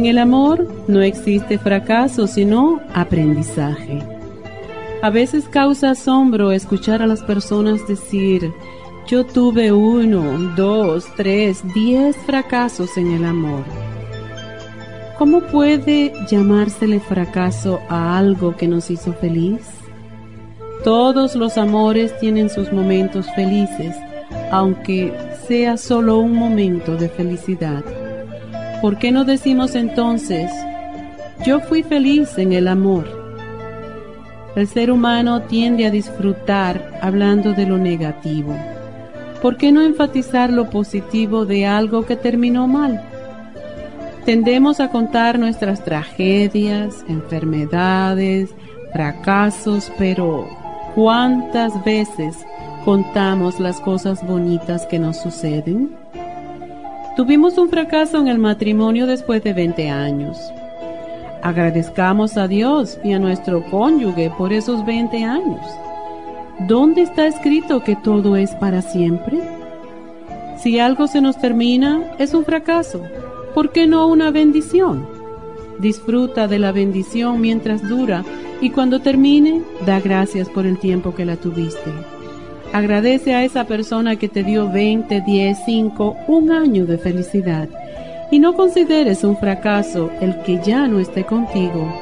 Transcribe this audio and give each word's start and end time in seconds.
En 0.00 0.06
el 0.06 0.16
amor 0.16 0.66
no 0.88 1.02
existe 1.02 1.58
fracaso, 1.58 2.26
sino 2.26 2.80
aprendizaje. 2.94 3.98
A 5.02 5.10
veces 5.10 5.46
causa 5.46 5.90
asombro 5.90 6.52
escuchar 6.52 7.02
a 7.02 7.06
las 7.06 7.22
personas 7.22 7.86
decir, 7.86 8.50
yo 9.06 9.26
tuve 9.26 9.72
uno, 9.72 10.54
dos, 10.56 11.04
tres, 11.18 11.62
diez 11.74 12.16
fracasos 12.16 12.96
en 12.96 13.12
el 13.12 13.26
amor. 13.26 13.62
¿Cómo 15.18 15.42
puede 15.42 16.14
llamársele 16.30 16.98
fracaso 16.98 17.78
a 17.90 18.16
algo 18.16 18.56
que 18.56 18.68
nos 18.68 18.90
hizo 18.90 19.12
feliz? 19.12 19.68
Todos 20.82 21.36
los 21.36 21.58
amores 21.58 22.18
tienen 22.20 22.48
sus 22.48 22.72
momentos 22.72 23.26
felices, 23.34 23.94
aunque 24.50 25.12
sea 25.46 25.76
solo 25.76 26.20
un 26.20 26.32
momento 26.32 26.96
de 26.96 27.10
felicidad. 27.10 27.84
¿Por 28.80 28.98
qué 28.98 29.12
no 29.12 29.24
decimos 29.24 29.74
entonces, 29.74 30.50
yo 31.44 31.60
fui 31.60 31.82
feliz 31.82 32.38
en 32.38 32.54
el 32.54 32.66
amor? 32.66 33.06
El 34.56 34.66
ser 34.68 34.90
humano 34.90 35.42
tiende 35.42 35.84
a 35.84 35.90
disfrutar 35.90 36.98
hablando 37.02 37.52
de 37.52 37.66
lo 37.66 37.76
negativo. 37.76 38.56
¿Por 39.42 39.58
qué 39.58 39.70
no 39.70 39.82
enfatizar 39.82 40.50
lo 40.50 40.70
positivo 40.70 41.44
de 41.44 41.66
algo 41.66 42.06
que 42.06 42.16
terminó 42.16 42.66
mal? 42.66 43.02
Tendemos 44.24 44.80
a 44.80 44.88
contar 44.88 45.38
nuestras 45.38 45.84
tragedias, 45.84 47.04
enfermedades, 47.06 48.50
fracasos, 48.92 49.92
pero 49.98 50.48
¿cuántas 50.94 51.84
veces 51.84 52.36
contamos 52.86 53.60
las 53.60 53.78
cosas 53.80 54.26
bonitas 54.26 54.86
que 54.86 54.98
nos 54.98 55.18
suceden? 55.20 55.90
Tuvimos 57.20 57.58
un 57.58 57.68
fracaso 57.68 58.16
en 58.16 58.28
el 58.28 58.38
matrimonio 58.38 59.06
después 59.06 59.44
de 59.44 59.52
20 59.52 59.90
años. 59.90 60.38
Agradezcamos 61.42 62.38
a 62.38 62.48
Dios 62.48 62.98
y 63.04 63.12
a 63.12 63.18
nuestro 63.18 63.62
cónyuge 63.70 64.32
por 64.38 64.54
esos 64.54 64.86
20 64.86 65.22
años. 65.22 65.60
¿Dónde 66.60 67.02
está 67.02 67.26
escrito 67.26 67.84
que 67.84 67.94
todo 67.94 68.36
es 68.36 68.52
para 68.52 68.80
siempre? 68.80 69.38
Si 70.62 70.78
algo 70.78 71.06
se 71.08 71.20
nos 71.20 71.36
termina, 71.36 72.02
es 72.18 72.32
un 72.32 72.46
fracaso. 72.46 73.02
¿Por 73.52 73.70
qué 73.70 73.86
no 73.86 74.06
una 74.06 74.30
bendición? 74.30 75.06
Disfruta 75.78 76.48
de 76.48 76.58
la 76.58 76.72
bendición 76.72 77.38
mientras 77.38 77.86
dura 77.86 78.24
y 78.62 78.70
cuando 78.70 79.00
termine, 79.00 79.60
da 79.84 80.00
gracias 80.00 80.48
por 80.48 80.64
el 80.64 80.78
tiempo 80.78 81.14
que 81.14 81.26
la 81.26 81.36
tuviste. 81.36 82.19
Agradece 82.72 83.34
a 83.34 83.44
esa 83.44 83.64
persona 83.64 84.16
que 84.16 84.28
te 84.28 84.44
dio 84.44 84.70
20, 84.70 85.22
10, 85.22 85.58
5, 85.64 86.16
un 86.28 86.52
año 86.52 86.86
de 86.86 86.98
felicidad. 86.98 87.68
Y 88.30 88.38
no 88.38 88.54
consideres 88.54 89.24
un 89.24 89.36
fracaso 89.36 90.10
el 90.20 90.40
que 90.42 90.60
ya 90.64 90.86
no 90.86 91.00
esté 91.00 91.24
contigo. 91.24 91.92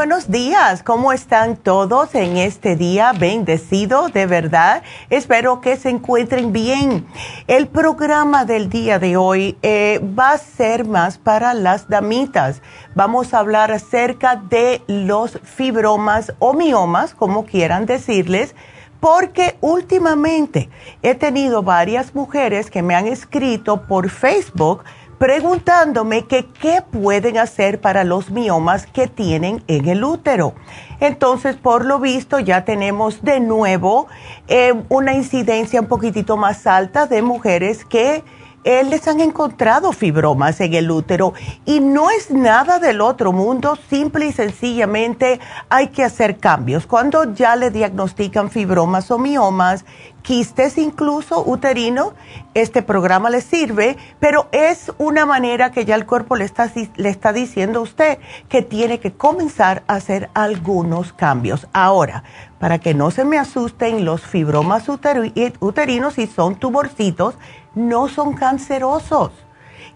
Buenos 0.00 0.30
días. 0.30 0.82
¿Cómo 0.82 1.12
están 1.12 1.58
todos 1.58 2.14
en 2.14 2.38
este 2.38 2.74
día 2.74 3.12
bendecido? 3.12 4.08
De 4.08 4.24
verdad, 4.24 4.82
espero 5.10 5.60
que 5.60 5.76
se 5.76 5.90
encuentren 5.90 6.54
bien. 6.54 7.06
El 7.46 7.68
programa 7.68 8.46
del 8.46 8.70
día 8.70 8.98
de 8.98 9.18
hoy 9.18 9.58
eh, 9.60 10.00
va 10.18 10.30
a 10.30 10.38
ser 10.38 10.86
más 10.86 11.18
para 11.18 11.52
las 11.52 11.90
damitas. 11.90 12.62
Vamos 12.94 13.34
a 13.34 13.40
hablar 13.40 13.72
acerca 13.72 14.36
de 14.36 14.80
los 14.86 15.38
fibromas 15.42 16.32
o 16.38 16.54
miomas, 16.54 17.12
como 17.12 17.44
quieran 17.44 17.84
decirles 17.84 18.54
porque 19.00 19.56
últimamente 19.60 20.68
he 21.02 21.14
tenido 21.14 21.62
varias 21.62 22.14
mujeres 22.14 22.70
que 22.70 22.82
me 22.82 22.94
han 22.94 23.06
escrito 23.06 23.82
por 23.82 24.10
Facebook 24.10 24.84
preguntándome 25.20 26.24
que 26.24 26.46
qué 26.46 26.80
pueden 26.80 27.36
hacer 27.36 27.78
para 27.78 28.04
los 28.04 28.30
miomas 28.30 28.86
que 28.86 29.06
tienen 29.06 29.62
en 29.66 29.86
el 29.86 30.02
útero. 30.02 30.54
Entonces, 30.98 31.56
por 31.56 31.84
lo 31.84 31.98
visto, 31.98 32.38
ya 32.38 32.64
tenemos 32.64 33.20
de 33.20 33.38
nuevo 33.38 34.06
eh, 34.48 34.72
una 34.88 35.12
incidencia 35.12 35.78
un 35.78 35.88
poquitito 35.88 36.38
más 36.38 36.66
alta 36.66 37.04
de 37.04 37.20
mujeres 37.20 37.84
que 37.84 38.24
eh, 38.62 38.84
les 38.84 39.08
han 39.08 39.20
encontrado 39.20 39.92
fibromas 39.92 40.60
en 40.60 40.74
el 40.74 40.90
útero 40.90 41.32
y 41.64 41.80
no 41.80 42.10
es 42.10 42.30
nada 42.30 42.78
del 42.78 43.00
otro 43.00 43.32
mundo, 43.32 43.78
simple 43.88 44.26
y 44.26 44.32
sencillamente 44.32 45.40
hay 45.70 45.88
que 45.88 46.04
hacer 46.04 46.36
cambios. 46.36 46.86
Cuando 46.86 47.32
ya 47.32 47.56
le 47.56 47.70
diagnostican 47.70 48.50
fibromas 48.50 49.10
o 49.10 49.18
miomas, 49.18 49.86
quistes 50.22 50.78
incluso 50.78 51.42
uterino, 51.44 52.14
este 52.54 52.82
programa 52.82 53.30
le 53.30 53.40
sirve, 53.40 53.96
pero 54.18 54.48
es 54.52 54.92
una 54.98 55.26
manera 55.26 55.70
que 55.70 55.84
ya 55.84 55.94
el 55.94 56.06
cuerpo 56.06 56.36
le 56.36 56.44
está, 56.44 56.70
le 56.96 57.08
está 57.08 57.32
diciendo 57.32 57.80
a 57.80 57.82
usted 57.82 58.18
que 58.48 58.62
tiene 58.62 59.00
que 59.00 59.12
comenzar 59.12 59.82
a 59.86 59.94
hacer 59.94 60.30
algunos 60.34 61.12
cambios. 61.12 61.66
Ahora, 61.72 62.24
para 62.58 62.78
que 62.78 62.94
no 62.94 63.10
se 63.10 63.24
me 63.24 63.38
asusten 63.38 64.04
los 64.04 64.22
fibromas 64.22 64.88
uterinos 64.88 66.18
y 66.18 66.26
son 66.26 66.56
tumorcitos, 66.56 67.34
no 67.74 68.08
son 68.08 68.34
cancerosos 68.34 69.32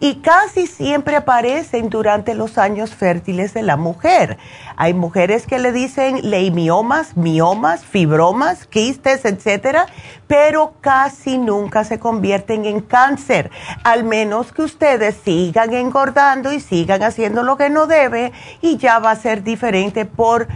y 0.05 0.17
casi 0.17 0.67
siempre 0.67 1.17
aparecen 1.17 1.89
durante 1.89 2.35
los 2.35 2.59
años 2.59 2.95
fértiles 2.95 3.55
de 3.55 3.63
la 3.63 3.79
mujer. 3.79 4.37
Hay 4.77 4.93
mujeres 4.93 5.47
que 5.47 5.59
le 5.59 5.73
dicen 5.73 6.29
leimiomas, 6.29 7.17
miomas, 7.17 7.87
fibromas, 7.87 8.67
quistes, 8.67 9.25
etcétera, 9.25 9.87
pero 10.27 10.75
casi 10.83 11.39
nunca 11.39 11.85
se 11.85 11.99
convierten 11.99 12.67
en 12.67 12.83
cáncer, 12.83 13.51
al 13.83 14.05
menos 14.05 14.53
que 14.53 14.61
ustedes 14.61 15.17
sigan 15.25 15.73
engordando 15.73 16.53
y 16.53 16.61
sigan 16.61 17.03
haciendo 17.03 17.43
lo 17.43 17.57
que 17.57 17.71
no 17.71 17.87
debe 17.87 18.35
y 18.61 18.77
ya 18.77 18.99
va 18.99 19.13
a 19.13 19.17
ser 19.17 19.43
diferente 19.43 20.05
por 20.05 20.49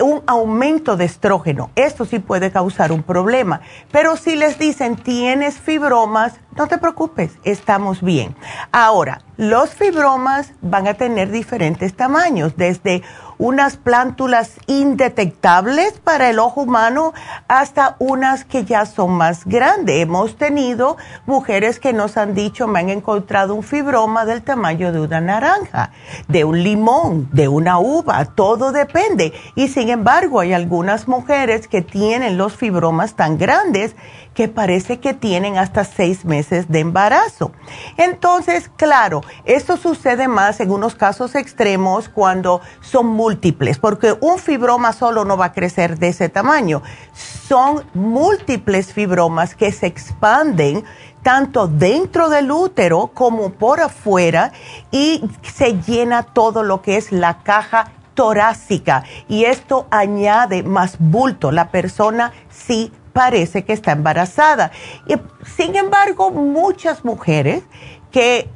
un 0.00 0.22
aumento 0.26 0.96
de 0.96 1.04
estrógeno. 1.04 1.70
Esto 1.76 2.04
sí 2.04 2.18
puede 2.18 2.50
causar 2.50 2.90
un 2.90 3.02
problema. 3.02 3.60
Pero 3.92 4.16
si 4.16 4.34
les 4.34 4.58
dicen 4.58 4.96
tienes 4.96 5.58
fibromas, 5.58 6.40
no 6.56 6.66
te 6.66 6.78
preocupes, 6.78 7.32
estamos 7.44 8.02
bien. 8.02 8.36
Ahora, 8.72 9.20
los 9.36 9.70
fibromas 9.70 10.52
van 10.62 10.86
a 10.86 10.94
tener 10.94 11.30
diferentes 11.30 11.94
tamaños, 11.94 12.56
desde 12.56 13.02
unas 13.38 13.76
plántulas 13.76 14.52
indetectables 14.66 15.94
para 16.04 16.30
el 16.30 16.38
ojo 16.38 16.62
humano 16.62 17.12
hasta 17.48 17.96
unas 17.98 18.44
que 18.44 18.64
ya 18.64 18.86
son 18.86 19.12
más 19.12 19.44
grandes. 19.44 20.02
Hemos 20.02 20.36
tenido 20.36 20.96
mujeres 21.26 21.80
que 21.80 21.92
nos 21.92 22.16
han 22.16 22.34
dicho, 22.34 22.68
me 22.68 22.78
han 22.78 22.90
encontrado 22.90 23.54
un 23.54 23.62
fibroma 23.62 24.24
del 24.24 24.42
tamaño 24.42 24.92
de 24.92 25.00
una 25.00 25.20
naranja, 25.20 25.90
de 26.28 26.44
un 26.44 26.62
limón, 26.62 27.28
de 27.32 27.48
una 27.48 27.78
uva, 27.78 28.24
todo 28.24 28.70
depende. 28.70 29.32
Y 29.56 29.68
sin 29.68 29.88
embargo, 29.88 30.40
hay 30.40 30.52
algunas 30.52 31.08
mujeres 31.08 31.66
que 31.66 31.82
tienen 31.82 32.38
los 32.38 32.56
fibromas 32.56 33.14
tan 33.14 33.36
grandes 33.36 33.96
que 34.34 34.48
parece 34.48 34.98
que 34.98 35.14
tienen 35.14 35.56
hasta 35.56 35.84
seis 35.84 36.24
meses 36.24 36.68
de 36.68 36.80
embarazo. 36.80 37.52
Entonces, 37.96 38.68
claro, 38.76 39.22
esto 39.44 39.76
sucede 39.76 40.28
más 40.28 40.60
en 40.60 40.70
unos 40.70 40.96
casos 40.96 41.34
extremos 41.34 42.08
cuando 42.08 42.60
son 42.80 43.06
múltiples, 43.06 43.78
porque 43.78 44.16
un 44.20 44.38
fibroma 44.38 44.92
solo 44.92 45.24
no 45.24 45.36
va 45.36 45.46
a 45.46 45.52
crecer 45.52 45.98
de 45.98 46.08
ese 46.08 46.28
tamaño. 46.28 46.82
Son 47.14 47.84
múltiples 47.94 48.92
fibromas 48.92 49.54
que 49.54 49.70
se 49.70 49.86
expanden 49.86 50.84
tanto 51.22 51.68
dentro 51.68 52.28
del 52.28 52.50
útero 52.50 53.10
como 53.14 53.50
por 53.50 53.80
afuera 53.80 54.52
y 54.90 55.24
se 55.42 55.80
llena 55.80 56.22
todo 56.22 56.62
lo 56.62 56.82
que 56.82 56.96
es 56.96 57.12
la 57.12 57.38
caja 57.42 57.92
torácica 58.14 59.04
y 59.28 59.44
esto 59.44 59.86
añade 59.90 60.62
más 60.62 60.96
bulto. 60.98 61.50
La 61.50 61.70
persona 61.70 62.32
sí 62.50 62.92
parece 63.14 63.64
que 63.64 63.72
está 63.72 63.92
embarazada. 63.92 64.70
Y, 65.06 65.14
sin 65.56 65.74
embargo, 65.76 66.30
muchas 66.30 67.02
mujeres 67.06 67.62
que 68.10 68.50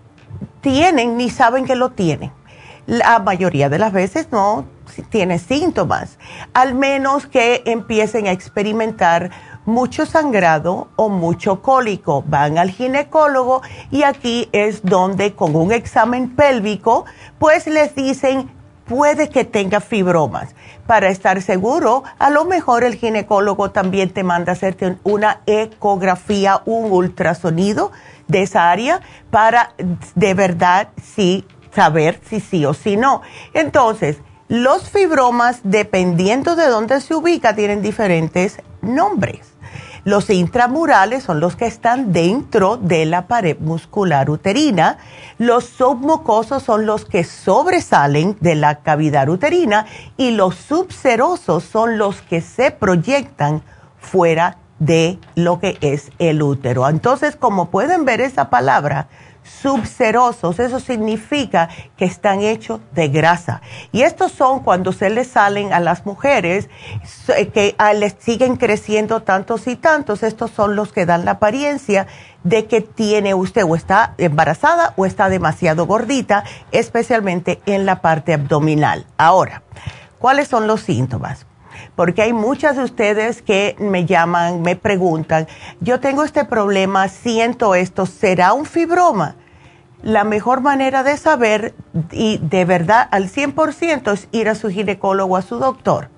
tienen 0.61 1.17
ni 1.17 1.31
saben 1.31 1.65
que 1.65 1.77
lo 1.77 1.93
tienen. 1.93 2.31
La 2.87 3.19
mayoría 3.21 3.71
de 3.71 3.79
las 3.79 3.93
veces 3.93 4.29
no 4.31 4.67
tiene 5.11 5.39
síntomas, 5.39 6.19
al 6.55 6.75
menos 6.75 7.27
que 7.27 7.63
empiecen 7.67 8.27
a 8.27 8.33
experimentar 8.33 9.31
mucho 9.67 10.07
sangrado 10.07 10.89
o 10.97 11.09
mucho 11.09 11.61
cólico. 11.63 12.25
Van 12.27 12.59
al 12.59 12.71
ginecólogo 12.71 13.63
y 13.91 14.03
aquí 14.03 14.49
es 14.53 14.83
donde 14.83 15.35
con 15.35 15.55
un 15.55 15.73
examen 15.73 16.35
pélvico 16.35 17.05
pues 17.39 17.67
les 17.67 17.95
dicen 17.95 18.51
puede 18.87 19.29
que 19.29 19.45
tenga 19.45 19.81
fibromas. 19.81 20.55
Para 20.88 21.11
estar 21.11 21.43
seguro, 21.43 22.02
a 22.19 22.31
lo 22.31 22.46
mejor 22.46 22.82
el 22.82 22.94
ginecólogo 22.94 23.73
también 23.73 24.08
te 24.08 24.23
manda 24.23 24.52
a 24.52 24.55
hacerte 24.55 24.96
una 25.05 25.43
ecografía, 25.44 26.62
un 26.64 26.90
ultrasonido 26.90 27.93
de 28.26 28.40
esa 28.40 28.70
área 28.70 29.02
para 29.31 29.75
de 30.14 30.32
verdad 30.32 30.88
sí 31.02 31.44
saber 31.75 32.19
si 32.26 32.40
sí 32.40 32.64
o 32.64 32.73
si 32.73 32.96
no. 32.96 33.20
Entonces, 33.52 34.17
los 34.49 34.88
fibromas, 34.88 35.61
dependiendo 35.62 36.56
de 36.56 36.69
dónde 36.69 37.02
se 37.02 37.14
ubica, 37.14 37.55
tienen 37.55 37.82
diferentes 37.82 38.62
nombres. 38.81 39.58
Los 40.09 40.31
intramurales 40.31 41.23
son 41.23 41.39
los 41.39 41.55
que 41.55 41.67
están 41.67 42.15
dentro 42.15 42.79
de 42.79 43.05
la 43.05 43.27
pared 43.27 43.59
muscular 43.61 44.31
uterina. 44.31 44.97
Los 45.37 45.65
submucosos 45.65 46.63
son 46.63 46.87
los 46.87 47.05
que 47.05 47.25
sobresalen 47.25 48.35
de 48.41 48.55
la 48.55 48.77
cavidad 48.77 49.29
uterina 49.29 49.85
y 50.17 50.31
los 50.31 50.55
subserosos 50.55 51.63
son 51.63 51.99
los 51.99 52.23
que 52.23 52.41
se 52.41 52.71
proyectan 52.71 53.61
fuera 53.99 54.57
de 54.79 55.19
lo 55.35 55.61
que 55.61 55.77
es 55.83 56.11
el 56.19 56.43
útero. 56.43 56.89
Entonces, 56.89 57.37
como 57.37 57.71
pueden 57.71 58.07
ver 58.07 58.23
esa 58.23 58.49
palabra, 58.49 59.09
subserosos, 59.49 60.59
eso 60.59 60.79
significa 60.81 61.69
que 61.97 62.05
están 62.05 62.43
hechos 62.43 62.81
de 62.93 63.09
grasa. 63.09 63.61
Y 63.93 64.03
estos 64.03 64.33
son 64.33 64.61
cuando 64.61 64.93
se 64.93 65.11
les 65.11 65.29
salen 65.29 65.73
a 65.73 65.81
las 65.81 66.06
mujeres 66.06 66.69
eh, 67.37 67.49
que 67.49 67.75
ah, 67.79 67.93
les 67.93 68.15
siguen 68.19 68.56
creciendo 68.56 69.23
tantos 69.23 69.67
y 69.67 69.77
tantos, 69.77 70.23
estos 70.23 70.50
son 70.50 70.77
los 70.77 70.93
que 70.93 71.06
dan 71.06 71.25
la 71.25 71.33
apariencia 71.33 72.06
de 72.45 72.67
que 72.67 72.81
tiene 72.81 73.35
usted 73.35 73.64
o 73.64 73.75
está 73.75 74.14
embarazada 74.19 74.95
o 74.97 75.07
está 75.07 75.28
demasiado 75.28 75.87
gordita, 75.87 76.45
especialmente 76.71 77.61
en 77.67 77.87
la 77.87 78.00
parte 78.00 78.35
abdominal. 78.35 79.07
Ahora, 79.17 79.62
¿cuáles 80.19 80.49
son 80.49 80.67
los 80.67 80.83
síntomas? 80.83 81.48
Porque 81.99 82.23
hay 82.23 82.33
muchas 82.33 82.76
de 82.76 82.85
ustedes 82.85 83.43
que 83.43 83.75
me 83.81 84.07
llaman, 84.07 84.62
me 84.62 84.76
preguntan, 84.76 85.49
yo 85.81 85.99
tengo 85.99 86.23
este 86.23 86.45
problema, 86.45 87.09
siento 87.09 87.75
esto, 87.75 88.07
¿será 88.07 88.52
un 88.52 88.67
fibroma? 88.67 89.35
La 90.05 90.23
mejor 90.23 90.61
manera 90.61 91.02
de 91.02 91.17
saber, 91.17 91.75
y 92.12 92.38
de 92.38 92.64
verdad 92.64 93.09
al 93.11 93.28
100%, 93.28 94.12
es 94.12 94.28
ir 94.31 94.49
a 94.49 94.55
su 94.55 94.69
ginecólogo, 94.69 95.37
a 95.37 95.43
su 95.43 95.59
doctor. 95.59 96.09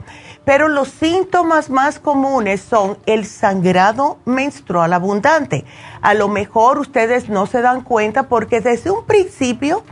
Pero 0.44 0.68
los 0.68 0.88
síntomas 0.88 1.70
más 1.70 1.99
comunes 1.99 2.60
son 2.60 2.99
el 3.06 3.25
sangrado 3.25 4.18
menstrual 4.26 4.92
abundante. 4.92 5.64
A 6.02 6.12
lo 6.12 6.28
mejor 6.28 6.78
ustedes 6.78 7.30
no 7.30 7.46
se 7.46 7.62
dan 7.62 7.80
cuenta 7.80 8.25
porque 8.25 8.60
desde 8.60 8.90
un 8.90 9.06
principio 9.06 9.82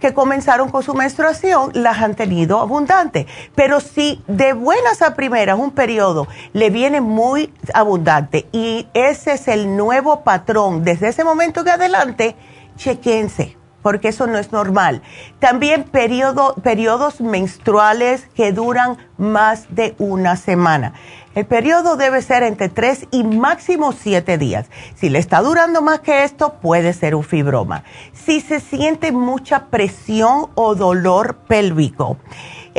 que 0.00 0.14
comenzaron 0.14 0.70
con 0.70 0.82
su 0.82 0.94
menstruación 0.94 1.70
las 1.74 1.98
han 1.98 2.14
tenido 2.14 2.60
abundante. 2.60 3.26
Pero 3.54 3.80
si 3.80 4.22
de 4.26 4.52
buenas 4.52 5.02
a 5.02 5.14
primeras 5.14 5.58
un 5.58 5.70
periodo 5.70 6.28
le 6.52 6.70
viene 6.70 7.00
muy 7.00 7.52
abundante 7.74 8.46
y 8.52 8.88
ese 8.94 9.32
es 9.32 9.48
el 9.48 9.76
nuevo 9.76 10.22
patrón 10.22 10.84
desde 10.84 11.08
ese 11.08 11.24
momento 11.24 11.64
que 11.64 11.70
adelante, 11.70 12.36
chequense 12.76 13.58
porque 13.82 14.08
eso 14.08 14.26
no 14.26 14.38
es 14.38 14.52
normal. 14.52 15.02
También 15.38 15.84
periodos 15.84 17.20
menstruales 17.20 18.26
que 18.34 18.52
duran 18.52 18.98
más 19.16 19.66
de 19.70 19.94
una 19.98 20.36
semana. 20.36 20.92
El 21.38 21.46
periodo 21.46 21.94
debe 21.94 22.20
ser 22.20 22.42
entre 22.42 22.68
3 22.68 23.06
y 23.12 23.22
máximo 23.22 23.92
7 23.92 24.38
días. 24.38 24.66
Si 24.96 25.08
le 25.08 25.20
está 25.20 25.40
durando 25.40 25.82
más 25.82 26.00
que 26.00 26.24
esto, 26.24 26.54
puede 26.54 26.92
ser 26.92 27.14
un 27.14 27.22
fibroma. 27.22 27.84
Si 28.12 28.40
se 28.40 28.58
siente 28.58 29.12
mucha 29.12 29.66
presión 29.66 30.48
o 30.56 30.74
dolor 30.74 31.36
pélvico, 31.46 32.16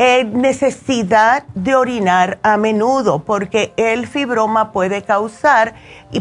Eh, 0.02 0.24
necesidad 0.24 1.44
de 1.56 1.76
orinar 1.76 2.40
a 2.42 2.56
menudo 2.56 3.26
porque 3.26 3.74
el 3.76 4.08
fibroma 4.08 4.72
puede 4.72 5.02
causar 5.02 5.74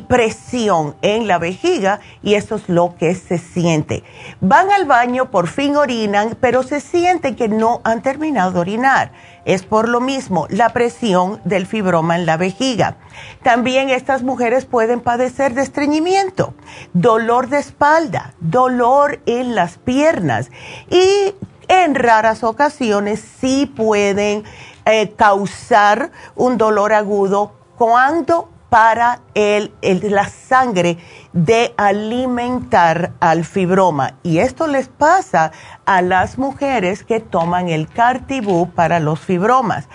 presión 0.08 0.96
en 1.00 1.28
la 1.28 1.38
vejiga 1.38 2.00
y 2.20 2.34
eso 2.34 2.56
es 2.56 2.68
lo 2.68 2.96
que 2.98 3.14
se 3.14 3.38
siente. 3.38 4.02
Van 4.40 4.72
al 4.72 4.84
baño, 4.84 5.30
por 5.30 5.46
fin 5.46 5.76
orinan, 5.76 6.36
pero 6.40 6.64
se 6.64 6.80
siente 6.80 7.36
que 7.36 7.46
no 7.46 7.80
han 7.84 8.02
terminado 8.02 8.50
de 8.50 8.58
orinar. 8.58 9.12
Es 9.48 9.62
por 9.62 9.88
lo 9.88 10.02
mismo 10.02 10.46
la 10.50 10.74
presión 10.74 11.40
del 11.46 11.66
fibroma 11.66 12.16
en 12.16 12.26
la 12.26 12.36
vejiga. 12.36 12.98
También 13.42 13.88
estas 13.88 14.22
mujeres 14.22 14.66
pueden 14.66 15.00
padecer 15.00 15.54
de 15.54 15.62
estreñimiento, 15.62 16.52
dolor 16.92 17.48
de 17.48 17.56
espalda, 17.56 18.34
dolor 18.40 19.20
en 19.24 19.54
las 19.54 19.78
piernas 19.78 20.50
y 20.90 21.34
en 21.66 21.94
raras 21.94 22.44
ocasiones 22.44 23.24
sí 23.40 23.64
pueden 23.64 24.44
eh, 24.84 25.14
causar 25.16 26.12
un 26.36 26.58
dolor 26.58 26.92
agudo 26.92 27.54
cuando 27.78 28.50
para 28.68 29.20
el, 29.34 29.72
la 29.82 30.28
sangre 30.28 30.98
de 31.32 31.74
alimentar 31.76 33.12
al 33.20 33.44
fibroma. 33.44 34.14
Y 34.22 34.38
esto 34.38 34.66
les 34.66 34.88
pasa 34.88 35.52
a 35.86 36.02
las 36.02 36.38
mujeres 36.38 37.04
que 37.04 37.20
toman 37.20 37.68
el 37.68 37.88
cartibú 37.88 38.70
para 38.70 39.00
los 39.00 39.20
fibromas. 39.20 39.88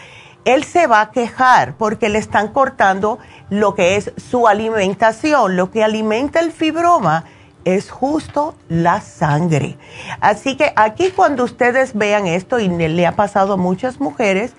Él 0.46 0.64
se 0.64 0.88
va 0.88 1.02
a 1.02 1.12
quejar 1.12 1.76
porque 1.78 2.10
le 2.10 2.20
están 2.20 2.50
cortando 2.50 3.20
lo 3.50 3.76
que 3.76 3.96
es 3.96 4.12
su 4.18 4.48
alimentación. 4.48 5.56
Lo 5.56 5.72
que 5.72 5.84
alimenta 5.84 6.40
el 6.40 6.52
fibroma 6.52 7.26
es 7.66 7.90
justo 7.90 8.56
la 8.68 9.00
sangre. 9.00 9.78
Así 10.20 10.58
que 10.58 10.74
aquí 10.76 11.12
cuando 11.12 11.44
ustedes 11.46 11.94
vean 11.94 12.28
esto, 12.28 12.60
y 12.60 12.68
le 12.68 13.08
ha 13.08 13.14
pasado 13.14 13.54
a 13.54 13.58
muchas 13.58 14.02
mujeres 14.02 14.54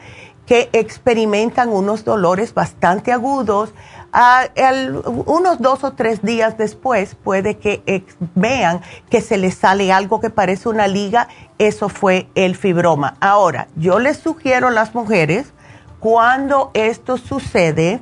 que 0.47 0.69
experimentan 0.73 1.71
unos 1.71 2.05
dolores 2.05 2.55
bastante 2.55 3.13
agudos, 3.13 3.73
unos 5.27 5.61
dos 5.61 5.83
o 5.83 5.93
tres 5.93 6.23
días 6.23 6.57
después 6.57 7.17
puede 7.17 7.59
que 7.59 8.05
vean 8.35 8.81
que 9.11 9.21
se 9.21 9.37
les 9.37 9.57
sale 9.57 9.93
algo 9.93 10.21
que 10.21 10.31
parece 10.31 10.69
una 10.69 10.87
liga, 10.87 11.29
eso 11.59 11.89
fue 11.89 12.29
el 12.35 12.55
fibroma. 12.55 13.17
Ahora, 13.21 13.67
yo 13.75 13.99
les 13.99 14.19
sugiero 14.19 14.69
a 14.69 14.71
las 14.71 14.95
mujeres, 14.95 15.53
cuando 15.99 16.71
esto 16.75 17.17
sucede, 17.17 18.01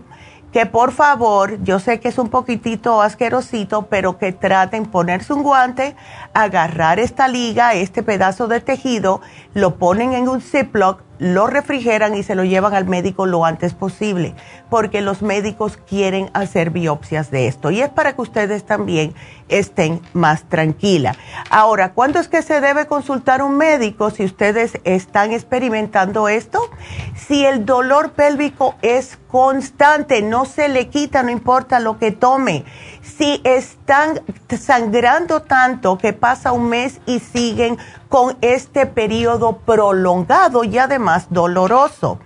que 0.52 0.66
por 0.66 0.92
favor, 0.92 1.62
yo 1.64 1.78
sé 1.80 1.98
que 1.98 2.08
es 2.08 2.18
un 2.18 2.28
poquitito 2.28 3.00
asquerosito, 3.00 3.86
pero 3.86 4.18
que 4.18 4.32
traten 4.32 4.84
ponerse 4.84 5.32
un 5.32 5.42
guante, 5.42 5.96
agarrar 6.34 6.98
esta 6.98 7.26
liga, 7.26 7.72
este 7.72 8.02
pedazo 8.02 8.48
de 8.48 8.60
tejido, 8.60 9.22
lo 9.54 9.76
ponen 9.76 10.12
en 10.12 10.28
un 10.28 10.42
Ziploc, 10.42 11.00
lo 11.22 11.46
refrigeran 11.46 12.16
y 12.16 12.24
se 12.24 12.34
lo 12.34 12.42
llevan 12.42 12.74
al 12.74 12.86
médico 12.86 13.26
lo 13.26 13.44
antes 13.44 13.74
posible, 13.74 14.34
porque 14.68 15.00
los 15.00 15.22
médicos 15.22 15.76
quieren 15.76 16.30
hacer 16.34 16.70
biopsias 16.70 17.30
de 17.30 17.46
esto. 17.46 17.70
Y 17.70 17.80
es 17.80 17.90
para 17.90 18.16
que 18.16 18.22
ustedes 18.22 18.64
también 18.64 19.14
estén 19.48 20.00
más 20.14 20.42
tranquilas. 20.48 21.16
Ahora, 21.48 21.92
¿cuándo 21.92 22.18
es 22.18 22.26
que 22.26 22.42
se 22.42 22.60
debe 22.60 22.86
consultar 22.86 23.40
un 23.40 23.56
médico 23.56 24.10
si 24.10 24.24
ustedes 24.24 24.80
están 24.82 25.30
experimentando 25.30 26.28
esto? 26.28 26.68
Si 27.14 27.44
el 27.46 27.64
dolor 27.64 28.12
pélvico 28.12 28.74
es 28.82 29.16
constante, 29.28 30.22
no 30.22 30.44
se 30.44 30.68
le 30.68 30.88
quita, 30.88 31.22
no 31.22 31.30
importa 31.30 31.78
lo 31.78 31.98
que 31.98 32.10
tome. 32.10 32.64
Si 33.02 33.40
están 33.44 34.20
sangrando 34.48 35.42
tanto 35.42 35.98
que 35.98 36.12
pasa 36.12 36.52
un 36.52 36.68
mes 36.68 37.00
y 37.04 37.18
siguen 37.18 37.76
con 38.08 38.36
este 38.40 38.86
periodo 38.86 39.58
prolongado 39.58 40.64
y 40.64 40.78
además 40.78 41.26
doloroso. 41.30 42.20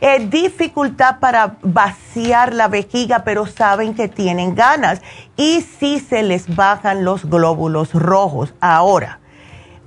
Eh, 0.00 0.28
dificultad 0.28 1.20
para 1.20 1.56
vaciar 1.62 2.52
la 2.52 2.68
vejiga, 2.68 3.24
pero 3.24 3.46
saben 3.46 3.94
que 3.94 4.08
tienen 4.08 4.54
ganas. 4.54 5.00
Y 5.36 5.62
si 5.62 6.00
se 6.00 6.22
les 6.22 6.54
bajan 6.54 7.04
los 7.04 7.24
glóbulos 7.24 7.94
rojos. 7.94 8.52
Ahora, 8.60 9.20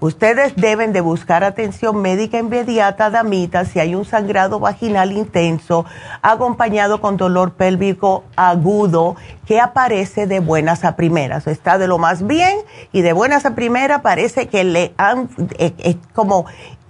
Ustedes 0.01 0.55
deben 0.55 0.93
de 0.93 1.01
buscar 1.01 1.43
atención 1.43 2.01
médica 2.01 2.39
inmediata, 2.39 3.09
damita, 3.09 3.65
si 3.65 3.79
hay 3.79 3.95
un 3.95 4.05
sangrado 4.05 4.59
vaginal 4.59 5.11
intenso, 5.11 5.85
acompañado 6.21 7.01
con 7.01 7.17
dolor 7.17 7.51
pélvico 7.51 8.23
agudo 8.37 9.17
que 9.45 9.59
aparece 9.59 10.25
de 10.25 10.39
buenas 10.39 10.85
a 10.85 10.95
primeras. 10.95 11.47
Está 11.47 11.77
de 11.77 11.87
lo 11.87 11.97
más 11.97 12.25
bien 12.25 12.59
y 12.93 13.01
de 13.01 13.11
buenas 13.11 13.45
a 13.45 13.55
primeras 13.55 13.99
parece 14.01 14.47
que 14.47 14.63
le 14.63 14.93
han 14.97 15.29
eh, 15.57 15.73
eh, 15.79 15.97
como 16.13 16.45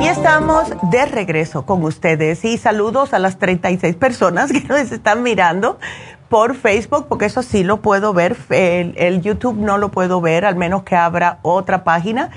Y 0.00 0.08
estamos 0.08 0.68
de 0.90 1.06
regreso 1.06 1.66
con 1.66 1.82
ustedes 1.82 2.44
y 2.44 2.58
saludos 2.58 3.14
a 3.14 3.18
las 3.18 3.38
36 3.38 3.96
personas 3.96 4.52
que 4.52 4.60
nos 4.60 4.92
están 4.92 5.22
mirando 5.22 5.78
por 6.28 6.54
Facebook, 6.54 7.06
porque 7.08 7.26
eso 7.26 7.42
sí 7.42 7.62
lo 7.62 7.78
puedo 7.78 8.12
ver, 8.12 8.36
el, 8.50 8.94
el 8.96 9.22
YouTube 9.22 9.56
no 9.56 9.78
lo 9.78 9.90
puedo 9.90 10.20
ver, 10.20 10.44
al 10.44 10.56
menos 10.56 10.82
que 10.82 10.96
abra 10.96 11.38
otra 11.42 11.84
página 11.84 12.30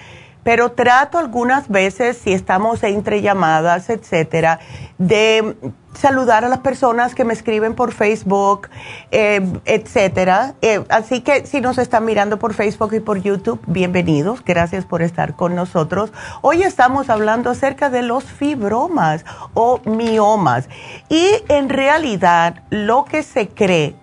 pero 0.44 0.72
trato 0.72 1.18
algunas 1.18 1.70
veces, 1.70 2.18
si 2.18 2.34
estamos 2.34 2.84
entre 2.84 3.22
llamadas, 3.22 3.90
etcétera, 3.90 4.60
de 4.98 5.56
saludar 5.94 6.46
a 6.46 6.50
las 6.50 6.60
personas 6.60 7.16
que 7.16 7.26
me 7.26 7.34
escriben 7.34 7.76
por 7.76 7.92
Facebook, 7.92 8.70
eh, 9.12 9.42
etcétera. 9.66 10.54
Eh, 10.62 10.84
así 10.90 11.22
que 11.22 11.46
si 11.46 11.62
nos 11.62 11.78
están 11.78 12.06
mirando 12.06 12.40
por 12.40 12.54
Facebook 12.54 12.94
y 12.94 13.00
por 13.00 13.22
YouTube, 13.22 13.60
bienvenidos. 13.68 14.44
Gracias 14.46 14.86
por 14.86 15.02
estar 15.02 15.36
con 15.36 15.56
nosotros. 15.56 16.12
Hoy 16.42 16.64
estamos 16.64 17.10
hablando 17.10 17.50
acerca 17.50 17.90
de 17.90 18.02
los 18.02 18.24
fibromas 18.24 19.26
o 19.54 19.82
miomas. 19.86 20.70
Y 21.10 21.28
en 21.50 21.70
realidad, 21.70 22.64
lo 22.70 23.06
que 23.06 23.24
se 23.24 23.50
cree, 23.50 23.96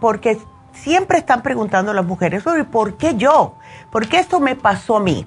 porque 0.00 0.38
siempre 0.72 1.18
están 1.18 1.42
preguntando 1.42 1.92
las 1.92 2.04
mujeres, 2.04 2.42
¿por 2.70 2.96
qué 2.96 3.16
yo? 3.16 3.56
¿Por 3.90 4.08
qué 4.08 4.18
esto 4.18 4.40
me 4.40 4.56
pasó 4.56 4.96
a 4.96 5.00
mí? 5.00 5.26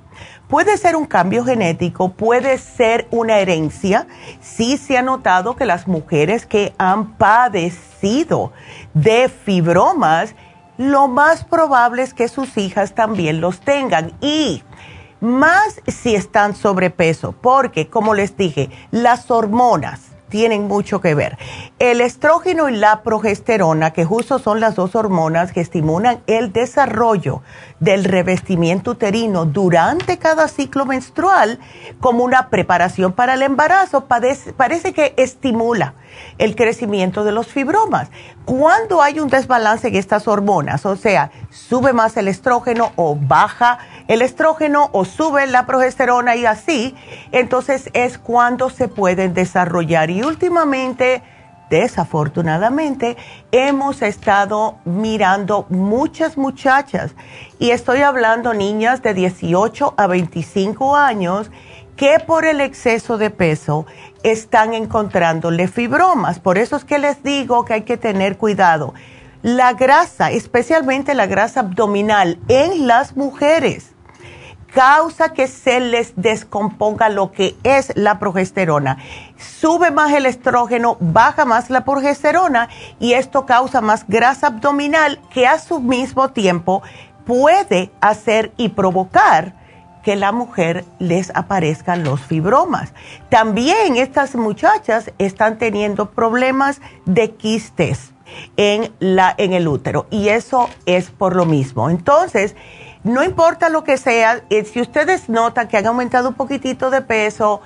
Puede 0.53 0.77
ser 0.77 0.95
un 0.95 1.07
cambio 1.07 1.43
genético, 1.43 2.09
puede 2.09 2.59
ser 2.59 3.07
una 3.09 3.39
herencia. 3.39 4.05
Sí 4.39 4.77
se 4.77 4.99
ha 4.99 5.01
notado 5.01 5.55
que 5.55 5.65
las 5.65 5.87
mujeres 5.87 6.45
que 6.45 6.75
han 6.77 7.15
padecido 7.15 8.53
de 8.93 9.29
fibromas, 9.29 10.35
lo 10.77 11.07
más 11.07 11.43
probable 11.43 12.03
es 12.03 12.13
que 12.13 12.27
sus 12.27 12.55
hijas 12.57 12.93
también 12.93 13.41
los 13.41 13.61
tengan. 13.61 14.13
Y 14.21 14.61
más 15.21 15.81
si 15.87 16.13
están 16.13 16.55
sobrepeso, 16.55 17.31
porque 17.31 17.87
como 17.87 18.13
les 18.13 18.37
dije, 18.37 18.69
las 18.91 19.31
hormonas 19.31 20.12
tienen 20.33 20.67
mucho 20.67 20.99
que 20.99 21.13
ver. 21.13 21.37
El 21.77 22.01
estrógeno 22.01 22.67
y 22.67 22.75
la 22.75 23.03
progesterona, 23.03 23.93
que 23.93 24.03
justo 24.03 24.39
son 24.39 24.59
las 24.59 24.73
dos 24.73 24.95
hormonas 24.95 25.51
que 25.51 25.61
estimulan 25.61 26.23
el 26.25 26.51
desarrollo 26.51 27.43
del 27.79 28.03
revestimiento 28.03 28.91
uterino 28.91 29.45
durante 29.45 30.17
cada 30.17 30.47
ciclo 30.47 30.87
menstrual, 30.87 31.59
como 31.99 32.23
una 32.23 32.49
preparación 32.49 33.13
para 33.13 33.35
el 33.35 33.43
embarazo, 33.43 34.05
parece, 34.07 34.93
que 34.93 35.13
estimula 35.17 35.93
el 36.37 36.55
crecimiento 36.55 37.23
de 37.23 37.31
los 37.31 37.47
fibromas. 37.47 38.09
Cuando 38.45 39.01
hay 39.01 39.19
un 39.19 39.29
desbalance 39.29 39.87
en 39.87 39.95
estas 39.95 40.27
hormonas, 40.27 40.85
o 40.85 40.95
sea, 40.95 41.31
sube 41.49 41.93
más 41.93 42.17
el 42.17 42.27
estrógeno 42.27 42.91
o 42.95 43.15
baja 43.15 43.79
el 44.07 44.21
estrógeno 44.21 44.89
o 44.91 45.05
sube 45.05 45.47
la 45.47 45.65
progesterona 45.65 46.35
y 46.35 46.45
así, 46.45 46.95
entonces 47.31 47.89
es 47.93 48.17
cuando 48.17 48.69
se 48.69 48.87
pueden 48.87 49.33
desarrollar. 49.33 50.09
Y 50.09 50.23
últimamente, 50.23 51.23
desafortunadamente, 51.69 53.17
hemos 53.51 54.01
estado 54.01 54.77
mirando 54.85 55.65
muchas 55.69 56.37
muchachas, 56.37 57.15
y 57.59 57.71
estoy 57.71 58.01
hablando 58.01 58.53
niñas 58.53 59.01
de 59.01 59.13
18 59.13 59.93
a 59.95 60.07
25 60.07 60.95
años, 60.95 61.49
que 61.95 62.19
por 62.19 62.45
el 62.45 62.61
exceso 62.61 63.17
de 63.17 63.29
peso 63.29 63.85
están 64.23 64.73
encontrándole 64.73 65.67
fibromas. 65.67 66.39
Por 66.39 66.57
eso 66.57 66.75
es 66.75 66.85
que 66.85 66.99
les 66.99 67.23
digo 67.23 67.65
que 67.65 67.73
hay 67.73 67.81
que 67.83 67.97
tener 67.97 68.37
cuidado. 68.37 68.93
La 69.41 69.73
grasa, 69.73 70.31
especialmente 70.31 71.13
la 71.13 71.27
grasa 71.27 71.61
abdominal 71.61 72.39
en 72.47 72.87
las 72.87 73.17
mujeres, 73.17 73.91
causa 74.73 75.33
que 75.33 75.47
se 75.47 75.79
les 75.79 76.13
descomponga 76.15 77.09
lo 77.09 77.31
que 77.31 77.55
es 77.63 77.91
la 77.95 78.19
progesterona. 78.19 78.97
Sube 79.37 79.91
más 79.91 80.13
el 80.13 80.25
estrógeno, 80.25 80.97
baja 80.99 81.45
más 81.45 81.69
la 81.69 81.85
progesterona 81.85 82.69
y 82.99 83.13
esto 83.13 83.45
causa 83.45 83.81
más 83.81 84.05
grasa 84.07 84.47
abdominal 84.47 85.19
que 85.31 85.45
a 85.45 85.59
su 85.59 85.79
mismo 85.79 86.29
tiempo 86.29 86.81
puede 87.25 87.91
hacer 88.01 88.51
y 88.57 88.69
provocar 88.69 89.62
que 90.03 90.15
la 90.15 90.31
mujer 90.31 90.85
les 90.99 91.31
aparezcan 91.35 92.03
los 92.03 92.21
fibromas. 92.21 92.93
También 93.29 93.95
estas 93.95 94.35
muchachas 94.35 95.11
están 95.17 95.57
teniendo 95.57 96.11
problemas 96.11 96.81
de 97.05 97.31
quistes 97.31 98.13
en, 98.57 98.91
la, 98.99 99.33
en 99.37 99.53
el 99.53 99.67
útero 99.67 100.07
y 100.09 100.29
eso 100.29 100.69
es 100.85 101.09
por 101.09 101.35
lo 101.35 101.45
mismo. 101.45 101.89
Entonces, 101.89 102.55
no 103.03 103.23
importa 103.23 103.69
lo 103.69 103.83
que 103.83 103.97
sea, 103.97 104.43
eh, 104.49 104.63
si 104.65 104.79
ustedes 104.79 105.27
notan 105.27 105.67
que 105.67 105.77
han 105.77 105.87
aumentado 105.87 106.29
un 106.29 106.35
poquitito 106.35 106.89
de 106.89 107.01
peso 107.01 107.61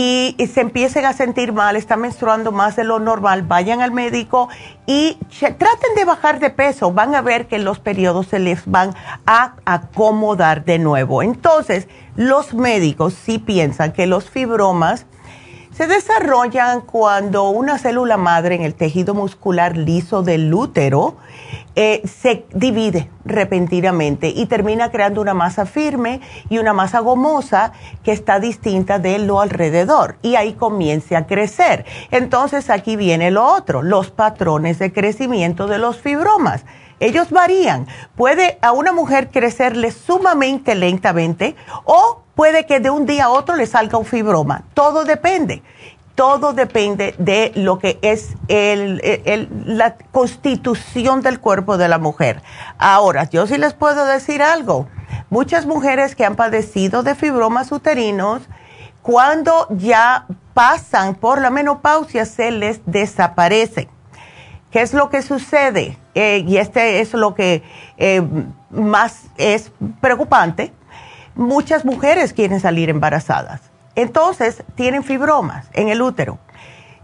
y, 0.00 0.36
se 0.46 0.60
empiecen 0.60 1.06
a 1.06 1.12
sentir 1.12 1.52
mal, 1.52 1.74
están 1.74 2.02
menstruando 2.02 2.52
más 2.52 2.76
de 2.76 2.84
lo 2.84 3.00
normal, 3.00 3.42
vayan 3.42 3.82
al 3.82 3.90
médico 3.90 4.48
y 4.86 5.18
traten 5.40 5.96
de 5.96 6.04
bajar 6.04 6.38
de 6.38 6.50
peso. 6.50 6.92
Van 6.92 7.16
a 7.16 7.20
ver 7.20 7.48
que 7.48 7.58
los 7.58 7.80
periodos 7.80 8.28
se 8.28 8.38
les 8.38 8.64
van 8.64 8.94
a 9.26 9.56
acomodar 9.64 10.64
de 10.64 10.78
nuevo. 10.78 11.20
Entonces, 11.20 11.88
los 12.14 12.54
médicos 12.54 13.12
sí 13.12 13.40
piensan 13.40 13.90
que 13.90 14.06
los 14.06 14.30
fibromas 14.30 15.04
se 15.78 15.86
desarrollan 15.86 16.80
cuando 16.80 17.50
una 17.50 17.78
célula 17.78 18.16
madre 18.16 18.56
en 18.56 18.62
el 18.62 18.74
tejido 18.74 19.14
muscular 19.14 19.76
liso 19.76 20.24
del 20.24 20.52
útero 20.52 21.18
eh, 21.76 22.02
se 22.04 22.46
divide 22.52 23.08
repentinamente 23.24 24.26
y 24.28 24.46
termina 24.46 24.90
creando 24.90 25.20
una 25.20 25.34
masa 25.34 25.66
firme 25.66 26.20
y 26.48 26.58
una 26.58 26.72
masa 26.72 26.98
gomosa 26.98 27.70
que 28.02 28.10
está 28.10 28.40
distinta 28.40 28.98
de 28.98 29.20
lo 29.20 29.40
alrededor 29.40 30.16
y 30.20 30.34
ahí 30.34 30.54
comienza 30.54 31.16
a 31.16 31.26
crecer. 31.28 31.84
Entonces 32.10 32.70
aquí 32.70 32.96
viene 32.96 33.30
lo 33.30 33.46
otro, 33.46 33.80
los 33.84 34.10
patrones 34.10 34.80
de 34.80 34.92
crecimiento 34.92 35.68
de 35.68 35.78
los 35.78 36.00
fibromas. 36.00 36.64
Ellos 37.00 37.30
varían. 37.30 37.86
Puede 38.16 38.58
a 38.60 38.72
una 38.72 38.92
mujer 38.92 39.30
crecerle 39.30 39.92
sumamente 39.92 40.74
lentamente 40.74 41.56
o 41.84 42.22
puede 42.34 42.66
que 42.66 42.80
de 42.80 42.90
un 42.90 43.06
día 43.06 43.26
a 43.26 43.30
otro 43.30 43.56
le 43.56 43.66
salga 43.66 43.98
un 43.98 44.04
fibroma. 44.04 44.64
Todo 44.74 45.04
depende. 45.04 45.62
Todo 46.14 46.52
depende 46.52 47.14
de 47.18 47.52
lo 47.54 47.78
que 47.78 48.00
es 48.02 48.34
la 48.48 49.94
constitución 50.10 51.22
del 51.22 51.38
cuerpo 51.38 51.78
de 51.78 51.86
la 51.86 51.98
mujer. 51.98 52.42
Ahora, 52.76 53.30
yo 53.30 53.46
sí 53.46 53.56
les 53.56 53.72
puedo 53.74 54.04
decir 54.04 54.42
algo. 54.42 54.88
Muchas 55.30 55.64
mujeres 55.64 56.16
que 56.16 56.24
han 56.24 56.34
padecido 56.34 57.04
de 57.04 57.14
fibromas 57.14 57.70
uterinos, 57.70 58.42
cuando 59.02 59.68
ya 59.70 60.26
pasan 60.54 61.14
por 61.14 61.40
la 61.40 61.50
menopausia, 61.50 62.24
se 62.26 62.50
les 62.50 62.80
desaparecen. 62.84 63.88
¿Qué 64.70 64.82
es 64.82 64.92
lo 64.92 65.08
que 65.08 65.22
sucede? 65.22 65.96
Eh, 66.14 66.44
y 66.46 66.58
este 66.58 67.00
es 67.00 67.14
lo 67.14 67.34
que 67.34 67.62
eh, 67.96 68.22
más 68.70 69.24
es 69.36 69.72
preocupante 70.00 70.72
muchas 71.38 71.84
mujeres 71.84 72.34
quieren 72.34 72.60
salir 72.60 72.90
embarazadas. 72.90 73.62
Entonces, 73.94 74.64
tienen 74.74 75.04
fibromas 75.04 75.66
en 75.72 75.88
el 75.88 76.02
útero. 76.02 76.38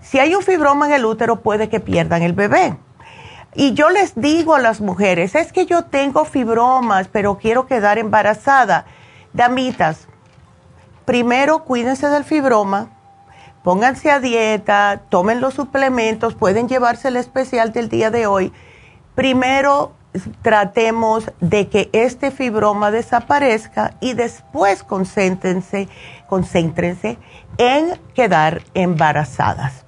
Si 0.02 0.18
hay 0.18 0.34
un 0.34 0.42
fibroma 0.42 0.86
en 0.86 0.92
el 0.92 1.06
útero, 1.06 1.40
puede 1.40 1.68
que 1.68 1.80
pierdan 1.80 2.22
el 2.22 2.34
bebé. 2.34 2.76
Y 3.54 3.72
yo 3.74 3.88
les 3.88 4.14
digo 4.16 4.54
a 4.54 4.60
las 4.60 4.80
mujeres, 4.80 5.34
es 5.36 5.52
que 5.52 5.64
yo 5.66 5.84
tengo 5.84 6.24
fibromas, 6.24 7.08
pero 7.08 7.38
quiero 7.38 7.66
quedar 7.66 7.98
embarazada. 7.98 8.84
Damitas, 9.32 10.08
primero 11.04 11.64
cuídense 11.64 12.08
del 12.08 12.24
fibroma, 12.24 12.90
pónganse 13.64 14.10
a 14.10 14.20
dieta, 14.20 15.00
tomen 15.08 15.40
los 15.40 15.54
suplementos, 15.54 16.34
pueden 16.34 16.68
llevarse 16.68 17.08
el 17.08 17.16
especial 17.16 17.72
del 17.72 17.88
día 17.88 18.10
de 18.10 18.26
hoy. 18.26 18.52
Primero 19.16 19.92
tratemos 20.42 21.32
de 21.40 21.68
que 21.68 21.88
este 21.92 22.30
fibroma 22.30 22.90
desaparezca 22.90 23.94
y 24.00 24.12
después 24.12 24.84
concéntrense, 24.84 25.88
concéntrense 26.28 27.18
en 27.56 27.98
quedar 28.14 28.62
embarazadas. 28.74 29.86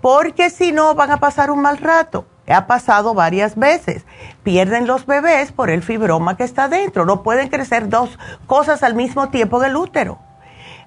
Porque 0.00 0.48
si 0.48 0.70
no, 0.70 0.94
van 0.94 1.10
a 1.10 1.18
pasar 1.18 1.50
un 1.50 1.60
mal 1.60 1.78
rato. 1.78 2.26
Ha 2.48 2.68
pasado 2.68 3.12
varias 3.12 3.56
veces. 3.56 4.06
Pierden 4.44 4.86
los 4.86 5.04
bebés 5.04 5.50
por 5.50 5.68
el 5.68 5.82
fibroma 5.82 6.36
que 6.36 6.44
está 6.44 6.68
dentro. 6.68 7.04
No 7.04 7.24
pueden 7.24 7.48
crecer 7.48 7.88
dos 7.88 8.16
cosas 8.46 8.84
al 8.84 8.94
mismo 8.94 9.30
tiempo 9.30 9.60
en 9.60 9.70
el 9.70 9.76
útero. 9.76 10.20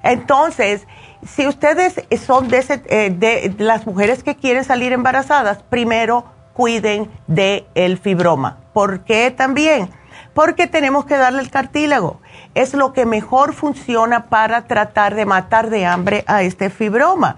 Entonces, 0.04 0.88
si 1.26 1.48
ustedes 1.48 2.02
son 2.26 2.48
de, 2.48 2.64
eh, 2.88 3.10
de 3.10 3.56
las 3.58 3.86
mujeres 3.86 4.24
que 4.24 4.36
quieren 4.36 4.64
salir 4.64 4.94
embarazadas, 4.94 5.64
primero 5.64 6.26
cuiden 6.54 7.10
del 7.28 7.66
el 7.76 7.98
fibroma. 7.98 8.58
¿Por 8.74 9.06
qué 9.06 9.32
también? 9.32 9.90
Porque 10.34 10.68
tenemos 10.68 11.06
que 11.06 11.18
darle 11.18 11.42
el 11.42 11.50
cartílago. 11.50 12.22
Es 12.54 12.74
lo 12.74 12.94
que 12.94 13.06
mejor 13.06 13.54
funciona 13.54 14.28
para 14.28 14.68
tratar 14.68 15.16
de 15.16 15.26
matar 15.26 15.70
de 15.70 15.86
hambre 15.86 16.24
a 16.28 16.44
este 16.44 16.70
fibroma. 16.70 17.36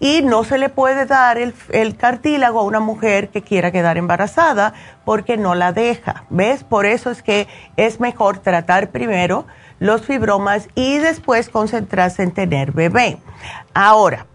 Y 0.00 0.22
no 0.22 0.44
se 0.44 0.58
le 0.58 0.68
puede 0.68 1.06
dar 1.06 1.38
el 1.38 1.96
cartílago 1.96 2.60
a 2.60 2.64
una 2.64 2.80
mujer 2.80 3.28
que 3.28 3.42
quiera 3.42 3.70
quedar 3.70 3.96
embarazada 3.96 4.74
porque 5.04 5.36
no 5.36 5.54
la 5.54 5.72
deja. 5.72 6.24
¿Ves? 6.30 6.64
Por 6.64 6.86
eso 6.86 7.10
es 7.10 7.22
que 7.22 7.48
es 7.76 8.00
mejor 8.00 8.38
tratar 8.38 8.90
primero 8.90 9.46
los 9.80 10.02
fibromas 10.02 10.68
y 10.74 10.98
después 10.98 11.48
concentrarse 11.48 12.22
en 12.22 12.32
tener 12.32 12.72
bebé. 12.72 13.18
Ahora, 13.74 14.26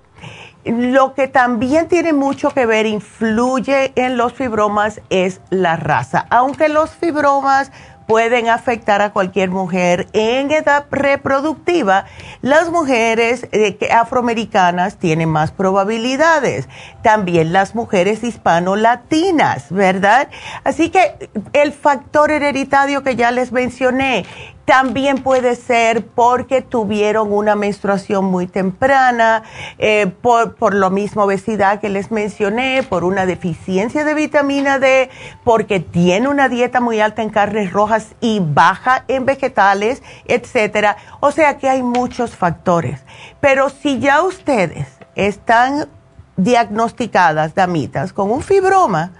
lo 0.65 1.13
que 1.13 1.28
también 1.28 1.88
tiene 1.88 2.13
mucho 2.13 2.52
que 2.52 2.65
ver, 2.65 2.86
influye 2.86 3.93
en 3.95 4.17
los 4.17 4.34
fibromas, 4.34 5.02
es 5.10 5.41
la 5.49 5.78
raza. 5.78 6.25
Aunque 6.30 6.69
los 6.69 6.91
fibromas 6.91 7.71
pueden 8.10 8.49
afectar 8.49 9.04
a 9.04 9.12
cualquier 9.13 9.52
mujer 9.52 10.08
en 10.13 10.49
edad 10.49 10.88
reproductiva, 10.89 12.06
las 12.41 12.71
mujeres 12.71 13.47
eh, 13.52 13.78
afroamericanas 13.91 14.97
tienen 14.97 15.30
más 15.30 15.52
probabilidades. 15.52 16.67
También 17.04 17.54
las 17.54 17.75
mujeres 17.75 18.23
hispano-latinas, 18.23 19.67
¿verdad? 19.69 20.28
Así 20.63 20.89
que 20.89 21.30
el 21.54 21.71
factor 21.71 22.32
hereditario 22.32 23.04
que 23.04 23.15
ya 23.15 23.30
les 23.30 23.52
mencioné, 23.52 24.25
también 24.69 25.23
puede 25.23 25.55
ser 25.55 26.05
porque 26.05 26.62
tuvieron 26.62 27.34
una 27.34 27.55
menstruación 27.55 28.25
muy 28.25 28.45
temprana, 28.45 29.41
eh, 29.79 30.05
por, 30.21 30.53
por 30.58 30.75
lo 30.75 30.91
mismo 30.91 31.23
obesidad 31.23 31.79
que 31.79 31.89
les 31.89 32.12
mencioné, 32.12 32.84
por 32.84 33.03
una 33.03 33.25
deficiencia 33.25 34.03
de 34.03 34.13
vitamina 34.13 34.77
D, 34.77 35.10
porque 35.43 35.79
tiene 35.79 36.27
una 36.27 36.49
dieta 36.49 36.82
muy 36.82 36.99
alta 36.99 37.23
en 37.23 37.32
carnes 37.32 37.73
rojas 37.73 38.10
y 38.21 38.41
baja 38.43 39.05
en 39.08 39.25
vegetales, 39.25 40.03
etcétera. 40.25 40.97
O 41.19 41.32
sea 41.32 41.58
que 41.58 41.67
hay 41.67 41.82
muchos 41.82 42.36
factores. 42.36 43.01
Pero 43.41 43.71
si 43.71 43.97
ya 43.97 44.21
ustedes 44.21 44.88
están 45.15 45.89
diagnosticadas, 46.38 47.55
damitas, 47.55 48.13
con 48.13 48.29
un 48.29 48.43
fibroma, 48.43 49.13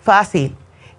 fácil 0.00 0.56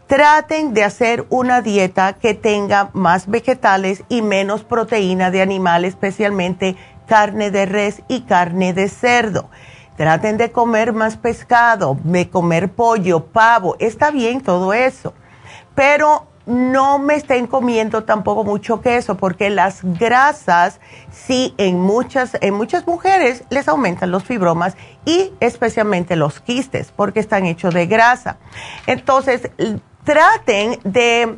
traten 0.07 0.73
de 0.73 0.83
hacer 0.83 1.25
una 1.29 1.61
dieta 1.61 2.13
que 2.13 2.33
tenga 2.33 2.89
más 2.93 3.27
vegetales 3.27 4.03
y 4.09 4.21
menos 4.21 4.63
proteína 4.63 5.31
de 5.31 5.41
animal, 5.41 5.85
especialmente 5.85 6.77
carne 7.07 7.51
de 7.51 7.65
res 7.65 8.01
y 8.07 8.21
carne 8.21 8.73
de 8.73 8.87
cerdo. 8.87 9.49
Traten 9.97 10.37
de 10.37 10.51
comer 10.51 10.93
más 10.93 11.17
pescado, 11.17 11.97
de 12.03 12.29
comer 12.29 12.71
pollo, 12.71 13.25
pavo, 13.25 13.75
está 13.79 14.11
bien 14.11 14.41
todo 14.41 14.73
eso, 14.73 15.13
pero 15.75 16.27
no 16.45 16.97
me 16.97 17.15
estén 17.15 17.45
comiendo 17.45 18.05
tampoco 18.05 18.45
mucho 18.45 18.79
queso 18.79 19.17
porque 19.17 19.49
las 19.49 19.81
grasas 19.83 20.79
sí 21.11 21.53
en 21.57 21.77
muchas 21.81 22.37
en 22.39 22.53
muchas 22.53 22.87
mujeres 22.87 23.43
les 23.49 23.67
aumentan 23.67 24.11
los 24.11 24.23
fibromas 24.23 24.77
y 25.03 25.33
especialmente 25.41 26.15
los 26.15 26.39
quistes 26.39 26.93
porque 26.95 27.19
están 27.19 27.45
hechos 27.45 27.73
de 27.73 27.85
grasa. 27.85 28.37
Entonces, 28.85 29.51
traten 30.07 30.79
de 30.85 31.37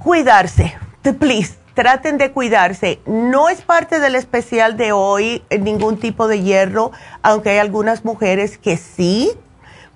cuidarse, 0.00 0.76
please, 1.20 1.54
traten 1.74 2.18
de 2.18 2.32
cuidarse. 2.32 2.98
No 3.06 3.48
es 3.48 3.62
parte 3.62 4.00
del 4.00 4.16
especial 4.16 4.76
de 4.76 4.90
hoy 4.90 5.44
ningún 5.48 5.96
tipo 5.96 6.26
de 6.26 6.42
hierro, 6.42 6.90
aunque 7.22 7.50
hay 7.50 7.58
algunas 7.58 8.04
mujeres 8.04 8.58
que 8.58 8.76
sí, 8.76 9.30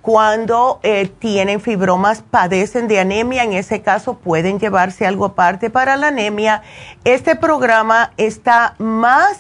cuando 0.01 0.79
eh, 0.85 1.11
tienen 1.19 1.61
fibromas 1.61 2.23
padecen 2.23 2.87
de 2.87 3.01
anemia, 3.01 3.43
en 3.43 3.53
ese 3.53 3.83
caso 3.83 4.15
pueden 4.15 4.61
llevarse 4.61 5.05
algo 5.05 5.25
aparte 5.25 5.69
para 5.69 5.97
la 5.97 6.09
anemia. 6.09 6.63
Este 7.03 7.35
programa 7.35 8.13
está 8.17 8.77
más 8.79 9.39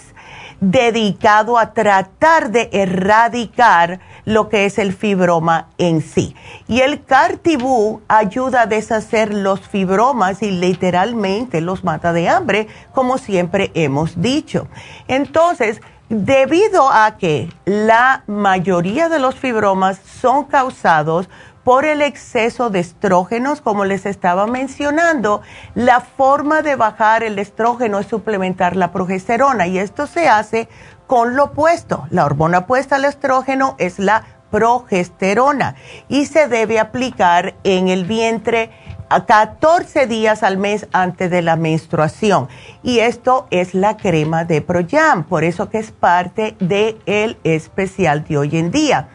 dedicado 0.61 1.59
a 1.59 1.74
tratar 1.74 2.50
de 2.50 2.70
erradicar 2.72 4.00
lo 4.25 4.49
que 4.49 4.67
es 4.67 4.79
el 4.79 4.93
fibroma 4.93 5.69
en 5.79 6.01
sí. 6.01 6.35
Y 6.69 6.81
el 6.81 7.05
Cartibú 7.05 8.03
ayuda 8.09 8.63
a 8.63 8.67
deshacer 8.67 9.33
los 9.33 9.61
fibromas 9.61 10.43
y 10.43 10.51
literalmente 10.51 11.61
los 11.61 11.85
mata 11.85 12.13
de 12.13 12.29
hambre, 12.29 12.69
como 12.93 13.19
siempre 13.19 13.71
hemos 13.75 14.21
dicho. 14.21 14.69
Entonces, 15.09 15.81
debido 16.09 16.91
a 16.91 17.17
que 17.17 17.49
la 17.65 18.23
mayoría 18.27 19.09
de 19.09 19.19
los 19.19 19.35
fibromas 19.35 19.99
son 19.99 20.45
causados 20.45 21.29
por 21.65 21.85
el 21.85 22.03
exceso 22.03 22.71
de 22.71 22.81
estrógenos, 22.81 23.61
como 23.61 23.85
les 23.85 24.05
estaba 24.05 24.47
mencionando, 24.47 25.43
la 25.75 26.01
forma 26.01 26.61
de 26.63 26.77
bajar 26.77 27.23
el 27.23 27.39
estrógeno 27.39 28.01
es 28.01 28.09
suplementar 28.09 28.77
la 28.77 28.93
progesterona 28.93 29.67
y 29.69 29.79
esto 29.79 30.07
se 30.07 30.29
hace 30.29 30.69
con 31.12 31.37
lo 31.37 31.44
opuesto. 31.44 32.07
La 32.09 32.25
hormona 32.25 32.61
opuesta 32.61 32.96
al 32.96 33.05
estrógeno 33.05 33.75
es 33.77 33.98
la 33.98 34.25
progesterona 34.51 35.75
y 36.09 36.25
se 36.25 36.48
debe 36.48 36.79
aplicar 36.79 37.55
en 37.64 37.88
el 37.88 38.07
vientre 38.07 38.70
a 39.11 39.27
14 39.27 40.07
días 40.07 40.42
al 40.42 40.57
mes 40.57 40.88
antes 40.90 41.31
de 41.31 41.42
la 41.42 41.57
menstruación. 41.57 42.48
Y 42.83 43.01
esto 43.01 43.46
es 43.51 43.75
la 43.75 43.98
crema 43.98 44.46
de 44.46 44.62
Proyam, 44.62 45.25
por 45.25 45.44
eso 45.44 45.68
que 45.68 45.81
es 45.81 45.92
parte 45.92 46.57
del 46.61 46.98
el 47.05 47.37
especial 47.44 48.25
de 48.25 48.38
hoy 48.38 48.57
en 48.57 48.70
día. 48.70 49.11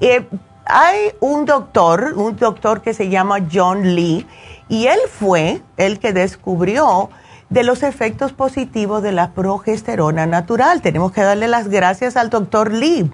Eh, 0.00 0.26
hay 0.64 1.12
un 1.20 1.44
doctor, 1.44 2.14
un 2.16 2.36
doctor 2.38 2.80
que 2.80 2.94
se 2.94 3.10
llama 3.10 3.40
John 3.52 3.94
Lee, 3.94 4.26
y 4.70 4.86
él 4.86 5.00
fue 5.10 5.60
el 5.76 5.98
que 5.98 6.14
descubrió 6.14 7.10
de 7.50 7.62
los 7.62 7.82
efectos 7.82 8.32
positivos 8.32 9.02
de 9.02 9.12
la 9.12 9.32
progesterona 9.32 10.26
natural. 10.26 10.82
Tenemos 10.82 11.12
que 11.12 11.22
darle 11.22 11.48
las 11.48 11.68
gracias 11.68 12.16
al 12.16 12.30
doctor 12.30 12.72
Lee, 12.72 13.10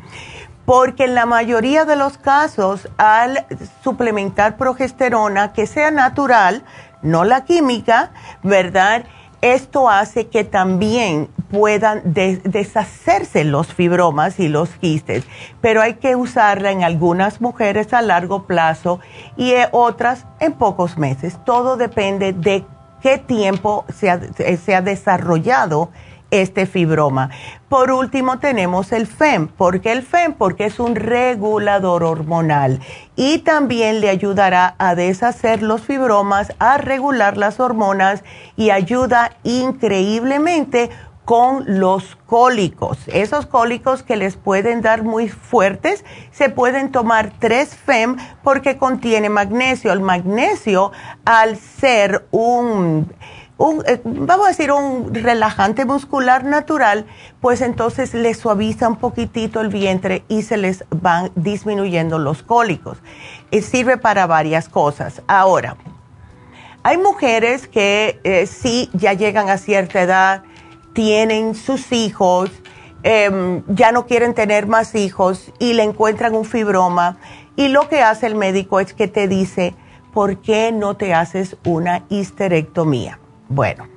porque 0.65 1.05
en 1.05 1.15
la 1.15 1.27
mayoría 1.27 1.85
de 1.85 1.97
los 1.97 2.19
casos, 2.19 2.89
al 2.97 3.47
suplementar 3.83 4.57
progesterona 4.57 5.53
que 5.53 5.67
sea 5.67 5.91
natural, 5.91 6.65
no 7.03 7.25
la 7.25 7.45
química, 7.45 8.11
¿verdad? 8.43 9.05
Esto 9.43 9.89
hace 9.89 10.29
que 10.29 10.45
también 10.45 11.29
puedan 11.51 12.03
deshacerse 12.05 13.43
los 13.45 13.73
fibromas 13.73 14.39
y 14.39 14.49
los 14.49 14.69
quistes, 14.71 15.25
pero 15.63 15.81
hay 15.81 15.95
que 15.95 16.15
usarla 16.15 16.71
en 16.71 16.85
algunas 16.85 17.41
mujeres 17.41 17.95
a 17.95 18.03
largo 18.03 18.47
plazo 18.47 19.01
y 19.39 19.55
otras 19.73 20.27
en 20.41 20.53
pocos 20.53 20.99
meses. 20.99 21.39
Todo 21.45 21.77
depende 21.77 22.35
de 22.35 22.67
qué 23.03 23.19
tiempo 23.19 23.85
se 23.95 24.11
ha, 24.11 24.81
desarrollado 24.81 25.91
este 26.31 26.67
fibroma. 26.67 27.31
Por 27.69 27.91
último 27.91 28.39
tenemos 28.39 28.93
el 28.93 29.07
FEM. 29.07 29.49
¿Por 29.49 29.81
qué 29.81 29.93
el 29.93 30.03
FEM? 30.03 30.35
Porque 30.35 30.67
es 30.67 30.79
un 30.79 30.95
regulador 30.95 32.05
hormonal 32.05 32.81
y 33.17 33.39
también 33.39 34.01
le 34.01 34.11
ayudará 34.11 34.77
a 34.79 34.95
deshacer 34.95 35.63
los 35.63 35.83
fibromas, 35.83 36.53
a 36.59 36.79
regular 36.79 37.37
las 37.37 37.59
hormonas 37.59 38.23
y 38.57 38.71
ayuda 38.71 39.33
increíblemente 39.43 40.91
con 41.31 41.79
los 41.79 42.19
cólicos. 42.27 42.99
Esos 43.07 43.47
cólicos 43.47 44.03
que 44.03 44.17
les 44.17 44.35
pueden 44.35 44.83
dar 44.83 45.05
muy 45.05 45.29
fuertes, 45.29 46.05
se 46.33 46.49
pueden 46.49 46.91
tomar 46.91 47.33
tres 47.39 47.77
FEM 47.77 48.17
porque 48.43 48.79
contiene 48.79 49.29
magnesio. 49.29 49.93
El 49.93 50.01
magnesio, 50.01 50.91
al 51.25 51.57
ser 51.57 52.27
un, 52.33 53.15
eh, 53.87 54.01
vamos 54.03 54.47
a 54.47 54.49
decir, 54.49 54.73
un 54.73 55.15
relajante 55.15 55.85
muscular 55.85 56.43
natural, 56.43 57.07
pues 57.41 57.61
entonces 57.61 58.13
les 58.13 58.39
suaviza 58.39 58.89
un 58.89 58.97
poquitito 58.97 59.61
el 59.61 59.69
vientre 59.69 60.25
y 60.27 60.43
se 60.43 60.57
les 60.57 60.85
van 60.91 61.31
disminuyendo 61.37 62.19
los 62.19 62.43
cólicos. 62.43 62.99
Y 63.53 63.63
sirve 63.63 63.99
para 63.99 64.27
varias 64.27 64.69
cosas. 64.69 65.23
Ahora, 65.29 65.77
hay 66.83 66.99
mujeres 66.99 67.69
que 67.69 68.19
eh, 68.25 68.47
sí 68.47 68.91
ya 68.95 69.13
llegan 69.13 69.49
a 69.49 69.59
cierta 69.59 70.03
edad, 70.03 70.43
tienen 71.01 71.55
sus 71.55 71.93
hijos, 71.93 72.51
em, 73.05 73.63
ya 73.69 73.91
no 73.91 74.05
quieren 74.05 74.35
tener 74.35 74.67
más 74.67 74.95
hijos 74.95 75.51
y 75.59 75.73
le 75.73 75.83
encuentran 75.83 76.35
un 76.35 76.45
fibroma 76.45 77.17
y 77.57 77.69
lo 77.69 77.89
que 77.89 78.03
hace 78.03 78.27
el 78.27 78.35
médico 78.35 78.81
es 78.81 78.93
que 78.93 79.09
te 79.09 79.27
dice, 79.27 79.75
¿por 80.13 80.43
qué 80.43 80.73
no 80.73 80.99
te 80.99 81.15
haces 81.15 81.57
una 81.65 82.05
histerectomía? 82.11 83.19
Bueno, 83.49 83.89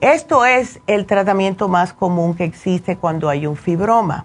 esto 0.00 0.46
es 0.46 0.80
el 0.86 1.04
tratamiento 1.04 1.68
más 1.68 1.92
común 1.92 2.34
que 2.34 2.44
existe 2.44 2.96
cuando 2.96 3.28
hay 3.28 3.46
un 3.46 3.56
fibroma. 3.56 4.24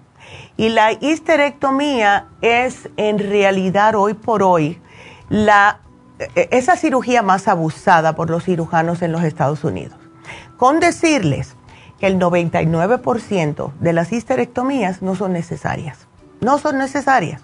Y 0.56 0.70
la 0.70 0.94
histerectomía 0.94 2.28
es 2.40 2.88
en 2.96 3.20
realidad 3.20 3.96
hoy 3.96 4.14
por 4.14 4.44
hoy 4.44 4.82
la, 5.28 5.82
e, 6.20 6.48
esa 6.52 6.78
cirugía 6.78 7.22
más 7.22 7.50
abusada 7.50 8.16
por 8.16 8.30
los 8.30 8.46
cirujanos 8.46 9.02
en 9.02 9.12
los 9.12 9.24
Estados 9.26 9.66
Unidos. 9.66 10.00
Con 10.56 10.80
decirles 10.80 11.57
que 12.00 12.08
el 12.08 12.20
99% 12.20 13.72
de 13.80 13.94
las 13.94 14.12
histerectomías 14.12 15.02
no 15.02 15.16
son 15.16 15.34
necesarias. 15.34 16.08
No 16.42 16.60
son 16.60 16.78
necesarias. 16.78 17.42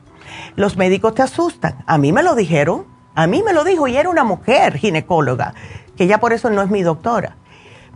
Los 0.56 0.78
médicos 0.78 1.16
te 1.16 1.22
asustan. 1.22 1.84
A 1.86 1.98
mí 1.98 2.12
me 2.12 2.24
lo 2.24 2.36
dijeron. 2.36 2.86
A 3.16 3.28
mí 3.28 3.44
me 3.44 3.54
lo 3.54 3.64
dijo 3.64 3.88
y 3.88 3.96
era 3.96 4.10
una 4.10 4.24
mujer 4.24 4.78
ginecóloga, 4.78 5.54
que 5.96 6.08
ya 6.08 6.20
por 6.20 6.34
eso 6.34 6.50
no 6.50 6.64
es 6.64 6.70
mi 6.70 6.82
doctora. 6.82 7.38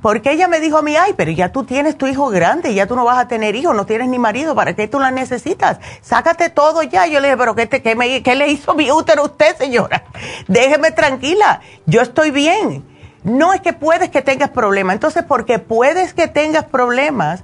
Porque 0.02 0.32
ella 0.32 0.48
me 0.48 0.60
dijo 0.60 0.78
a 0.78 0.84
mí, 0.84 0.96
ay, 0.96 1.14
pero 1.18 1.32
ya 1.32 1.52
tú 1.52 1.64
tienes 1.64 1.98
tu 1.98 2.06
hijo 2.06 2.30
grande, 2.30 2.76
ya 2.76 2.86
tú 2.86 2.96
no 2.96 3.04
vas 3.04 3.18
a 3.18 3.28
tener 3.28 3.56
hijos, 3.56 3.76
no 3.76 3.88
tienes 3.88 4.10
ni 4.10 4.20
marido, 4.20 4.54
¿para 4.54 4.76
qué 4.76 4.88
tú 4.88 5.00
la 5.00 5.10
necesitas? 5.10 5.80
Sácate 6.02 6.50
todo 6.50 6.84
ya. 6.84 7.08
Yo 7.08 7.20
le 7.20 7.30
dije, 7.30 7.38
pero 7.38 7.56
¿qué, 7.56 7.66
te, 7.66 7.96
me, 7.96 8.22
qué 8.22 8.36
le 8.36 8.48
hizo 8.50 8.76
mi 8.76 8.92
útero 8.92 9.24
a 9.24 9.26
usted, 9.26 9.58
señora? 9.58 10.04
Déjeme 10.48 10.92
tranquila, 10.92 11.62
yo 11.88 12.02
estoy 12.02 12.30
bien. 12.30 12.86
No 13.28 13.54
es 13.54 13.60
que 13.60 13.74
puedes 13.74 14.10
que 14.10 14.22
tengas 14.22 14.52
problemas. 14.52 14.94
Entonces, 14.94 15.26
porque 15.28 15.60
puedes 15.60 16.14
que 16.14 16.28
tengas 16.28 16.64
problemas, 16.64 17.44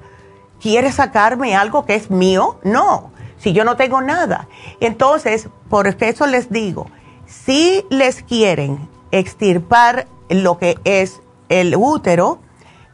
¿quieres 0.62 0.96
sacarme 0.96 1.56
algo 1.56 1.86
que 1.86 1.96
es 1.96 2.10
mío? 2.10 2.58
No, 2.64 3.12
si 3.38 3.52
yo 3.52 3.66
no 3.66 3.76
tengo 3.76 4.02
nada. 4.02 4.48
Entonces, 4.80 5.50
por 5.70 5.88
eso 5.88 6.26
les 6.26 6.50
digo, 6.50 6.88
si 7.26 7.84
les 7.90 8.24
quieren 8.24 8.88
extirpar 9.12 10.08
lo 10.30 10.58
que 10.58 10.80
es 10.86 11.22
el 11.50 11.76
útero, 11.76 12.40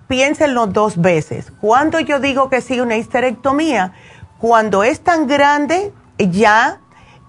piénsenlo 0.07 0.65
dos 0.65 0.99
veces. 0.99 1.53
Cuando 1.61 1.99
yo 1.99 2.19
digo 2.19 2.49
que 2.49 2.61
sí, 2.61 2.79
una 2.79 2.97
histerectomía, 2.97 3.93
cuando 4.39 4.83
es 4.83 5.01
tan 5.01 5.27
grande, 5.27 5.93
ya 6.17 6.79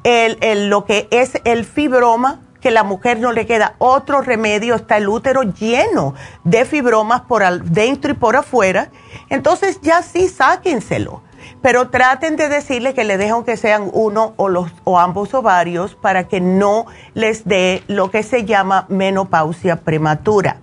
el, 0.04 0.70
lo 0.70 0.86
que 0.86 1.06
es 1.10 1.38
el 1.44 1.66
fibroma, 1.66 2.40
que 2.60 2.70
la 2.70 2.82
mujer 2.82 3.18
no 3.18 3.32
le 3.32 3.46
queda 3.46 3.74
otro 3.78 4.20
remedio, 4.20 4.74
está 4.74 4.96
el 4.96 5.08
útero 5.08 5.42
lleno 5.42 6.14
de 6.44 6.64
fibromas 6.64 7.22
por 7.22 7.62
dentro 7.62 8.12
y 8.12 8.14
por 8.14 8.36
afuera, 8.36 8.90
entonces 9.28 9.80
ya 9.82 10.02
sí 10.02 10.28
sáquenselo. 10.28 11.22
Pero 11.62 11.90
traten 11.90 12.36
de 12.36 12.48
decirle 12.48 12.94
que 12.94 13.04
le 13.04 13.18
dejan 13.18 13.44
que 13.44 13.56
sean 13.56 13.90
uno 13.92 14.34
o, 14.36 14.48
los, 14.48 14.70
o 14.84 14.98
ambos 14.98 15.34
ovarios 15.34 15.94
para 15.94 16.28
que 16.28 16.40
no 16.40 16.86
les 17.14 17.46
dé 17.46 17.82
lo 17.86 18.10
que 18.10 18.22
se 18.22 18.44
llama 18.44 18.86
menopausia 18.88 19.76
prematura 19.76 20.58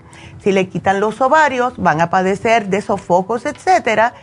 si 0.48 0.54
le 0.54 0.70
quitan 0.70 1.00
los 1.00 1.20
ovarios, 1.20 1.74
van 1.78 2.00
a 2.00 2.10
padecer 2.10 2.70
de 2.70 2.82
sofocos, 2.82 3.46
etcétera, 3.46 4.14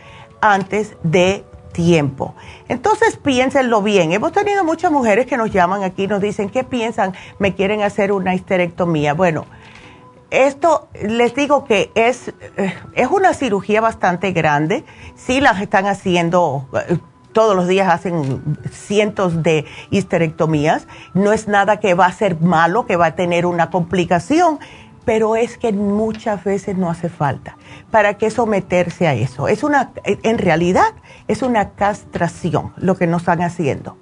antes 0.41 0.95
de 1.03 1.45
tiempo. 1.75 2.33
Entonces 2.69 3.17
piénsenlo 3.17 3.81
bien. 3.81 4.13
Hemos 4.13 4.31
tenido 4.31 4.63
muchas 4.63 4.91
mujeres 4.91 5.25
que 5.25 5.37
nos 5.37 5.51
llaman 5.51 5.83
aquí 5.83 6.03
y 6.03 6.07
nos 6.07 6.21
dicen, 6.21 6.49
¿qué 6.49 6.63
piensan? 6.63 7.13
Me 7.37 7.53
quieren 7.53 7.81
hacer 7.81 8.11
una 8.11 8.33
histerectomía. 8.33 9.13
Bueno, 9.13 9.45
esto 10.31 10.87
les 11.01 11.35
digo 11.35 11.65
que 11.65 11.91
es, 11.93 12.29
eh, 12.57 12.73
es 12.93 13.07
una 13.07 13.33
cirugía 13.33 13.81
bastante 13.81 14.31
grande. 14.31 14.85
Sí 15.15 15.41
las 15.41 15.61
están 15.61 15.85
haciendo, 15.85 16.65
eh, 16.87 16.97
todos 17.33 17.55
los 17.57 17.67
días 17.67 17.89
hacen 17.89 18.57
cientos 18.71 19.43
de 19.43 19.65
histerectomías. 19.89 20.87
No 21.13 21.33
es 21.33 21.49
nada 21.49 21.81
que 21.81 21.93
va 21.93 22.05
a 22.05 22.13
ser 22.13 22.39
malo, 22.39 22.85
que 22.85 22.95
va 22.95 23.07
a 23.07 23.15
tener 23.15 23.45
una 23.45 23.69
complicación 23.69 24.59
pero 25.05 25.35
es 25.35 25.57
que 25.57 25.71
muchas 25.71 26.43
veces 26.43 26.75
no 26.75 26.89
hace 26.89 27.09
falta. 27.09 27.57
¿Para 27.91 28.15
qué 28.15 28.29
someterse 28.29 29.07
a 29.07 29.13
eso? 29.13 29.47
Es 29.47 29.63
una, 29.63 29.91
en 30.03 30.37
realidad 30.37 30.93
es 31.27 31.41
una 31.41 31.71
castración 31.71 32.73
lo 32.77 32.97
que 32.97 33.07
nos 33.07 33.21
están 33.21 33.41
haciendo. 33.41 33.97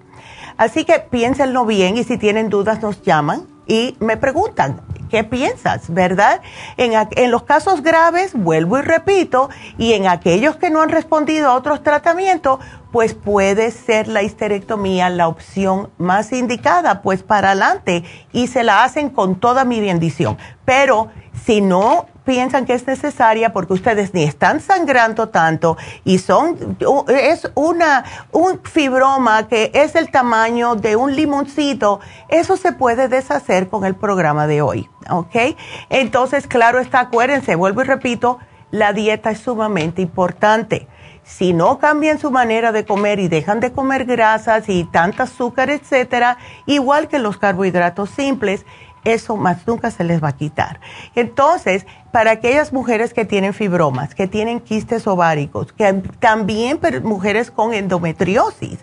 Así 0.58 0.86
que 0.86 1.00
piénsenlo 1.00 1.66
bien 1.66 1.98
y 1.98 2.04
si 2.04 2.18
tienen 2.18 2.50
dudas 2.50 2.82
nos 2.82 3.02
llaman 3.02 3.48
y 3.68 3.98
me 4.00 4.18
preguntan, 4.18 4.82
¿qué 5.13 5.23
piensas? 5.23 5.93
¿Verdad? 5.93 6.41
En, 6.76 6.93
en, 7.12 7.30
los 7.30 7.43
casos 7.43 7.84
graves, 7.84 8.32
vuelvo 8.34 8.80
y 8.80 8.82
repito, 8.82 9.52
y 9.78 9.93
en 9.93 10.08
aquellos 10.08 10.56
que 10.56 10.71
no 10.71 10.82
han 10.82 10.89
respondido 10.89 11.49
a 11.49 11.54
otros 11.54 11.84
tratamientos, 11.84 12.58
pues 12.91 13.13
puede 13.13 13.69
ser 13.69 14.08
la 14.08 14.23
histerectomía 14.23 15.12
la 15.12 15.28
opción 15.28 15.91
más 15.99 16.34
indicada, 16.34 17.04
pues 17.04 17.21
para 17.21 17.52
adelante, 17.52 18.04
y 18.32 18.47
se 18.47 18.63
la 18.63 18.84
hacen 18.84 19.12
con 19.12 19.36
toda 19.36 19.65
mi 19.65 19.82
bendición. 19.82 20.39
Pero 20.65 21.10
si 21.45 21.62
no 21.62 22.08
piensan 22.23 22.65
que 22.65 22.73
es 22.73 22.88
necesaria 22.88 23.53
porque 23.53 23.73
ustedes 23.73 24.13
ni 24.13 24.23
están 24.23 24.62
sangrando 24.62 25.29
tanto 25.29 25.77
y 26.03 26.19
son 26.19 26.77
es 27.07 27.51
una 27.55 28.05
un 28.31 28.62
fibroma 28.63 29.47
que 29.47 29.71
es 29.73 29.95
el 29.95 30.09
tamaño 30.12 30.75
de 30.75 30.95
un 30.95 31.15
limoncito, 31.15 31.99
eso 32.29 32.57
se 32.57 32.71
puede 32.71 33.07
deshacer 33.07 33.67
con 33.69 33.86
el 33.86 33.95
programa 33.95 34.47
de 34.47 34.62
hoy, 34.62 34.89
¿ok? 35.09 35.55
Entonces, 35.89 36.47
claro 36.47 36.79
está, 36.79 37.01
acuérdense, 37.01 37.55
vuelvo 37.55 37.81
y 37.81 37.86
repito, 37.86 38.39
la 38.71 38.93
dieta 38.93 39.31
es 39.31 39.39
sumamente 39.39 40.01
importante. 40.01 40.88
Si 41.23 41.53
no 41.53 41.79
cambian 41.79 42.19
su 42.19 42.31
manera 42.31 42.73
de 42.73 42.86
comer 42.86 43.19
y 43.19 43.29
dejan 43.29 43.62
de 43.62 43.71
comer 43.71 44.03
grasas 44.03 44.67
y 44.67 44.83
tanta 44.83 45.23
azúcar, 45.23 45.69
etcétera, 45.69 46.38
igual 46.65 47.07
que 47.07 47.17
los 47.17 47.38
carbohidratos 47.38 48.09
simples, 48.09 48.65
eso 49.04 49.38
más 49.38 49.68
nunca 49.68 49.92
se 49.92 50.04
les 50.04 50.24
va 50.24 50.30
a 50.30 50.38
quitar. 50.38 50.80
Entonces, 51.16 51.86
para 52.12 52.32
aquellas 52.32 52.74
mujeres 52.74 53.13
que 53.13 53.26
tienen 53.26 53.54
fibromas, 53.54 54.16
que 54.16 54.28
tienen 54.28 54.60
quistes 54.60 55.08
ováricos, 55.08 55.74
que 55.74 55.92
también 56.20 56.80
mujeres 57.04 57.52
con 57.52 57.74
endometriosis, 57.74 58.80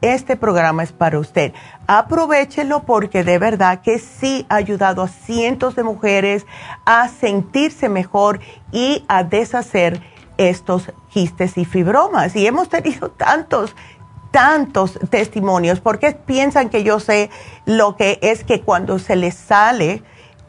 este 0.00 0.36
programa 0.36 0.82
es 0.82 0.92
para 0.92 1.18
usted. 1.18 1.52
Aprovechenlo 1.86 2.84
porque 2.84 3.22
de 3.22 3.38
verdad 3.38 3.82
que 3.82 3.98
sí 3.98 4.46
ha 4.48 4.56
ayudado 4.56 5.02
a 5.02 5.08
cientos 5.08 5.76
de 5.76 5.82
mujeres 5.82 6.46
a 6.86 7.08
sentirse 7.08 7.88
mejor 7.88 8.40
y 8.72 9.04
a 9.08 9.24
deshacer 9.24 10.00
estos 10.38 10.90
quistes 11.10 11.58
y 11.58 11.66
fibromas. 11.66 12.34
Y 12.34 12.46
hemos 12.46 12.70
tenido 12.70 13.10
tantos 13.10 13.76
tantos 14.30 14.98
testimonios, 15.10 15.80
porque 15.80 16.12
piensan 16.12 16.68
que 16.68 16.82
yo 16.82 17.00
sé 17.00 17.30
lo 17.64 17.96
que 17.96 18.18
es 18.22 18.44
que 18.44 18.60
cuando 18.60 18.98
se 18.98 19.16
les 19.16 19.34
sale 19.34 20.02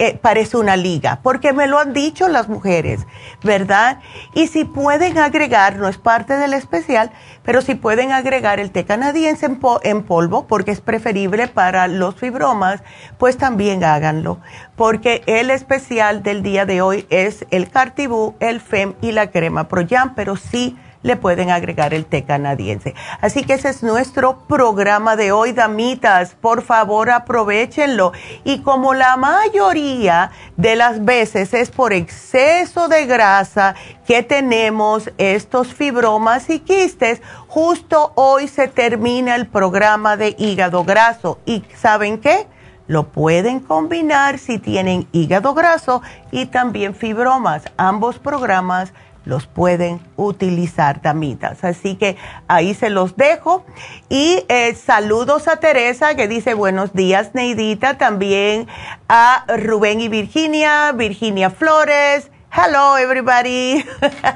eh, 0.04 0.18
parece 0.20 0.58
una 0.58 0.78
liga, 0.78 1.20
porque 1.22 1.54
me 1.54 1.68
lo 1.68 1.78
han 1.78 1.94
dicho 1.94 2.28
las 2.28 2.50
mujeres, 2.50 3.06
¿verdad? 3.44 4.00
Y 4.34 4.48
si 4.48 4.66
pueden 4.66 5.20
agregar, 5.20 5.76
no 5.76 5.88
es 5.88 6.00
parte 6.00 6.38
del 6.38 6.56
especial, 6.56 7.12
pero 7.44 7.62
si 7.62 7.76
pueden 7.76 8.12
agregar 8.12 8.60
el 8.60 8.72
té 8.72 8.84
canadiense 8.84 9.46
en, 9.46 9.60
en 9.84 10.02
polvo, 10.02 10.48
porque 10.48 10.72
es 10.72 10.82
preferible 10.82 11.48
para 11.48 11.88
los 11.88 12.16
fibromas, 12.16 12.82
pues 13.20 13.38
también 13.38 13.84
háganlo, 13.84 14.40
porque 14.76 15.22
el 15.28 15.52
especial 15.52 16.24
del 16.24 16.42
día 16.42 16.66
de 16.66 16.82
hoy 16.82 17.06
es 17.12 17.46
el 17.52 17.70
Cartibú, 17.70 18.34
el 18.40 18.60
FEM 18.60 18.96
y 19.02 19.12
la 19.12 19.30
crema 19.30 19.68
Pro 19.68 19.86
pero 20.16 20.36
sí 20.36 20.76
le 21.04 21.16
pueden 21.16 21.50
agregar 21.50 21.94
el 21.94 22.06
té 22.06 22.24
canadiense. 22.24 22.96
Así 23.22 23.44
que 23.44 23.54
ese 23.54 23.70
es 23.70 23.84
nuestro 23.84 24.40
programa 24.48 25.16
de 25.16 25.32
hoy, 25.32 25.52
damitas. 25.52 26.36
Por 26.40 26.62
favor, 26.62 27.10
aprovechenlo. 27.10 28.12
Y 28.44 28.60
como 28.60 28.94
la 28.94 29.18
mayoría 29.18 30.32
de 30.58 30.76
las 30.76 31.04
veces 31.04 31.54
es 31.54 31.72
por 31.72 31.94
exceso 31.94 32.88
de 32.88 33.06
grasa 33.06 33.76
que 34.06 34.24
tenemos 34.24 35.12
estos 35.18 35.74
fibromas 35.74 36.50
y 36.50 36.60
quistes, 36.60 37.22
justo 37.48 38.12
hoy 38.16 38.48
se 38.48 38.68
termina 38.68 39.36
el 39.36 39.48
programa 39.48 40.18
de 40.18 40.36
hígado 40.38 40.84
graso. 40.84 41.40
¿Y 41.46 41.64
saben 41.76 42.20
qué? 42.20 42.48
Lo 42.88 43.08
pueden 43.08 43.62
combinar 43.62 44.38
si 44.38 44.60
tienen 44.60 45.08
hígado 45.14 45.54
graso 45.54 46.02
y 46.30 46.48
también 46.48 46.94
fibromas. 46.94 47.64
Ambos 47.78 48.20
programas 48.20 48.92
los 49.26 49.48
pueden 49.48 50.00
utilizar, 50.16 51.02
damitas. 51.02 51.64
Así 51.64 51.96
que 51.96 52.18
ahí 52.48 52.74
se 52.74 52.90
los 52.90 53.16
dejo. 53.16 53.66
Y 54.10 54.44
eh, 54.50 54.76
saludos 54.76 55.48
a 55.48 55.58
Teresa 55.58 56.16
que 56.16 56.28
dice 56.28 56.54
buenos 56.54 56.94
días, 56.94 57.32
Neidita. 57.34 57.98
También 57.98 58.68
a 59.08 59.46
Rubén 59.48 60.02
y 60.02 60.10
Virginia, 60.10 60.92
Virginia 60.94 61.50
Flores. 61.50 62.32
Hello, 62.54 62.98
everybody. 62.98 63.86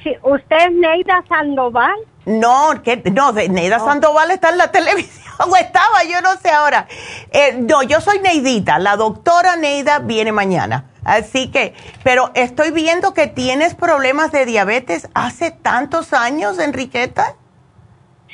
Sí, 0.05 0.15
¿usted 0.23 0.57
es 0.69 0.73
Neida 0.73 1.25
Sandoval? 1.29 1.99
No, 2.29 2.83
que, 2.83 3.03
no, 3.11 3.33
Neida 3.33 3.79
Sandoval 3.79 4.31
está 4.31 4.51
en 4.51 4.59
la 4.59 4.71
televisión, 4.73 5.25
o 5.49 5.57
estaba, 5.57 6.05
yo 6.05 6.21
no 6.21 6.37
sé 6.37 6.51
ahora. 6.51 6.87
Eh, 7.31 7.57
no, 7.59 7.83
yo 7.83 8.03
soy 8.03 8.19
Neidita, 8.19 8.79
la 8.79 8.97
doctora 8.97 9.57
Neida 9.57 10.01
viene 10.01 10.31
mañana. 10.31 10.91
Así 11.05 11.51
que, 11.51 11.73
pero 12.05 12.31
estoy 12.35 12.71
viendo 12.71 13.15
que 13.15 13.29
tienes 13.29 13.75
problemas 13.75 14.31
de 14.31 14.45
diabetes 14.45 15.09
hace 15.15 15.53
tantos 15.53 16.13
años, 16.13 16.59
Enriqueta. 16.59 17.35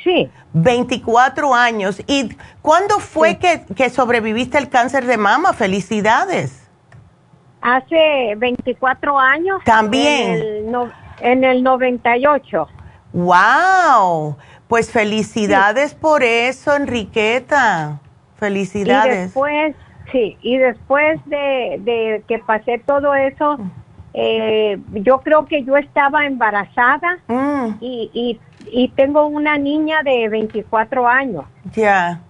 Sí. 0.03 0.29
24 0.51 1.55
años. 1.55 2.03
¿Y 2.05 2.35
cuándo 2.61 2.99
fue 2.99 3.37
que, 3.37 3.63
que, 3.77 3.89
sobreviviste 3.89 4.57
el 4.57 4.67
cáncer 4.67 5.05
de 5.05 5.15
mama? 5.15 5.53
Felicidades. 5.53 6.67
Hace 7.61 8.35
24 8.35 9.17
años. 9.17 9.61
También. 9.63 10.33
En 10.33 10.41
el, 10.41 10.71
no, 10.71 10.91
en 11.21 11.43
el 11.45 11.63
98. 11.63 12.67
¡Wow! 13.15 14.37
Pues 14.67 14.91
felicidades 14.91 15.93
por 15.93 16.23
eso, 16.23 16.75
Enriqueta. 16.75 17.99
Felicidades. 18.37 19.15
Y 19.15 19.21
después 19.21 19.75
Sí, 20.11 20.37
y 20.41 20.57
después 20.57 21.19
de, 21.25 22.23
que 22.27 22.39
pasé 22.39 22.81
todo 22.85 23.15
eso, 23.15 23.57
eh, 24.13 24.79
yo 24.93 25.19
creo 25.19 25.45
que 25.45 25.63
yo 25.63 25.77
estaba 25.77 26.25
embarazada 26.25 27.17
mm. 27.27 27.77
y, 27.81 28.39
y, 28.71 28.87
tengo 28.89 29.25
una 29.25 29.57
niña 29.57 30.03
de 30.03 30.29
24 30.29 31.07
años. 31.07 31.45
Ya. 31.73 32.21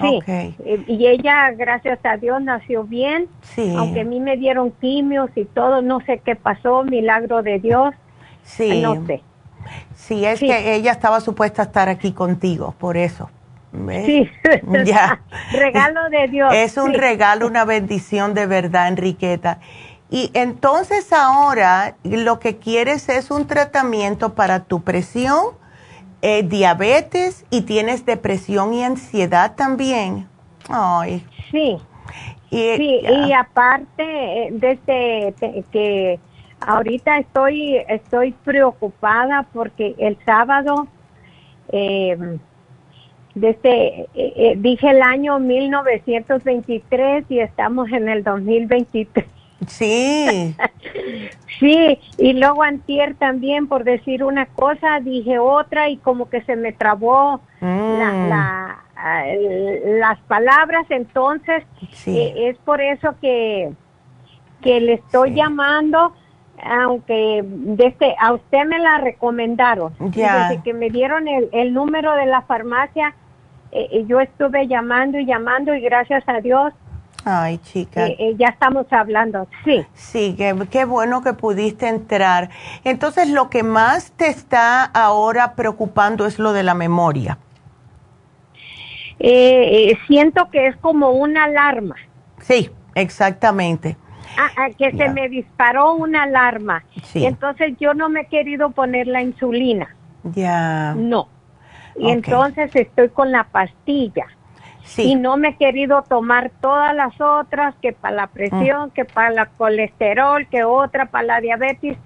Sí, 0.00 0.20
eh, 0.28 0.84
y 0.86 1.06
ella, 1.06 1.52
gracias 1.52 1.98
a 2.04 2.16
Dios, 2.16 2.42
nació 2.42 2.84
bien. 2.84 3.28
Sí. 3.42 3.74
Aunque 3.76 4.00
a 4.00 4.04
mí 4.04 4.20
me 4.20 4.36
dieron 4.36 4.72
quimios 4.72 5.30
y 5.36 5.44
todo, 5.44 5.80
no 5.80 6.00
sé 6.00 6.18
qué 6.24 6.36
pasó, 6.36 6.82
milagro 6.82 7.42
de 7.42 7.58
Dios. 7.58 7.94
Sí. 8.42 8.80
No 8.82 9.04
sé. 9.06 9.22
Sí, 9.94 10.24
es 10.24 10.40
que 10.40 10.74
ella 10.74 10.92
estaba 10.92 11.20
supuesta 11.20 11.62
a 11.62 11.64
estar 11.66 11.88
aquí 11.88 12.12
contigo, 12.12 12.74
por 12.78 12.96
eso. 12.96 13.30
Sí, 14.04 14.28
ya. 14.84 15.20
regalo 15.52 16.10
de 16.10 16.28
Dios. 16.28 16.52
Es 16.54 16.76
un 16.76 16.94
regalo, 16.94 17.46
una 17.46 17.64
bendición 17.64 18.34
de 18.34 18.46
verdad, 18.46 18.88
Enriqueta. 18.88 19.58
Y 20.10 20.30
entonces 20.34 21.10
ahora 21.12 21.96
lo 22.04 22.38
que 22.38 22.58
quieres 22.58 23.08
es 23.08 23.30
un 23.30 23.46
tratamiento 23.46 24.34
para 24.34 24.64
tu 24.64 24.82
presión, 24.82 25.56
eh, 26.20 26.42
diabetes 26.42 27.46
y 27.50 27.62
tienes 27.62 28.04
depresión 28.04 28.74
y 28.74 28.84
ansiedad 28.84 29.54
también. 29.54 30.28
Ay. 30.68 31.26
Sí. 31.50 31.78
Y, 32.50 32.76
sí, 32.76 33.00
y 33.06 33.32
aparte, 33.32 34.48
desde 34.52 35.34
que 35.72 36.20
ahorita 36.66 37.18
estoy, 37.18 37.76
estoy 37.88 38.32
preocupada 38.44 39.46
porque 39.52 39.94
el 39.98 40.18
sábado 40.24 40.88
eh, 41.70 42.38
desde, 43.34 44.02
eh, 44.02 44.08
eh, 44.14 44.54
dije 44.56 44.90
el 44.90 45.02
año 45.02 45.38
1923 45.38 47.24
y 47.30 47.40
estamos 47.40 47.90
en 47.90 48.08
el 48.08 48.22
2023. 48.22 49.24
Sí. 49.66 50.54
sí, 51.60 51.98
y 52.18 52.32
luego 52.34 52.62
antier 52.62 53.14
también, 53.14 53.68
por 53.68 53.84
decir 53.84 54.24
una 54.24 54.46
cosa, 54.46 55.00
dije 55.00 55.38
otra 55.38 55.88
y 55.88 55.96
como 55.98 56.28
que 56.28 56.42
se 56.42 56.56
me 56.56 56.72
trabó 56.72 57.40
mm. 57.60 57.98
las 59.98 60.18
palabras, 60.28 60.84
entonces 60.90 61.64
eh, 62.06 62.34
es 62.48 62.58
por 62.58 62.80
eso 62.80 63.14
que, 63.20 63.72
que 64.62 64.80
le 64.80 64.94
estoy 64.94 65.34
llamando, 65.34 66.12
aunque 66.62 67.42
desde, 67.44 68.14
a 68.20 68.32
usted 68.32 68.64
me 68.66 68.78
la 68.78 68.98
recomendaron. 68.98 69.92
Desde 69.98 70.62
que 70.62 70.72
me 70.72 70.90
dieron 70.90 71.28
el, 71.28 71.48
el 71.52 71.74
número 71.74 72.14
de 72.14 72.26
la 72.26 72.42
farmacia, 72.42 73.14
eh, 73.72 73.88
eh, 73.90 74.04
yo 74.06 74.20
estuve 74.20 74.68
llamando 74.68 75.18
y 75.18 75.24
llamando 75.24 75.74
y 75.74 75.80
gracias 75.80 76.22
a 76.28 76.40
Dios. 76.40 76.74
Ay, 77.24 77.58
chica. 77.58 78.06
Eh, 78.06 78.34
ya 78.36 78.48
estamos 78.48 78.86
hablando, 78.90 79.46
sí. 79.64 79.86
Sí, 79.94 80.36
qué, 80.36 80.84
bueno 80.84 81.22
que 81.22 81.32
pudiste 81.32 81.88
entrar. 81.88 82.50
Entonces, 82.84 83.28
lo 83.30 83.48
que 83.48 83.62
más 83.62 84.12
te 84.12 84.26
está 84.26 84.84
ahora 84.84 85.54
preocupando 85.54 86.26
es 86.26 86.38
lo 86.38 86.52
de 86.52 86.64
la 86.64 86.74
memoria. 86.74 87.38
siento 89.18 90.50
que 90.50 90.66
es 90.66 90.76
como 90.76 91.10
una 91.12 91.44
alarma. 91.44 91.94
Sí, 92.40 92.70
exactamente. 92.94 93.96
Ah, 94.38 94.50
ah, 94.56 94.68
que 94.76 94.92
se 94.92 95.08
me 95.10 95.28
disparó 95.28 95.94
una 95.94 96.22
alarma. 96.24 96.84
Sí. 97.04 97.24
Entonces 97.26 97.74
yo 97.78 97.94
no 97.94 98.08
me 98.08 98.22
he 98.22 98.26
querido 98.26 98.70
poner 98.70 99.06
la 99.06 99.22
insulina. 99.22 99.94
Ya. 100.24 100.94
No 100.96 101.28
y 101.96 102.10
entonces 102.10 102.74
estoy 102.74 103.08
con 103.10 103.32
la 103.32 103.44
pastilla. 103.44 104.26
Y 104.96 105.14
no 105.14 105.36
me 105.36 105.50
he 105.50 105.56
querido 105.56 106.02
tomar 106.02 106.50
todas 106.60 106.94
las 106.94 107.18
otras, 107.20 107.74
que 107.80 107.92
para 107.92 108.16
la 108.16 108.26
presión, 108.26 108.88
mm. 108.88 108.90
que 108.90 109.04
para 109.04 109.30
la 109.30 109.46
colesterol, 109.46 110.46
que 110.48 110.64
otra 110.64 111.06
para 111.06 111.24
la 111.24 111.40
diabetes. 111.40 111.96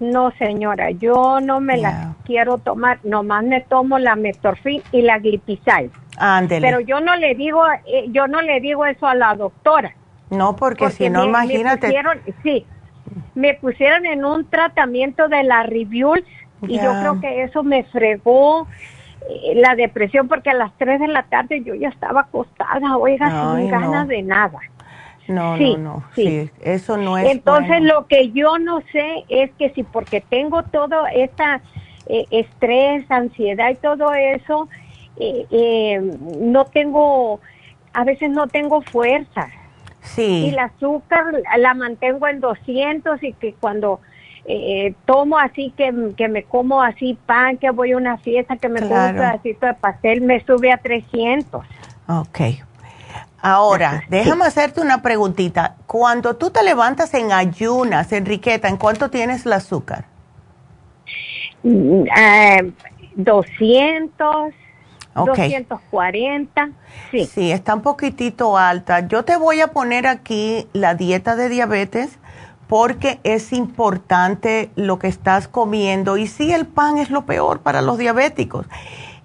No, 0.00 0.30
señora, 0.32 0.90
yo 0.90 1.40
no 1.40 1.60
me 1.60 1.78
la 1.78 2.14
quiero 2.24 2.58
tomar, 2.58 2.98
nomás 3.04 3.44
me 3.44 3.62
tomo 3.62 3.98
la 3.98 4.14
metorfin 4.16 4.82
y 4.92 5.02
la 5.02 5.18
glipizide. 5.18 5.90
Pero 6.60 6.80
yo 6.80 7.00
no 7.00 7.16
le 7.16 7.34
digo, 7.34 7.64
eh, 7.86 8.06
yo 8.10 8.26
no 8.26 8.42
le 8.42 8.60
digo 8.60 8.84
eso 8.84 9.06
a 9.06 9.14
la 9.14 9.34
doctora. 9.34 9.94
No, 10.30 10.56
porque, 10.56 10.90
si 10.90 11.08
no, 11.08 11.24
imagínate. 11.24 11.94
sí, 12.42 12.66
me 13.34 13.54
pusieron 13.54 14.06
en 14.06 14.24
un 14.24 14.44
tratamiento 14.48 15.28
de 15.28 15.44
la 15.44 15.62
Reviewls 15.62 16.24
y 16.66 16.80
yo 16.80 16.92
creo 17.00 17.20
que 17.20 17.42
eso 17.44 17.62
me 17.62 17.84
fregó 17.84 18.66
eh, 19.28 19.54
la 19.56 19.74
depresión 19.74 20.26
porque 20.26 20.50
a 20.50 20.54
las 20.54 20.72
3 20.78 21.00
de 21.00 21.08
la 21.08 21.24
tarde 21.24 21.62
yo 21.62 21.74
ya 21.74 21.88
estaba 21.88 22.22
acostada, 22.22 22.96
oiga, 22.96 23.56
sin 23.56 23.70
ganas 23.70 24.08
de 24.08 24.22
nada. 24.22 24.58
No, 25.28 25.56
no, 25.56 25.78
no, 25.78 26.04
sí. 26.14 26.50
eso 26.62 26.96
no 26.96 27.18
es. 27.18 27.30
Entonces 27.30 27.82
lo 27.82 28.06
que 28.06 28.30
yo 28.30 28.58
no 28.58 28.80
sé 28.92 29.24
es 29.28 29.50
que 29.58 29.70
si 29.70 29.82
porque 29.82 30.20
tengo 30.20 30.62
todo 30.62 31.06
esta 31.12 31.60
eh, 32.06 32.26
estrés, 32.30 33.10
ansiedad 33.10 33.70
y 33.70 33.74
todo 33.76 34.14
eso, 34.14 34.68
eh, 35.18 36.00
no 36.40 36.66
tengo, 36.66 37.40
a 37.92 38.04
veces 38.04 38.30
no 38.30 38.46
tengo 38.46 38.82
fuerza. 38.82 39.48
Sí. 40.14 40.46
Y 40.46 40.48
el 40.50 40.58
azúcar 40.58 41.24
la 41.58 41.74
mantengo 41.74 42.26
en 42.28 42.40
200 42.40 43.22
y 43.22 43.32
que 43.34 43.54
cuando 43.54 44.00
eh, 44.46 44.94
tomo 45.04 45.38
así 45.38 45.72
que, 45.76 45.92
que, 46.16 46.28
me 46.28 46.44
como 46.44 46.80
así 46.80 47.18
pan, 47.26 47.58
que 47.58 47.70
voy 47.70 47.92
a 47.92 47.96
una 47.96 48.16
fiesta, 48.18 48.56
que 48.56 48.68
me 48.68 48.80
como 48.80 48.94
un 48.94 49.14
pedacito 49.14 49.66
de 49.66 49.74
pastel, 49.74 50.20
me 50.20 50.44
sube 50.44 50.72
a 50.72 50.78
300. 50.78 51.64
Ok. 52.08 52.40
Ahora, 53.42 54.02
déjame 54.08 54.44
hacerte 54.44 54.80
una 54.80 55.02
preguntita. 55.02 55.76
Cuando 55.86 56.36
tú 56.36 56.50
te 56.50 56.62
levantas 56.62 57.12
en 57.14 57.32
ayunas, 57.32 58.12
Enriqueta, 58.12 58.68
¿en 58.68 58.76
cuánto 58.76 59.10
tienes 59.10 59.46
el 59.46 59.52
azúcar? 59.52 60.06
200, 63.16 64.54
240. 65.24 66.70
Sí. 67.10 67.26
sí, 67.26 67.52
está 67.52 67.74
un 67.74 67.82
poquitito 67.82 68.56
alta. 68.56 69.06
Yo 69.08 69.24
te 69.24 69.36
voy 69.36 69.60
a 69.60 69.68
poner 69.68 70.06
aquí 70.06 70.66
la 70.72 70.94
dieta 70.94 71.36
de 71.36 71.48
diabetes 71.48 72.18
porque 72.66 73.20
es 73.22 73.52
importante 73.52 74.70
lo 74.74 74.98
que 74.98 75.08
estás 75.08 75.48
comiendo 75.48 76.16
y 76.16 76.26
sí 76.26 76.52
el 76.52 76.66
pan 76.66 76.98
es 76.98 77.10
lo 77.10 77.24
peor 77.24 77.60
para 77.60 77.80
los 77.82 77.98
diabéticos. 77.98 78.66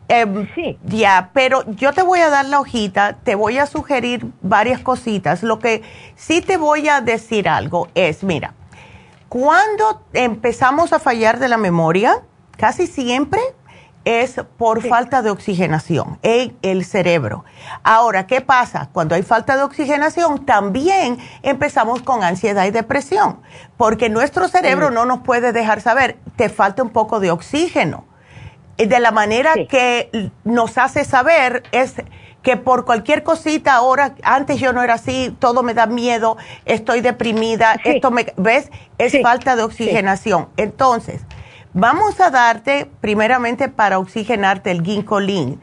Em, 0.07 0.47
sí. 0.55 0.77
Ya, 0.83 1.29
pero 1.33 1.63
yo 1.71 1.93
te 1.93 2.01
voy 2.01 2.19
a 2.19 2.29
dar 2.29 2.45
la 2.45 2.59
hojita, 2.59 3.17
te 3.23 3.35
voy 3.35 3.57
a 3.57 3.65
sugerir 3.65 4.27
varias 4.41 4.81
cositas. 4.81 5.41
Lo 5.41 5.59
que 5.59 5.83
sí 6.15 6.41
te 6.41 6.57
voy 6.57 6.89
a 6.89 6.99
decir 6.99 7.47
algo 7.47 7.87
es, 7.95 8.23
mira, 8.23 8.53
cuando 9.29 10.03
empezamos 10.11 10.91
a 10.91 10.99
fallar 10.99 11.39
de 11.39 11.47
la 11.47 11.55
memoria, 11.55 12.21
casi 12.57 12.87
siempre 12.87 13.39
es 14.05 14.41
por 14.57 14.87
falta 14.87 15.21
de 15.21 15.29
oxigenación 15.29 16.17
en 16.23 16.57
el 16.61 16.85
cerebro. 16.85 17.45
Ahora, 17.83 18.27
¿qué 18.27 18.41
pasa? 18.41 18.89
Cuando 18.91 19.15
hay 19.15 19.23
falta 19.23 19.57
de 19.57 19.63
oxigenación, 19.63 20.45
también 20.45 21.17
empezamos 21.43 22.01
con 22.01 22.23
ansiedad 22.23 22.65
y 22.65 22.71
depresión, 22.71 23.39
porque 23.77 24.09
nuestro 24.09 24.47
cerebro 24.47 24.89
no 24.89 25.05
nos 25.05 25.19
puede 25.21 25.51
dejar 25.51 25.81
saber, 25.81 26.17
te 26.35 26.49
falta 26.49 26.83
un 26.83 26.89
poco 26.89 27.19
de 27.19 27.31
oxígeno. 27.31 28.05
De 28.77 28.99
la 28.99 29.11
manera 29.11 29.53
que 29.69 30.31
nos 30.43 30.79
hace 30.79 31.05
saber 31.05 31.63
es 31.71 31.95
que 32.41 32.57
por 32.57 32.85
cualquier 32.85 33.21
cosita 33.21 33.75
ahora, 33.75 34.15
antes 34.23 34.59
yo 34.59 34.73
no 34.73 34.81
era 34.81 34.95
así, 34.95 35.35
todo 35.37 35.61
me 35.61 35.75
da 35.75 35.85
miedo, 35.85 36.37
estoy 36.65 37.01
deprimida, 37.01 37.75
esto 37.83 38.09
me, 38.09 38.33
¿ves? 38.37 38.71
Es 38.97 39.21
falta 39.21 39.55
de 39.55 39.61
oxigenación. 39.61 40.49
Entonces, 40.57 41.21
Vamos 41.73 42.19
a 42.19 42.29
darte 42.29 42.91
primeramente 42.99 43.69
para 43.69 43.97
oxigenarte 43.97 44.71
el 44.71 44.83
ginkolin, 44.83 45.61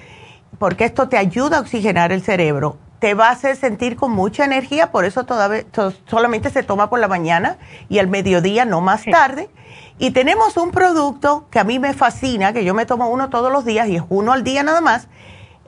porque 0.59 0.87
esto 0.87 1.11
te 1.11 1.19
ayuda 1.19 1.59
a 1.59 1.61
oxigenar 1.61 2.13
el 2.13 2.23
cerebro. 2.23 2.79
Te 2.99 3.13
va 3.13 3.29
a 3.29 3.33
hacer 3.33 3.57
sentir 3.57 3.95
con 3.95 4.13
mucha 4.13 4.47
energía, 4.47 4.91
por 4.91 5.05
eso 5.05 5.25
todavía, 5.25 5.65
solamente 6.07 6.49
se 6.49 6.63
toma 6.63 6.89
por 6.89 6.99
la 6.99 7.09
mañana 7.09 7.59
y 7.91 7.99
al 7.99 8.07
mediodía, 8.07 8.65
no 8.65 8.81
más 8.81 9.05
tarde. 9.05 9.51
Y 9.99 10.13
tenemos 10.13 10.57
un 10.57 10.71
producto 10.71 11.47
que 11.51 11.59
a 11.59 11.65
mí 11.65 11.79
me 11.79 11.93
fascina, 11.93 12.55
que 12.55 12.65
yo 12.65 12.73
me 12.73 12.87
tomo 12.87 13.11
uno 13.11 13.29
todos 13.29 13.53
los 13.53 13.67
días 13.67 13.87
y 13.89 13.97
es 13.97 14.03
uno 14.09 14.33
al 14.33 14.45
día 14.45 14.63
nada 14.63 14.81
más, 14.81 15.09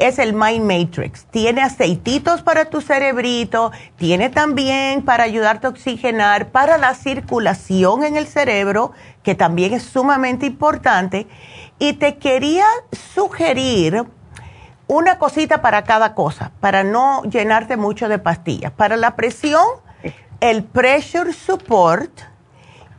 es 0.01 0.19
el 0.19 0.33
Mind 0.33 0.65
Matrix. 0.65 1.27
Tiene 1.27 1.61
aceititos 1.61 2.41
para 2.41 2.65
tu 2.65 2.81
cerebrito, 2.81 3.71
tiene 3.97 4.31
también 4.31 5.03
para 5.03 5.25
ayudarte 5.25 5.67
a 5.67 5.71
oxigenar, 5.71 6.49
para 6.49 6.79
la 6.79 6.95
circulación 6.95 8.05
en 8.05 8.17
el 8.17 8.27
cerebro, 8.27 8.93
que 9.23 9.35
también 9.35 9.73
es 9.75 9.83
sumamente 9.83 10.47
importante. 10.47 11.27
Y 11.79 11.95
te 11.95 12.19
quería 12.19 12.67
sugerir 13.15 14.05
una 14.87 15.19
cosita 15.19 15.63
para 15.63 15.85
cada 15.85 16.15
cosa, 16.15 16.51
para 16.61 16.83
no 16.83 17.23
llenarte 17.23 17.77
mucho 17.77 18.09
de 18.09 18.19
pastillas. 18.19 18.73
Para 18.73 18.97
la 18.97 19.15
presión, 19.17 19.65
el 20.41 20.65
pressure 20.65 21.33
support 21.33 22.11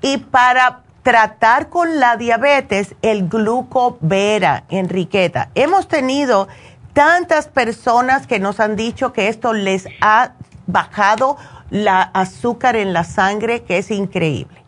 y 0.02 0.18
para 0.18 0.84
tratar 1.04 1.70
con 1.70 2.00
la 2.00 2.16
diabetes, 2.16 2.96
el 3.02 3.28
glucovera, 3.28 4.64
Enriqueta. 4.70 5.50
Hemos 5.56 5.88
tenido 5.88 6.48
tantas 6.94 7.48
personas 7.48 8.28
que 8.28 8.40
nos 8.40 8.60
han 8.60 8.76
dicho 8.76 9.12
que 9.14 9.28
esto 9.28 9.54
les 9.54 9.88
ha 10.02 10.34
bajado 10.68 11.38
la 11.70 12.02
azúcar 12.02 12.76
en 12.76 12.94
la 12.94 13.04
sangre, 13.04 13.64
que 13.64 13.78
es 13.78 13.92
increíble. 13.92 14.61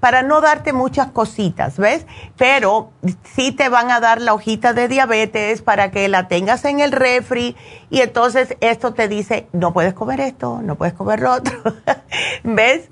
Para 0.00 0.22
no 0.22 0.40
darte 0.40 0.72
muchas 0.72 1.10
cositas, 1.10 1.78
¿ves? 1.78 2.06
Pero 2.36 2.90
sí 3.34 3.52
te 3.52 3.68
van 3.68 3.90
a 3.90 4.00
dar 4.00 4.20
la 4.20 4.34
hojita 4.34 4.72
de 4.72 4.88
diabetes 4.88 5.62
para 5.62 5.90
que 5.90 6.08
la 6.08 6.26
tengas 6.26 6.64
en 6.64 6.80
el 6.80 6.92
refri 6.92 7.54
y 7.90 8.00
entonces 8.00 8.56
esto 8.60 8.94
te 8.94 9.08
dice, 9.08 9.46
no 9.52 9.72
puedes 9.72 9.94
comer 9.94 10.20
esto, 10.20 10.60
no 10.62 10.76
puedes 10.76 10.94
comer 10.94 11.20
lo 11.20 11.32
otro. 11.32 11.52
¿Ves? 12.44 12.88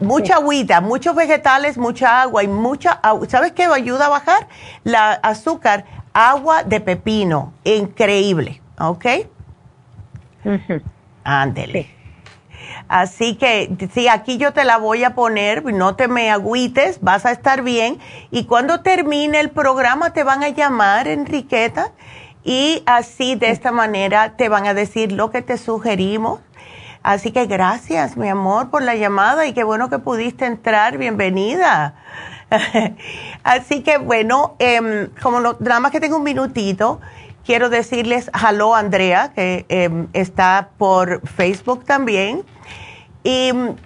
mucha 0.00 0.36
agüita, 0.36 0.80
muchos 0.80 1.14
vegetales, 1.14 1.78
mucha 1.78 2.22
agua 2.22 2.42
y 2.42 2.48
mucha 2.48 2.92
agua. 2.92 3.28
¿Sabes 3.28 3.52
qué 3.52 3.64
ayuda 3.64 4.06
a 4.06 4.08
bajar 4.10 4.48
la 4.84 5.12
azúcar? 5.12 5.84
agua 6.18 6.64
de 6.64 6.80
pepino, 6.80 7.52
increíble, 7.62 8.60
¿ok? 8.78 9.06
Ándele. 11.22 11.97
Así 12.88 13.36
que 13.36 13.70
sí, 13.92 14.08
aquí 14.08 14.38
yo 14.38 14.52
te 14.52 14.64
la 14.64 14.78
voy 14.78 15.04
a 15.04 15.14
poner, 15.14 15.62
no 15.64 15.94
te 15.94 16.08
me 16.08 16.30
agüites, 16.30 17.00
vas 17.02 17.26
a 17.26 17.32
estar 17.32 17.62
bien. 17.62 17.98
Y 18.30 18.44
cuando 18.44 18.80
termine 18.80 19.40
el 19.40 19.50
programa 19.50 20.14
te 20.14 20.24
van 20.24 20.42
a 20.42 20.48
llamar, 20.48 21.06
Enriqueta, 21.06 21.92
y 22.44 22.82
así 22.86 23.34
de 23.34 23.50
esta 23.50 23.72
manera 23.72 24.36
te 24.36 24.48
van 24.48 24.66
a 24.66 24.72
decir 24.72 25.12
lo 25.12 25.30
que 25.30 25.42
te 25.42 25.58
sugerimos. 25.58 26.40
Así 27.02 27.30
que 27.30 27.46
gracias, 27.46 28.16
mi 28.16 28.28
amor, 28.28 28.70
por 28.70 28.82
la 28.82 28.94
llamada 28.94 29.46
y 29.46 29.52
qué 29.52 29.64
bueno 29.64 29.90
que 29.90 29.98
pudiste 29.98 30.46
entrar. 30.46 30.96
Bienvenida. 30.96 31.94
Así 33.44 33.82
que 33.82 33.98
bueno, 33.98 34.56
em, 34.58 35.08
como 35.22 35.40
nada 35.40 35.80
más 35.80 35.92
que 35.92 36.00
tengo 36.00 36.16
un 36.16 36.24
minutito, 36.24 37.00
quiero 37.44 37.68
decirles 37.68 38.30
hello 38.34 38.74
Andrea, 38.74 39.32
que 39.34 39.66
em, 39.68 40.08
está 40.12 40.70
por 40.78 41.26
Facebook 41.28 41.84
también. 41.84 42.44
Y 43.22 43.52
mm, 43.52 43.76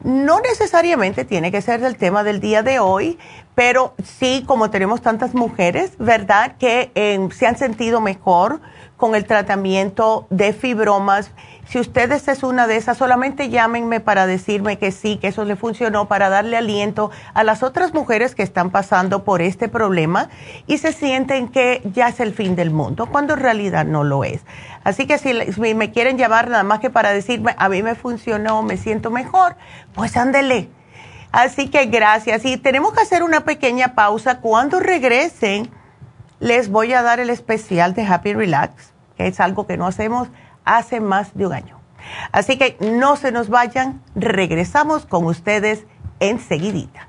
no 0.02 0.40
necesariamente 0.40 1.24
tiene 1.24 1.50
que 1.50 1.62
ser 1.62 1.80
del 1.80 1.96
tema 1.96 2.24
del 2.24 2.40
día 2.40 2.62
de 2.62 2.78
hoy, 2.78 3.18
pero 3.54 3.94
sí, 4.02 4.44
como 4.46 4.70
tenemos 4.70 5.00
tantas 5.00 5.34
mujeres, 5.34 5.92
¿verdad? 5.98 6.56
Que 6.58 6.90
eh, 6.94 7.26
se 7.32 7.46
han 7.46 7.56
sentido 7.56 8.00
mejor 8.00 8.60
con 9.04 9.14
el 9.14 9.26
tratamiento 9.26 10.26
de 10.30 10.54
fibromas. 10.54 11.30
Si 11.68 11.78
ustedes 11.78 12.26
es 12.26 12.42
una 12.42 12.66
de 12.66 12.76
esas, 12.76 12.96
solamente 12.96 13.50
llámenme 13.50 14.00
para 14.00 14.26
decirme 14.26 14.78
que 14.78 14.92
sí, 14.92 15.18
que 15.18 15.28
eso 15.28 15.44
le 15.44 15.56
funcionó, 15.56 16.08
para 16.08 16.30
darle 16.30 16.56
aliento 16.56 17.10
a 17.34 17.44
las 17.44 17.62
otras 17.62 17.92
mujeres 17.92 18.34
que 18.34 18.42
están 18.42 18.70
pasando 18.70 19.22
por 19.22 19.42
este 19.42 19.68
problema 19.68 20.30
y 20.66 20.78
se 20.78 20.90
sienten 20.90 21.48
que 21.48 21.82
ya 21.92 22.08
es 22.08 22.18
el 22.18 22.32
fin 22.32 22.56
del 22.56 22.70
mundo, 22.70 23.04
cuando 23.04 23.34
en 23.34 23.40
realidad 23.40 23.84
no 23.84 24.04
lo 24.04 24.24
es. 24.24 24.40
Así 24.84 25.06
que 25.06 25.18
si 25.18 25.74
me 25.74 25.90
quieren 25.90 26.16
llamar 26.16 26.48
nada 26.48 26.62
más 26.62 26.80
que 26.80 26.88
para 26.88 27.12
decirme, 27.12 27.54
a 27.58 27.68
mí 27.68 27.82
me 27.82 27.96
funcionó, 27.96 28.62
me 28.62 28.78
siento 28.78 29.10
mejor, 29.10 29.56
pues 29.94 30.16
ándele. 30.16 30.70
Así 31.30 31.68
que 31.68 31.84
gracias. 31.84 32.46
Y 32.46 32.56
tenemos 32.56 32.94
que 32.94 33.02
hacer 33.02 33.22
una 33.22 33.44
pequeña 33.44 33.94
pausa. 33.94 34.40
Cuando 34.40 34.80
regresen, 34.80 35.70
les 36.40 36.68
voy 36.68 36.92
a 36.92 37.02
dar 37.02 37.20
el 37.20 37.30
especial 37.30 37.94
de 37.94 38.04
Happy 38.06 38.34
Relax, 38.34 38.92
que 39.16 39.26
es 39.26 39.40
algo 39.40 39.66
que 39.66 39.76
no 39.76 39.86
hacemos 39.86 40.28
hace 40.64 41.00
más 41.00 41.34
de 41.34 41.46
un 41.46 41.52
año. 41.52 41.80
Así 42.32 42.58
que 42.58 42.76
no 42.80 43.16
se 43.16 43.32
nos 43.32 43.48
vayan, 43.48 44.02
regresamos 44.14 45.06
con 45.06 45.24
ustedes 45.24 45.84
enseguidita. 46.20 47.08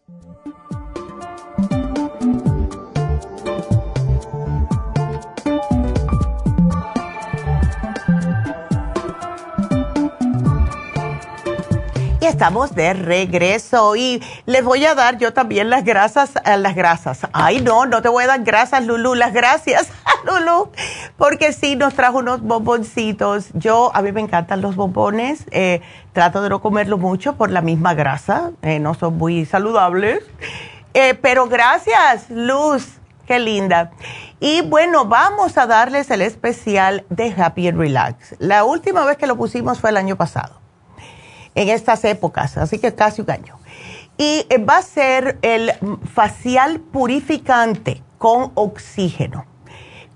Y 12.21 12.27
estamos 12.27 12.75
de 12.75 12.93
regreso 12.93 13.95
y 13.95 14.21
les 14.45 14.63
voy 14.63 14.85
a 14.85 14.93
dar 14.93 15.17
yo 15.17 15.33
también 15.33 15.71
las 15.71 15.83
grasas, 15.83 16.33
eh, 16.45 16.55
las 16.55 16.75
grasas. 16.75 17.21
Ay, 17.33 17.61
no, 17.61 17.87
no 17.87 18.03
te 18.03 18.09
voy 18.09 18.25
a 18.25 18.27
dar 18.27 18.43
grasas, 18.43 18.85
Lulu, 18.85 19.15
las 19.15 19.33
gracias 19.33 19.89
a 20.05 20.23
Lulu, 20.31 20.69
porque 21.17 21.51
sí 21.51 21.75
nos 21.75 21.95
trajo 21.95 22.19
unos 22.19 22.41
bomboncitos. 22.41 23.47
Yo, 23.55 23.89
a 23.95 24.03
mí 24.03 24.11
me 24.11 24.21
encantan 24.21 24.61
los 24.61 24.75
bombones, 24.75 25.45
eh, 25.49 25.81
trato 26.13 26.43
de 26.43 26.49
no 26.49 26.61
comerlo 26.61 26.99
mucho 26.99 27.37
por 27.37 27.49
la 27.49 27.61
misma 27.61 27.95
grasa, 27.95 28.51
eh, 28.61 28.77
no 28.77 28.93
son 28.93 29.17
muy 29.17 29.47
saludables. 29.47 30.23
pero 31.23 31.47
gracias, 31.47 32.29
Luz, 32.29 32.99
qué 33.25 33.39
linda. 33.39 33.93
Y 34.39 34.61
bueno, 34.61 35.05
vamos 35.05 35.57
a 35.57 35.65
darles 35.65 36.11
el 36.11 36.21
especial 36.21 37.03
de 37.09 37.33
Happy 37.35 37.67
and 37.67 37.79
Relax. 37.79 38.35
La 38.37 38.63
última 38.63 39.05
vez 39.05 39.17
que 39.17 39.25
lo 39.25 39.37
pusimos 39.37 39.79
fue 39.79 39.89
el 39.89 39.97
año 39.97 40.15
pasado 40.17 40.60
en 41.55 41.69
estas 41.69 42.03
épocas, 42.05 42.57
así 42.57 42.79
que 42.79 42.93
casi 42.93 43.21
un 43.21 43.31
año. 43.31 43.57
Y 44.17 44.45
eh, 44.49 44.57
va 44.57 44.77
a 44.77 44.81
ser 44.81 45.37
el 45.41 45.71
facial 46.13 46.79
purificante 46.79 48.01
con 48.17 48.51
oxígeno. 48.55 49.45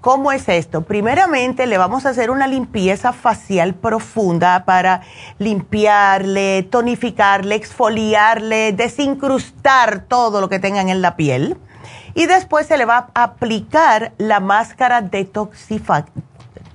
¿Cómo 0.06 0.32
es 0.32 0.48
esto? 0.50 0.84
Primeramente 0.84 1.66
le 1.66 1.80
vamos 1.80 2.06
a 2.06 2.10
hacer 2.10 2.30
una 2.30 2.46
limpieza 2.46 3.12
facial 3.12 3.74
profunda 3.74 4.64
para 4.64 5.02
limpiarle, 5.40 6.62
tonificarle, 6.62 7.56
exfoliarle, 7.56 8.72
desincrustar 8.74 10.02
todo 10.02 10.42
lo 10.42 10.50
que 10.50 10.60
tengan 10.60 10.90
en 10.90 11.02
la 11.02 11.16
piel. 11.16 11.58
Y 12.14 12.28
después 12.28 12.68
se 12.68 12.78
le 12.78 12.86
va 12.86 13.10
a 13.16 13.24
aplicar 13.24 14.14
la 14.20 14.40
máscara 14.40 15.02
detoxificante. 15.02 16.12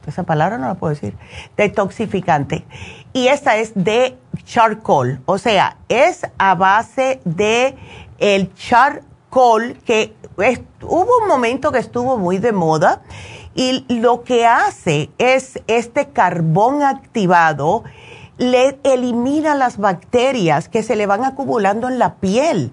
Esa 0.09 0.25
palabra 0.25 0.59
no 0.59 0.67
la 0.67 0.75
puedo 0.75 0.93
decir. 0.93 1.17
Detoxificante 1.57 2.65
y 3.13 3.29
esta 3.29 3.57
es 3.57 3.73
de 3.75 4.17
charcoal, 4.45 5.21
o 5.27 5.39
sea, 5.39 5.77
es 5.89 6.23
a 6.39 6.55
base 6.55 7.21
de 7.25 7.77
el 8.19 8.55
charcoal 8.55 9.79
que 9.85 10.15
hubo 10.83 11.19
un 11.23 11.29
momento 11.29 11.73
que 11.73 11.79
estuvo 11.79 12.17
muy 12.17 12.39
de 12.39 12.53
moda 12.53 13.03
y 13.55 13.85
lo 13.89 14.23
que 14.23 14.47
hace 14.47 15.11
es 15.19 15.61
este 15.67 16.09
carbón 16.09 16.83
activado 16.83 17.85
le 18.39 18.79
elimina 18.85 19.55
las 19.55 19.77
bacterias 19.77 20.69
que 20.69 20.83
se 20.83 20.97
le 20.97 21.07
van 21.07 21.25
acumulando 21.25 21.89
en 21.89 21.99
la 21.99 22.15
piel 22.15 22.73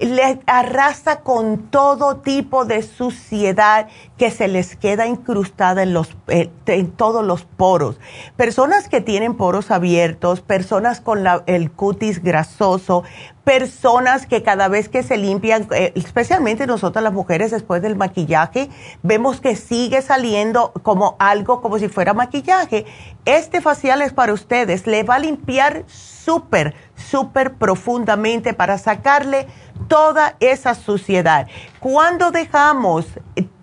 le 0.00 0.40
arrasa 0.46 1.20
con 1.20 1.58
todo 1.70 2.16
tipo 2.16 2.64
de 2.64 2.82
suciedad 2.82 3.88
que 4.16 4.30
se 4.30 4.48
les 4.48 4.76
queda 4.76 5.06
incrustada 5.06 5.82
en, 5.82 5.92
los, 5.92 6.16
eh, 6.28 6.50
en 6.66 6.90
todos 6.90 7.24
los 7.24 7.44
poros. 7.44 8.00
Personas 8.36 8.88
que 8.88 9.00
tienen 9.00 9.36
poros 9.36 9.70
abiertos, 9.70 10.40
personas 10.40 11.00
con 11.00 11.24
el 11.46 11.70
cutis 11.70 12.22
grasoso, 12.22 13.04
personas 13.50 14.28
que 14.28 14.44
cada 14.44 14.68
vez 14.68 14.88
que 14.88 15.02
se 15.02 15.16
limpian, 15.16 15.66
eh, 15.72 15.90
especialmente 15.96 16.68
nosotras 16.68 17.02
las 17.02 17.12
mujeres 17.12 17.50
después 17.50 17.82
del 17.82 17.96
maquillaje, 17.96 18.70
vemos 19.02 19.40
que 19.40 19.56
sigue 19.56 20.02
saliendo 20.02 20.70
como 20.84 21.16
algo 21.18 21.60
como 21.60 21.76
si 21.80 21.88
fuera 21.88 22.14
maquillaje. 22.14 22.86
Este 23.24 23.60
facial 23.60 24.02
es 24.02 24.12
para 24.12 24.34
ustedes, 24.34 24.86
le 24.86 25.02
va 25.02 25.16
a 25.16 25.18
limpiar 25.18 25.82
súper, 25.88 26.76
súper 26.94 27.54
profundamente 27.54 28.54
para 28.54 28.78
sacarle 28.78 29.48
toda 29.88 30.36
esa 30.38 30.76
suciedad. 30.76 31.48
Cuando 31.80 32.30
dejamos 32.30 33.04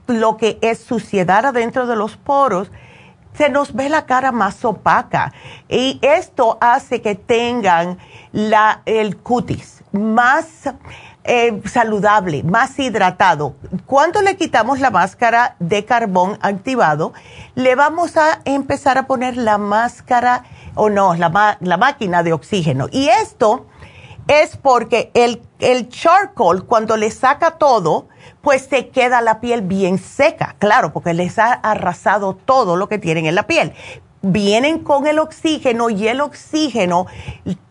lo 0.07 0.35
que 0.35 0.59
es 0.61 0.79
suciedad 0.79 1.45
adentro 1.45 1.88
de 1.88 1.95
los 1.95 2.17
poros, 2.17 2.69
se 3.38 3.47
nos 3.47 3.73
ve 3.73 3.88
la 3.88 4.05
cara 4.05 4.33
más 4.33 4.65
opaca 4.65 5.31
y 5.69 5.97
esto 6.01 6.57
hace 6.59 7.01
que 7.01 7.15
tengan 7.15 7.99
la, 8.33 8.81
el 8.85 9.15
cutis 9.15 9.76
más 9.91 10.45
eh, 11.23 11.61
saludable, 11.65 12.43
más 12.43 12.79
hidratado. 12.79 13.55
Cuando 13.85 14.21
le 14.21 14.38
quitamos 14.38 14.79
la 14.79 14.91
máscara 14.91 15.55
de 15.59 15.83
carbón 15.85 16.38
activado, 16.41 17.13
le 17.55 17.75
vamos 17.75 18.15
a 18.17 18.39
empezar 18.45 18.97
a 18.97 19.07
poner 19.07 19.35
la 19.38 19.57
máscara, 19.57 20.43
o 20.75 20.89
no, 20.89 21.15
la, 21.15 21.57
la 21.59 21.77
máquina 21.77 22.23
de 22.23 22.33
oxígeno. 22.33 22.88
Y 22.91 23.09
esto 23.09 23.65
es 24.27 24.57
porque 24.57 25.11
el, 25.13 25.41
el 25.59 25.89
charcoal, 25.89 26.63
cuando 26.63 26.97
le 26.97 27.11
saca 27.11 27.51
todo, 27.51 28.07
pues 28.41 28.67
se 28.69 28.89
queda 28.89 29.21
la 29.21 29.39
piel 29.39 29.61
bien 29.61 29.97
seca, 29.97 30.55
claro, 30.59 30.93
porque 30.93 31.13
les 31.13 31.39
ha 31.39 31.51
arrasado 31.51 32.35
todo 32.35 32.75
lo 32.75 32.88
que 32.88 32.99
tienen 32.99 33.25
en 33.25 33.35
la 33.35 33.47
piel. 33.47 33.73
Vienen 34.30 34.80
con 34.80 35.07
el 35.07 35.19
oxígeno 35.19 35.89
y 35.89 36.07
el 36.09 36.19
oxígeno 36.19 37.07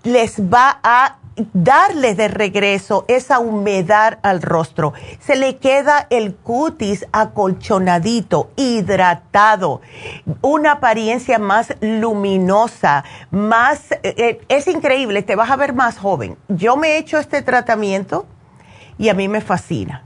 les 0.04 0.40
va 0.40 0.80
a 0.82 1.18
darle 1.52 2.14
de 2.14 2.28
regreso 2.28 3.04
esa 3.08 3.38
humedad 3.40 4.18
al 4.22 4.40
rostro. 4.40 4.94
Se 5.20 5.36
le 5.36 5.58
queda 5.58 6.06
el 6.08 6.34
cutis 6.34 7.06
acolchonadito, 7.12 8.50
hidratado, 8.56 9.82
una 10.40 10.72
apariencia 10.72 11.38
más 11.38 11.74
luminosa, 11.80 13.04
más, 13.30 13.92
eh, 13.92 13.98
eh, 14.02 14.40
es 14.48 14.66
increíble, 14.66 15.22
te 15.22 15.36
vas 15.36 15.50
a 15.50 15.56
ver 15.56 15.74
más 15.74 15.98
joven. 15.98 16.38
Yo 16.48 16.76
me 16.76 16.92
he 16.92 16.98
hecho 16.98 17.18
este 17.18 17.42
tratamiento 17.42 18.26
y 18.98 19.10
a 19.10 19.14
mí 19.14 19.28
me 19.28 19.40
fascina. 19.40 20.04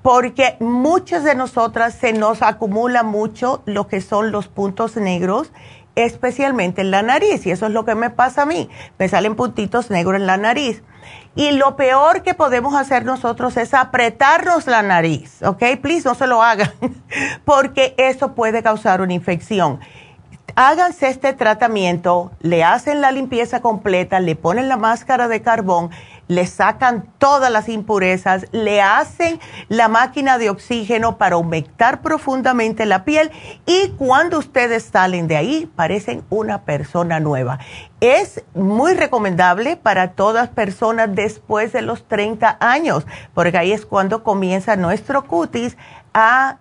Porque 0.00 0.56
muchas 0.60 1.24
de 1.24 1.34
nosotras 1.34 1.94
se 1.94 2.12
nos 2.12 2.40
acumula 2.42 3.02
mucho 3.02 3.62
lo 3.66 3.88
que 3.88 4.00
son 4.00 4.30
los 4.30 4.46
puntos 4.46 4.96
negros 4.96 5.50
especialmente 6.04 6.80
en 6.80 6.90
la 6.90 7.02
nariz, 7.02 7.44
y 7.46 7.50
eso 7.50 7.66
es 7.66 7.72
lo 7.72 7.84
que 7.84 7.94
me 7.94 8.10
pasa 8.10 8.42
a 8.42 8.46
mí, 8.46 8.68
me 8.98 9.08
salen 9.08 9.34
puntitos 9.34 9.90
negros 9.90 10.20
en 10.20 10.26
la 10.26 10.36
nariz. 10.36 10.82
Y 11.34 11.52
lo 11.52 11.76
peor 11.76 12.22
que 12.22 12.34
podemos 12.34 12.74
hacer 12.74 13.04
nosotros 13.04 13.56
es 13.56 13.74
apretarnos 13.74 14.66
la 14.66 14.82
nariz, 14.82 15.42
¿ok? 15.42 15.62
Please, 15.80 16.08
no 16.08 16.14
se 16.14 16.26
lo 16.26 16.42
hagan, 16.42 16.72
porque 17.44 17.94
eso 17.96 18.34
puede 18.34 18.62
causar 18.62 19.00
una 19.00 19.12
infección. 19.12 19.80
Háganse 20.54 21.08
este 21.08 21.32
tratamiento, 21.32 22.32
le 22.40 22.64
hacen 22.64 23.00
la 23.00 23.12
limpieza 23.12 23.60
completa, 23.60 24.20
le 24.20 24.34
ponen 24.36 24.68
la 24.68 24.76
máscara 24.76 25.28
de 25.28 25.42
carbón 25.42 25.90
le 26.28 26.46
sacan 26.46 27.10
todas 27.18 27.50
las 27.50 27.68
impurezas, 27.68 28.46
le 28.52 28.80
hacen 28.80 29.40
la 29.68 29.88
máquina 29.88 30.38
de 30.38 30.50
oxígeno 30.50 31.18
para 31.18 31.36
humectar 31.36 32.02
profundamente 32.02 32.86
la 32.86 33.04
piel 33.04 33.30
y 33.66 33.88
cuando 33.96 34.38
ustedes 34.38 34.84
salen 34.84 35.26
de 35.26 35.36
ahí 35.36 35.70
parecen 35.74 36.22
una 36.30 36.62
persona 36.62 37.18
nueva. 37.18 37.58
Es 38.00 38.44
muy 38.54 38.94
recomendable 38.94 39.76
para 39.76 40.12
todas 40.12 40.48
personas 40.50 41.14
después 41.14 41.72
de 41.72 41.82
los 41.82 42.06
30 42.06 42.58
años, 42.60 43.06
porque 43.34 43.58
ahí 43.58 43.72
es 43.72 43.86
cuando 43.86 44.22
comienza 44.22 44.76
nuestro 44.76 45.26
cutis 45.26 45.76
a 46.14 46.58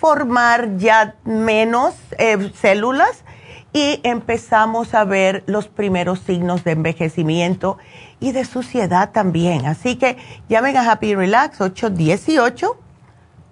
formar 0.00 0.76
ya 0.76 1.16
menos 1.24 1.94
eh, 2.18 2.52
células 2.54 3.24
y 3.72 4.00
empezamos 4.02 4.94
a 4.94 5.04
ver 5.04 5.44
los 5.46 5.68
primeros 5.68 6.18
signos 6.20 6.64
de 6.64 6.72
envejecimiento 6.72 7.78
y 8.20 8.32
de 8.32 8.44
suciedad 8.44 9.12
también. 9.12 9.64
Así 9.66 9.96
que 9.96 10.16
llamen 10.48 10.76
a 10.76 10.90
Happy 10.90 11.14
Relax 11.14 11.60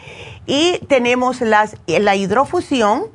Y 0.45 0.79
tenemos 0.87 1.41
las, 1.41 1.75
la 1.87 2.15
hidrofusión 2.15 3.07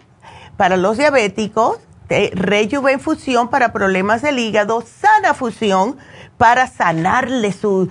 para 0.58 0.76
los 0.76 0.98
diabéticos, 0.98 1.78
Rejuvenfusión 2.08 3.48
para 3.48 3.72
problemas 3.72 4.22
del 4.22 4.38
hígado, 4.38 4.82
Sana 4.82 5.34
Fusión 5.34 5.98
para 6.38 6.66
sanarle 6.68 7.52
su 7.52 7.90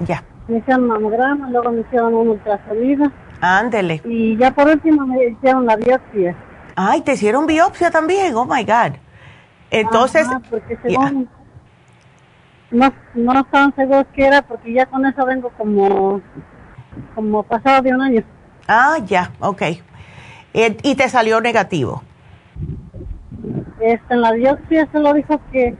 Ya. 0.00 0.22
Me 0.48 0.58
hicieron 0.58 0.86
mamograma, 0.86 1.48
luego 1.50 1.72
me 1.72 1.80
hicieron 1.80 2.14
un 2.14 2.28
ultrasonido. 2.28 3.10
Ándele. 3.40 4.02
Y 4.04 4.36
ya 4.36 4.50
por 4.50 4.68
último 4.68 5.06
me 5.06 5.24
hicieron 5.24 5.66
la 5.66 5.76
biopsia. 5.76 6.36
Ay, 6.76 7.00
te 7.00 7.12
hicieron 7.12 7.46
biopsia 7.46 7.90
también, 7.90 8.34
oh 8.36 8.44
my 8.44 8.64
God. 8.64 8.96
Entonces. 9.70 10.28
porque 10.50 10.78
según. 10.82 11.28
No, 12.70 12.92
no 13.14 13.40
estaban 13.40 13.74
seguros 13.76 14.06
que 14.14 14.26
era 14.26 14.42
porque 14.42 14.72
ya 14.72 14.86
con 14.86 15.06
eso 15.06 15.24
vengo 15.24 15.50
como. 15.56 16.20
como 17.14 17.42
pasado 17.42 17.82
de 17.82 17.94
un 17.94 18.02
año. 18.02 18.22
Ah, 18.66 18.98
ya, 19.04 19.30
ok. 19.40 19.62
Eh, 20.54 20.76
y 20.82 20.94
te 20.94 21.08
salió 21.08 21.40
negativo. 21.40 22.02
Este, 23.80 24.14
en 24.14 24.20
la 24.20 24.32
biopsia 24.32 24.88
se 24.90 25.00
lo 25.00 25.12
dijo 25.12 25.40
que, 25.50 25.76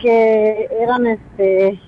que 0.00 0.68
eran, 0.80 1.06
este, 1.08 1.80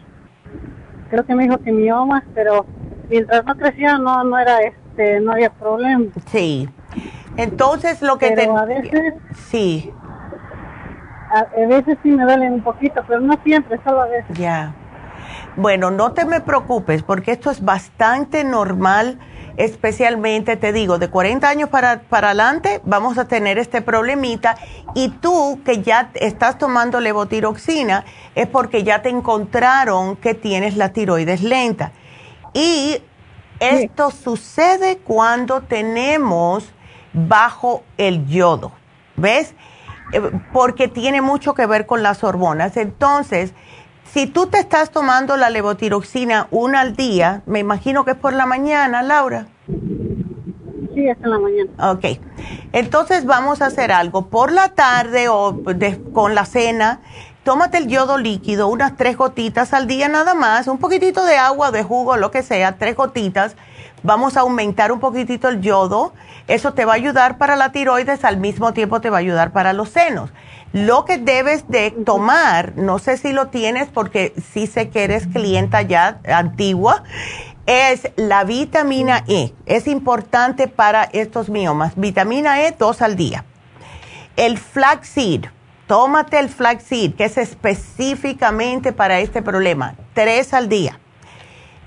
creo 1.08 1.24
que 1.24 1.34
me 1.36 1.44
dijo 1.44 1.58
que 1.58 1.70
miomas, 1.70 2.24
pero 2.34 2.66
mientras 3.08 3.44
no 3.44 3.56
crecía 3.56 3.96
no, 3.98 4.24
no 4.24 4.38
era, 4.38 4.58
este, 4.58 5.20
no 5.20 5.32
había 5.32 5.50
problema. 5.50 6.06
Sí. 6.26 6.68
Entonces 7.36 8.02
lo 8.02 8.18
que 8.18 8.32
pero 8.32 8.58
a 8.58 8.64
veces, 8.64 9.14
sí. 9.46 9.92
A, 11.30 11.38
a, 11.38 11.66
veces 11.68 11.96
sí 12.02 12.10
me 12.10 12.24
duelen 12.24 12.54
un 12.54 12.62
poquito, 12.62 13.02
pero 13.06 13.20
no 13.20 13.34
siempre, 13.44 13.78
solo 13.84 14.02
a 14.02 14.06
veces. 14.06 14.36
Ya. 14.36 14.74
Bueno, 15.54 15.92
no 15.92 16.12
te 16.12 16.24
me 16.24 16.40
preocupes 16.40 17.04
porque 17.04 17.30
esto 17.30 17.52
es 17.52 17.64
bastante 17.64 18.42
normal 18.42 19.20
especialmente, 19.56 20.56
te 20.56 20.72
digo, 20.72 20.98
de 20.98 21.08
40 21.08 21.48
años 21.48 21.68
para, 21.68 22.00
para 22.02 22.28
adelante, 22.28 22.80
vamos 22.84 23.18
a 23.18 23.26
tener 23.26 23.58
este 23.58 23.82
problemita. 23.82 24.56
Y 24.94 25.08
tú 25.08 25.60
que 25.64 25.82
ya 25.82 26.10
estás 26.14 26.58
tomando 26.58 27.00
levotiroxina, 27.00 28.04
es 28.34 28.46
porque 28.46 28.82
ya 28.82 29.02
te 29.02 29.08
encontraron 29.08 30.16
que 30.16 30.34
tienes 30.34 30.76
la 30.76 30.92
tiroides 30.92 31.42
lenta. 31.42 31.92
Y 32.52 33.02
esto 33.60 34.10
sucede 34.10 34.98
cuando 34.98 35.60
tenemos 35.60 36.72
bajo 37.12 37.82
el 37.98 38.26
yodo, 38.26 38.72
¿ves? 39.16 39.54
Eh, 40.12 40.20
porque 40.52 40.88
tiene 40.88 41.20
mucho 41.20 41.54
que 41.54 41.66
ver 41.66 41.86
con 41.86 42.02
las 42.02 42.24
hormonas. 42.24 42.76
Entonces, 42.76 43.52
si 44.12 44.26
tú 44.26 44.46
te 44.46 44.58
estás 44.58 44.90
tomando 44.90 45.36
la 45.36 45.50
levotiroxina 45.50 46.48
una 46.50 46.80
al 46.80 46.96
día, 46.96 47.42
me 47.46 47.60
imagino 47.60 48.04
que 48.04 48.12
es 48.12 48.16
por 48.16 48.32
la 48.32 48.46
mañana, 48.46 49.02
Laura. 49.02 49.46
Sí, 50.94 51.08
es 51.08 51.16
en 51.22 51.30
la 51.30 51.38
mañana. 51.38 51.92
Ok. 51.92 52.20
Entonces 52.72 53.24
vamos 53.24 53.62
a 53.62 53.66
hacer 53.66 53.92
algo. 53.92 54.26
Por 54.26 54.50
la 54.52 54.70
tarde 54.70 55.28
o 55.28 55.60
con 56.12 56.34
la 56.34 56.44
cena, 56.44 57.00
tómate 57.44 57.78
el 57.78 57.86
yodo 57.86 58.18
líquido, 58.18 58.68
unas 58.68 58.96
tres 58.96 59.16
gotitas 59.16 59.72
al 59.72 59.86
día 59.86 60.08
nada 60.08 60.34
más, 60.34 60.66
un 60.66 60.78
poquitito 60.78 61.24
de 61.24 61.36
agua, 61.36 61.70
de 61.70 61.84
jugo, 61.84 62.16
lo 62.16 62.30
que 62.30 62.42
sea, 62.42 62.78
tres 62.78 62.96
gotitas. 62.96 63.54
Vamos 64.02 64.36
a 64.36 64.40
aumentar 64.40 64.92
un 64.92 65.00
poquitito 65.00 65.48
el 65.48 65.60
yodo. 65.60 66.12
Eso 66.48 66.72
te 66.72 66.84
va 66.84 66.92
a 66.92 66.96
ayudar 66.96 67.38
para 67.38 67.56
la 67.56 67.72
tiroides, 67.72 68.24
al 68.24 68.38
mismo 68.38 68.72
tiempo 68.72 69.00
te 69.00 69.10
va 69.10 69.18
a 69.18 69.20
ayudar 69.20 69.52
para 69.52 69.72
los 69.72 69.90
senos. 69.90 70.30
Lo 70.72 71.04
que 71.04 71.18
debes 71.18 71.68
de 71.68 71.90
tomar, 71.90 72.74
no 72.76 72.98
sé 72.98 73.16
si 73.16 73.32
lo 73.32 73.48
tienes 73.48 73.88
porque 73.88 74.34
sí 74.52 74.66
sé 74.66 74.88
que 74.88 75.04
eres 75.04 75.26
clienta 75.26 75.82
ya 75.82 76.20
antigua, 76.32 77.02
es 77.66 78.10
la 78.16 78.44
vitamina 78.44 79.24
E. 79.28 79.52
Es 79.66 79.86
importante 79.86 80.68
para 80.68 81.04
estos 81.04 81.48
miomas. 81.48 81.92
Vitamina 81.96 82.62
E 82.62 82.74
dos 82.76 83.02
al 83.02 83.16
día. 83.16 83.44
El 84.36 84.58
flaxseed, 84.58 85.46
tómate 85.86 86.38
el 86.38 86.48
flaxseed, 86.48 87.14
que 87.14 87.24
es 87.24 87.36
específicamente 87.36 88.92
para 88.92 89.20
este 89.20 89.42
problema, 89.42 89.94
tres 90.14 90.54
al 90.54 90.68
día. 90.68 90.98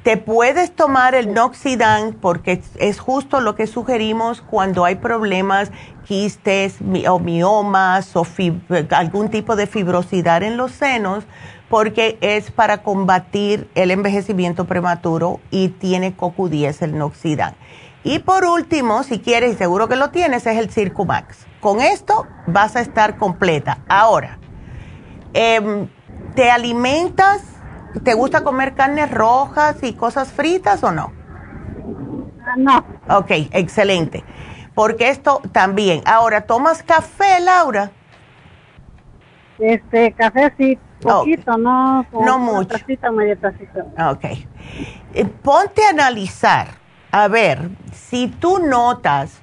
Te 0.03 0.17
puedes 0.17 0.75
tomar 0.75 1.15
el 1.15 1.33
Noxidan 1.33 2.11
porque 2.13 2.61
es 2.75 2.99
justo 2.99 3.39
lo 3.39 3.55
que 3.55 3.67
sugerimos 3.67 4.41
cuando 4.41 4.83
hay 4.83 4.95
problemas, 4.95 5.71
quistes 6.05 6.79
o 7.07 7.19
miomas 7.19 8.13
o 8.17 8.27
algún 8.89 9.29
tipo 9.29 9.55
de 9.55 9.65
fibrosidad 9.65 10.43
en 10.43 10.57
los 10.57 10.73
senos, 10.73 11.23
porque 11.69 12.17
es 12.19 12.51
para 12.51 12.83
combatir 12.83 13.69
el 13.75 13.91
envejecimiento 13.91 14.65
prematuro 14.65 15.39
y 15.51 15.69
tiene 15.69 16.17
CoQ10 16.17 16.81
el 16.81 16.97
Noxidan. 16.97 17.55
Y 18.03 18.19
por 18.19 18.43
último, 18.43 19.03
si 19.03 19.19
quieres, 19.19 19.53
y 19.53 19.55
seguro 19.55 19.87
que 19.87 19.95
lo 19.95 20.09
tienes, 20.09 20.45
es 20.45 20.57
el 20.57 20.69
Circumax. 20.69 21.47
Con 21.61 21.79
esto 21.79 22.27
vas 22.45 22.75
a 22.75 22.81
estar 22.81 23.15
completa. 23.15 23.79
Ahora, 23.87 24.37
em, 25.33 25.87
¿te 26.35 26.51
alimentas 26.51 27.52
¿Te 28.01 28.13
gusta 28.13 28.43
comer 28.43 28.73
carnes 28.73 29.11
rojas 29.11 29.77
y 29.83 29.93
cosas 29.93 30.31
fritas 30.31 30.83
o 30.83 30.91
no? 30.91 31.11
Ah, 32.45 32.55
no. 32.57 32.85
Ok, 33.09 33.31
excelente. 33.51 34.23
Porque 34.73 35.09
esto 35.09 35.41
también. 35.51 36.01
Ahora, 36.05 36.41
¿tomas 36.41 36.81
café, 36.81 37.39
Laura? 37.39 37.91
Este, 39.59 40.11
café 40.13 40.53
sí, 40.57 40.79
poquito, 41.01 41.57
no. 41.57 42.05
No 42.11 42.39
mucho. 42.39 42.69
Tacita, 42.69 43.11
media 43.11 43.35
tacita. 43.35 43.85
Ok. 44.11 44.25
Eh, 45.13 45.25
ponte 45.25 45.85
a 45.85 45.89
analizar, 45.89 46.67
a 47.11 47.27
ver, 47.27 47.69
si 47.91 48.27
tú 48.27 48.59
notas 48.59 49.39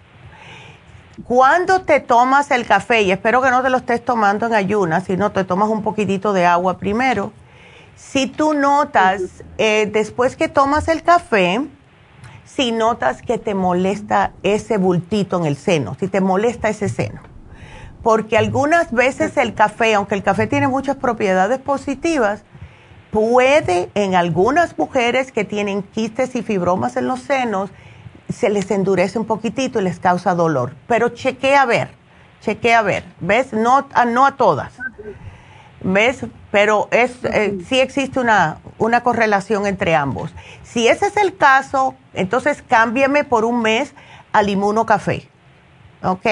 cuando 1.24 1.82
te 1.82 2.00
tomas 2.00 2.50
el 2.50 2.66
café, 2.66 3.02
y 3.02 3.12
espero 3.12 3.40
que 3.40 3.50
no 3.50 3.62
te 3.62 3.70
lo 3.70 3.76
estés 3.76 4.04
tomando 4.04 4.46
en 4.46 4.54
ayunas, 4.54 5.04
sino 5.04 5.30
te 5.30 5.44
tomas 5.44 5.68
un 5.68 5.82
poquitito 5.82 6.32
de 6.32 6.46
agua 6.46 6.78
primero, 6.78 7.32
Si 7.96 8.26
tú 8.26 8.54
notas, 8.54 9.22
eh, 9.58 9.88
después 9.92 10.36
que 10.36 10.48
tomas 10.48 10.88
el 10.88 11.02
café, 11.02 11.60
si 12.44 12.72
notas 12.72 13.22
que 13.22 13.38
te 13.38 13.54
molesta 13.54 14.32
ese 14.42 14.76
bultito 14.76 15.38
en 15.38 15.46
el 15.46 15.56
seno, 15.56 15.96
si 15.98 16.08
te 16.08 16.20
molesta 16.20 16.68
ese 16.68 16.88
seno. 16.88 17.20
Porque 18.02 18.36
algunas 18.38 18.92
veces 18.92 19.36
el 19.36 19.54
café, 19.54 19.94
aunque 19.94 20.14
el 20.14 20.22
café 20.22 20.46
tiene 20.46 20.66
muchas 20.66 20.96
propiedades 20.96 21.58
positivas, 21.58 22.42
puede 23.10 23.90
en 23.94 24.14
algunas 24.14 24.76
mujeres 24.78 25.32
que 25.32 25.44
tienen 25.44 25.82
quistes 25.82 26.34
y 26.34 26.42
fibromas 26.42 26.96
en 26.96 27.06
los 27.06 27.20
senos, 27.20 27.70
se 28.28 28.48
les 28.48 28.70
endurece 28.70 29.18
un 29.18 29.26
poquitito 29.26 29.80
y 29.80 29.84
les 29.84 29.98
causa 29.98 30.34
dolor. 30.34 30.74
Pero 30.86 31.10
chequea 31.10 31.62
a 31.62 31.66
ver, 31.66 31.90
chequea 32.40 32.78
a 32.78 32.82
ver, 32.82 33.04
¿ves? 33.20 33.52
No, 33.52 33.86
no 34.08 34.26
a 34.26 34.36
todas. 34.36 34.72
¿Ves? 35.82 36.24
Pero 36.50 36.88
es, 36.90 37.12
eh, 37.24 37.58
sí 37.66 37.80
existe 37.80 38.18
una, 38.18 38.58
una 38.78 39.02
correlación 39.02 39.66
entre 39.66 39.94
ambos. 39.94 40.34
Si 40.62 40.88
ese 40.88 41.06
es 41.06 41.16
el 41.16 41.36
caso, 41.36 41.94
entonces 42.12 42.62
cámbiame 42.66 43.24
por 43.24 43.44
un 43.44 43.62
mes 43.62 43.94
al 44.32 44.48
inmunocafé. 44.48 45.28
¿Ok? 46.02 46.26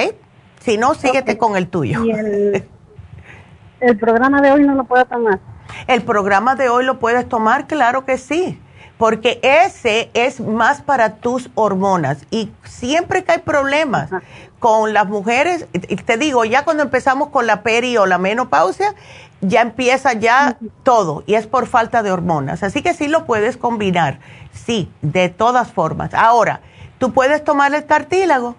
Si 0.61 0.77
no, 0.77 0.95
síguete 0.95 1.39
con 1.39 1.57
el 1.57 1.69
tuyo. 1.69 2.03
el, 3.81 3.99
programa 3.99 4.41
de 4.41 4.51
hoy 4.51 4.65
no 4.65 4.75
lo 4.75 4.85
puedo 4.85 5.05
tomar? 5.05 5.39
El 5.87 6.03
programa 6.03 6.57
de 6.57 6.69
hoy 6.69 6.85
lo 6.85 6.99
puedes 6.99 7.29
tomar, 7.29 7.67
claro 7.67 8.05
que 8.05 8.19
sí 8.19 8.61
porque 8.99 9.39
ese 9.43 10.11
es 10.13 10.41
más 10.41 10.83
para 10.83 11.15
tus 11.17 11.51
hormonas 11.55 12.27
y 12.31 12.51
siempre 12.65 13.23
que 13.25 13.33
hay 13.33 13.39
problemas 13.39 14.11
con 14.59 14.93
las 14.93 15.07
mujeres, 15.07 15.67
te 16.05 16.17
digo, 16.17 16.45
ya 16.45 16.65
cuando 16.65 16.83
empezamos 16.83 17.29
con 17.29 17.47
la 17.47 17.63
peri 17.63 17.97
o 17.97 18.07
la 18.07 18.19
menopausia, 18.19 18.95
ya 19.41 19.61
empieza 19.61 20.15
ya 20.15 20.59
todo 20.83 21.23
y 21.27 21.35
es 21.35 21.47
por 21.47 21.67
falta 21.67 22.03
de 22.03 22.11
hormonas. 22.11 22.63
Así 22.63 22.83
que 22.83 22.95
sí 22.95 23.09
lo 23.09 23.25
puedes 23.25 23.57
combinar, 23.57 24.19
sí, 24.53 24.91
de 25.01 25.29
todas 25.29 25.73
formas. 25.73 26.13
Ahora, 26.15 26.61
tú 26.99 27.13
puedes 27.13 27.45
tomar 27.45 27.73
el 27.75 27.87
cartílago, 27.87 28.57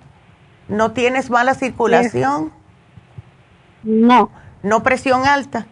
no 0.70 0.91
tienes 0.91 1.30
mala 1.30 1.54
circulación. 1.54 2.54
No. 3.84 4.30
No 4.64 4.84
presión 4.84 5.26
alta. 5.26 5.68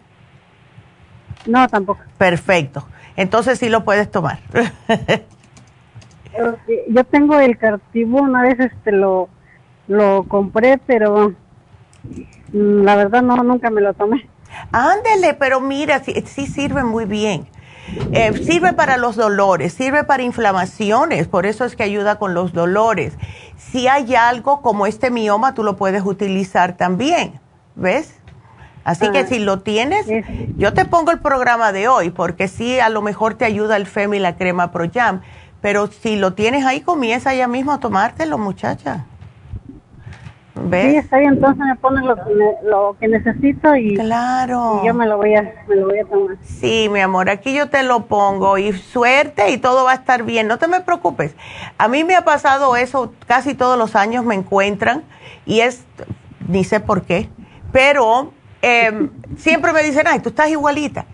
No, 1.46 1.68
tampoco. 1.68 2.00
Perfecto. 2.16 2.86
Entonces 3.16 3.58
sí 3.58 3.68
lo 3.68 3.84
puedes 3.84 4.10
tomar. 4.10 4.40
Yo 6.88 7.04
tengo 7.04 7.38
el 7.38 7.58
cartibú, 7.58 8.18
una 8.18 8.42
vez 8.42 8.60
este 8.60 8.92
lo, 8.92 9.28
lo 9.88 10.24
compré, 10.28 10.78
pero 10.78 11.30
mm, 12.52 12.82
la 12.82 12.94
verdad 12.96 13.22
no, 13.22 13.36
nunca 13.42 13.70
me 13.70 13.80
lo 13.80 13.94
tomé. 13.94 14.28
Ándele, 14.72 15.34
pero 15.34 15.60
mira, 15.60 16.02
sí, 16.04 16.14
sí 16.26 16.46
sirve 16.46 16.84
muy 16.84 17.04
bien. 17.04 17.48
Eh, 18.12 18.32
sirve 18.44 18.74
para 18.74 18.98
los 18.98 19.16
dolores, 19.16 19.72
sirve 19.72 20.04
para 20.04 20.22
inflamaciones, 20.22 21.26
por 21.26 21.46
eso 21.46 21.64
es 21.64 21.74
que 21.74 21.84
ayuda 21.84 22.18
con 22.18 22.34
los 22.34 22.52
dolores. 22.52 23.14
Si 23.56 23.88
hay 23.88 24.14
algo 24.14 24.60
como 24.60 24.86
este 24.86 25.10
mioma, 25.10 25.54
tú 25.54 25.64
lo 25.64 25.76
puedes 25.76 26.04
utilizar 26.04 26.76
también, 26.76 27.40
¿ves? 27.76 28.14
Así 28.84 29.10
que 29.10 29.20
ah, 29.20 29.26
si 29.26 29.38
lo 29.38 29.60
tienes, 29.60 30.06
yo 30.56 30.72
te 30.72 30.84
pongo 30.84 31.10
el 31.10 31.18
programa 31.18 31.72
de 31.72 31.88
hoy, 31.88 32.10
porque 32.10 32.48
sí, 32.48 32.78
a 32.80 32.88
lo 32.88 33.02
mejor 33.02 33.34
te 33.34 33.44
ayuda 33.44 33.76
el 33.76 33.86
FEM 33.86 34.14
y 34.14 34.18
la 34.18 34.36
crema 34.36 34.70
Pro 34.70 34.86
Jam, 34.92 35.20
pero 35.60 35.88
si 35.88 36.16
lo 36.16 36.32
tienes 36.32 36.64
ahí, 36.64 36.80
comienza 36.80 37.34
ya 37.34 37.48
mismo 37.48 37.72
a 37.72 37.80
tomártelo, 37.80 38.38
muchacha. 38.38 39.04
¿Ves? 40.64 40.92
Sí, 40.92 40.96
está 40.96 41.18
bien, 41.18 41.34
entonces 41.34 41.64
me 41.64 41.76
pones 41.76 42.04
lo 42.04 42.16
que, 42.16 42.22
lo 42.64 42.96
que 42.98 43.08
necesito 43.08 43.74
y, 43.76 43.94
claro. 43.96 44.82
yo 44.84 44.94
me 44.94 45.06
lo, 45.06 45.16
voy 45.16 45.34
a, 45.34 45.42
me 45.68 45.76
lo 45.76 45.86
voy 45.86 45.98
a 45.98 46.04
tomar. 46.04 46.36
Sí, 46.42 46.88
mi 46.90 47.00
amor, 47.00 47.30
aquí 47.30 47.54
yo 47.54 47.68
te 47.68 47.82
lo 47.82 48.06
pongo 48.06 48.58
y 48.58 48.72
suerte 48.72 49.50
y 49.50 49.58
todo 49.58 49.84
va 49.84 49.92
a 49.92 49.94
estar 49.94 50.22
bien, 50.22 50.48
no 50.48 50.58
te 50.58 50.68
me 50.68 50.80
preocupes. 50.80 51.34
A 51.78 51.88
mí 51.88 52.04
me 52.04 52.16
ha 52.16 52.24
pasado 52.24 52.76
eso, 52.76 53.12
casi 53.26 53.54
todos 53.54 53.78
los 53.78 53.96
años 53.96 54.24
me 54.24 54.34
encuentran 54.34 55.02
y 55.46 55.60
es, 55.60 55.84
ni 56.48 56.64
sé 56.64 56.80
por 56.80 57.02
qué, 57.02 57.28
pero 57.72 58.32
Em, 58.62 59.10
siempre 59.36 59.72
me 59.72 59.82
dicen, 59.82 60.06
ay, 60.06 60.20
tú 60.20 60.30
estás 60.30 60.48
igualita. 60.48 61.06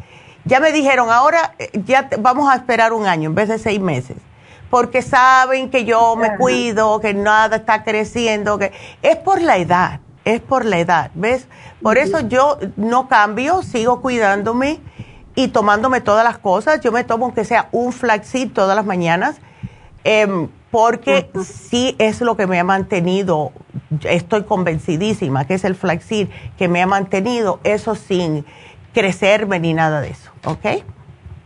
Ya 0.44 0.60
me 0.60 0.72
dijeron, 0.72 1.10
ahora 1.10 1.54
eh, 1.58 1.70
ya 1.84 2.08
vamos 2.18 2.50
a 2.50 2.56
esperar 2.56 2.92
un 2.92 3.06
año 3.06 3.30
en 3.30 3.34
vez 3.34 3.48
de 3.48 3.58
seis 3.58 3.80
meses, 3.80 4.16
porque 4.74 5.02
saben 5.02 5.70
que 5.70 5.84
yo 5.84 6.16
me 6.16 6.36
cuido, 6.36 6.98
que 6.98 7.14
nada 7.14 7.58
está 7.58 7.84
creciendo, 7.84 8.58
que 8.58 8.72
es 9.02 9.14
por 9.14 9.40
la 9.40 9.56
edad, 9.56 10.00
es 10.24 10.40
por 10.40 10.64
la 10.64 10.80
edad, 10.80 11.12
¿ves? 11.14 11.46
Por 11.80 11.96
eso 11.96 12.18
yo 12.26 12.58
no 12.74 13.06
cambio, 13.06 13.62
sigo 13.62 14.02
cuidándome 14.02 14.80
y 15.36 15.46
tomándome 15.46 16.00
todas 16.00 16.24
las 16.24 16.38
cosas. 16.38 16.80
Yo 16.80 16.90
me 16.90 17.04
tomo 17.04 17.26
aunque 17.26 17.44
sea 17.44 17.68
un 17.70 17.92
flaxseed 17.92 18.50
todas 18.50 18.74
las 18.74 18.84
mañanas. 18.84 19.36
Em, 20.02 20.48
porque 20.72 21.30
sí 21.44 21.94
es 22.00 22.20
lo 22.20 22.36
que 22.36 22.48
me 22.48 22.58
ha 22.58 22.64
mantenido, 22.64 23.52
estoy 24.02 24.42
convencidísima 24.42 25.46
que 25.46 25.54
es 25.54 25.62
el 25.62 25.76
flaxseed 25.76 26.30
que 26.58 26.66
me 26.66 26.82
ha 26.82 26.86
mantenido 26.88 27.60
eso 27.62 27.94
sin 27.94 28.44
crecerme 28.92 29.60
ni 29.60 29.72
nada 29.72 30.00
de 30.00 30.10
eso, 30.10 30.32
¿ok? 30.44 30.84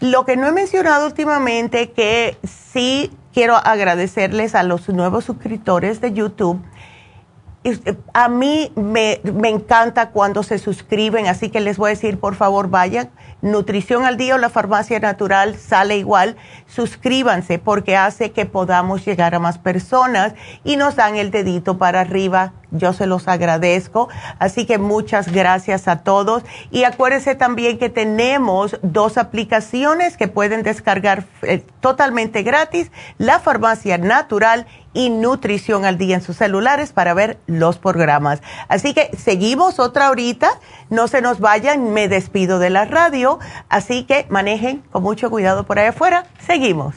lo 0.00 0.24
que 0.24 0.36
no 0.36 0.46
he 0.46 0.52
mencionado 0.52 1.06
últimamente, 1.06 1.90
que 1.90 2.38
sí 2.42 3.10
quiero 3.34 3.56
agradecerles 3.56 4.54
a 4.54 4.62
los 4.62 4.88
nuevos 4.88 5.24
suscriptores 5.26 6.00
de 6.00 6.12
YouTube. 6.12 6.60
Eh, 7.62 7.96
a 8.14 8.28
mí 8.28 8.72
me, 8.74 9.20
me, 9.22 9.50
encanta 9.50 10.10
cuando 10.10 10.42
se 10.42 10.58
suscriben, 10.58 11.26
así 11.26 11.50
que 11.50 11.60
les 11.60 11.76
voy 11.76 11.88
a 11.88 11.90
decir, 11.90 12.18
por 12.18 12.34
favor, 12.34 12.68
vayan. 12.70 13.10
Nutrición 13.42 14.04
al 14.04 14.16
Día 14.16 14.34
o 14.34 14.38
la 14.38 14.48
Farmacia 14.48 14.98
Natural 14.98 15.56
sale 15.56 15.96
igual. 15.96 16.36
Suscríbanse 16.66 17.58
porque 17.58 17.96
hace 17.96 18.32
que 18.32 18.46
podamos 18.46 19.04
llegar 19.04 19.34
a 19.34 19.38
más 19.38 19.58
personas 19.58 20.34
y 20.64 20.76
nos 20.76 20.96
dan 20.96 21.16
el 21.16 21.30
dedito 21.30 21.76
para 21.78 22.00
arriba 22.00 22.54
yo 22.70 22.92
se 22.92 23.06
los 23.06 23.28
agradezco. 23.28 24.08
Así 24.38 24.66
que 24.66 24.78
muchas 24.78 25.32
gracias 25.32 25.88
a 25.88 26.02
todos. 26.02 26.44
Y 26.70 26.84
acuérdense 26.84 27.34
también 27.34 27.78
que 27.78 27.88
tenemos 27.88 28.78
dos 28.82 29.18
aplicaciones 29.18 30.16
que 30.16 30.28
pueden 30.28 30.62
descargar 30.62 31.24
eh, 31.42 31.64
totalmente 31.80 32.42
gratis, 32.42 32.90
la 33.18 33.40
farmacia 33.40 33.98
natural 33.98 34.66
nutrición 34.94 35.84
al 35.84 35.98
día 35.98 36.16
en 36.16 36.22
sus 36.22 36.36
celulares 36.36 36.92
para 36.92 37.14
ver 37.14 37.38
los 37.46 37.78
programas. 37.78 38.40
Así 38.68 38.94
que 38.94 39.10
seguimos 39.16 39.78
otra 39.78 40.10
horita, 40.10 40.50
no 40.88 41.08
se 41.08 41.22
nos 41.22 41.40
vayan, 41.40 41.92
me 41.92 42.08
despido 42.08 42.58
de 42.58 42.70
la 42.70 42.84
radio, 42.84 43.38
así 43.68 44.04
que 44.04 44.26
manejen 44.28 44.82
con 44.90 45.02
mucho 45.02 45.30
cuidado 45.30 45.64
por 45.64 45.78
ahí 45.78 45.86
afuera. 45.86 46.26
Seguimos. 46.46 46.94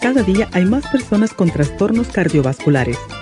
Cada 0.00 0.22
día 0.22 0.48
hay 0.52 0.64
más 0.64 0.86
personas 0.88 1.32
con 1.32 1.50
trastornos 1.50 2.08
cardiovasculares 2.08 2.98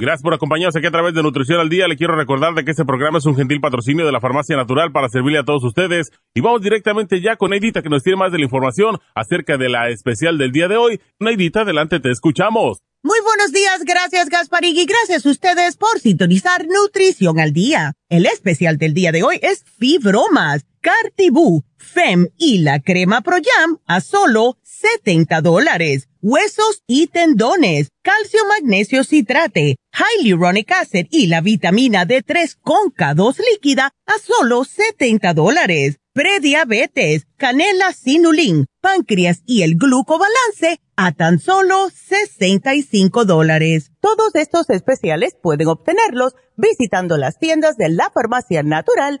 Gracias 0.00 0.22
por 0.22 0.32
acompañarnos 0.32 0.76
aquí 0.76 0.86
a 0.86 0.92
través 0.92 1.12
de 1.12 1.24
Nutrición 1.24 1.58
al 1.58 1.68
Día. 1.68 1.88
Le 1.88 1.96
quiero 1.96 2.14
recordar 2.14 2.54
de 2.54 2.64
que 2.64 2.70
este 2.70 2.84
programa 2.84 3.18
es 3.18 3.26
un 3.26 3.34
gentil 3.34 3.60
patrocinio 3.60 4.06
de 4.06 4.12
la 4.12 4.20
Farmacia 4.20 4.56
Natural 4.56 4.92
para 4.92 5.08
servirle 5.08 5.40
a 5.40 5.44
todos 5.44 5.64
ustedes. 5.64 6.12
Y 6.34 6.40
vamos 6.40 6.62
directamente 6.62 7.20
ya 7.20 7.34
con 7.34 7.50
Neidita 7.50 7.82
que 7.82 7.88
nos 7.88 8.04
tiene 8.04 8.16
más 8.16 8.30
de 8.30 8.38
la 8.38 8.44
información 8.44 8.98
acerca 9.16 9.56
de 9.56 9.68
la 9.68 9.88
especial 9.88 10.38
del 10.38 10.52
día 10.52 10.68
de 10.68 10.76
hoy. 10.76 11.00
Neidita, 11.18 11.62
adelante, 11.62 11.98
te 11.98 12.12
escuchamos. 12.12 12.78
Muy 13.02 13.18
buenos 13.24 13.52
días, 13.52 13.84
gracias 13.84 14.28
Gasparín 14.28 14.76
y 14.76 14.84
gracias 14.84 15.26
a 15.26 15.30
ustedes 15.30 15.76
por 15.76 15.98
sintonizar 15.98 16.66
Nutrición 16.66 17.40
al 17.40 17.52
Día. 17.52 17.94
El 18.08 18.26
especial 18.26 18.78
del 18.78 18.94
día 18.94 19.10
de 19.10 19.24
hoy 19.24 19.40
es 19.42 19.64
Fibromas, 19.78 20.64
Cartibú, 20.80 21.64
Fem 21.76 22.28
y 22.36 22.58
la 22.58 22.80
crema 22.80 23.20
Pro 23.22 23.36
Jam 23.36 23.78
a 23.86 24.00
solo 24.00 24.58
70 24.62 25.40
dólares. 25.40 26.07
Huesos 26.20 26.82
y 26.88 27.06
tendones, 27.06 27.90
calcio 28.02 28.40
magnesio 28.48 29.04
citrate, 29.04 29.76
hyaluronic 29.92 30.72
acid 30.72 31.06
y 31.12 31.28
la 31.28 31.40
vitamina 31.40 32.04
D3 32.06 32.56
con 32.60 32.92
K2 32.92 33.36
líquida 33.52 33.92
a 34.04 34.18
solo 34.18 34.64
70 34.64 35.32
dólares. 35.34 35.98
Prediabetes, 36.14 37.28
canela 37.36 37.92
sinulin, 37.92 38.66
páncreas 38.80 39.42
y 39.46 39.62
el 39.62 39.76
glucobalance 39.76 40.80
a 40.96 41.12
tan 41.12 41.38
solo 41.38 41.88
65 41.90 43.24
dólares. 43.24 43.92
Todos 44.00 44.34
estos 44.34 44.70
especiales 44.70 45.36
pueden 45.40 45.68
obtenerlos 45.68 46.34
visitando 46.56 47.16
las 47.16 47.38
tiendas 47.38 47.76
de 47.76 47.90
la 47.90 48.10
farmacia 48.10 48.64
natural 48.64 49.20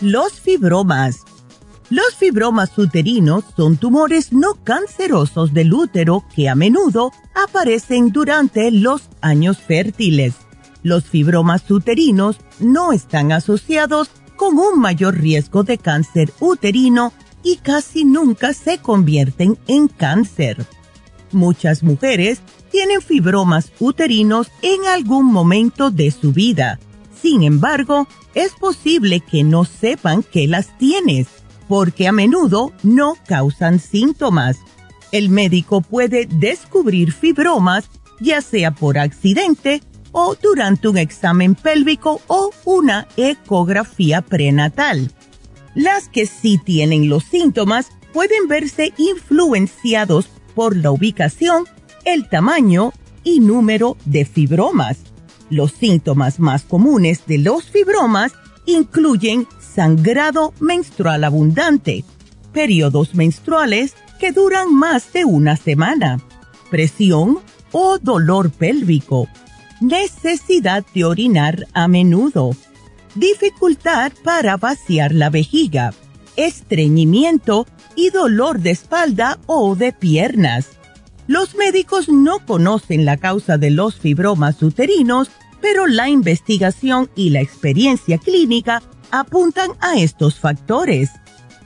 Los 0.00 0.34
fibromas. 0.34 1.24
Los 1.90 2.14
fibromas 2.14 2.78
uterinos 2.78 3.42
son 3.56 3.76
tumores 3.78 4.32
no 4.32 4.54
cancerosos 4.62 5.52
del 5.52 5.74
útero 5.74 6.22
que 6.36 6.48
a 6.48 6.54
menudo 6.54 7.10
aparecen 7.34 8.12
durante 8.12 8.70
los 8.70 9.08
años 9.22 9.58
fértiles. 9.58 10.34
Los 10.84 11.02
fibromas 11.02 11.68
uterinos 11.68 12.36
no 12.60 12.92
están 12.92 13.32
asociados 13.32 14.10
con 14.36 14.56
un 14.56 14.78
mayor 14.78 15.18
riesgo 15.18 15.64
de 15.64 15.78
cáncer 15.78 16.32
uterino 16.38 17.12
y 17.42 17.56
casi 17.56 18.04
nunca 18.04 18.54
se 18.54 18.78
convierten 18.78 19.58
en 19.66 19.88
cáncer. 19.88 20.64
Muchas 21.32 21.82
mujeres 21.82 22.40
tienen 22.70 23.02
fibromas 23.02 23.72
uterinos 23.80 24.46
en 24.62 24.86
algún 24.86 25.26
momento 25.26 25.90
de 25.90 26.12
su 26.12 26.32
vida. 26.32 26.78
Sin 27.20 27.42
embargo, 27.42 28.06
es 28.34 28.52
posible 28.52 29.20
que 29.20 29.44
no 29.44 29.64
sepan 29.64 30.22
que 30.22 30.46
las 30.46 30.76
tienes, 30.78 31.28
porque 31.68 32.08
a 32.08 32.12
menudo 32.12 32.72
no 32.82 33.14
causan 33.26 33.80
síntomas. 33.80 34.58
El 35.12 35.30
médico 35.30 35.80
puede 35.80 36.26
descubrir 36.26 37.12
fibromas 37.12 37.90
ya 38.20 38.42
sea 38.42 38.72
por 38.72 38.98
accidente 38.98 39.82
o 40.12 40.34
durante 40.40 40.88
un 40.88 40.98
examen 40.98 41.54
pélvico 41.54 42.20
o 42.26 42.50
una 42.64 43.06
ecografía 43.16 44.22
prenatal. 44.22 45.12
Las 45.74 46.08
que 46.08 46.26
sí 46.26 46.58
tienen 46.58 47.08
los 47.08 47.24
síntomas 47.24 47.88
pueden 48.12 48.48
verse 48.48 48.92
influenciados 48.96 50.26
por 50.54 50.76
la 50.76 50.90
ubicación, 50.90 51.64
el 52.04 52.28
tamaño 52.28 52.92
y 53.22 53.40
número 53.40 53.96
de 54.04 54.24
fibromas. 54.24 54.98
Los 55.50 55.72
síntomas 55.72 56.40
más 56.40 56.62
comunes 56.62 57.24
de 57.26 57.38
los 57.38 57.64
fibromas 57.64 58.32
incluyen 58.66 59.46
sangrado 59.60 60.52
menstrual 60.60 61.24
abundante, 61.24 62.04
periodos 62.52 63.14
menstruales 63.14 63.94
que 64.18 64.32
duran 64.32 64.74
más 64.74 65.12
de 65.12 65.24
una 65.24 65.56
semana, 65.56 66.20
presión 66.70 67.38
o 67.72 67.98
dolor 67.98 68.50
pélvico, 68.50 69.28
necesidad 69.80 70.84
de 70.94 71.04
orinar 71.04 71.66
a 71.72 71.88
menudo, 71.88 72.50
dificultad 73.14 74.12
para 74.24 74.56
vaciar 74.56 75.14
la 75.14 75.30
vejiga, 75.30 75.94
estreñimiento 76.36 77.66
y 77.96 78.10
dolor 78.10 78.60
de 78.60 78.70
espalda 78.70 79.38
o 79.46 79.74
de 79.76 79.92
piernas. 79.92 80.77
Los 81.28 81.54
médicos 81.54 82.08
no 82.08 82.44
conocen 82.44 83.04
la 83.04 83.16
causa 83.16 83.56
de 83.56 83.70
los 83.70 83.94
fibromas 83.94 84.60
uterinos 84.62 85.30
pero 85.60 85.86
la 85.86 86.08
investigación 86.08 87.10
y 87.14 87.30
la 87.30 87.40
experiencia 87.40 88.18
clínica 88.18 88.82
apuntan 89.10 89.70
a 89.80 89.98
estos 89.98 90.38
factores. 90.38 91.10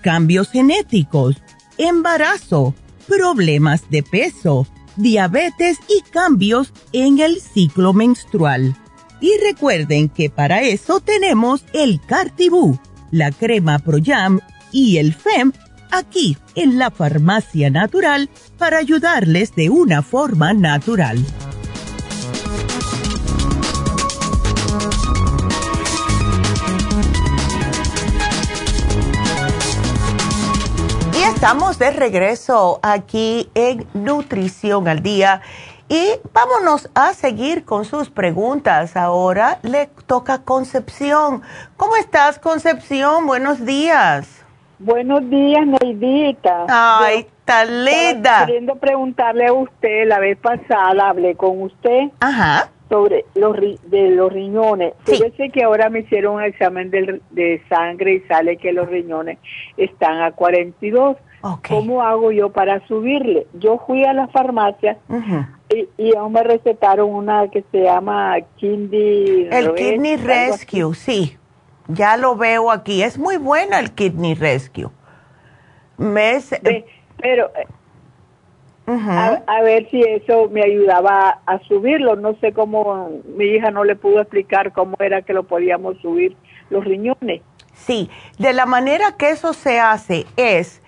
Cambios 0.03 0.51
genéticos, 0.51 1.37
embarazo, 1.79 2.75
problemas 3.07 3.89
de 3.91 4.03
peso, 4.03 4.67
diabetes 4.97 5.79
y 5.89 6.03
cambios 6.11 6.73
en 6.93 7.21
el 7.21 7.41
ciclo 7.41 7.93
menstrual. 7.93 8.77
Y 9.21 9.31
recuerden 9.45 10.09
que 10.09 10.31
para 10.31 10.63
eso 10.63 11.01
tenemos 11.01 11.65
el 11.73 12.01
Cartibú, 12.01 12.79
la 13.11 13.31
crema 13.31 13.79
Proyam 13.79 14.41
y 14.73 14.97
el 14.97 15.15
FEM 15.15 15.53
aquí 15.93 16.37
en 16.57 16.79
la 16.79 16.91
farmacia 16.91 17.71
natural 17.71 18.29
para 18.59 18.79
ayudarles 18.79 19.55
de 19.55 19.71
una 19.71 20.03
forma 20.03 20.53
natural. 20.53 21.25
estamos 31.43 31.77
de 31.77 31.91
regreso 31.91 32.79
aquí 32.85 33.51
en 33.57 33.85
Nutrición 33.95 34.87
al 34.87 35.03
Día 35.03 35.41
y 35.89 36.13
vámonos 36.33 36.89
a 36.95 37.15
seguir 37.15 37.65
con 37.65 37.85
sus 37.85 38.11
preguntas. 38.11 38.97
Ahora 38.97 39.59
le 39.63 39.91
toca 40.07 40.43
Concepción. 40.45 41.43
¿Cómo 41.77 41.97
estás, 41.97 42.39
Concepción? 42.39 43.27
Buenos 43.27 43.67
días. 43.67 44.42
Buenos 44.85 45.29
días, 45.31 45.65
Neidita. 45.67 46.67
Ay, 46.69 47.27
tan 47.45 47.85
linda. 47.85 48.45
Queriendo 48.47 48.77
preguntarle 48.77 49.47
a 49.47 49.53
usted, 49.53 50.07
la 50.09 50.19
vez 50.19 50.37
pasada 50.39 51.09
hablé 51.09 51.35
con 51.37 51.63
usted. 51.63 52.11
Ajá. 52.21 52.69
sobre 52.91 53.25
los 53.35 53.57
ri- 53.57 53.81
de 53.85 54.11
los 54.11 54.31
riñones. 54.31 54.93
Fíjese 55.07 55.49
que 55.49 55.63
ahora 55.65 55.89
me 55.89 56.01
hicieron 56.01 56.35
un 56.35 56.43
examen 56.43 56.91
del- 56.91 57.23
de 57.31 57.63
sangre 57.67 58.17
y 58.17 58.21
sale 58.29 58.59
que 58.59 58.71
los 58.75 58.87
riñones 58.87 59.39
están 59.79 60.21
a 60.21 60.33
42. 60.33 61.17
¿Cómo 61.71 62.03
hago 62.03 62.33
yo 62.33 62.51
para 62.51 62.87
subirle? 62.89 63.47
Yo 63.55 63.83
fui 63.87 64.05
a 64.05 64.13
la 64.13 64.29
farmacia 64.29 64.99
y, 65.75 65.89
y 65.97 66.15
aún 66.15 66.35
me 66.35 66.43
recetaron 66.43 67.09
una 67.15 67.49
que 67.49 67.65
se 67.73 67.83
llama 67.83 68.37
Kidney 68.57 69.49
El 69.51 69.69
Res- 69.69 69.75
Kidney. 69.75 70.17
Rescue, 70.17 70.95
sí. 70.95 71.39
Ya 71.89 72.17
lo 72.17 72.37
veo 72.37 72.71
aquí. 72.71 73.03
Es 73.03 73.19
muy 73.19 73.37
buena 73.37 73.79
el 73.79 73.93
Kidney 73.93 74.35
Rescue. 74.35 74.91
Pero 77.19 77.51
eh, 77.57 77.67
a, 78.87 79.43
a 79.47 79.63
ver 79.63 79.89
si 79.91 80.03
eso 80.03 80.49
me 80.51 80.63
ayudaba 80.63 81.41
a, 81.47 81.55
a 81.55 81.59
subirlo. 81.61 82.17
No 82.17 82.35
sé 82.41 82.53
cómo, 82.53 83.11
mi 83.37 83.45
hija 83.45 83.71
no 83.71 83.85
le 83.85 83.97
pudo 83.97 84.21
explicar 84.21 84.73
cómo 84.73 84.97
era 84.99 85.23
que 85.23 85.33
lo 85.33 85.45
podíamos 85.45 85.99
subir 86.01 86.37
los 86.71 86.85
riñones. 86.85 87.43
Sí, 87.75 88.11
de 88.39 88.53
la 88.53 88.67
manera 88.67 89.17
que 89.17 89.31
eso 89.31 89.53
se 89.53 89.81
hace 89.81 90.27
es 90.37 90.83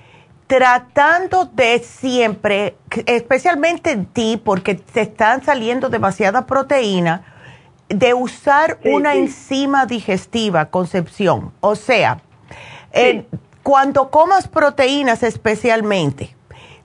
tratando 0.47 1.47
de 1.47 1.79
siempre, 1.79 2.77
especialmente 3.07 3.91
en 3.91 4.07
ti, 4.07 4.41
porque 4.43 4.75
te 4.75 5.01
están 5.01 5.43
saliendo 5.43 5.89
demasiada 5.89 6.47
proteína, 6.47 7.25
de 7.99 8.15
usar 8.15 8.79
una 8.85 9.15
enzima 9.15 9.87
digestiva, 9.87 10.67
Concepción. 10.67 11.53
O 11.61 11.75
sea, 11.77 12.21
eh, 12.93 13.27
cuando 13.63 14.11
comas 14.11 14.49
proteínas 14.49 15.23
especialmente, 15.23 16.35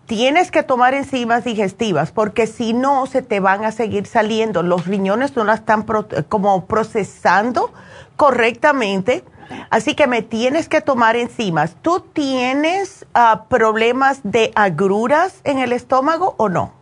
tienes 0.05 0.49
que 0.51 0.63
tomar 0.63 0.93
enzimas 0.93 1.43
digestivas 1.43 2.11
porque 2.11 2.47
si 2.47 2.73
no 2.73 3.05
se 3.05 3.21
te 3.21 3.39
van 3.39 3.65
a 3.65 3.71
seguir 3.71 4.05
saliendo. 4.07 4.63
Los 4.63 4.85
riñones 4.87 5.35
no 5.35 5.43
la 5.43 5.53
están 5.55 5.85
pro- 5.85 6.07
como 6.29 6.65
procesando 6.65 7.71
correctamente. 8.15 9.23
Así 9.71 9.95
que 9.95 10.05
me 10.05 10.21
tienes 10.21 10.69
que 10.69 10.79
tomar 10.81 11.15
enzimas. 11.15 11.75
¿Tú 11.81 12.01
tienes 12.01 13.05
ah, 13.15 13.45
problemas 13.49 14.21
de 14.23 14.51
agruras 14.55 15.41
en 15.43 15.57
el 15.57 15.73
estómago 15.73 16.35
o 16.37 16.49
no? 16.49 16.73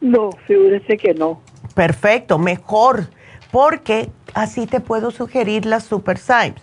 No, 0.00 0.30
figúrese 0.46 0.96
que 0.96 1.14
no. 1.14 1.40
Perfecto, 1.74 2.38
mejor, 2.38 3.08
porque 3.50 4.10
así 4.34 4.66
te 4.66 4.80
puedo 4.80 5.10
sugerir 5.10 5.66
las 5.66 5.84
Super 5.84 6.18
Symes. 6.18 6.54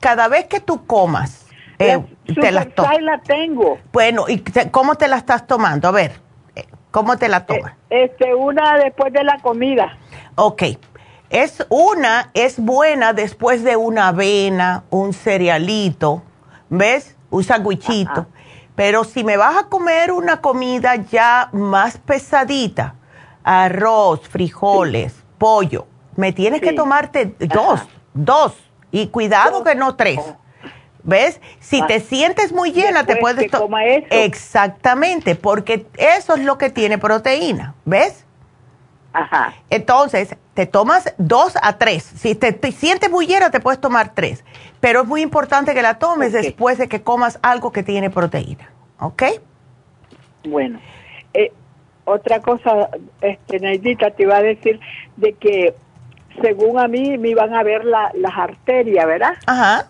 Cada 0.00 0.28
vez 0.28 0.46
que 0.46 0.60
tú 0.60 0.86
comas, 0.86 1.46
eh, 1.78 2.02
te 2.40 2.52
las 2.52 2.74
tomas. 2.74 3.00
La 3.02 3.20
tengo. 3.20 3.78
Bueno, 3.92 4.24
¿y 4.28 4.38
te- 4.38 4.70
cómo 4.70 4.94
te 4.96 5.08
la 5.08 5.16
estás 5.16 5.46
tomando? 5.46 5.88
A 5.88 5.92
ver, 5.92 6.12
eh, 6.54 6.64
¿cómo 6.90 7.16
te 7.16 7.28
la 7.28 7.46
tomas? 7.46 7.74
Este, 7.90 8.34
una 8.34 8.76
después 8.78 9.12
de 9.12 9.24
la 9.24 9.38
comida. 9.40 9.96
Ok. 10.36 10.62
Es 11.28 11.66
una, 11.70 12.30
es 12.34 12.58
buena 12.60 13.12
después 13.12 13.64
de 13.64 13.76
una 13.76 14.08
avena, 14.08 14.84
un 14.90 15.12
cerealito, 15.12 16.22
¿ves? 16.68 17.16
Un 17.30 17.42
sandwichito. 17.42 18.26
Pero 18.76 19.04
si 19.04 19.24
me 19.24 19.36
vas 19.36 19.56
a 19.56 19.68
comer 19.68 20.12
una 20.12 20.40
comida 20.40 20.94
ya 20.96 21.48
más 21.52 21.96
pesadita, 21.98 22.94
arroz, 23.46 24.28
frijoles, 24.28 25.14
pollo, 25.38 25.86
me 26.16 26.32
tienes 26.32 26.60
que 26.60 26.72
tomarte 26.72 27.34
dos, 27.38 27.80
dos. 28.12 28.54
Y 28.90 29.08
cuidado 29.08 29.62
que 29.62 29.74
no 29.74 29.94
tres. 29.94 30.20
¿Ves? 31.04 31.40
Si 31.60 31.80
te 31.86 32.00
sientes 32.00 32.52
muy 32.52 32.72
llena, 32.72 33.06
te 33.06 33.16
puedes 33.16 33.46
eso. 33.46 33.68
Exactamente, 34.10 35.36
porque 35.36 35.86
eso 35.96 36.34
es 36.34 36.42
lo 36.42 36.58
que 36.58 36.70
tiene 36.70 36.98
proteína, 36.98 37.74
¿ves? 37.84 38.24
Ajá. 39.12 39.54
Entonces, 39.70 40.34
te 40.54 40.66
tomas 40.66 41.14
dos 41.16 41.54
a 41.62 41.78
tres. 41.78 42.02
Si 42.02 42.34
te, 42.34 42.52
te 42.52 42.72
sientes 42.72 43.08
muy 43.08 43.28
llena, 43.28 43.50
te 43.50 43.60
puedes 43.60 43.80
tomar 43.80 44.14
tres. 44.14 44.44
Pero 44.80 45.02
es 45.02 45.06
muy 45.06 45.22
importante 45.22 45.72
que 45.74 45.82
la 45.82 46.00
tomes 46.00 46.32
después 46.32 46.78
de 46.78 46.88
que 46.88 47.02
comas 47.02 47.38
algo 47.42 47.70
que 47.70 47.84
tiene 47.84 48.10
proteína. 48.10 48.72
¿Ok? 48.98 49.22
Bueno, 50.44 50.80
eh, 51.32 51.52
otra 52.06 52.40
cosa, 52.40 52.88
este, 53.20 53.60
Neidita, 53.60 54.10
te 54.12 54.22
iba 54.22 54.36
a 54.36 54.42
decir 54.42 54.80
de 55.16 55.34
que 55.34 55.74
según 56.40 56.78
a 56.78 56.88
mí 56.88 57.18
me 57.18 57.28
iban 57.28 57.52
a 57.54 57.62
ver 57.62 57.84
la- 57.84 58.10
las 58.14 58.32
arterias, 58.36 59.06
¿verdad? 59.06 59.34
Ajá. 59.46 59.88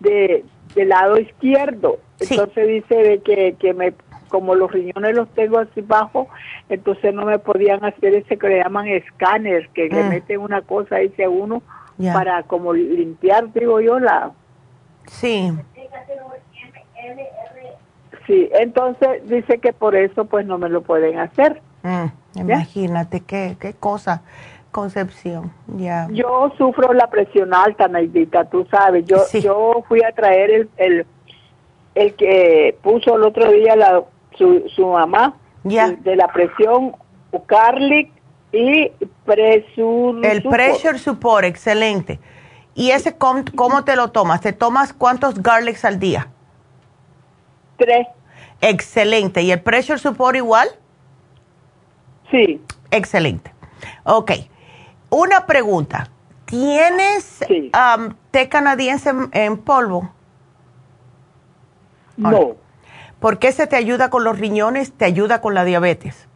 De, 0.00 0.44
del 0.74 0.88
lado 0.88 1.18
izquierdo. 1.18 1.98
Entonces 2.20 2.66
dice 2.68 2.94
de 2.96 3.18
que, 3.20 3.56
que 3.58 3.74
me, 3.74 3.92
como 4.28 4.54
los 4.54 4.70
riñones 4.72 5.14
los 5.14 5.28
tengo 5.34 5.58
así 5.58 5.80
bajo, 5.82 6.28
entonces 6.68 7.12
no 7.14 7.24
me 7.26 7.38
podían 7.38 7.84
hacer 7.84 8.14
ese 8.14 8.36
que 8.38 8.48
le 8.48 8.58
llaman 8.62 8.86
escáner, 8.88 9.68
que 9.74 9.88
le 9.88 10.02
Mm. 10.02 10.08
meten 10.08 10.40
una 10.40 10.62
cosa 10.62 10.96
ahí 10.96 11.12
a 11.24 11.28
uno 11.28 11.62
para 12.12 12.42
como 12.44 12.72
limpiar, 12.74 13.52
digo 13.52 13.80
yo, 13.80 13.98
la... 13.98 14.32
Sí. 15.06 15.50
Sí, 18.26 18.48
entonces 18.52 19.28
dice 19.28 19.58
que 19.58 19.72
por 19.72 19.94
eso 19.94 20.24
pues 20.24 20.46
no 20.46 20.58
me 20.58 20.68
lo 20.68 20.82
pueden 20.82 21.18
hacer. 21.18 21.62
Mm, 21.82 22.06
imagínate 22.40 23.20
qué, 23.20 23.56
qué 23.60 23.74
cosa, 23.74 24.22
Concepción. 24.72 25.52
Ya. 25.76 26.06
Yo 26.10 26.52
sufro 26.58 26.92
la 26.92 27.08
presión 27.08 27.54
alta, 27.54 27.88
Naidita, 27.88 28.44
tú 28.44 28.66
sabes. 28.70 29.06
Yo 29.06 29.18
yo 29.40 29.84
fui 29.88 30.02
a 30.02 30.12
traer 30.12 30.50
el, 30.50 30.70
el, 30.76 31.06
el 31.94 32.14
que 32.14 32.76
puso 32.82 33.16
el 33.16 33.22
otro 33.22 33.50
día 33.50 33.74
la, 33.76 34.02
su, 34.36 34.68
su 34.74 34.86
mamá 34.86 35.34
de, 35.62 35.96
de 36.02 36.16
la 36.16 36.28
presión 36.28 36.94
Carlic 37.46 38.10
y 38.52 38.90
presur 39.24 40.24
El 40.24 40.42
pressure 40.42 40.98
support, 40.98 41.44
excelente. 41.44 42.18
¿Y 42.74 42.90
ese 42.90 43.16
com- 43.16 43.44
cómo 43.54 43.84
te 43.84 43.96
lo 43.96 44.08
tomas? 44.08 44.40
¿Te 44.42 44.52
tomas 44.52 44.92
cuántos 44.92 45.42
garlics 45.42 45.84
al 45.86 45.98
día? 45.98 46.28
Tres. 47.78 48.06
Excelente. 48.60 49.42
¿Y 49.42 49.52
el 49.52 49.60
pressure 49.60 49.98
support 49.98 50.36
igual? 50.36 50.68
Sí. 52.30 52.60
Excelente. 52.90 53.52
Ok. 54.04 54.32
Una 55.10 55.46
pregunta. 55.46 56.10
¿Tienes 56.46 57.44
am, 57.72 58.16
té 58.30 58.48
canadiense 58.48 59.10
en, 59.10 59.28
en 59.32 59.58
polvo? 59.58 60.12
No. 62.16 62.56
Porque 63.18 63.48
ese 63.48 63.66
te 63.66 63.76
ayuda 63.76 64.10
con 64.10 64.24
los 64.24 64.38
riñones, 64.38 64.92
te 64.92 65.04
ayuda 65.04 65.40
con 65.40 65.54
la 65.54 65.64
diabetes. 65.64 66.28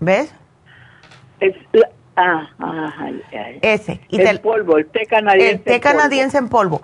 ¿Ves? 0.00 0.32
Es 1.40 1.54
ah, 2.16 2.48
ah, 2.58 2.94
ay, 2.98 3.22
ay. 3.32 3.58
Ese. 3.62 4.00
Y 4.08 4.20
el 4.20 4.26
te- 4.26 4.38
polvo, 4.40 4.78
el 4.78 4.86
té 4.86 5.06
canadiense. 5.06 5.50
el 5.52 5.62
té 5.62 5.74
en 5.76 5.80
polvo. 5.80 5.96
canadiense 5.96 6.38
en 6.38 6.48
polvo. 6.48 6.82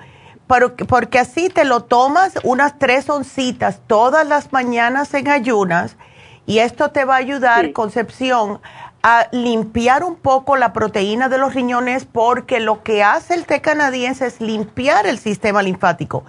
Porque 0.88 1.18
así 1.18 1.48
te 1.48 1.64
lo 1.64 1.84
tomas 1.84 2.34
unas 2.42 2.78
tres 2.78 3.08
oncitas 3.08 3.80
todas 3.86 4.26
las 4.26 4.52
mañanas 4.52 5.14
en 5.14 5.28
ayunas 5.28 5.96
y 6.44 6.58
esto 6.58 6.90
te 6.90 7.04
va 7.04 7.14
a 7.14 7.18
ayudar, 7.18 7.72
Concepción, 7.72 8.60
a 9.02 9.28
limpiar 9.30 10.02
un 10.02 10.16
poco 10.16 10.56
la 10.56 10.72
proteína 10.72 11.28
de 11.28 11.38
los 11.38 11.54
riñones 11.54 12.04
porque 12.04 12.58
lo 12.58 12.82
que 12.82 13.04
hace 13.04 13.34
el 13.34 13.46
té 13.46 13.60
canadiense 13.60 14.26
es 14.26 14.40
limpiar 14.40 15.06
el 15.06 15.18
sistema 15.18 15.62
linfático. 15.62 16.24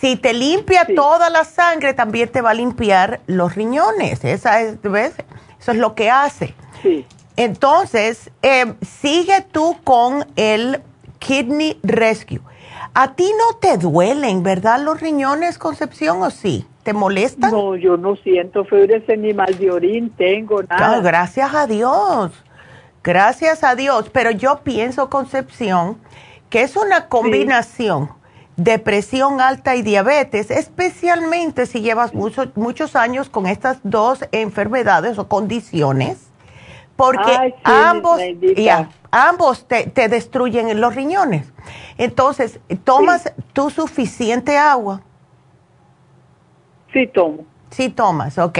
Si 0.00 0.16
te 0.16 0.34
limpia 0.34 0.86
toda 0.94 1.30
la 1.30 1.44
sangre, 1.44 1.94
también 1.94 2.28
te 2.28 2.42
va 2.42 2.50
a 2.50 2.54
limpiar 2.54 3.20
los 3.26 3.54
riñones. 3.54 4.22
Esa 4.24 4.60
es, 4.60 4.80
¿ves? 4.82 5.14
Eso 5.58 5.72
es 5.72 5.78
lo 5.78 5.94
que 5.94 6.10
hace. 6.10 6.54
Entonces, 7.36 8.30
eh, 8.42 8.74
sigue 9.00 9.40
tú 9.50 9.76
con 9.82 10.26
el 10.36 10.82
Kidney 11.18 11.80
Rescue. 11.82 12.40
A 13.00 13.14
ti 13.14 13.30
no 13.38 13.56
te 13.58 13.78
duelen, 13.78 14.42
¿verdad? 14.42 14.80
Los 14.80 15.00
riñones, 15.00 15.56
Concepción, 15.56 16.20
o 16.20 16.30
sí? 16.30 16.66
¿Te 16.82 16.92
molestan? 16.92 17.52
No, 17.52 17.76
yo 17.76 17.96
no 17.96 18.16
siento 18.16 18.64
fiebre 18.64 19.04
ni 19.16 19.32
mal 19.32 19.56
de 19.56 19.70
orín, 19.70 20.10
tengo 20.10 20.64
nada. 20.64 20.96
Ah, 20.96 21.00
gracias 21.00 21.54
a 21.54 21.68
Dios. 21.68 22.32
Gracias 23.04 23.62
a 23.62 23.76
Dios. 23.76 24.10
Pero 24.10 24.32
yo 24.32 24.62
pienso, 24.64 25.08
Concepción, 25.10 25.96
que 26.50 26.62
es 26.62 26.74
una 26.74 27.06
combinación 27.06 28.10
de 28.56 28.80
presión 28.80 29.40
alta 29.40 29.76
y 29.76 29.82
diabetes, 29.82 30.50
especialmente 30.50 31.66
si 31.66 31.82
llevas 31.82 32.14
muchos 32.14 32.48
muchos 32.56 32.96
años 32.96 33.28
con 33.28 33.46
estas 33.46 33.78
dos 33.84 34.24
enfermedades 34.32 35.20
o 35.20 35.28
condiciones, 35.28 36.18
porque 36.96 37.30
Ay, 37.30 37.50
sí, 37.52 37.62
ambos, 37.64 38.20
ya, 38.56 38.88
ambos 39.10 39.66
te, 39.66 39.86
te 39.88 40.08
destruyen 40.08 40.80
los 40.80 40.94
riñones. 40.94 41.52
Entonces, 41.96 42.60
¿tomas 42.84 43.32
tú 43.52 43.70
suficiente 43.70 44.56
agua? 44.56 45.02
Sí, 46.92 47.06
tomo. 47.06 47.44
Sí, 47.70 47.90
tomas, 47.90 48.38
ok. 48.38 48.58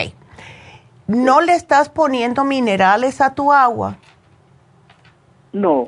¿No 1.07 1.41
le 1.41 1.55
estás 1.55 1.89
poniendo 1.89 2.45
minerales 2.45 3.21
a 3.21 3.35
tu 3.35 3.53
agua? 3.53 3.97
No. 5.53 5.87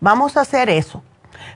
Vamos 0.00 0.36
a 0.36 0.42
hacer 0.42 0.70
eso, 0.70 1.02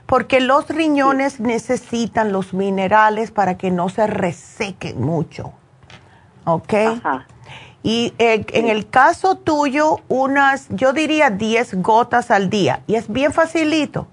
porque 0.05 0.39
los 0.41 0.67
riñones 0.67 1.39
necesitan 1.39 2.31
los 2.31 2.53
minerales 2.53 3.31
para 3.31 3.57
que 3.57 3.71
no 3.71 3.89
se 3.89 4.05
resequen 4.07 5.01
mucho. 5.01 5.53
¿Ok? 6.43 6.73
Y 7.85 8.15
eh, 8.17 8.43
en 8.53 8.67
el 8.67 8.89
caso 8.89 9.35
tuyo, 9.35 9.99
unas, 10.07 10.65
yo 10.69 10.91
diría 10.91 11.29
10 11.29 11.83
gotas 11.83 12.31
al 12.31 12.49
día. 12.49 12.81
Y 12.87 12.95
es 12.95 13.07
bien 13.07 13.31
facilito. 13.31 14.07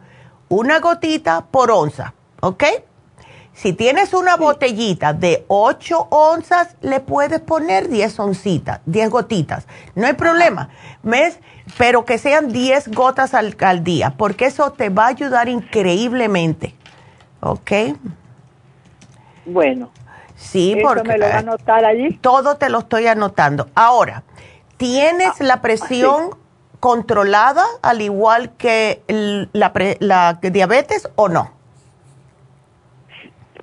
Una 0.51 0.79
gotita 0.79 1.47
por 1.51 1.71
onza, 1.71 2.13
¿ok? 2.43 2.65
Si 3.55 3.73
tienes 3.73 4.13
una 4.13 4.37
botellita 4.37 5.15
de 5.15 5.47
8 5.49 6.09
onzas, 6.11 6.77
le 6.83 7.01
puedes 7.01 7.41
poner 7.41 7.89
10 7.89 8.21
oncitas, 8.21 8.81
10 8.85 9.09
gotitas. 9.09 9.67
No 9.95 10.07
hay 10.07 10.13
problema. 10.13 10.69
¿Ves? 11.03 11.39
Pero 11.79 12.05
que 12.05 12.19
sean 12.19 12.53
10 12.53 12.89
gotas 12.89 13.33
al, 13.33 13.57
al, 13.59 13.83
día, 13.83 14.13
porque 14.19 14.45
eso 14.45 14.73
te 14.73 14.91
va 14.91 15.07
a 15.07 15.09
ayudar 15.09 15.49
increíblemente. 15.49 16.75
¿Ok? 17.41 17.73
Bueno. 19.47 19.91
Sí, 20.43 20.73
¿Eso 20.77 20.83
porque. 20.89 21.09
me 21.09 21.19
lo 21.19 21.27
va 21.29 21.35
a 21.35 21.39
anotar 21.39 21.85
allí? 21.85 22.19
Todo 22.21 22.57
te 22.57 22.69
lo 22.69 22.81
estoy 22.81 23.07
anotando. 23.07 23.69
Ahora, 23.75 24.25
¿tienes 24.77 25.41
Ah, 25.41 25.45
la 25.45 25.61
presión 25.63 26.31
controlada 26.81 27.63
al 27.81 28.01
igual 28.03 28.51
que 28.59 29.03
el- 29.07 29.49
la, 29.53 29.73
pre- 29.73 29.97
la 30.01 30.41
diabetes 30.43 31.09
o 31.15 31.29
no? 31.29 31.53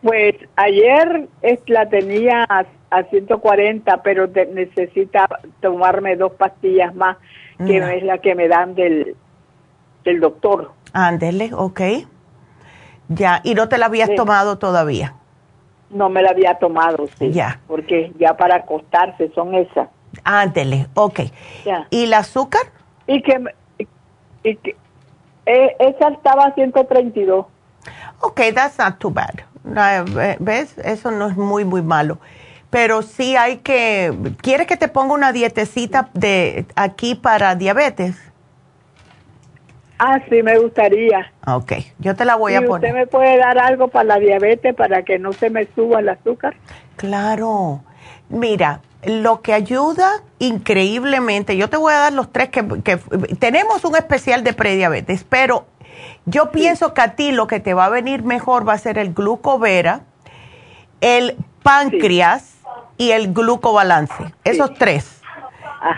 Pues 0.02 0.36
ayer 0.56 1.28
es- 1.42 1.60
la 1.68 1.90
tenía 1.90 2.46
a, 2.48 2.64
a 2.92 3.04
140, 3.04 4.02
pero 4.02 4.30
te- 4.30 4.46
necesita 4.46 5.28
tomarme 5.62 6.16
dos 6.16 6.32
pastillas 6.34 6.96
más, 6.96 7.18
que 7.58 7.80
No. 7.82 7.88
es 7.90 8.04
la 8.04 8.20
que 8.20 8.36
me 8.36 8.48
dan 8.48 8.74
del, 8.76 9.18
del 10.06 10.20
doctor. 10.22 10.72
Ándele, 10.94 11.52
ok. 11.54 11.82
Ya, 13.10 13.42
y 13.44 13.54
no 13.56 13.68
te 13.68 13.78
la 13.78 13.88
habías 13.88 14.10
Sí. 14.10 14.16
tomado 14.16 14.58
todavía. 14.58 15.16
No 15.90 16.10
me 16.10 16.22
la 16.22 16.30
había 16.32 16.56
tomado, 16.56 17.08
sí. 17.18 17.32
Ya. 17.32 17.60
Porque 17.68 18.12
ya 18.20 18.36
para 18.38 18.58
acostarse 18.58 19.32
son 19.34 19.56
esas. 19.56 19.90
Ándele, 20.24 20.88
ok. 20.94 21.22
Ya. 21.66 21.88
¿Y 21.90 22.04
el 22.06 22.14
azúcar? 22.14 22.62
Y 23.08 23.22
que, 23.24 23.44
y 24.44 24.56
que 24.58 24.76
eh, 25.46 25.76
esa 25.80 26.10
estaba 26.10 26.46
a 26.46 26.54
132. 26.54 27.46
Ok, 28.22 28.42
that's 28.54 28.78
not 28.78 28.98
too 29.00 29.10
bad. 29.10 29.34
Ve- 29.64 30.38
¿Ves? 30.40 30.78
Eso 30.80 31.10
no 31.12 31.28
es 31.28 31.38
muy, 31.38 31.66
muy 31.66 31.82
malo. 31.82 32.20
Pero 32.70 33.02
sí 33.02 33.36
hay 33.36 33.58
que... 33.58 34.14
¿Quieres 34.42 34.68
que 34.68 34.78
te 34.78 34.88
ponga 34.90 35.14
una 35.16 35.32
dietecita 35.32 36.10
de 36.14 36.66
aquí 36.76 37.16
para 37.16 37.56
diabetes? 37.56 38.16
Ah, 40.00 40.20
sí, 40.30 40.42
me 40.42 40.58
gustaría. 40.58 41.32
Ok, 41.46 41.74
yo 42.00 42.16
te 42.16 42.24
la 42.26 42.36
voy 42.36 42.54
¿Y 42.54 42.56
a 42.56 42.60
usted 42.62 42.70
poner. 42.70 42.94
me 42.94 43.08
puede 43.08 43.38
dar 43.38 43.58
algo 43.60 43.90
para 43.90 44.06
la 44.06 44.20
diabetes 44.20 44.74
para 44.74 45.04
que 45.04 45.20
no 45.20 45.34
se 45.34 45.50
me 45.50 45.68
suba 45.76 46.00
el 46.00 46.08
azúcar? 46.10 46.56
Claro. 46.96 47.82
Mira, 48.30 48.80
lo 49.04 49.42
que 49.42 49.54
ayuda 49.54 50.10
increíblemente, 50.40 51.58
yo 51.58 51.70
te 51.70 51.78
voy 51.78 51.94
a 51.94 51.98
dar 52.00 52.14
los 52.14 52.32
tres 52.32 52.50
que, 52.50 52.66
que- 52.84 52.98
tenemos 53.40 53.84
un 53.84 53.96
especial 53.98 54.44
de 54.44 54.54
prediabetes, 54.54 55.24
pero 55.26 55.66
yo 56.26 56.52
pienso 56.52 56.94
que 56.94 57.02
a 57.02 57.16
ti 57.16 57.32
lo 57.32 57.48
que 57.48 57.60
te 57.60 57.74
va 57.74 57.86
a 57.86 57.90
venir 57.90 58.24
mejor 58.24 58.68
va 58.68 58.74
a 58.74 58.78
ser 58.78 58.98
el 58.98 59.14
glucovera, 59.14 60.02
el 61.02 61.36
páncreas 61.64 62.56
y 62.98 63.12
el 63.12 63.34
glucobalance. 63.34 64.34
Esos 64.44 64.74
tres. 64.76 65.22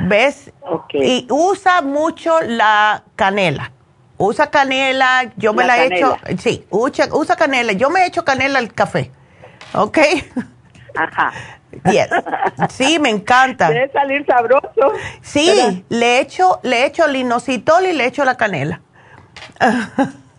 ¿Ves? 0.02 0.52
Y 0.94 1.28
usa 1.30 1.82
mucho 1.82 2.40
la 2.42 3.04
canela. 3.16 3.72
Usa 4.24 4.52
canela, 4.52 5.32
yo 5.36 5.52
me 5.52 5.66
La 5.66 5.78
la, 5.78 5.84
he 5.84 5.88
hecho, 5.88 6.16
sí, 6.38 6.64
usa, 6.70 7.08
usa 7.12 7.36
canela. 7.36 7.74
Yo 7.74 7.90
me 7.90 8.02
he 8.02 8.06
hecho 8.06 8.24
canela 8.24 8.60
al 8.60 8.72
café. 8.72 9.10
¿Ok? 9.74 9.98
Ajá. 10.96 11.32
Yes. 11.86 12.10
Sí, 12.70 13.00
me 13.00 13.10
encanta. 13.10 13.70
Debe 13.70 13.92
salir 13.92 14.24
sabroso. 14.28 14.94
Sí, 15.22 15.84
le 15.90 16.20
echo, 16.20 16.60
le 16.62 16.86
echo 16.86 17.06
el 17.06 17.16
inositol 17.16 17.88
y 17.88 17.94
le 17.94 18.06
echo 18.06 18.24
la 18.24 18.38
canela. 18.38 18.82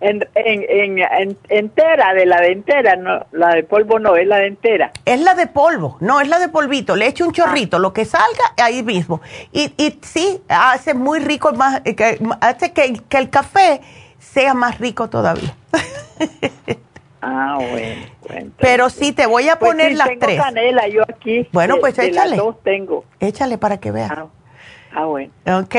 En, 0.00 0.26
en, 0.34 0.64
en, 0.68 0.98
en- 0.98 1.38
entera, 1.50 2.14
de 2.14 2.24
la 2.24 2.40
de 2.40 2.52
entera, 2.52 2.96
no, 2.96 3.26
la 3.32 3.50
de 3.54 3.64
polvo 3.64 3.98
no, 3.98 4.16
es 4.16 4.26
la 4.26 4.38
de 4.38 4.46
entera. 4.46 4.92
Es 5.04 5.20
la 5.20 5.34
de 5.34 5.46
polvo, 5.46 5.98
no, 6.00 6.20
es 6.22 6.28
la 6.28 6.38
de 6.38 6.48
polvito. 6.48 6.96
Le 6.96 7.06
echo 7.06 7.26
un 7.26 7.32
chorrito, 7.32 7.78
lo 7.78 7.92
que 7.92 8.06
salga 8.06 8.54
ahí 8.56 8.82
mismo. 8.82 9.20
Y, 9.52 9.72
y 9.76 9.98
sí, 10.02 10.40
hace 10.48 10.94
muy 10.94 11.18
rico, 11.20 11.52
más, 11.52 11.82
que- 11.82 12.18
hace 12.40 12.72
que, 12.72 12.94
que 13.08 13.18
el 13.18 13.28
café 13.28 13.82
sea 14.18 14.54
más 14.54 14.78
rico 14.78 15.08
todavía. 15.10 15.54
Ah, 17.22 17.58
bueno. 17.58 18.06
bueno. 18.26 18.50
Pero 18.58 18.88
sí, 18.88 19.12
te 19.12 19.26
voy 19.26 19.46
a 19.50 19.58
Pues 19.58 19.72
poner 19.72 19.90
sí, 19.90 19.96
las 19.98 20.08
tengo 20.08 20.20
tres. 20.26 20.40
canela 20.40 20.88
yo 20.88 21.02
aquí. 21.02 21.46
Bueno, 21.52 21.74
de- 21.74 21.80
pues 21.80 21.94
de 21.96 22.06
échale. 22.06 22.30
Las 22.30 22.38
dos 22.38 22.62
tengo. 22.62 23.04
Échale 23.20 23.58
para 23.58 23.78
que 23.78 23.90
veas. 23.90 24.10
Ah, 24.10 24.26
bueno. 25.06 25.32
¿Ok? 25.60 25.74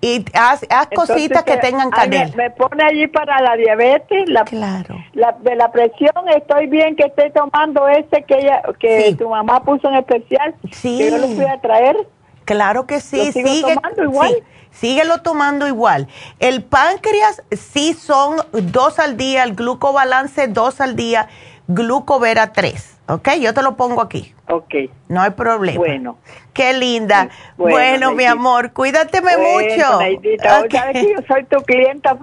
Y 0.00 0.24
haz, 0.34 0.66
haz 0.68 0.88
cositas 0.94 1.44
que 1.44 1.52
Entonces, 1.52 1.60
tengan 1.60 1.88
me- 1.88 1.96
canela. 1.96 2.36
Me, 2.36 2.50
pone 2.50 2.82
allí 2.84 3.06
para 3.06 3.40
la 3.40 3.56
diabetes, 3.56 4.28
la, 4.28 4.44
claro. 4.44 4.96
la, 5.12 5.32
de 5.40 5.54
la 5.56 5.70
presión, 5.70 6.28
estoy 6.36 6.66
bien 6.66 6.96
que 6.96 7.04
esté 7.04 7.30
tomando 7.30 7.88
ese 7.88 8.24
que 8.24 8.38
ella, 8.38 8.62
que 8.78 9.14
tu 9.16 9.28
mamá 9.28 9.62
puso 9.62 9.88
en 9.88 9.96
especial. 9.96 10.54
Sí. 10.72 10.98
Que 10.98 11.10
yo 11.10 11.18
lo 11.18 11.28
fui 11.28 11.44
a 11.44 11.60
traer. 11.60 11.96
Claro 12.44 12.86
que 12.86 13.00
sí, 13.00 13.16
¿Lo 13.18 13.32
sigo 13.32 13.48
sigue 13.48 13.74
tomando 13.74 14.02
igual? 14.02 14.30
sí, 14.34 14.42
síguelo 14.88 15.22
tomando 15.22 15.66
igual. 15.66 16.08
El 16.40 16.62
páncreas 16.64 17.42
sí 17.52 17.94
son 17.94 18.36
dos 18.52 18.98
al 18.98 19.16
día, 19.16 19.44
el 19.44 19.54
glucobalance 19.54 20.48
dos 20.48 20.80
al 20.80 20.94
día, 20.96 21.28
glucovera 21.68 22.52
tres, 22.52 22.93
¿ok? 23.08 23.28
Yo 23.40 23.54
te 23.54 23.62
lo 23.62 23.76
pongo 23.76 24.00
aquí. 24.00 24.34
Ok. 24.48 24.74
No 25.08 25.22
hay 25.22 25.30
problema. 25.30 25.78
Bueno. 25.78 26.18
Qué 26.52 26.72
linda. 26.72 27.28
Bueno, 27.56 27.74
Bueno, 27.76 28.12
mi 28.12 28.24
amor, 28.24 28.72
cuídateme 28.72 29.36
Bueno, 29.36 29.68
mucho. 29.68 29.98
Neidita, 30.00 30.60
Ok. 30.60 30.72
sabes 30.72 30.92
que 30.92 31.12
yo 31.12 31.18
soy 31.26 31.44
tu 31.44 31.62
clienta 31.62 32.16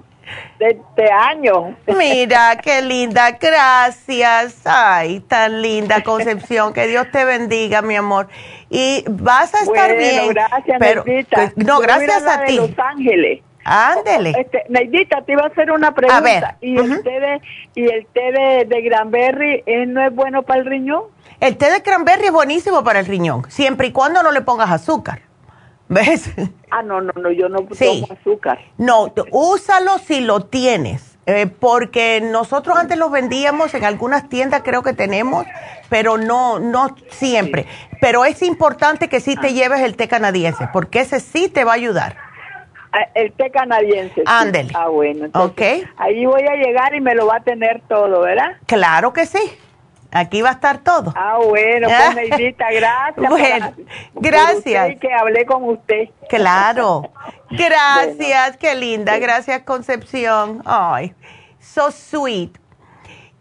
de, 0.58 0.80
de 0.96 1.10
años. 1.10 1.74
Mira, 1.86 2.56
qué 2.62 2.80
linda, 2.80 3.32
gracias. 3.32 4.60
Ay, 4.64 5.20
tan 5.20 5.60
linda 5.60 6.02
Concepción, 6.02 6.72
que 6.72 6.86
Dios 6.86 7.06
te 7.12 7.24
bendiga, 7.24 7.82
mi 7.82 7.96
amor. 7.96 8.28
Y 8.70 9.04
vas 9.10 9.54
a 9.54 9.58
estar 9.64 9.88
Bueno, 9.90 9.94
bien. 9.96 10.28
gracias, 10.28 10.76
pero, 10.78 11.04
Neidita. 11.04 11.36
pues, 11.36 11.56
no, 11.56 11.76
Yo 11.76 11.80
gracias 11.80 12.26
a 12.26 12.38
de 12.38 12.46
ti. 12.46 12.56
Los 12.56 12.70
Ángeles. 12.78 13.42
Ándele. 13.64 14.34
Este, 14.38 14.64
Neidita, 14.68 15.22
te 15.22 15.32
iba 15.32 15.42
a 15.42 15.46
hacer 15.46 15.70
una 15.70 15.94
pregunta. 15.94 16.20
ver, 16.20 16.44
¿Y 16.60 16.76
el 16.78 17.02
té 17.02 17.20
de, 17.20 17.40
y 17.74 17.84
el 17.88 18.06
té 18.06 18.32
de, 18.32 18.64
de 18.66 18.82
Granberry 18.82 19.62
eh, 19.66 19.86
no 19.86 20.04
es 20.04 20.14
bueno 20.14 20.42
para 20.42 20.60
el 20.60 20.66
riñón? 20.66 21.04
El 21.40 21.56
té 21.56 21.70
de 21.70 21.82
cranberry 21.82 22.26
es 22.26 22.32
buenísimo 22.32 22.84
para 22.84 23.00
el 23.00 23.06
riñón, 23.06 23.44
siempre 23.48 23.88
y 23.88 23.92
cuando 23.92 24.22
no 24.22 24.30
le 24.30 24.42
pongas 24.42 24.70
azúcar. 24.70 25.22
¿Ves? 25.88 26.30
Ah, 26.70 26.82
no, 26.82 27.00
no, 27.02 27.12
no, 27.20 27.30
yo 27.30 27.48
no 27.48 27.66
Sí. 27.72 28.02
tomo 28.06 28.18
azúcar. 28.18 28.58
No, 28.78 29.12
úsalo 29.30 29.98
si 29.98 30.20
lo 30.20 30.40
tienes, 30.46 31.18
eh, 31.26 31.46
porque 31.46 32.20
nosotros 32.22 32.78
antes 32.78 32.96
los 32.96 33.10
vendíamos 33.10 33.74
en 33.74 33.84
algunas 33.84 34.28
tiendas, 34.28 34.62
creo 34.64 34.82
que 34.82 34.94
tenemos, 34.94 35.44
pero 35.90 36.16
no, 36.16 36.58
no 36.60 36.96
siempre. 37.10 37.66
Pero 38.00 38.24
es 38.24 38.40
importante 38.42 39.08
que 39.08 39.20
sí 39.20 39.36
te 39.36 39.52
lleves 39.52 39.80
el 39.80 39.96
té 39.96 40.08
canadiense, 40.08 40.68
porque 40.72 41.00
ese 41.00 41.20
sí 41.20 41.48
te 41.48 41.64
va 41.64 41.72
a 41.72 41.74
ayudar. 41.74 42.16
Ah, 42.92 43.08
El 43.14 43.32
té 43.32 43.50
canadiense. 43.50 44.14
sí. 44.14 44.22
Ándele. 44.26 44.70
Ah, 44.74 44.88
bueno. 44.88 45.24
entonces, 45.26 45.82
Ok. 45.84 45.90
Ahí 45.96 46.26
voy 46.26 46.42
a 46.42 46.54
llegar 46.56 46.94
y 46.94 47.00
me 47.00 47.14
lo 47.14 47.26
va 47.26 47.36
a 47.36 47.40
tener 47.40 47.80
todo, 47.88 48.20
¿verdad? 48.20 48.56
Claro 48.66 49.12
que 49.12 49.24
sí. 49.26 49.40
Aquí 50.14 50.42
va 50.42 50.50
a 50.50 50.52
estar 50.52 50.76
todo. 50.78 51.10
Ah, 51.16 51.38
bueno, 51.42 51.88
pues 51.88 52.14
Neidita, 52.30 52.70
gracias. 52.70 53.30
Bueno, 53.30 53.72
por- 54.12 54.22
gracias. 54.22 54.84
por 54.84 54.92
usted 54.92 54.98
que 55.00 55.14
hablé 55.14 55.46
con 55.46 55.64
usted. 55.70 56.08
Claro. 56.28 57.10
Gracias, 57.50 58.56
qué 58.58 58.74
linda. 58.74 59.18
Gracias, 59.18 59.62
Concepción. 59.62 60.62
Ay, 60.64 61.14
so 61.60 61.90
sweet. 61.90 62.50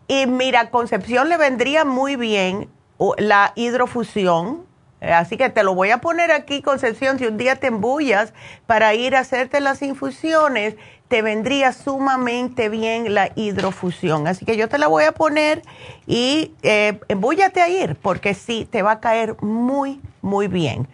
Y 0.08 0.28
mira, 0.28 0.70
Concepción 0.70 1.30
le 1.30 1.38
vendría 1.38 1.86
muy 1.86 2.16
bien 2.18 2.70
uh, 2.97 3.14
la 3.18 3.52
hidrofusión. 3.56 4.66
Eh, 5.02 5.12
Así 5.12 5.36
que 5.36 5.49
te 5.49 5.64
lo 5.64 5.76
voy 5.76 5.89
a 5.89 5.97
poner 5.97 6.32
aquí, 6.32 6.62
Concepción, 6.62 7.20
si 7.20 7.26
un 7.26 7.38
día 7.38 7.55
te 7.58 7.67
embullas 7.67 8.34
para 8.67 8.93
ir 8.93 9.16
a 9.16 9.20
hacerte 9.20 9.59
las 9.59 9.82
infusiones, 9.82 10.76
te 11.12 11.21
vendría 11.21 11.74
sumamente 11.74 12.70
bien 12.70 13.13
la 13.13 13.32
hidrofusión. 13.36 14.28
Así 14.28 14.46
que 14.46 14.55
yo 14.55 14.70
te 14.70 14.78
la 14.78 14.88
voy 14.88 15.04
a 15.04 15.12
poner 15.12 15.62
y 16.08 16.54
eh, 16.62 17.01
embúllate 17.09 17.62
a 17.62 17.67
ir, 17.67 17.97
porque 17.97 18.34
sí, 18.34 18.66
te 18.71 18.82
va 18.82 18.92
a 18.92 19.00
caer 19.01 19.36
muy, 19.42 20.00
muy 20.21 20.47
bien. 20.47 20.88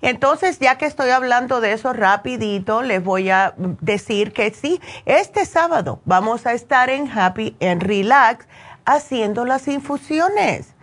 Entonces, 0.00 0.60
ya 0.60 0.78
que 0.78 0.86
estoy 0.86 1.10
hablando 1.10 1.60
de 1.60 1.72
eso 1.72 1.92
rapidito, 1.92 2.82
les 2.82 3.02
voy 3.02 3.30
a 3.30 3.54
decir 3.56 4.32
que 4.32 4.52
sí, 4.52 4.80
este 5.06 5.44
sábado 5.44 6.00
vamos 6.04 6.46
a 6.46 6.52
estar 6.52 6.88
en 6.88 7.10
Happy 7.10 7.56
and 7.60 7.82
Relax 7.82 8.46
haciendo 8.84 9.44
las 9.44 9.66
infusiones. 9.66 10.73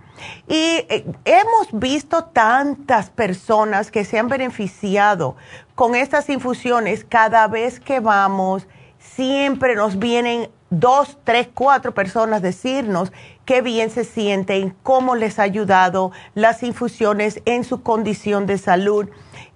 Y 0.47 0.85
eh, 0.89 1.05
hemos 1.25 1.67
visto 1.71 2.25
tantas 2.25 3.09
personas 3.09 3.91
que 3.91 4.05
se 4.05 4.19
han 4.19 4.27
beneficiado 4.27 5.35
con 5.75 5.95
estas 5.95 6.29
infusiones 6.29 7.05
cada 7.07 7.47
vez 7.47 7.79
que 7.79 7.99
vamos. 7.99 8.67
Siempre 8.99 9.75
nos 9.75 9.97
vienen 9.97 10.49
dos, 10.69 11.17
tres, 11.23 11.49
cuatro 11.53 11.93
personas 11.93 12.41
decirnos 12.41 13.11
qué 13.45 13.61
bien 13.61 13.89
se 13.89 14.05
sienten, 14.05 14.75
cómo 14.83 15.15
les 15.15 15.37
ha 15.37 15.43
ayudado 15.43 16.11
las 16.33 16.63
infusiones 16.63 17.41
en 17.45 17.63
su 17.63 17.83
condición 17.83 18.45
de 18.45 18.57
salud. 18.57 19.09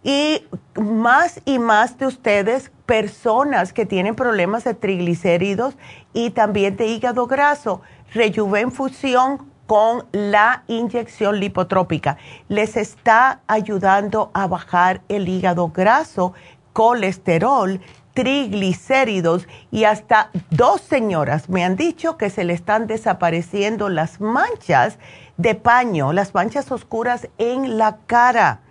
Y 0.04 0.46
más 0.76 1.42
y 1.46 1.58
más 1.58 1.98
de 1.98 2.06
ustedes, 2.06 2.72
personas 2.86 3.74
que 3.74 3.86
tienen 3.86 4.16
problemas 4.16 4.64
de 4.66 4.74
triglicéridos 4.74 5.76
y 6.14 6.30
también 6.32 6.78
de 6.78 6.88
hígado 6.88 7.26
graso, 7.26 7.82
Rejuven 8.14 8.72
Fusión 8.72 9.50
con 9.68 10.06
la 10.12 10.64
inyección 10.68 11.40
lipotrópica 11.40 12.18
les 12.48 12.78
está 12.78 13.42
ayudando 13.48 14.30
a 14.34 14.48
bajar 14.48 15.02
el 15.10 15.28
hígado 15.28 15.70
graso, 15.70 16.34
colesterol, 16.74 17.82
triglicéridos 18.14 19.48
y 19.72 19.84
hasta 19.84 20.30
dos 20.50 20.82
señoras 20.82 21.50
me 21.50 21.64
han 21.64 21.76
dicho 21.76 22.18
que 22.18 22.30
se 22.30 22.44
le 22.44 22.54
están 22.54 22.88
desapareciendo 22.88 23.90
las 23.90 24.22
manchas 24.22 24.98
de 25.38 25.56
paño, 25.56 26.14
las 26.14 26.34
manchas 26.34 26.72
oscuras 26.72 27.28
en 27.38 27.78
la 27.78 27.98
cara 28.08 28.62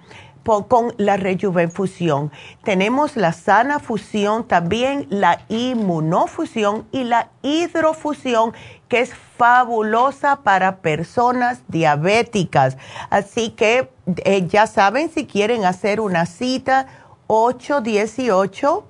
con 0.45 0.93
la 0.99 1.17
rejuvenfusión. 1.17 2.31
Tenemos 2.63 3.17
la 3.17 3.33
sana 3.33 3.79
fusión, 3.79 4.47
también 4.47 5.07
la 5.09 5.41
inmunofusión 5.49 6.87
y 6.93 7.05
la 7.05 7.31
hidrofusión, 7.43 8.53
que 8.95 9.01
es 9.01 9.13
fabulosa 9.13 10.45
para 10.45 10.77
personas 10.77 11.63
diabéticas. 11.67 12.77
Así 13.11 13.51
que 13.51 13.91
eh, 14.25 14.47
ya 14.47 14.69
saben, 14.69 15.11
si 15.11 15.27
quieren 15.27 15.65
hacer 15.65 16.01
una 16.01 16.27
cita, 16.27 16.87
818 17.27 18.87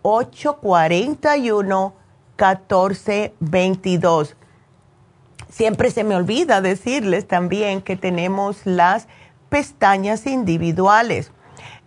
841 0.00 1.94
1422. 2.38 4.36
Siempre 5.50 5.90
se 5.90 6.02
me 6.02 6.14
olvida 6.14 6.62
decirles 6.62 7.28
también 7.28 7.82
que 7.82 7.96
tenemos 7.96 8.64
las 8.64 9.06
pestañas 9.50 10.26
individuales. 10.26 11.30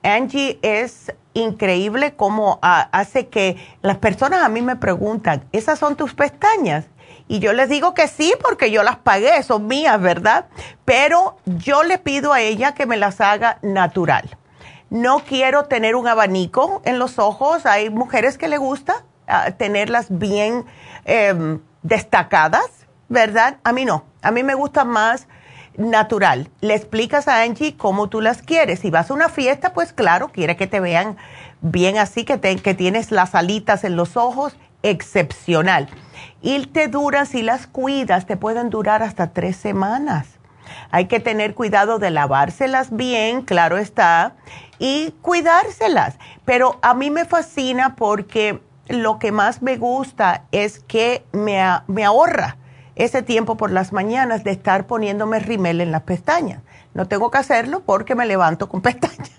Angie 0.03 0.59
es 0.61 1.11
increíble 1.33 2.15
cómo 2.15 2.59
ah, 2.61 2.89
hace 2.91 3.25
que 3.27 3.57
las 3.81 3.97
personas 3.97 4.43
a 4.43 4.49
mí 4.49 4.61
me 4.61 4.75
preguntan, 4.75 5.45
¿esas 5.51 5.79
son 5.79 5.95
tus 5.95 6.13
pestañas? 6.13 6.85
Y 7.27 7.39
yo 7.39 7.53
les 7.53 7.69
digo 7.69 7.93
que 7.93 8.07
sí, 8.07 8.33
porque 8.41 8.71
yo 8.71 8.83
las 8.83 8.97
pagué, 8.97 9.41
son 9.43 9.67
mías, 9.67 9.99
¿verdad? 9.99 10.45
Pero 10.85 11.37
yo 11.45 11.83
le 11.83 11.97
pido 11.97 12.33
a 12.33 12.41
ella 12.41 12.73
que 12.73 12.85
me 12.85 12.97
las 12.97 13.19
haga 13.21 13.57
natural 13.61 14.37
no 14.89 15.19
quiero 15.19 15.65
tener 15.65 15.95
un 15.95 16.07
abanico 16.07 16.81
en 16.85 16.99
los 16.99 17.19
ojos. 17.19 17.65
Hay 17.65 17.89
mujeres 17.89 18.37
que 18.37 18.47
le 18.47 18.57
gusta 18.57 19.03
ah, 19.27 19.51
tenerlas 19.51 20.07
bien 20.09 20.65
em, 21.05 21.59
destacadas, 21.83 22.87
¿verdad? 23.09 23.57
A 23.63 23.73
mí 23.73 23.85
no. 23.85 24.05
A 24.21 24.31
mí 24.31 24.43
me 24.43 24.53
gusta 24.53 24.85
más 24.85 25.27
natural. 25.77 26.49
Le 26.61 26.75
explicas 26.75 27.27
a 27.27 27.41
Angie 27.41 27.75
cómo 27.75 28.07
tú 28.07 28.21
las 28.21 28.41
quieres. 28.41 28.79
Si 28.79 28.89
vas 28.89 29.11
a 29.11 29.13
una 29.13 29.29
fiesta, 29.29 29.73
pues 29.73 29.91
claro, 29.91 30.29
quiere 30.29 30.55
que 30.55 30.67
te 30.67 30.79
vean 30.79 31.17
bien 31.61 31.97
así, 31.97 32.23
que, 32.23 32.39
que 32.39 32.73
tienes 32.73 33.11
las 33.11 33.35
alitas 33.35 33.83
en 33.83 33.95
los 33.95 34.15
ojos, 34.15 34.55
excepcional. 34.83 35.89
Y 36.45 36.63
te 36.67 36.87
duran, 36.89 37.25
si 37.25 37.41
las 37.41 37.65
cuidas, 37.65 38.27
te 38.27 38.37
pueden 38.37 38.69
durar 38.69 39.01
hasta 39.01 39.33
tres 39.33 39.55
semanas. 39.55 40.27
Hay 40.91 41.07
que 41.07 41.19
tener 41.19 41.55
cuidado 41.55 41.97
de 41.97 42.11
lavárselas 42.11 42.95
bien, 42.95 43.41
claro 43.41 43.79
está, 43.79 44.35
y 44.77 45.15
cuidárselas. 45.23 46.19
Pero 46.45 46.77
a 46.83 46.93
mí 46.93 47.09
me 47.09 47.25
fascina 47.25 47.95
porque 47.95 48.61
lo 48.89 49.17
que 49.17 49.31
más 49.31 49.63
me 49.63 49.77
gusta 49.77 50.43
es 50.51 50.81
que 50.81 51.25
me, 51.31 51.59
me 51.87 52.05
ahorra 52.05 52.57
ese 52.95 53.23
tiempo 53.23 53.57
por 53.57 53.71
las 53.71 53.91
mañanas 53.91 54.43
de 54.43 54.51
estar 54.51 54.85
poniéndome 54.85 55.39
rimel 55.39 55.81
en 55.81 55.91
las 55.91 56.03
pestañas. 56.03 56.61
No 56.93 57.07
tengo 57.07 57.31
que 57.31 57.39
hacerlo 57.39 57.81
porque 57.87 58.13
me 58.13 58.27
levanto 58.27 58.69
con 58.69 58.81
pestañas. 58.83 59.31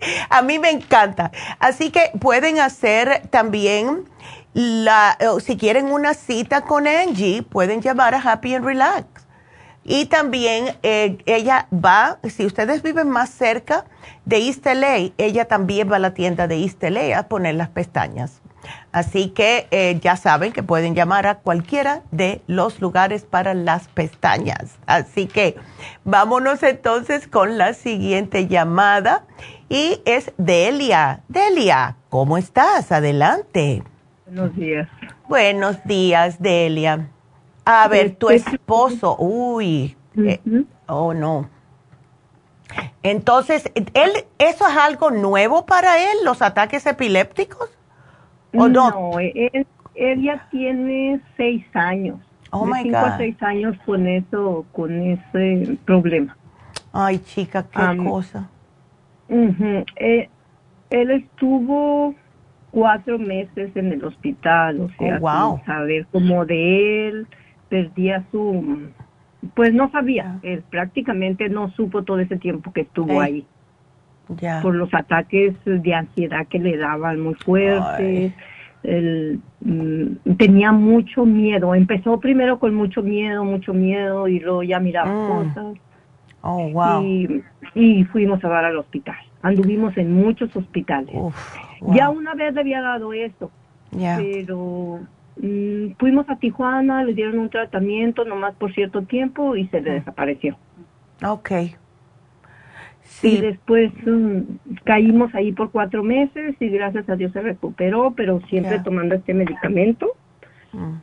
a 0.30 0.42
mí 0.42 0.58
me 0.58 0.70
encanta. 0.70 1.30
Así 1.58 1.90
que 1.90 2.12
pueden 2.20 2.58
hacer 2.58 3.22
también 3.30 4.08
la, 4.52 5.16
si 5.44 5.56
quieren 5.56 5.86
una 5.92 6.14
cita 6.14 6.62
con 6.62 6.86
Angie, 6.86 7.42
pueden 7.42 7.80
llamar 7.80 8.14
a 8.14 8.20
Happy 8.20 8.54
and 8.54 8.64
Relax. 8.64 9.06
Y 9.82 10.06
también 10.06 10.76
eh, 10.82 11.18
ella 11.26 11.66
va, 11.72 12.18
si 12.28 12.44
ustedes 12.44 12.82
viven 12.82 13.08
más 13.08 13.30
cerca 13.30 13.86
de 14.24 14.36
East 14.36 14.66
LA, 14.66 15.12
ella 15.16 15.46
también 15.46 15.90
va 15.90 15.96
a 15.96 16.00
la 16.00 16.12
tienda 16.12 16.46
de 16.46 16.62
East 16.62 16.82
LA 16.82 17.18
a 17.18 17.28
poner 17.28 17.54
las 17.54 17.70
pestañas. 17.70 18.40
Así 18.92 19.30
que 19.30 19.68
eh, 19.70 19.98
ya 20.00 20.16
saben 20.16 20.52
que 20.52 20.62
pueden 20.62 20.94
llamar 20.94 21.26
a 21.26 21.36
cualquiera 21.36 22.02
de 22.10 22.42
los 22.46 22.80
lugares 22.80 23.24
para 23.24 23.54
las 23.54 23.88
pestañas. 23.88 24.78
Así 24.86 25.26
que 25.26 25.56
vámonos 26.04 26.62
entonces 26.62 27.26
con 27.26 27.56
la 27.56 27.72
siguiente 27.72 28.48
llamada 28.48 29.24
y 29.70 30.02
es 30.04 30.32
Delia. 30.36 31.20
Delia, 31.28 31.96
¿cómo 32.10 32.36
estás? 32.36 32.92
Adelante. 32.92 33.82
Buenos 34.26 34.54
días. 34.56 34.88
Buenos 35.28 35.82
días, 35.84 36.42
Delia. 36.42 37.08
A 37.64 37.86
ver, 37.88 38.16
tu 38.16 38.30
esposo, 38.30 39.16
uy, 39.18 39.96
eh, 40.16 40.40
oh 40.88 41.14
no. 41.14 41.48
Entonces, 43.02 43.70
¿él, 43.74 44.10
¿eso 44.38 44.66
es 44.66 44.76
algo 44.76 45.10
nuevo 45.10 45.66
para 45.66 45.98
él, 45.98 46.18
los 46.24 46.42
ataques 46.42 46.84
epilépticos? 46.86 47.70
¿O 48.52 48.66
no? 48.66 48.90
No, 48.90 49.20
él, 49.20 49.66
ya 49.94 50.48
tiene 50.50 51.20
seis 51.36 51.64
años. 51.74 52.18
Oh 52.50 52.66
my 52.66 52.82
cinco 52.82 52.98
a 52.98 53.16
seis 53.16 53.40
años 53.40 53.76
con 53.86 54.08
eso, 54.08 54.66
con 54.72 55.00
ese 55.00 55.78
problema. 55.84 56.36
Ay, 56.92 57.20
chica, 57.20 57.64
qué 57.70 57.96
cosa. 58.04 58.48
Eh, 59.30 60.28
él 60.90 61.10
estuvo 61.10 62.14
cuatro 62.70 63.18
meses 63.18 63.70
en 63.74 63.92
el 63.92 64.04
hospital, 64.04 64.80
o 64.80 64.90
sea, 64.98 65.16
oh, 65.16 65.20
wow. 65.20 65.60
saber 65.64 66.06
cómo 66.12 66.44
de 66.44 67.08
él 67.08 67.26
perdía 67.68 68.24
su, 68.30 68.90
pues 69.54 69.72
no 69.72 69.90
sabía, 69.90 70.38
él 70.42 70.62
prácticamente 70.68 71.48
no 71.48 71.70
supo 71.70 72.02
todo 72.02 72.18
ese 72.18 72.36
tiempo 72.36 72.72
que 72.72 72.82
estuvo 72.82 73.20
ahí. 73.20 73.46
Por 74.62 74.76
los 74.76 74.94
ataques 74.94 75.54
de 75.64 75.92
ansiedad 75.92 76.46
que 76.46 76.60
le 76.60 76.76
daban 76.76 77.20
muy 77.20 77.34
fuertes. 77.34 78.32
Él, 78.84 79.40
mm, 79.60 80.34
tenía 80.36 80.70
mucho 80.70 81.26
miedo. 81.26 81.74
Empezó 81.74 82.20
primero 82.20 82.60
con 82.60 82.72
mucho 82.72 83.02
miedo, 83.02 83.44
mucho 83.44 83.74
miedo 83.74 84.28
y 84.28 84.38
luego 84.38 84.62
ya 84.62 84.78
miraba 84.78 85.10
mm. 85.10 85.28
cosas. 85.28 85.78
Oh, 86.42 86.68
wow. 86.70 87.02
Y, 87.74 88.04
fuimos 88.04 88.42
a 88.44 88.48
dar 88.48 88.64
al 88.64 88.76
hospital. 88.76 89.16
Anduvimos 89.42 89.96
en 89.96 90.12
muchos 90.14 90.54
hospitales. 90.54 91.14
Ya 91.92 92.10
una 92.10 92.34
vez 92.34 92.54
le 92.54 92.60
había 92.60 92.82
dado 92.82 93.12
esto, 93.12 93.50
pero 93.90 95.00
Mm, 95.42 95.92
fuimos 95.98 96.28
a 96.28 96.36
Tijuana, 96.36 97.02
le 97.04 97.14
dieron 97.14 97.38
un 97.38 97.48
tratamiento 97.48 98.24
nomás 98.24 98.54
por 98.56 98.72
cierto 98.74 99.02
tiempo 99.02 99.56
y 99.56 99.66
se 99.68 99.80
le 99.80 99.92
desapareció. 99.92 100.56
Ok. 101.24 101.50
Sí. 103.02 103.28
Y 103.28 103.40
después 103.40 103.90
mm, 104.06 104.40
caímos 104.84 105.34
ahí 105.34 105.52
por 105.52 105.70
cuatro 105.70 106.02
meses 106.02 106.54
y 106.60 106.68
gracias 106.68 107.08
a 107.08 107.16
Dios 107.16 107.32
se 107.32 107.40
recuperó, 107.40 108.12
pero 108.14 108.40
siempre 108.48 108.80
tomando 108.80 109.14
este 109.14 109.32
medicamento. 109.32 110.08
Mm. 110.72 110.96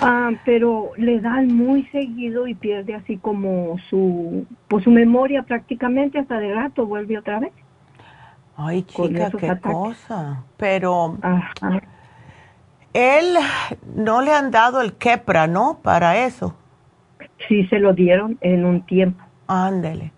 Ah, 0.00 0.30
pero 0.44 0.92
le 0.96 1.20
dan 1.20 1.48
muy 1.54 1.84
seguido 1.86 2.46
y 2.46 2.54
pierde 2.54 2.94
así 2.94 3.16
como 3.16 3.78
su, 3.90 4.46
pues 4.68 4.84
su 4.84 4.90
memoria 4.90 5.42
prácticamente 5.42 6.18
hasta 6.18 6.38
de 6.38 6.54
rato 6.54 6.86
vuelve 6.86 7.18
otra 7.18 7.40
vez. 7.40 7.52
Ay, 8.56 8.82
chica, 8.82 9.30
qué 9.30 9.58
cosa. 9.60 10.44
Pero 10.56 11.16
él 12.92 13.36
no 13.94 14.22
le 14.22 14.32
han 14.32 14.50
dado 14.50 14.80
el 14.80 14.94
Kepra, 14.94 15.46
¿no? 15.46 15.78
Para 15.82 16.24
eso. 16.24 16.56
Sí, 17.46 17.66
se 17.68 17.78
lo 17.78 17.92
dieron 17.92 18.38
en 18.40 18.64
un 18.64 18.84
tiempo. 18.84 19.22
Ándele. 19.46 20.12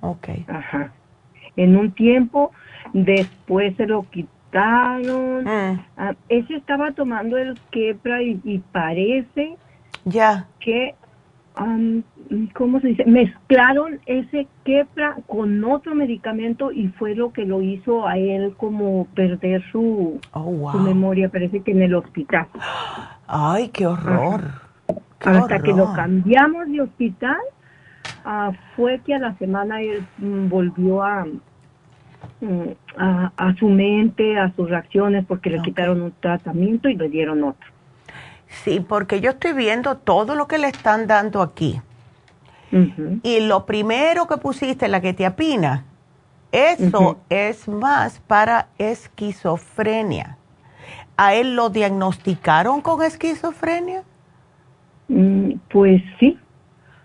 Ok. 0.00 0.28
Ajá. 0.48 0.92
En 1.56 1.76
un 1.76 1.92
tiempo, 1.92 2.50
después 2.92 3.76
se 3.76 3.86
lo 3.86 4.02
quitaron. 4.10 4.33
Mm. 4.54 5.80
Ah, 5.96 6.14
ese 6.28 6.54
estaba 6.54 6.92
tomando 6.92 7.36
el 7.36 7.58
Kepra 7.70 8.22
y, 8.22 8.62
parece 8.72 9.56
ya 10.04 10.46
que 10.60 10.94
¿cómo 12.54 12.80
se 12.80 12.88
dice? 12.88 13.04
Mezclaron 13.04 14.00
ese 14.06 14.48
quepra 14.64 15.16
con 15.26 15.62
otro 15.64 15.94
medicamento 15.94 16.72
y 16.72 16.88
fue 16.88 17.14
lo 17.14 17.32
que 17.32 17.44
lo 17.44 17.62
hizo 17.62 18.06
a 18.06 18.16
él 18.16 18.54
como 18.56 19.06
perder 19.14 19.62
su, 19.70 20.20
oh, 20.32 20.72
su 20.72 20.78
memoria, 20.78 21.28
parece 21.28 21.60
que 21.60 21.70
en 21.70 21.82
el 21.82 21.94
hospital. 21.94 22.46
Ay, 23.26 23.68
qué 23.68 23.86
horror. 23.86 24.42
Hasta 25.20 25.60
que 25.60 25.72
lo 25.72 25.92
cambiamos 25.94 26.66
de 26.68 26.80
hospital, 26.82 27.38
ah, 28.24 28.50
fue 28.74 29.00
que 29.00 29.14
a 29.14 29.18
la 29.18 29.34
semana 29.38 29.80
él 29.80 30.04
mm, 30.18 30.48
volvió 30.48 31.02
mm, 31.02 31.40
a, 32.96 33.32
a, 33.36 33.54
su 33.56 33.68
mente, 33.68 34.38
a 34.38 34.52
sus 34.54 34.68
reacciones, 34.68 35.24
porque 35.26 35.50
le 35.50 35.62
quitaron 35.62 36.02
un 36.02 36.12
tratamiento 36.20 36.88
y 36.88 36.96
le 36.96 37.08
dieron 37.08 37.44
otro. 37.44 37.70
Sí, 38.48 38.84
porque 38.86 39.20
yo 39.20 39.30
estoy 39.30 39.52
viendo 39.52 39.96
todo 39.96 40.34
lo 40.34 40.46
que 40.46 40.58
le 40.58 40.68
están 40.68 41.06
dando 41.06 41.42
aquí. 41.42 41.80
Y 43.22 43.40
lo 43.40 43.66
primero 43.66 44.26
que 44.26 44.36
pusiste, 44.36 44.88
la 44.88 45.00
ketiapina, 45.00 45.84
eso 46.50 47.18
es 47.28 47.68
más 47.68 48.18
para 48.26 48.66
esquizofrenia. 48.78 50.38
¿A 51.16 51.34
él 51.34 51.54
lo 51.54 51.70
diagnosticaron 51.70 52.80
con 52.80 53.02
esquizofrenia? 53.02 54.02
Mm, 55.08 55.52
pues 55.70 56.02
sí. 56.18 56.38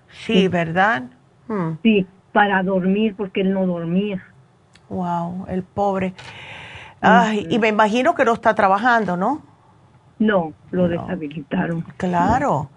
Sí, 0.09 0.47
¿verdad? 0.47 1.03
Hmm. 1.47 1.73
Sí, 1.83 2.07
para 2.31 2.63
dormir 2.63 3.13
porque 3.15 3.41
él 3.41 3.53
no 3.53 3.67
dormía. 3.67 4.23
Wow, 4.89 5.45
el 5.47 5.63
pobre. 5.63 6.13
Ay, 7.01 7.47
y 7.49 7.59
me 7.59 7.69
imagino 7.69 8.13
que 8.15 8.25
no 8.25 8.33
está 8.33 8.55
trabajando, 8.55 9.15
¿no? 9.15 9.41
No, 10.17 10.53
lo 10.71 10.87
deshabilitaron. 10.87 11.85
Claro. 11.97 12.69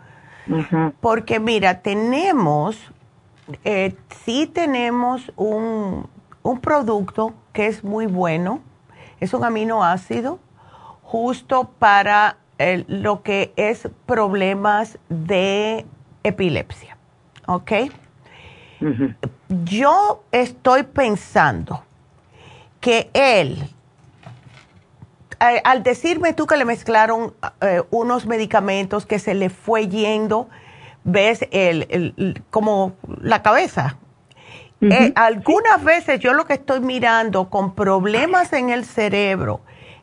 Porque 1.00 1.40
mira, 1.40 1.80
tenemos, 1.80 2.92
eh, 3.64 3.96
sí 4.24 4.46
tenemos 4.46 5.32
un, 5.36 6.08
un 6.42 6.60
producto 6.60 7.34
que 7.52 7.66
es 7.66 7.82
muy 7.82 8.06
bueno, 8.06 8.60
es 9.20 9.34
un 9.34 9.44
aminoácido 9.44 10.38
justo 11.02 11.70
para 11.78 12.36
lo 12.86 13.22
que 13.22 13.52
es 13.56 13.88
problemas 14.06 14.98
de 15.08 15.84
epilepsia. 16.22 16.96
¿Ok? 17.46 17.72
Yo 19.64 20.24
estoy 20.32 20.82
pensando 20.84 21.82
que 22.82 23.10
él, 23.14 23.70
al 25.38 25.82
decirme 25.84 26.34
tú 26.34 26.46
que 26.46 26.56
le 26.56 26.64
mezclaron 26.64 27.32
eh, 27.60 27.82
unos 27.90 28.26
medicamentos 28.26 29.06
que 29.06 29.20
se 29.20 29.34
le 29.34 29.50
fue 29.50 29.88
yendo, 29.88 30.48
ves 31.04 31.46
el, 31.52 32.42
como 32.50 32.94
la 33.22 33.42
cabeza. 33.42 33.96
Eh, 34.80 35.12
algunas 35.14 35.84
veces 35.84 36.18
yo 36.18 36.32
lo 36.32 36.44
que 36.44 36.54
estoy 36.54 36.80
mirando 36.80 37.48
con 37.50 37.72
problemas 37.76 38.52
en 38.52 38.70
el 38.70 38.84
cerebro 38.84 39.60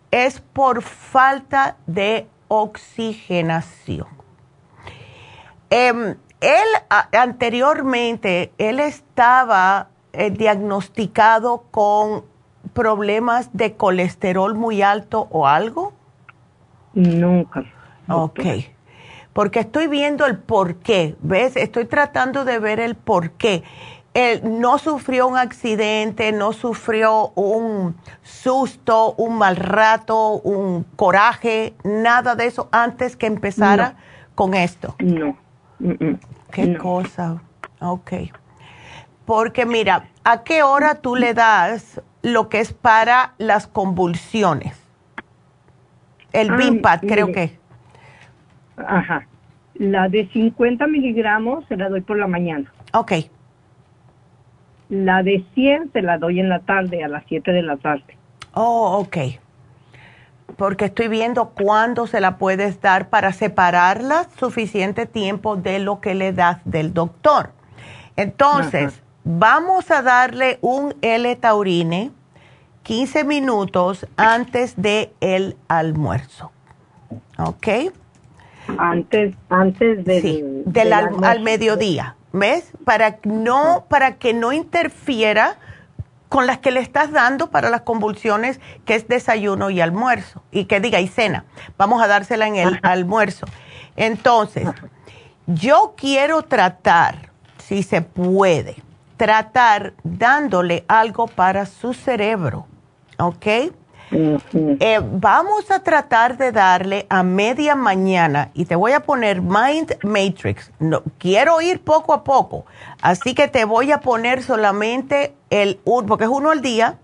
es 0.10 0.40
por 0.40 0.82
falta 0.82 1.76
de 1.86 2.28
oxigenación. 2.48 4.08
Em, 5.70 6.16
él 6.40 6.68
anteriormente, 7.12 8.54
él 8.58 8.80
estaba 8.80 9.90
eh, 10.14 10.32
diagnosticado 10.32 11.66
con 11.72 12.24
problemas 12.70 13.50
de 13.54 13.76
colesterol 13.76 14.56
muy 14.56 14.82
alto 14.82 15.28
o 15.32 15.48
algo? 15.48 15.94
Nunca. 16.94 17.66
Ok. 18.08 18.40
Porque 19.34 19.60
estoy 19.60 19.88
viendo 19.88 20.26
el 20.26 20.38
por 20.38 20.76
qué, 20.76 21.16
¿ves? 21.22 21.56
Estoy 21.56 21.86
tratando 21.86 22.46
de 22.46 22.60
ver 22.60 22.80
el 22.80 22.96
por 22.96 23.32
qué. 23.32 23.64
Él 24.14 24.42
no 24.60 24.80
sufrió 24.80 25.28
un 25.28 25.38
accidente, 25.38 26.32
no 26.32 26.52
sufrió 26.52 27.30
un 27.36 27.96
susto, 28.24 29.14
un 29.14 29.38
mal 29.38 29.56
rato, 29.56 30.42
un 30.42 30.84
coraje, 30.96 31.76
nada 31.84 32.36
de 32.36 32.48
eso 32.48 32.70
antes 32.72 33.16
que 33.16 33.28
empezara 33.28 33.96
con 34.34 34.56
esto. 34.56 34.96
No. 35.00 35.38
Qué 36.52 36.78
cosa. 36.78 37.42
Ok. 37.80 38.14
Porque 39.26 39.66
mira, 39.66 40.10
¿a 40.24 40.44
qué 40.44 40.64
hora 40.64 40.96
tú 40.96 41.16
le 41.16 41.36
das 41.36 42.02
lo 42.22 42.50
que 42.50 42.60
es 42.60 42.74
para 42.74 43.34
las 43.38 43.68
convulsiones? 43.68 44.78
El 46.32 46.52
BIMPAD, 46.52 47.02
creo 47.02 47.32
que. 47.32 47.58
Ajá. 48.78 49.28
La 49.76 50.10
de 50.10 50.28
50 50.28 50.88
miligramos 50.88 51.66
se 51.68 51.78
la 51.78 51.90
doy 51.90 52.02
por 52.02 52.18
la 52.18 52.28
mañana. 52.28 52.72
Ok. 52.94 53.14
La 54.90 55.24
de 55.24 55.46
100 55.54 55.92
se 55.94 56.02
la 56.02 56.18
doy 56.18 56.40
en 56.40 56.50
la 56.50 56.60
tarde, 56.60 57.04
a 57.04 57.08
las 57.08 57.24
7 57.28 57.52
de 57.52 57.62
la 57.62 57.78
tarde. 57.78 58.18
Oh, 58.54 58.98
ok. 59.00 59.18
Porque 60.58 60.86
estoy 60.86 61.08
viendo 61.08 61.50
cuándo 61.52 62.08
se 62.08 62.20
la 62.20 62.38
puedes 62.38 62.82
dar 62.82 63.10
para 63.10 63.32
separarla 63.32 64.28
suficiente 64.38 65.06
tiempo 65.06 65.56
de 65.56 65.80
lo 65.80 66.02
que 66.02 66.16
le 66.16 66.34
das 66.34 66.60
del 66.66 66.94
doctor. 66.94 67.52
Entonces, 68.16 69.02
vamos 69.30 69.92
a 69.92 70.02
darle 70.02 70.58
un 70.62 70.96
L-taurine 71.04 72.12
15 72.82 73.24
minutos 73.26 74.08
antes 74.18 74.74
del 74.76 75.12
el 75.22 75.58
almuerzo. 75.68 76.52
¿Ok? 77.38 77.68
Antes, 78.80 79.36
antes 79.50 80.04
del, 80.04 80.64
del, 80.66 80.94
al, 80.94 81.42
mediodía. 81.42 82.16
¿Ves? 82.34 82.72
Para, 82.86 83.20
no, 83.24 83.86
para 83.88 84.16
que 84.16 84.34
no 84.34 84.52
interfiera 84.52 85.58
con 86.28 86.48
las 86.48 86.58
que 86.60 86.72
le 86.72 86.80
estás 86.80 87.12
dando 87.12 87.52
para 87.52 87.70
las 87.70 87.82
convulsiones, 87.82 88.60
que 88.86 88.96
es 88.96 89.08
desayuno 89.08 89.70
y 89.70 89.80
almuerzo. 89.80 90.42
Y 90.52 90.66
que 90.66 90.80
diga, 90.80 91.00
y 91.02 91.08
cena. 91.08 91.46
Vamos 91.78 92.02
a 92.02 92.08
dársela 92.08 92.48
en 92.48 92.56
el 92.56 92.80
almuerzo. 92.82 93.46
Entonces, 93.96 94.68
yo 95.46 95.94
quiero 95.96 96.42
tratar, 96.44 97.30
si 97.58 97.84
se 97.84 98.02
puede, 98.02 98.76
tratar 99.20 99.96
dándole 100.02 100.86
algo 100.88 101.28
para 101.28 101.66
su 101.66 101.94
cerebro, 101.94 102.68
¿ok? 103.18 103.46
Eh, 104.12 105.02
vamos 105.12 105.70
a 105.70 105.84
tratar 105.84 106.38
de 106.38 106.54
darle 106.54 107.06
a 107.10 107.22
media 107.22 107.76
mañana 107.76 108.50
y 108.54 108.64
te 108.64 108.76
voy 108.76 108.94
a 108.94 109.02
poner 109.02 109.42
Mind 109.42 109.98
Matrix. 110.04 110.72
No, 110.80 111.04
quiero 111.18 111.60
ir 111.60 111.82
poco 111.82 112.14
a 112.14 112.24
poco, 112.24 112.66
así 113.02 113.36
que 113.36 113.50
te 113.50 113.66
voy 113.66 113.92
a 113.92 114.00
poner 114.00 114.42
solamente 114.42 115.36
el 115.50 115.82
porque 116.08 116.24
es 116.24 116.30
uno 116.30 116.52
al 116.52 116.62
día 116.62 116.98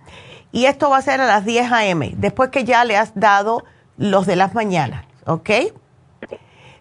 y 0.54 0.68
esto 0.68 0.90
va 0.90 1.00
a 1.00 1.02
ser 1.02 1.20
a 1.20 1.26
las 1.28 1.44
10 1.44 1.70
a.m. 1.70 2.14
después 2.16 2.50
que 2.50 2.64
ya 2.64 2.86
le 2.86 2.96
has 2.96 3.12
dado 3.14 3.66
los 3.98 4.26
de 4.26 4.38
las 4.38 4.54
mañanas, 4.54 5.04
¿ok? 5.26 5.50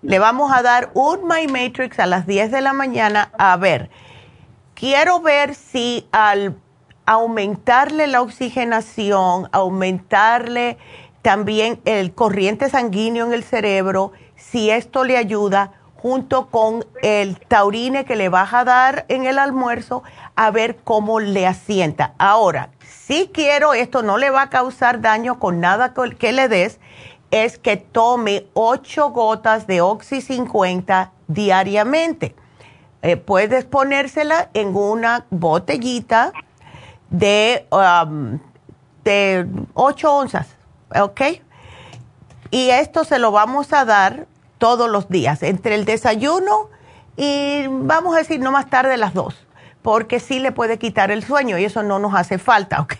Le 0.00 0.18
vamos 0.20 0.52
a 0.52 0.62
dar 0.62 0.90
un 0.94 1.26
My 1.26 1.48
Matrix 1.48 1.98
a 1.98 2.06
las 2.06 2.24
10 2.24 2.52
de 2.52 2.60
la 2.60 2.72
mañana. 2.72 3.30
A 3.36 3.56
ver, 3.56 3.90
quiero 4.74 5.20
ver 5.20 5.54
si 5.54 6.06
al 6.12 6.56
aumentarle 7.06 8.06
la 8.06 8.22
oxigenación, 8.22 9.48
aumentarle 9.52 10.78
también 11.22 11.80
el 11.84 12.14
corriente 12.14 12.68
sanguíneo 12.68 13.26
en 13.26 13.32
el 13.32 13.44
cerebro, 13.44 14.12
si 14.36 14.70
esto 14.70 15.04
le 15.04 15.16
ayuda, 15.16 15.72
junto 15.96 16.48
con 16.48 16.84
el 17.02 17.38
taurine 17.40 18.04
que 18.04 18.14
le 18.14 18.28
vas 18.28 18.52
a 18.52 18.64
dar 18.64 19.06
en 19.08 19.24
el 19.24 19.38
almuerzo, 19.38 20.02
a 20.36 20.50
ver 20.50 20.76
cómo 20.84 21.18
le 21.18 21.46
asienta. 21.46 22.12
Ahora, 22.18 22.68
si 22.86 23.30
quiero, 23.32 23.72
esto 23.72 24.02
no 24.02 24.18
le 24.18 24.28
va 24.28 24.42
a 24.42 24.50
causar 24.50 25.00
daño 25.00 25.38
con 25.38 25.60
nada 25.60 25.94
que 26.18 26.32
le 26.32 26.48
des, 26.48 26.78
es 27.30 27.58
que 27.58 27.78
tome 27.78 28.46
8 28.52 29.10
gotas 29.12 29.66
de 29.66 29.80
Oxy 29.80 30.20
50 30.20 31.10
diariamente. 31.26 32.36
Eh, 33.04 33.18
puedes 33.18 33.66
ponérsela 33.66 34.48
en 34.54 34.74
una 34.74 35.26
botellita 35.28 36.32
de, 37.10 37.66
um, 37.70 38.38
de 39.04 39.46
8 39.74 40.16
onzas, 40.16 40.56
¿ok? 40.98 41.20
Y 42.50 42.70
esto 42.70 43.04
se 43.04 43.18
lo 43.18 43.30
vamos 43.30 43.74
a 43.74 43.84
dar 43.84 44.26
todos 44.56 44.88
los 44.88 45.10
días, 45.10 45.42
entre 45.42 45.74
el 45.74 45.84
desayuno 45.84 46.70
y 47.18 47.66
vamos 47.68 48.14
a 48.14 48.20
decir 48.20 48.40
no 48.40 48.50
más 48.50 48.70
tarde 48.70 48.96
las 48.96 49.12
2, 49.12 49.48
porque 49.82 50.18
sí 50.18 50.40
le 50.40 50.50
puede 50.50 50.78
quitar 50.78 51.10
el 51.10 51.22
sueño 51.22 51.58
y 51.58 51.66
eso 51.66 51.82
no 51.82 51.98
nos 51.98 52.14
hace 52.14 52.38
falta, 52.38 52.80
¿ok? 52.80 52.94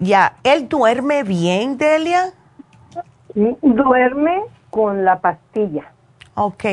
Ya, 0.00 0.36
¿él 0.44 0.66
duerme 0.70 1.24
bien, 1.24 1.76
Delia? 1.76 2.32
Duerme 3.34 4.44
con 4.70 5.04
la 5.04 5.20
pastilla. 5.20 5.92
Ok. 6.36 6.64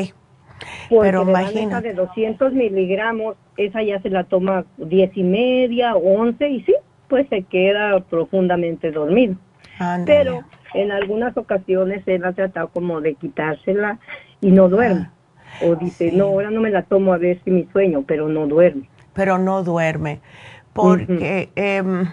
Pero 0.88 1.22
imagina. 1.22 1.80
de 1.80 1.94
200 1.94 2.52
miligramos, 2.52 3.36
esa 3.56 3.82
ya 3.82 4.00
se 4.00 4.10
la 4.10 4.24
toma 4.24 4.64
10 4.76 5.16
y 5.16 5.22
media, 5.22 5.96
11 5.96 6.48
y 6.48 6.62
sí, 6.62 6.74
pues 7.08 7.28
se 7.28 7.42
queda 7.42 8.00
profundamente 8.00 8.90
dormido. 8.90 9.36
Pero 10.06 10.44
en 10.74 10.92
algunas 10.92 11.36
ocasiones 11.36 12.02
él 12.06 12.24
ha 12.24 12.32
tratado 12.32 12.68
como 12.68 13.00
de 13.00 13.14
quitársela 13.14 13.98
y 14.40 14.50
no 14.50 14.68
duerme. 14.68 15.08
Ah, 15.08 15.10
o 15.62 15.76
dice, 15.76 16.10
no, 16.12 16.26
ahora 16.26 16.50
no 16.50 16.60
me 16.60 16.70
la 16.70 16.82
tomo 16.82 17.12
a 17.12 17.18
ver 17.18 17.40
si 17.44 17.50
mi 17.50 17.64
sueño, 17.72 18.04
pero 18.06 18.28
no 18.28 18.46
duerme. 18.46 18.88
Pero 19.14 19.38
no 19.38 19.62
duerme 19.62 20.20
porque 20.74 21.50
em, 21.54 22.06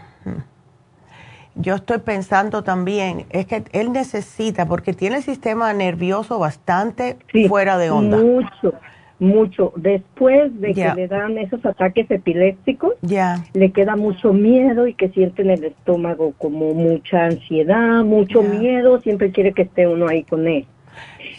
yo 1.56 1.76
estoy 1.76 2.00
pensando 2.00 2.64
también, 2.64 3.26
es 3.30 3.46
que 3.46 3.64
él 3.74 3.92
necesita, 3.92 4.66
porque 4.66 4.94
tiene 4.94 5.18
el 5.18 5.24
sistema 5.24 5.74
nervioso 5.74 6.40
bastante 6.40 7.18
fuera 7.48 7.78
de 7.78 7.92
onda. 7.92 8.18
Mucho, 8.18 8.74
mucho. 9.20 9.74
Después 9.76 10.60
de 10.62 10.74
que 10.74 10.94
le 10.96 11.08
dan 11.08 11.38
esos 11.38 11.66
ataques 11.66 12.10
epilépticos, 12.10 12.94
le 13.02 13.72
queda 13.72 13.96
mucho 13.96 14.34
miedo 14.34 14.88
y 14.88 14.94
que 14.94 15.10
siente 15.10 15.42
en 15.42 15.52
el 15.52 15.64
estómago 15.66 16.34
como 16.38 16.74
mucha 16.74 17.26
ansiedad, 17.26 18.04
mucho 18.04 18.42
miedo, 18.42 19.00
siempre 19.02 19.32
quiere 19.32 19.54
que 19.54 19.64
esté 19.64 19.88
uno 19.88 20.08
ahí 20.08 20.24
con 20.24 20.48
él. 20.48 20.66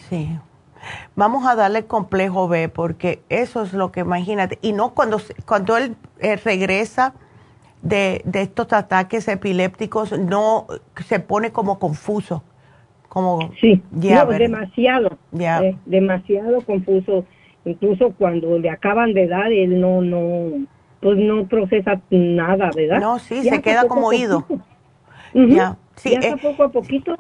Sí. 0.09 0.29
Vamos 1.15 1.47
a 1.47 1.55
darle 1.55 1.85
complejo 1.85 2.49
B 2.49 2.69
porque 2.69 3.21
eso 3.29 3.63
es 3.63 3.73
lo 3.73 3.93
que 3.93 4.01
imagínate. 4.01 4.59
Y 4.63 4.73
no 4.73 4.95
cuando, 4.95 5.21
cuando 5.47 5.77
él 5.77 5.97
eh, 6.21 6.37
regresa 6.37 7.15
de, 7.83 8.23
de 8.25 8.43
estos 8.43 8.73
ataques 8.73 9.29
epilépticos, 9.29 10.19
no 10.19 10.67
se 11.05 11.21
pone 11.21 11.53
como 11.53 11.79
confuso. 11.79 12.43
Como, 13.09 13.53
sí, 13.61 13.83
demasiado, 13.91 15.19
eh, 15.39 15.77
demasiado 15.85 16.63
confuso 16.63 17.27
incluso 17.67 18.15
cuando 18.19 18.59
le 18.59 18.71
acaban 18.71 19.13
de 19.13 19.29
dar, 19.29 19.53
él 19.53 19.81
no, 19.81 20.01
no, 20.01 20.67
pues 21.01 21.19
no 21.19 21.47
procesa 21.47 22.01
nada, 22.11 22.71
¿verdad? 22.75 23.01
No, 23.01 23.19
sí, 23.19 23.43
se 23.43 23.61
queda 23.61 23.87
como 23.87 24.09
oído. 24.09 24.47
Ya, 25.35 25.77
sí, 25.97 26.15
eh. 26.15 26.37
poco 26.41 26.65
a 26.65 26.69
poquito 26.71 27.17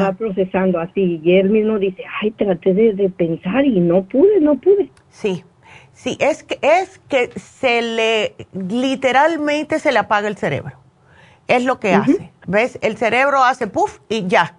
va 0.00 0.12
procesando 0.12 0.78
así. 0.78 1.20
Y 1.22 1.36
él 1.36 1.50
mismo 1.50 1.78
dice, 1.78 2.02
ay, 2.20 2.30
traté 2.32 2.74
de, 2.74 3.08
pensar 3.10 3.64
y 3.64 3.80
no 3.80 4.04
pude, 4.04 4.40
no 4.40 4.56
pude. 4.56 4.90
Sí, 5.08 5.44
sí, 6.02 6.16
es 6.20 6.42
que, 6.42 6.58
es 6.62 7.00
que 7.08 7.30
se 7.38 7.82
le, 7.82 8.36
literalmente 8.52 9.78
se 9.78 9.92
le 9.92 9.98
apaga 9.98 10.28
el 10.28 10.36
cerebro. 10.36 10.78
Es 11.48 11.64
lo 11.64 11.80
que 11.80 11.94
hace. 11.94 12.30
¿Ves? 12.46 12.78
El 12.80 12.96
cerebro 12.96 13.42
hace 13.42 13.66
puff 13.66 13.98
y 14.08 14.26
ya. 14.28 14.56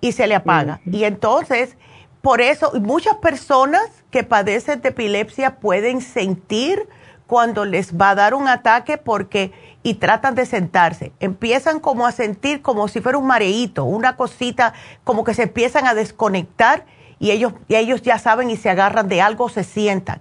Y 0.00 0.12
se 0.12 0.26
le 0.26 0.34
apaga. 0.34 0.80
Y 0.86 1.04
entonces 1.04 1.76
por 2.22 2.42
eso, 2.42 2.72
muchas 2.80 3.16
personas 3.16 3.82
que 4.10 4.24
padecen 4.24 4.82
de 4.82 4.90
epilepsia 4.90 5.56
pueden 5.56 6.02
sentir 6.02 6.86
cuando 7.26 7.64
les 7.64 7.96
va 7.96 8.10
a 8.10 8.14
dar 8.14 8.34
un 8.34 8.46
ataque 8.46 8.98
porque 8.98 9.52
y 9.82 9.94
tratan 9.94 10.34
de 10.34 10.44
sentarse. 10.44 11.12
Empiezan 11.20 11.80
como 11.80 12.06
a 12.06 12.12
sentir 12.12 12.60
como 12.60 12.88
si 12.88 13.00
fuera 13.00 13.16
un 13.16 13.26
mareíto, 13.26 13.84
una 13.84 14.16
cosita, 14.16 14.74
como 15.04 15.24
que 15.24 15.32
se 15.32 15.44
empiezan 15.44 15.86
a 15.86 15.94
desconectar 15.94 16.84
y 17.18 17.30
ellos, 17.30 17.54
y 17.68 17.76
ellos 17.76 18.02
ya 18.02 18.18
saben 18.18 18.50
y 18.50 18.56
se 18.56 18.68
agarran 18.68 19.08
de 19.08 19.22
algo, 19.22 19.48
se 19.48 19.64
sientan. 19.64 20.20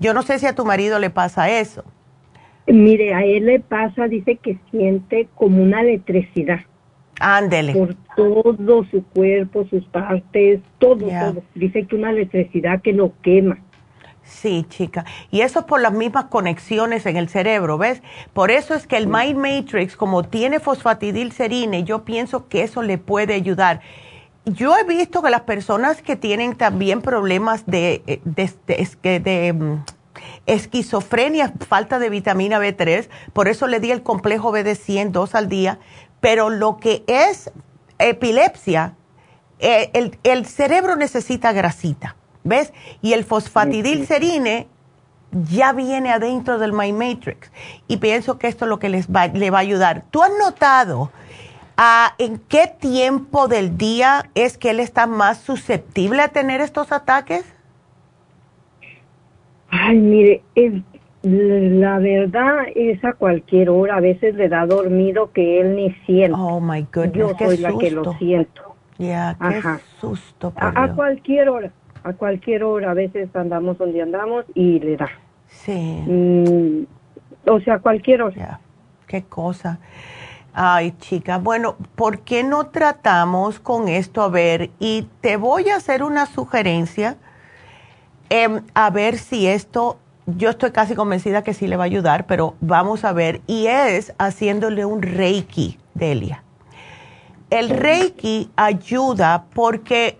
Yo 0.00 0.14
no 0.14 0.22
sé 0.22 0.38
si 0.38 0.46
a 0.46 0.54
tu 0.54 0.64
marido 0.64 0.98
le 0.98 1.10
pasa 1.10 1.50
eso. 1.50 1.84
Mire, 2.66 3.14
a 3.14 3.24
él 3.24 3.46
le 3.46 3.60
pasa, 3.60 4.08
dice 4.08 4.36
que 4.36 4.58
siente 4.70 5.28
como 5.34 5.62
una 5.62 5.82
electricidad. 5.82 6.60
Ándele. 7.20 7.72
Por 7.72 7.94
todo 8.16 8.84
su 8.90 9.04
cuerpo, 9.04 9.64
sus 9.70 9.84
partes, 9.86 10.60
todo, 10.78 11.06
todo. 11.06 11.42
Dice 11.54 11.86
que 11.86 11.96
una 11.96 12.10
electricidad 12.10 12.82
que 12.82 12.92
lo 12.92 13.12
quema. 13.22 13.58
Sí, 14.26 14.66
chica. 14.68 15.04
Y 15.30 15.42
eso 15.42 15.60
es 15.60 15.64
por 15.66 15.80
las 15.80 15.92
mismas 15.92 16.24
conexiones 16.24 17.06
en 17.06 17.16
el 17.16 17.28
cerebro, 17.28 17.78
¿ves? 17.78 18.02
Por 18.32 18.50
eso 18.50 18.74
es 18.74 18.88
que 18.88 18.96
el 18.96 19.06
Mind 19.06 19.38
Matrix, 19.38 19.96
como 19.96 20.24
tiene 20.24 20.58
fosfatidilcerine, 20.58 21.84
yo 21.84 22.04
pienso 22.04 22.48
que 22.48 22.62
eso 22.62 22.82
le 22.82 22.98
puede 22.98 23.34
ayudar. 23.34 23.80
Yo 24.46 24.76
he 24.76 24.84
visto 24.84 25.22
que 25.22 25.30
las 25.30 25.40
personas 25.42 26.02
que 26.02 26.14
tienen 26.14 26.54
también 26.54 27.02
problemas 27.02 27.66
de, 27.66 28.04
eh, 28.06 28.20
de, 28.24 28.50
de, 29.02 29.20
de 29.20 29.52
mm, 29.52 29.84
esquizofrenia, 30.46 31.52
falta 31.68 31.98
de 31.98 32.10
vitamina 32.10 32.60
B3, 32.60 33.08
por 33.32 33.48
eso 33.48 33.66
le 33.66 33.80
di 33.80 33.90
el 33.90 34.04
complejo 34.04 34.52
B 34.52 34.62
de 34.62 34.76
100, 34.76 35.10
dos 35.10 35.34
al 35.34 35.48
día, 35.48 35.80
pero 36.20 36.48
lo 36.48 36.76
que 36.76 37.02
es 37.08 37.50
epilepsia, 37.98 38.94
eh, 39.58 40.12
el, 40.22 40.46
cerebro 40.46 40.94
necesita 40.94 41.52
grasita, 41.52 42.14
¿ves? 42.44 42.72
Y 43.02 43.14
el 43.14 43.24
fosfatidilcerine 43.24 44.68
ya 45.50 45.72
viene 45.72 46.12
adentro 46.12 46.58
del 46.58 46.72
My 46.72 46.92
Matrix. 46.92 47.50
Y 47.88 47.96
pienso 47.96 48.38
que 48.38 48.46
esto 48.46 48.64
es 48.64 48.68
lo 48.68 48.78
que 48.78 48.90
les 48.90 49.08
va, 49.08 49.26
le 49.26 49.50
va 49.50 49.58
a 49.58 49.62
ayudar. 49.62 50.04
¿Tú 50.10 50.22
has 50.22 50.30
notado 50.38 51.10
ah, 51.76 52.14
en 52.18 52.38
qué 52.38 52.66
tiempo 52.66 53.48
del 53.48 53.76
día 53.76 54.30
es 54.34 54.58
que 54.58 54.70
él 54.70 54.80
está 54.80 55.06
más 55.06 55.38
susceptible 55.38 56.22
a 56.22 56.28
tener 56.28 56.60
estos 56.60 56.92
ataques? 56.92 57.44
Ay, 59.68 59.98
mire, 59.98 60.42
es 60.54 60.74
la 61.28 61.98
verdad 61.98 62.66
es 62.76 63.04
a 63.04 63.12
cualquier 63.12 63.68
hora, 63.70 63.96
a 63.96 64.00
veces 64.00 64.36
le 64.36 64.48
da 64.48 64.64
dormido 64.64 65.32
que 65.32 65.60
él 65.60 65.74
ni 65.74 65.90
siente. 66.06 66.38
Oh 66.38 66.60
my 66.60 66.86
goodness. 66.92 67.14
Yo 67.14 67.32
soy 67.36 67.56
la 67.56 67.76
que 67.76 67.90
lo 67.90 68.12
siento. 68.14 68.76
Ya, 68.98 69.36
qué 69.40 69.60
susto. 70.00 70.52
a, 70.56 70.92
cualquier 70.94 71.48
hora, 71.48 71.72
a 72.04 72.12
cualquier 72.12 72.62
hora, 72.62 72.92
a 72.92 72.94
veces 72.94 73.34
andamos 73.34 73.76
donde 73.76 74.02
andamos 74.02 74.44
y 74.54 74.78
le 74.78 74.96
da. 74.96 75.10
Sí. 75.48 76.02
Mm, 76.06 76.84
o 77.50 77.60
sea, 77.60 77.74
a 77.74 77.78
cualquier 77.80 78.22
hora. 78.22 78.36
Ya, 78.36 78.60
qué 79.08 79.24
cosa. 79.24 79.80
Ay, 80.58 80.94
chica, 81.00 81.36
bueno, 81.36 81.76
¿por 81.96 82.20
qué 82.20 82.42
no 82.42 82.68
tratamos 82.68 83.60
con 83.60 83.88
esto? 83.88 84.22
A 84.22 84.30
ver, 84.30 84.70
y 84.78 85.02
te 85.20 85.36
voy 85.36 85.68
a 85.68 85.76
hacer 85.76 86.02
una 86.02 86.24
sugerencia, 86.24 87.18
em, 88.30 88.62
a 88.72 88.88
ver 88.88 89.18
si 89.18 89.46
esto 89.46 89.98
yo 90.24 90.48
estoy 90.48 90.70
casi 90.70 90.94
convencida 90.94 91.42
que 91.42 91.52
sí 91.52 91.66
le 91.66 91.76
va 91.76 91.84
a 91.84 91.92
ayudar, 91.92 92.26
pero 92.26 92.54
vamos 92.62 93.04
a 93.04 93.12
ver. 93.12 93.42
Y 93.46 93.66
es 93.66 94.14
haciéndole 94.16 94.86
un 94.86 95.02
reiki, 95.02 95.78
Delia. 95.92 96.42
El 97.50 97.68
reiki 97.68 98.50
ayuda 98.56 99.44
porque 99.52 100.18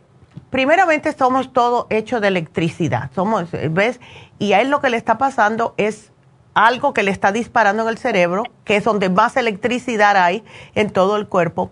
primeramente 0.50 1.14
somos 1.14 1.50
todo 1.54 1.86
hecho 1.88 2.20
de 2.20 2.28
electricidad. 2.28 3.10
Somos, 3.14 3.48
¿ves? 3.70 4.00
Y 4.38 4.52
a 4.52 4.60
él 4.60 4.68
lo 4.68 4.82
que 4.82 4.90
le 4.90 4.98
está 4.98 5.16
pasando 5.16 5.72
es 5.78 6.12
algo 6.56 6.94
que 6.94 7.02
le 7.02 7.10
está 7.10 7.32
disparando 7.32 7.82
en 7.82 7.90
el 7.90 7.98
cerebro, 7.98 8.44
que 8.64 8.76
es 8.76 8.84
donde 8.84 9.10
más 9.10 9.36
electricidad 9.36 10.16
hay 10.16 10.42
en 10.74 10.90
todo 10.90 11.16
el 11.18 11.28
cuerpo. 11.28 11.70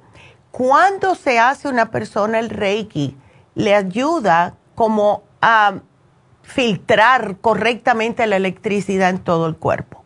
Cuando 0.51 1.15
se 1.15 1.39
hace 1.39 1.69
una 1.69 1.90
persona 1.90 2.39
el 2.39 2.51
reiki, 2.51 3.16
le 3.55 3.74
ayuda 3.74 4.56
como 4.74 5.23
a 5.40 5.77
filtrar 6.43 7.39
correctamente 7.40 8.27
la 8.27 8.36
electricidad 8.36 9.09
en 9.09 9.20
todo 9.20 9.47
el 9.47 9.56
cuerpo. 9.56 10.05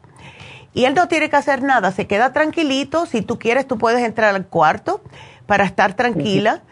Y 0.72 0.84
él 0.84 0.94
no 0.94 1.08
tiene 1.08 1.28
que 1.28 1.34
hacer 1.34 1.60
nada, 1.60 1.90
se 1.90 2.06
queda 2.06 2.32
tranquilito. 2.32 3.04
Si 3.06 3.20
tú 3.20 3.36
quieres, 3.36 3.66
tú 3.66 3.78
puedes 3.78 4.04
entrar 4.04 4.32
al 4.36 4.46
cuarto 4.46 5.02
para 5.46 5.64
estar 5.64 5.94
tranquila. 5.94 6.62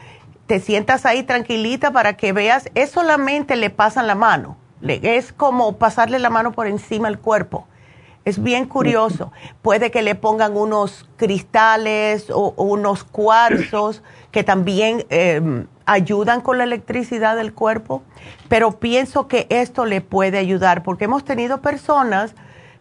Te 0.47 0.61
sientas 0.61 1.07
ahí 1.07 1.25
tranquilita 1.25 1.91
para 1.91 2.17
que 2.17 2.33
veas, 2.33 2.71
es 2.77 2.91
solamente 2.91 3.57
le 3.57 3.71
pasan 3.71 4.07
la 4.07 4.15
mano. 4.15 4.57
Es 4.81 5.33
como 5.33 5.77
pasarle 5.77 6.21
la 6.21 6.31
mano 6.31 6.53
por 6.53 6.69
encima 6.69 7.09
del 7.09 7.19
cuerpo. 7.19 7.67
Es 8.27 8.43
bien 8.43 8.67
curioso. 8.67 9.31
Puede 9.63 9.93
que 9.93 10.03
le 10.03 10.17
pongan 10.17 10.57
unos 10.57 11.09
cristales 11.17 12.29
o, 12.29 12.55
unos 12.57 13.05
cuarzos 13.05 14.03
que 14.33 14.43
también 14.43 15.05
em, 15.11 15.67
ayudan 15.87 16.41
con 16.41 16.59
la 16.59 16.65
electricidad 16.65 17.37
del 17.37 17.55
cuerpo, 17.55 18.03
pero 18.49 18.81
pienso 18.81 19.29
que 19.29 19.47
esto 19.49 19.87
le 19.87 20.01
puede 20.01 20.39
ayudar 20.39 20.83
porque 20.83 21.05
hemos 21.05 21.25
tenido 21.25 21.63
personas 21.63 22.35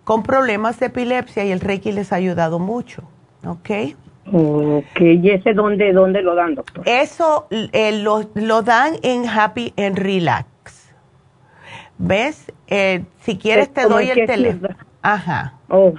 con 0.03 0.23
problemas 0.23 0.79
de 0.79 0.87
epilepsia 0.87 1.45
y 1.45 1.51
el 1.51 1.59
Reiki 1.59 1.91
les 1.91 2.11
ha 2.11 2.15
ayudado 2.15 2.57
mucho, 2.57 3.03
¿ok? 3.45 3.69
Ok, 4.33 4.99
¿y 4.99 5.29
ese 5.29 5.53
dónde, 5.53 5.93
dónde 5.93 6.23
lo 6.23 6.33
dan, 6.33 6.55
doctor? 6.55 6.83
Eso 6.89 7.47
eh, 7.51 7.91
lo, 8.01 8.61
dan 8.63 8.93
en 9.03 9.29
Happy 9.29 9.75
and 9.77 9.99
Relax. 9.99 10.47
¿Ves? 11.99 12.51
Eh, 12.67 13.03
si 13.19 13.37
quieres 13.37 13.71
te 13.71 13.83
doy 13.83 14.09
el 14.09 14.25
teléfono. 14.25 14.75
Ajá. 15.05 15.53
Oh. 15.69 15.93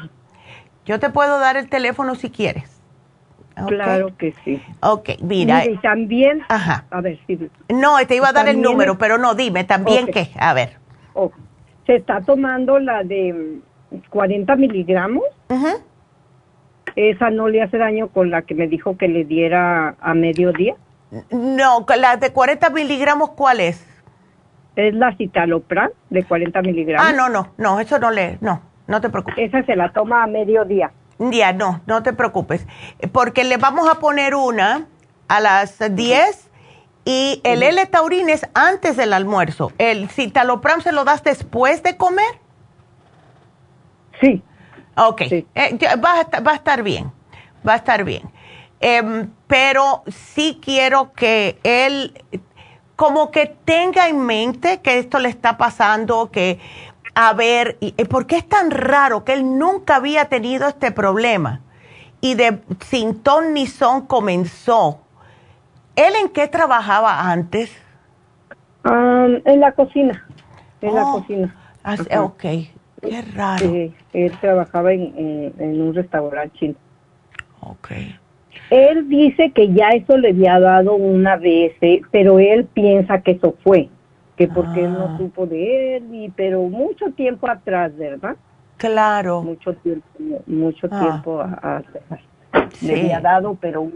Yo 0.84 0.98
te 0.98 1.10
puedo 1.10 1.38
dar 1.38 1.56
el 1.56 1.68
teléfono 1.68 2.16
si 2.16 2.28
quieres. 2.28 2.82
Claro 3.68 4.16
que 4.18 4.34
sí. 4.44 4.60
Ok, 4.82 5.10
mira. 5.22 5.64
Y 5.64 5.78
también, 5.78 6.42
Ajá. 6.48 6.84
a 6.90 7.00
ver, 7.00 7.18
si... 7.26 7.48
No, 7.68 7.96
te 8.06 8.16
iba 8.16 8.28
a 8.28 8.32
dar 8.32 8.48
el 8.48 8.60
número, 8.60 8.98
pero 8.98 9.16
no, 9.16 9.34
dime, 9.34 9.62
también 9.62 10.08
qué, 10.08 10.30
a 10.38 10.52
ver. 10.54 10.78
Se 11.86 11.94
está 11.94 12.20
tomando 12.20 12.80
la 12.80 13.04
de 13.04 13.60
40 14.10 14.56
miligramos. 14.56 15.24
Ajá. 15.48 15.74
Esa 16.96 17.30
no 17.30 17.48
le 17.48 17.62
hace 17.62 17.78
daño 17.78 18.08
con 18.08 18.30
la 18.30 18.42
que 18.42 18.56
me 18.56 18.66
dijo 18.66 18.98
que 18.98 19.06
le 19.06 19.24
diera 19.24 19.94
a 20.00 20.14
mediodía. 20.14 20.74
No, 21.30 21.86
la 21.96 22.16
de 22.16 22.32
40 22.32 22.70
miligramos, 22.70 23.30
¿cuál 23.30 23.60
es? 23.60 23.86
Es 24.74 24.94
la 24.94 25.16
citalopram 25.16 25.90
de 26.10 26.24
40 26.24 26.60
miligramos. 26.62 27.08
Ah, 27.08 27.12
no, 27.16 27.28
no, 27.28 27.52
no, 27.56 27.80
eso 27.80 27.98
no 27.98 28.10
le, 28.10 28.38
no, 28.40 28.60
no 28.86 29.00
te 29.00 29.10
preocupes. 29.10 29.38
Esa 29.38 29.64
se 29.64 29.76
la 29.76 29.92
toma 29.92 30.22
a 30.22 30.26
mediodía. 30.26 30.92
Ya, 31.18 31.52
no, 31.52 31.80
no 31.86 32.02
te 32.02 32.12
preocupes, 32.12 32.66
porque 33.12 33.44
le 33.44 33.56
vamos 33.56 33.88
a 33.90 33.98
poner 33.98 34.34
una 34.34 34.86
a 35.28 35.40
las 35.40 35.78
10 35.94 36.50
y 37.06 37.40
el 37.44 37.62
L-Taurin 37.62 38.28
es 38.28 38.46
antes 38.52 38.96
del 38.96 39.12
almuerzo. 39.12 39.72
¿El 39.78 40.10
citalopram 40.10 40.82
se 40.82 40.92
lo 40.92 41.04
das 41.04 41.22
después 41.22 41.82
de 41.82 41.96
comer? 41.96 42.40
Sí. 44.20 44.42
Ok, 44.96 45.20
eh, 45.20 45.44
va, 46.02 46.14
a 46.14 46.54
estar, 46.54 46.82
bien, 46.82 47.12
va 47.66 47.74
a 47.74 47.76
estar 47.76 48.02
bien. 48.02 48.22
Em, 48.80 49.30
pero 49.46 50.02
sí 50.08 50.58
quiero 50.62 51.12
que 51.12 51.58
él, 51.62 52.24
como 52.96 53.30
que 53.30 53.54
tenga 53.64 54.08
en 54.08 54.20
mente 54.20 54.80
que 54.80 54.98
esto 54.98 55.18
le 55.18 55.28
está 55.28 55.58
pasando, 55.58 56.30
que 56.30 56.58
a 57.18 57.32
ver, 57.32 57.78
¿por 58.10 58.26
qué 58.26 58.36
es 58.36 58.46
tan 58.46 58.70
raro 58.70 59.24
que 59.24 59.32
él 59.32 59.58
nunca 59.58 59.96
había 59.96 60.26
tenido 60.26 60.68
este 60.68 60.92
problema? 60.92 61.62
Y 62.20 62.34
de 62.34 62.58
sin 62.84 63.22
ton 63.22 63.54
ni 63.54 63.66
son 63.66 64.06
comenzó. 64.06 65.00
¿Él 65.96 66.12
en 66.20 66.28
qué 66.28 66.46
trabajaba 66.46 67.30
antes? 67.30 67.72
Um, 68.84 69.40
en 69.46 69.60
la 69.60 69.72
cocina, 69.72 70.24
en 70.82 70.94
la 70.94 71.04
Oh. 71.06 71.20
cocina. 71.20 71.54
Ajá. 71.82 72.22
ok, 72.22 72.40
qué 72.40 73.22
raro. 73.34 73.64
Sí, 73.66 73.94
él 74.12 74.32
trabajaba 74.40 74.92
en, 74.92 75.02
en- 75.16 75.54
en 75.58 75.80
un 75.80 75.94
restaurante 75.94 76.54
chino. 76.58 76.74
Ok. 77.60 77.92
Él 78.70 79.08
dice 79.08 79.52
que 79.52 79.72
ya 79.72 79.90
eso 79.90 80.16
le 80.18 80.30
había 80.30 80.58
dado 80.60 80.94
una 80.94 81.36
vez, 81.36 81.72
eh, 81.80 82.02
pero 82.10 82.38
él 82.38 82.66
piensa 82.66 83.20
que 83.22 83.32
eso 83.32 83.54
fue, 83.64 83.88
que 84.36 84.48
porque 84.48 84.84
él 84.84 84.94
Ah. 84.96 85.06
no 85.10 85.18
supo 85.18 85.46
de 85.46 85.96
él, 85.96 86.14
y, 86.14 86.28
pero 86.30 86.62
mucho 86.62 87.06
tiempo 87.12 87.48
atrás, 87.48 87.96
¿verdad? 87.96 88.36
Claro. 88.76 89.42
Mucho 89.42 89.72
tiempo, 89.74 90.06
mucho 90.46 90.86
Ah. 90.90 91.00
tiempo 91.00 91.40
a- 91.40 91.58
a- 91.62 91.76
atrás. 91.78 92.20
Sí. 92.74 92.86
Le 92.88 93.00
había 93.00 93.20
dado, 93.20 93.56
pero 93.60 93.88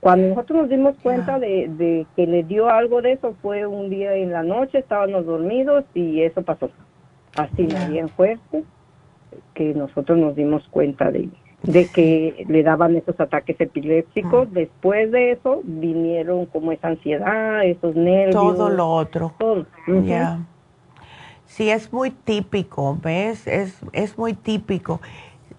cuando 0.00 0.28
nosotros 0.28 0.60
nos 0.62 0.68
dimos 0.68 0.96
cuenta 1.02 1.38
de, 1.38 1.68
de 1.76 2.06
que 2.16 2.26
le 2.26 2.42
dio 2.44 2.68
algo 2.68 3.02
de 3.02 3.12
eso 3.12 3.34
fue 3.42 3.66
un 3.66 3.90
día 3.90 4.14
en 4.14 4.32
la 4.32 4.42
noche, 4.42 4.78
estábamos 4.78 5.26
dormidos 5.26 5.84
y 5.94 6.22
eso 6.22 6.42
pasó. 6.42 6.70
Así 7.36 7.66
Ya. 7.68 7.88
bien 7.88 8.08
fuerte 8.08 8.64
que 9.54 9.74
nosotros 9.74 10.18
nos 10.18 10.34
dimos 10.34 10.66
cuenta 10.70 11.10
de, 11.10 11.28
de 11.62 11.88
que 11.88 12.44
le 12.48 12.62
daban 12.62 12.96
esos 12.96 13.18
ataques 13.20 13.60
epilépticos. 13.60 14.52
Después 14.52 15.10
de 15.10 15.32
eso 15.32 15.60
vinieron 15.64 16.46
como 16.46 16.72
esa 16.72 16.88
ansiedad, 16.88 17.64
esos 17.64 17.94
nervios. 17.94 18.32
Todo 18.32 18.70
lo 18.70 18.88
otro. 18.88 19.34
todo. 19.38 19.66
Ujú. 19.86 20.04
Ya. 20.04 20.38
Sí, 21.46 21.68
es 21.68 21.92
muy 21.92 22.10
típico, 22.10 22.96
¿ves? 23.02 23.46
Es, 23.46 23.76
es 23.92 24.16
muy 24.16 24.34
típico. 24.34 25.00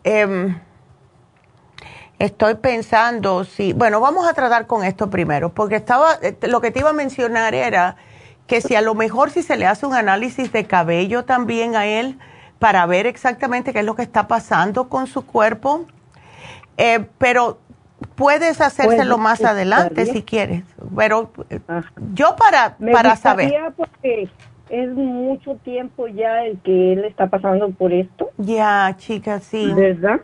Em, 0.03 0.57
estoy 2.18 2.56
pensando 2.56 3.44
si, 3.44 3.73
bueno, 3.73 3.99
vamos 3.99 4.28
a 4.28 4.34
tratar 4.34 4.68
con 4.68 4.84
esto 4.86 5.10
primero, 5.10 5.49
porque 5.49 5.76
estaba, 5.76 6.14
eh, 6.22 6.36
lo 6.48 6.61
que 6.61 6.72
te 6.72 6.80
iba 6.80 6.91
a 6.91 6.94
mencionar 6.94 7.53
era 7.53 7.98
que 8.48 8.61
si 8.61 8.76
a 8.76 8.82
lo 8.82 8.95
mejor 8.95 9.32
si 9.32 9.44
se 9.44 9.57
le 9.57 9.65
hace 9.65 9.86
un 9.86 9.94
análisis 9.94 10.52
de 10.52 10.65
cabello 10.65 11.26
también 11.26 11.76
a 11.76 11.86
él 11.86 12.18
para 12.61 12.85
ver 12.85 13.07
exactamente 13.07 13.73
qué 13.73 13.79
es 13.79 13.85
lo 13.85 13.95
que 13.95 14.03
está 14.03 14.27
pasando 14.27 14.88
con 14.88 15.07
su 15.07 15.25
cuerpo, 15.25 15.88
eh, 16.77 17.03
pero 17.17 17.57
puedes 18.13 18.61
hacérselo 18.61 19.15
Pues, 19.15 19.23
más 19.23 19.43
adelante 19.43 20.05
si 20.05 20.21
quieres, 20.21 20.63
pero 20.95 21.31
eh, 21.49 21.59
yo 22.13 22.35
para, 22.35 22.75
Me 22.77 22.91
para 22.91 23.15
saber. 23.15 23.51
porque 23.75 24.29
es 24.69 24.89
mucho 24.91 25.55
tiempo 25.55 26.07
ya 26.07 26.45
el 26.45 26.59
que 26.59 26.93
él 26.93 27.03
está 27.05 27.31
pasando 27.31 27.71
por 27.71 27.91
esto. 27.93 28.29
Ya, 28.38 28.93
chica, 28.95 29.39
sí. 29.39 29.73
¿Verdad? 29.75 30.21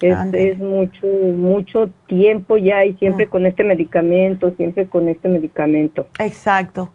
Es, 0.00 0.18
es 0.34 0.58
mucho, 0.58 1.06
mucho 1.06 1.90
tiempo 2.08 2.56
ya 2.56 2.84
y 2.84 2.94
Mm. 2.94 2.98
siempre 2.98 3.28
con 3.28 3.46
este 3.46 3.62
medicamento, 3.62 4.50
siempre 4.56 4.88
con 4.88 5.08
este 5.08 5.28
medicamento. 5.28 6.08
Exacto. 6.18 6.90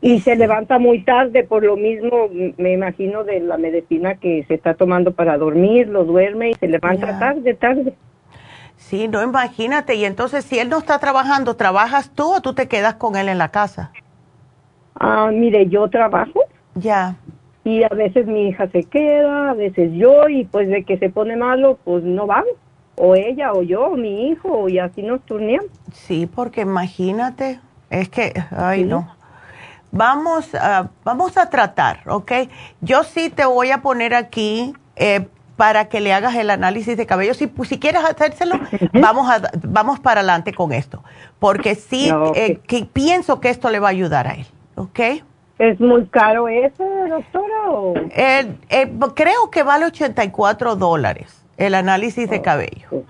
Y 0.00 0.20
se 0.20 0.36
levanta 0.36 0.78
muy 0.78 1.02
tarde 1.02 1.44
por 1.44 1.64
lo 1.64 1.76
mismo, 1.76 2.28
me 2.58 2.72
imagino, 2.72 3.24
de 3.24 3.40
la 3.40 3.56
medicina 3.56 4.16
que 4.16 4.44
se 4.46 4.54
está 4.54 4.74
tomando 4.74 5.12
para 5.12 5.38
dormir, 5.38 5.88
lo 5.88 6.04
duerme 6.04 6.50
y 6.50 6.54
se 6.54 6.68
levanta 6.68 7.18
tarde, 7.18 7.54
tarde. 7.54 7.94
Sí, 8.76 9.08
no, 9.08 9.22
imagínate. 9.22 9.94
Y 9.94 10.04
entonces, 10.04 10.44
si 10.44 10.58
él 10.58 10.68
no 10.68 10.78
está 10.78 10.98
trabajando, 10.98 11.56
¿trabajas 11.56 12.10
tú 12.14 12.34
o 12.34 12.40
tú 12.40 12.54
te 12.54 12.68
quedas 12.68 12.94
con 12.94 13.16
él 13.16 13.28
en 13.28 13.38
la 13.38 13.48
casa? 13.48 13.90
Ah, 14.94 15.30
mire, 15.32 15.66
yo 15.68 15.88
trabajo. 15.88 16.40
Ya. 16.74 17.16
Y 17.64 17.82
a 17.82 17.88
veces 17.88 18.26
mi 18.26 18.48
hija 18.48 18.68
se 18.68 18.84
queda, 18.84 19.50
a 19.50 19.54
veces 19.54 19.90
yo, 19.94 20.28
y 20.28 20.44
pues 20.44 20.68
de 20.68 20.84
que 20.84 20.98
se 20.98 21.10
pone 21.10 21.36
malo, 21.36 21.78
pues 21.84 22.04
no 22.04 22.26
vamos. 22.26 22.52
O 22.96 23.14
ella, 23.14 23.52
o 23.52 23.62
yo, 23.62 23.86
o 23.86 23.96
mi 23.96 24.28
hijo, 24.28 24.68
y 24.68 24.78
así 24.78 25.02
nos 25.02 25.20
turneamos. 25.22 25.70
Sí, 25.92 26.26
porque 26.26 26.60
imagínate, 26.60 27.60
es 27.90 28.08
que, 28.08 28.32
ay, 28.50 28.84
no. 28.84 29.15
Vamos, 29.92 30.54
a 30.54 30.90
vamos 31.04 31.36
a 31.36 31.48
tratar, 31.48 32.00
¿ok? 32.06 32.32
Yo 32.80 33.04
sí 33.04 33.30
te 33.30 33.44
voy 33.44 33.70
a 33.70 33.82
poner 33.82 34.14
aquí 34.14 34.74
eh, 34.96 35.26
para 35.56 35.88
que 35.88 36.00
le 36.00 36.12
hagas 36.12 36.34
el 36.36 36.50
análisis 36.50 36.96
de 36.96 37.06
cabello. 37.06 37.34
Si, 37.34 37.46
pues, 37.46 37.68
si 37.68 37.78
quieres 37.78 38.02
hacérselo, 38.04 38.60
vamos, 38.92 39.30
a, 39.30 39.40
vamos 39.62 40.00
para 40.00 40.20
adelante 40.20 40.52
con 40.52 40.72
esto. 40.72 41.02
Porque 41.38 41.74
sí, 41.74 42.10
eh, 42.34 42.60
que 42.66 42.84
pienso 42.84 43.40
que 43.40 43.48
esto 43.50 43.70
le 43.70 43.80
va 43.80 43.88
a 43.88 43.90
ayudar 43.90 44.26
a 44.28 44.34
él, 44.34 44.46
¿ok? 44.76 45.00
¿Es 45.58 45.80
muy 45.80 46.06
caro 46.06 46.48
ese, 46.48 46.84
doctora? 47.08 48.08
Eh, 48.10 48.54
eh, 48.68 48.92
creo 49.14 49.50
que 49.50 49.62
vale 49.62 49.86
84 49.86 50.76
dólares 50.76 51.42
el 51.56 51.74
análisis 51.74 52.28
de 52.28 52.42
cabello. 52.42 53.04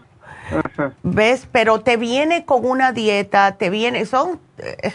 ¿Ves? 1.02 1.48
Pero 1.50 1.80
te 1.80 1.96
viene 1.96 2.44
con 2.44 2.64
una 2.64 2.92
dieta, 2.92 3.56
te 3.56 3.70
viene, 3.70 4.04
son, 4.06 4.38
eh, 4.58 4.92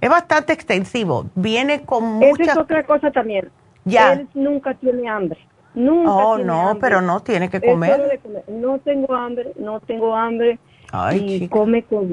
es 0.00 0.10
bastante 0.10 0.52
extensivo. 0.52 1.26
Viene 1.34 1.82
con 1.82 2.22
Esa 2.22 2.30
muchas... 2.30 2.48
es 2.48 2.56
otra 2.56 2.84
cosa 2.84 3.10
también. 3.10 3.50
Ya. 3.84 4.14
Él 4.14 4.28
nunca 4.34 4.74
tiene 4.74 5.08
hambre. 5.08 5.38
Nunca 5.74 6.10
Oh, 6.10 6.36
tiene 6.36 6.46
no, 6.52 6.68
hambre. 6.68 6.80
pero 6.80 7.00
no 7.00 7.20
tiene 7.20 7.50
que 7.50 7.60
comer. 7.60 8.20
comer. 8.22 8.44
No 8.48 8.78
tengo 8.78 9.14
hambre, 9.14 9.52
no 9.58 9.80
tengo 9.80 10.14
hambre. 10.14 10.58
Ay, 10.92 11.18
y 11.18 11.38
chica. 11.40 11.56
come 11.58 11.82
con, 11.82 12.06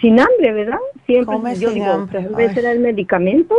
sin 0.00 0.20
hambre, 0.20 0.52
¿verdad? 0.52 0.78
Siempre 1.04 1.34
Come 1.34 1.56
yo 1.56 1.68
sin 1.70 1.80
digo, 1.80 1.92
hambre. 1.92 2.22
tal 2.22 2.34
vez 2.34 2.56
era 2.56 2.70
el 2.70 2.78
medicamento. 2.78 3.54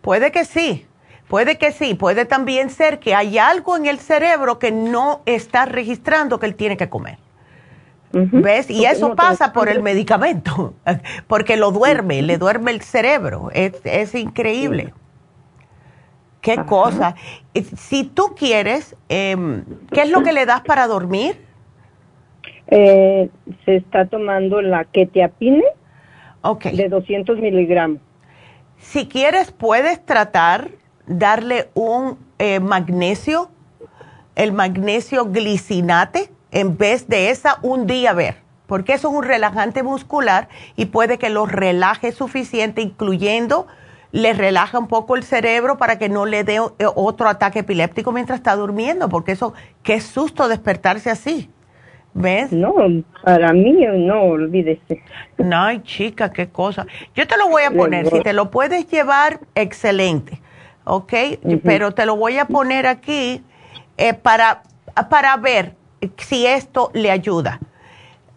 Puede 0.00 0.32
que 0.32 0.44
sí, 0.46 0.86
puede 1.28 1.58
que 1.58 1.70
sí. 1.72 1.94
Puede 1.94 2.24
también 2.24 2.70
ser 2.70 2.98
que 2.98 3.14
hay 3.14 3.36
algo 3.36 3.76
en 3.76 3.84
el 3.86 3.98
cerebro 3.98 4.58
que 4.58 4.72
no 4.72 5.20
está 5.26 5.66
registrando 5.66 6.38
que 6.40 6.46
él 6.46 6.54
tiene 6.54 6.76
que 6.78 6.88
comer. 6.88 7.18
¿Ves? 8.14 8.70
Y 8.70 8.84
eso 8.84 9.10
no, 9.10 9.16
pasa 9.16 9.52
por 9.52 9.68
el 9.68 9.82
medicamento, 9.82 10.74
porque 11.26 11.56
lo 11.56 11.72
duerme, 11.72 12.22
le 12.22 12.38
duerme 12.38 12.70
el 12.70 12.80
cerebro. 12.80 13.50
Es, 13.52 13.80
es 13.84 14.14
increíble. 14.14 14.94
Qué 16.40 16.56
cosa. 16.66 17.14
Eh, 17.54 17.64
Si 17.76 18.04
tú 18.04 18.34
quieres, 18.36 18.96
em, 19.08 19.64
¿qué 19.90 20.02
es 20.02 20.10
lo 20.10 20.22
que 20.22 20.32
le 20.32 20.46
das 20.46 20.60
para 20.60 20.86
dormir? 20.86 21.40
Eh, 22.68 23.30
se 23.64 23.76
está 23.76 24.06
tomando 24.06 24.62
la 24.62 24.84
quetiapine 24.84 25.64
Ok. 26.42 26.66
de 26.66 26.88
200 26.88 27.38
miligramos. 27.38 28.00
Si 28.78 29.06
quieres, 29.08 29.52
puedes 29.52 30.04
tratar 30.04 30.70
darle 31.06 31.70
un 31.74 32.18
eh, 32.38 32.60
magnesio, 32.60 33.50
el 34.36 34.52
magnesio 34.52 35.26
glicinate, 35.30 36.30
en 36.54 36.78
vez 36.78 37.08
de 37.08 37.30
esa 37.30 37.58
un 37.62 37.86
día 37.86 38.14
ver, 38.14 38.36
porque 38.66 38.94
eso 38.94 39.08
es 39.08 39.14
un 39.14 39.24
relajante 39.24 39.82
muscular 39.82 40.48
y 40.76 40.86
puede 40.86 41.18
que 41.18 41.28
lo 41.28 41.44
relaje 41.44 42.12
suficiente, 42.12 42.80
incluyendo 42.80 43.66
le 44.12 44.32
relaja 44.32 44.78
un 44.78 44.86
poco 44.86 45.16
el 45.16 45.24
cerebro 45.24 45.76
para 45.76 45.98
que 45.98 46.08
no 46.08 46.24
le 46.24 46.44
dé 46.44 46.54
eh, 46.54 46.86
otro 46.94 47.28
ataque 47.28 47.58
epiléptico 47.58 48.12
mientras 48.12 48.38
está 48.38 48.54
durmiendo, 48.54 49.08
porque 49.08 49.32
eso, 49.32 49.52
qué 49.82 50.00
susto 50.00 50.46
despertarse 50.46 51.10
así. 51.10 51.50
¿Ves? 52.16 52.52
No, 52.52 52.72
para 53.24 53.52
mí 53.52 53.84
no, 53.92 54.22
olvídese. 54.22 55.02
No, 55.36 55.60
ay, 55.60 55.82
chica, 55.82 56.30
qué 56.30 56.48
cosa. 56.48 56.86
Yo 57.16 57.26
te 57.26 57.36
lo 57.36 57.48
voy 57.48 57.64
a 57.64 57.72
poner. 57.72 58.06
Si 58.08 58.20
te 58.20 58.32
lo 58.32 58.52
puedes 58.52 58.88
llevar, 58.88 59.40
excelente. 59.56 60.40
¿Ok? 60.84 61.12
Pero 61.64 61.90
te 61.90 62.06
lo 62.06 62.14
voy 62.14 62.38
a 62.38 62.44
poner 62.44 62.86
aquí 62.86 63.42
eh, 63.96 64.14
para, 64.14 64.62
para 65.10 65.36
ver 65.38 65.74
si 66.16 66.46
esto 66.46 66.90
le 66.94 67.10
ayuda. 67.10 67.60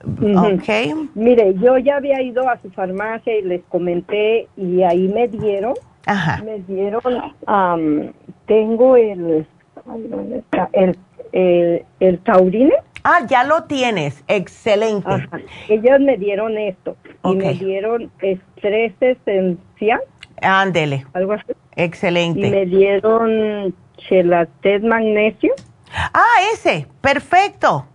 ¿Ok? 0.03 0.69
Mire, 1.15 1.53
yo 1.55 1.77
ya 1.77 1.97
había 1.97 2.21
ido 2.21 2.47
a 2.49 2.57
su 2.61 2.69
farmacia 2.71 3.37
y 3.37 3.41
les 3.41 3.61
comenté 3.65 4.47
y 4.55 4.83
ahí 4.83 5.07
me 5.07 5.27
dieron, 5.27 5.73
Ajá. 6.05 6.41
me 6.43 6.59
dieron, 6.59 7.01
am, 7.45 8.13
tengo 8.45 8.95
el, 8.95 9.45
ay, 9.89 10.07
¿dónde 10.07 10.37
está? 10.37 10.69
El, 10.73 10.97
el, 11.33 11.83
el 11.99 12.19
taurine. 12.19 12.73
Ah, 13.03 13.25
ya 13.27 13.43
lo 13.43 13.63
tienes. 13.63 14.23
Excelente. 14.27 15.09
Ajá. 15.09 15.39
Ellos 15.67 15.99
me 15.99 16.17
dieron 16.17 16.57
esto 16.57 16.95
y 17.25 17.35
me 17.35 17.53
dieron 17.55 18.11
estrés 18.21 18.93
esencial, 19.01 20.01
Ándele. 20.41 21.05
algo 21.13 21.33
así. 21.33 21.53
Excelente. 21.75 22.47
Y 22.47 22.51
me 22.51 22.65
dieron 22.65 23.73
chelatet 23.97 24.83
magnesio. 24.83 25.53
Ah, 25.93 26.41
ese. 26.53 26.87
Perfecto. 27.01 27.85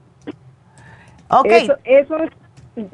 Ok. 1.29 1.47
Eso, 1.47 1.77
esos 1.85 2.23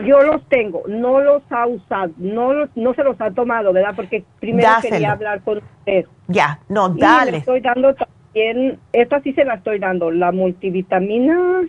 yo 0.05 0.21
los 0.23 0.45
tengo, 0.49 0.83
no 0.89 1.21
los 1.21 1.43
ha 1.51 1.67
usado, 1.67 2.11
no 2.17 2.53
los, 2.53 2.71
no 2.77 2.95
se 2.95 3.05
los 3.05 3.21
ha 3.21 3.31
tomado, 3.31 3.73
¿verdad? 3.73 3.93
Porque 3.95 4.25
primero 4.41 4.69
Dáselo. 4.69 4.93
quería 4.95 5.13
hablar 5.13 5.41
con 5.43 5.59
usted. 5.59 6.07
Ya, 6.27 6.59
no, 6.69 6.89
Y 6.91 6.95
le 6.95 7.01
dale. 7.01 7.37
estoy 7.39 7.61
dando 7.61 7.95
también, 7.95 8.81
esta 8.93 9.21
sí 9.23 9.33
se 9.35 9.45
la 9.45 9.55
estoy 9.55 9.79
dando, 9.79 10.11
la 10.11 10.33
multivitamina 10.33 11.63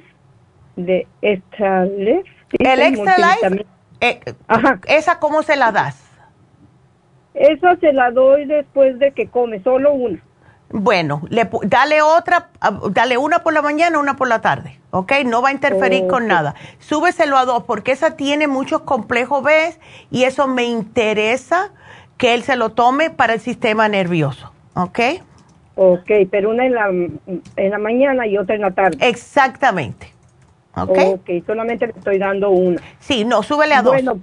de 0.75 1.05
Extra 1.21 1.85
Life. 1.85 2.31
El 2.57 2.81
Extra 2.81 3.15
Life, 3.17 3.65
eh, 4.01 4.19
¿esa 4.87 5.19
cómo 5.19 5.43
se 5.43 5.55
la 5.55 5.71
das? 5.71 6.03
Esa 7.35 7.75
se 7.75 7.93
la 7.93 8.09
doy 8.09 8.45
después 8.45 8.97
de 8.97 9.11
que 9.11 9.27
come, 9.27 9.61
solo 9.61 9.93
una. 9.93 10.19
Bueno, 10.71 11.23
le, 11.29 11.49
dale 11.63 12.01
otra, 12.01 12.49
ah, 12.61 12.79
dale 12.91 13.17
una 13.17 13.39
por 13.39 13.53
la 13.53 13.61
mañana, 13.61 13.97
una 13.97 14.15
por 14.15 14.27
la 14.27 14.41
tarde, 14.41 14.79
¿ok? 14.91 15.13
No 15.25 15.41
va 15.41 15.49
a 15.49 15.51
interferir 15.51 16.05
con 16.07 16.27
nada. 16.27 16.53
Súbeselo 16.77 17.37
a 17.37 17.45
dos 17.45 17.63
porque 17.63 17.91
esa 17.91 18.15
tiene 18.15 18.47
muchos 18.47 18.81
complejos 18.81 19.43
B 19.43 19.73
y 20.11 20.23
eso 20.25 20.47
me 20.47 20.65
interesa 20.65 21.71
que 22.17 22.35
él 22.35 22.43
se 22.43 22.55
lo 22.55 22.69
tome 22.69 23.09
para 23.09 23.33
el 23.33 23.39
sistema 23.39 23.87
nervioso, 23.89 24.51
¿ok? 24.75 24.99
Ok, 25.75 26.11
pero 26.29 26.49
una 26.49 26.65
en 26.65 26.75
la, 26.75 26.87
en 26.89 27.69
la 27.71 27.77
mañana 27.79 28.27
y 28.27 28.37
otra 28.37 28.55
en 28.55 28.61
la 28.61 28.71
tarde. 28.71 28.97
Exactamente. 28.99 30.13
¿Ok? 30.75 30.97
Ok, 31.13 31.29
solamente 31.47 31.87
le 31.87 31.93
estoy 31.93 32.19
dando 32.19 32.51
una. 32.51 32.81
Sí, 32.99 33.25
no, 33.25 33.41
súbele 33.41 33.73
a 33.73 33.81
dos. 33.81 33.93
Bueno, 33.93 34.19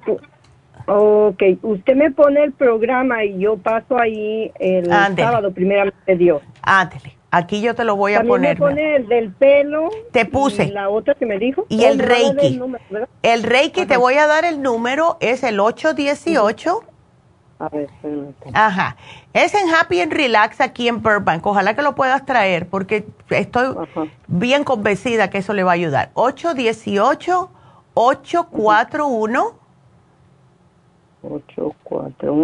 ok, 0.86 1.42
usted 1.62 1.94
me 1.96 2.10
pone 2.10 2.44
el 2.44 2.52
programa 2.52 3.24
y 3.24 3.38
yo 3.38 3.56
paso 3.56 3.98
ahí 3.98 4.52
el 4.58 4.86
sábado, 4.86 5.52
primeramente 5.52 6.16
Dios. 6.16 6.42
Ándele, 6.62 7.16
aquí 7.30 7.60
yo 7.60 7.74
te 7.74 7.84
lo 7.84 7.96
voy 7.96 8.14
a 8.14 8.22
poner. 8.22 8.56
me 8.56 8.60
pone 8.60 8.96
el 8.96 9.08
del 9.08 9.32
pelo. 9.32 9.90
Te 10.12 10.24
puse. 10.24 10.68
la 10.68 10.88
otra 10.88 11.14
que 11.14 11.26
me 11.26 11.38
dijo. 11.38 11.66
Y 11.68 11.84
el 11.84 11.98
Reiki. 11.98 12.60
El, 13.22 13.42
Reiki, 13.42 13.86
te 13.86 13.96
voy 13.96 14.14
a 14.14 14.26
dar 14.26 14.44
el 14.44 14.62
número, 14.62 15.16
es 15.20 15.42
el 15.42 15.60
818. 15.60 16.80
A 17.58 17.70
ver, 17.70 17.88
Ajá. 18.52 18.96
Es 19.32 19.54
en 19.54 19.70
Happy 19.74 20.02
and 20.02 20.12
Relax 20.12 20.60
aquí 20.60 20.88
en 20.88 21.02
Burbank. 21.02 21.46
Ojalá 21.46 21.74
que 21.74 21.80
lo 21.80 21.94
puedas 21.94 22.26
traer 22.26 22.68
porque 22.68 23.06
estoy 23.30 23.74
bien 24.26 24.62
convencida 24.62 25.30
que 25.30 25.38
eso 25.38 25.54
le 25.54 25.62
va 25.62 25.70
a 25.70 25.74
ayudar. 25.74 26.10
818-841. 26.14 27.48
841, 27.98 29.54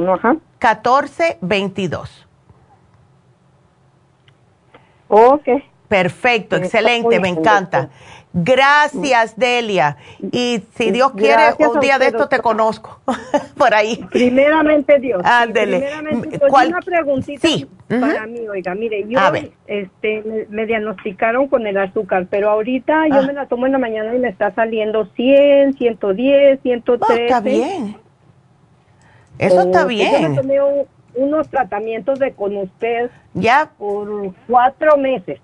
ajá. 0.09 0.37
1422. 0.61 2.27
Ok. 5.09 5.49
Perfecto, 5.89 6.57
excelente, 6.57 7.21
me 7.21 7.29
encanta. 7.29 7.91
Gracias, 8.33 9.37
Delia. 9.37 9.99
Y 10.33 10.63
si 10.75 10.91
Dios 10.91 11.13
quiere, 11.13 11.43
un 11.59 11.81
día 11.81 11.99
de 11.99 12.07
esto 12.07 12.29
te 12.29 12.39
conozco 12.39 12.99
por 13.59 13.75
ahí. 13.75 14.03
Primeramente 14.11 14.99
Dios. 14.99 15.21
Ándele. 15.23 15.81
Primeramente, 15.81 16.39
pues, 16.39 16.67
una 16.67 16.81
preguntita 16.81 17.47
sí. 17.47 17.69
para 17.89 18.27
mí, 18.27 18.49
oiga, 18.49 18.75
mire, 18.75 19.05
yo 19.07 19.19
este, 19.67 20.47
me, 20.49 20.65
diagnosticaron 20.65 21.49
con 21.49 21.67
el 21.67 21.77
azúcar, 21.77 22.27
pero 22.31 22.49
ahorita 22.49 23.09
yo 23.09 23.19
ah. 23.19 23.27
me 23.27 23.35
la 23.35 23.47
tomo 23.47 23.67
en 23.67 23.73
la 23.73 23.79
mañana 23.79 24.15
y 24.15 24.19
me 24.19 24.29
está 24.29 24.55
saliendo 24.55 25.05
100, 25.15 25.75
110, 25.75 26.61
113. 26.63 27.25
está 27.25 27.41
bien. 27.41 27.97
Eso 29.39 29.63
está 29.63 29.85
bien. 29.85 30.23
Yo 30.23 30.29
me 30.29 30.37
tomé 30.37 30.87
unos 31.15 31.49
tratamientos 31.49 32.19
de 32.19 32.33
con 32.33 32.57
usted 32.57 33.11
ya 33.35 33.71
por 33.79 34.33
cuatro 34.47 34.97
meses. 34.97 35.41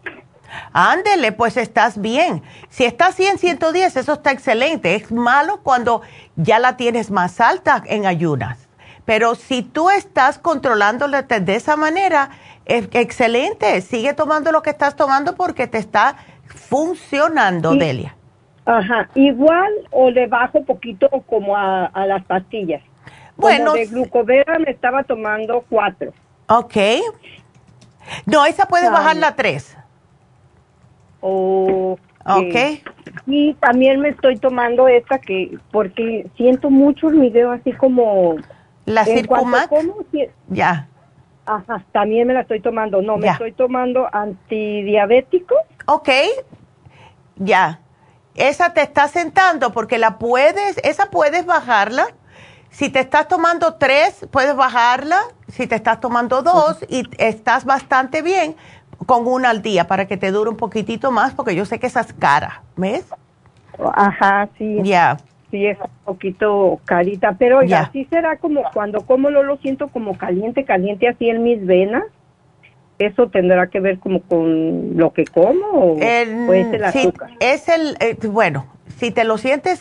Ándele, 0.72 1.32
pues 1.32 1.56
estás 1.56 2.00
bien. 2.00 2.42
Si 2.70 2.84
estás 2.84 3.14
100, 3.16 3.38
110, 3.38 3.96
eso 3.96 4.12
está 4.14 4.30
excelente. 4.30 4.94
Es 4.94 5.12
malo 5.12 5.60
cuando 5.62 6.02
ya 6.36 6.58
la 6.58 6.76
tienes 6.76 7.10
más 7.10 7.40
alta 7.40 7.82
en 7.86 8.06
ayunas. 8.06 8.68
Pero 9.04 9.34
si 9.34 9.62
tú 9.62 9.90
estás 9.90 10.38
controlándola 10.38 11.22
de 11.22 11.54
esa 11.54 11.76
manera, 11.76 12.30
es 12.66 12.88
excelente. 12.92 13.80
Sigue 13.80 14.14
tomando 14.14 14.52
lo 14.52 14.62
que 14.62 14.70
estás 14.70 14.96
tomando 14.96 15.34
porque 15.34 15.66
te 15.66 15.78
está 15.78 16.16
funcionando, 16.46 17.74
Delia. 17.74 18.14
Ajá, 18.66 19.08
igual 19.14 19.72
o 19.90 20.10
le 20.10 20.26
bajo 20.26 20.62
poquito 20.62 21.08
como 21.26 21.56
a, 21.56 21.90
las 22.06 22.22
pastillas. 22.26 22.82
Bueno. 23.38 23.72
de 23.72 23.86
glucovera 23.86 24.58
me 24.58 24.70
estaba 24.70 25.04
tomando 25.04 25.64
cuatro. 25.70 26.12
Ok. 26.48 26.76
No, 28.26 28.44
esa 28.44 28.66
puedes 28.66 28.90
bajar 28.90 29.16
la 29.16 29.36
tres. 29.36 29.76
O 31.20 31.96
ok. 32.24 32.82
Y 33.26 33.54
también 33.54 34.00
me 34.00 34.10
estoy 34.10 34.36
tomando 34.38 34.88
esta 34.88 35.18
que, 35.18 35.56
porque 35.70 36.26
siento 36.36 36.68
mucho 36.68 37.08
el 37.08 37.20
video 37.20 37.52
así 37.52 37.72
como... 37.72 38.36
¿La 38.84 39.04
Circumax? 39.04 39.70
Ya. 40.48 40.88
Ajá, 41.46 41.84
también 41.92 42.26
me 42.26 42.34
la 42.34 42.40
estoy 42.40 42.60
tomando. 42.60 43.02
No, 43.02 43.18
me 43.18 43.28
estoy 43.28 43.52
tomando 43.52 44.08
antidiabético. 44.12 45.54
Ok, 45.86 46.08
ya. 47.36 47.80
Esa 48.34 48.72
te 48.72 48.82
está 48.82 49.08
sentando 49.08 49.72
porque 49.72 49.98
la 49.98 50.18
puedes, 50.18 50.78
esa 50.84 51.10
puedes 51.10 51.46
bajarla. 51.46 52.06
Si 52.70 52.90
te 52.90 53.00
estás 53.00 53.28
tomando 53.28 53.74
tres, 53.74 54.26
puedes 54.30 54.54
bajarla. 54.54 55.20
Si 55.48 55.66
te 55.66 55.74
estás 55.74 56.00
tomando 56.00 56.42
dos 56.42 56.84
y 56.88 57.04
estás 57.18 57.64
bastante 57.64 58.22
bien, 58.22 58.54
con 59.06 59.26
una 59.26 59.50
al 59.50 59.62
día 59.62 59.86
para 59.86 60.06
que 60.06 60.16
te 60.16 60.30
dure 60.30 60.50
un 60.50 60.56
poquitito 60.56 61.10
más, 61.10 61.34
porque 61.34 61.54
yo 61.54 61.64
sé 61.64 61.78
que 61.78 61.86
esa 61.86 62.00
es 62.00 62.12
cara, 62.12 62.62
¿ves? 62.76 63.06
Ajá, 63.94 64.48
sí. 64.58 64.80
Ya. 64.82 65.18
Sí, 65.50 65.66
es 65.66 65.78
un 65.78 65.88
poquito 66.04 66.78
carita, 66.84 67.36
pero 67.38 67.62
ya 67.62 67.80
así 67.80 68.04
será 68.10 68.36
como 68.36 68.64
cuando 68.74 69.00
como 69.06 69.30
no 69.30 69.42
lo 69.42 69.56
siento 69.56 69.88
como 69.88 70.18
caliente, 70.18 70.64
caliente 70.64 71.08
así 71.08 71.30
en 71.30 71.42
mis 71.42 71.64
venas. 71.64 72.04
¿Eso 72.98 73.28
tendrá 73.28 73.68
que 73.68 73.78
ver 73.78 74.00
como 74.00 74.20
con 74.22 74.96
lo 74.96 75.12
que 75.12 75.24
como 75.24 75.66
o, 75.94 75.98
es 76.00 76.72
el 76.72 76.84
azúcar? 76.84 77.30
es 77.38 77.68
el, 77.68 77.96
eh, 78.00 78.18
bueno, 78.26 78.66
si 78.98 79.10
te 79.10 79.24
lo 79.24 79.38
sientes, 79.38 79.80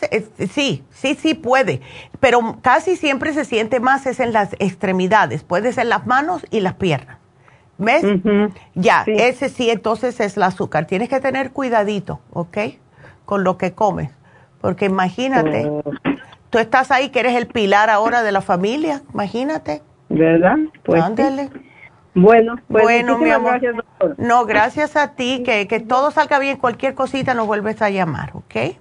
sí, 0.50 0.84
sí, 0.90 1.14
sí 1.14 1.34
puede, 1.34 1.80
pero 2.20 2.58
casi 2.62 2.96
siempre 2.96 3.32
se 3.32 3.44
siente 3.44 3.80
más 3.80 4.06
es 4.06 4.20
en 4.20 4.32
las 4.32 4.54
extremidades, 4.60 5.42
puede 5.42 5.72
ser 5.72 5.86
las 5.86 6.06
manos 6.06 6.46
y 6.50 6.60
las 6.60 6.74
piernas. 6.74 7.18
¿Ves? 7.78 8.04
Ya, 8.74 9.04
ese 9.06 9.48
sí, 9.48 9.70
entonces 9.70 10.18
es 10.18 10.36
el 10.36 10.42
azúcar. 10.42 10.86
Tienes 10.86 11.08
que 11.08 11.20
tener 11.20 11.52
cuidadito, 11.52 12.18
¿ok? 12.32 12.58
Con 13.24 13.44
lo 13.44 13.56
que 13.56 13.72
comes. 13.72 14.10
Porque 14.60 14.86
imagínate, 14.86 15.66
oh. 15.68 15.84
tú 16.50 16.58
estás 16.58 16.90
ahí 16.90 17.10
que 17.10 17.20
eres 17.20 17.36
el 17.36 17.46
pilar 17.46 17.88
ahora 17.88 18.24
de 18.24 18.32
la 18.32 18.40
familia, 18.40 19.02
imagínate. 19.14 19.82
¿Verdad? 20.08 20.56
Pues 20.82 21.02
Ándale. 21.02 21.50
Bueno, 22.14 22.56
pues 22.66 22.82
bueno, 22.82 23.18
mi 23.18 23.30
amor. 23.30 23.60
Gracias, 23.60 23.84
No, 24.16 24.44
gracias 24.44 24.96
a 24.96 25.12
ti, 25.14 25.44
que, 25.44 25.68
que 25.68 25.78
todo 25.78 26.10
salga 26.10 26.40
bien. 26.40 26.56
Cualquier 26.56 26.94
cosita 26.94 27.34
nos 27.34 27.46
vuelves 27.46 27.80
a 27.80 27.90
llamar, 27.90 28.30
¿ok? 28.34 28.76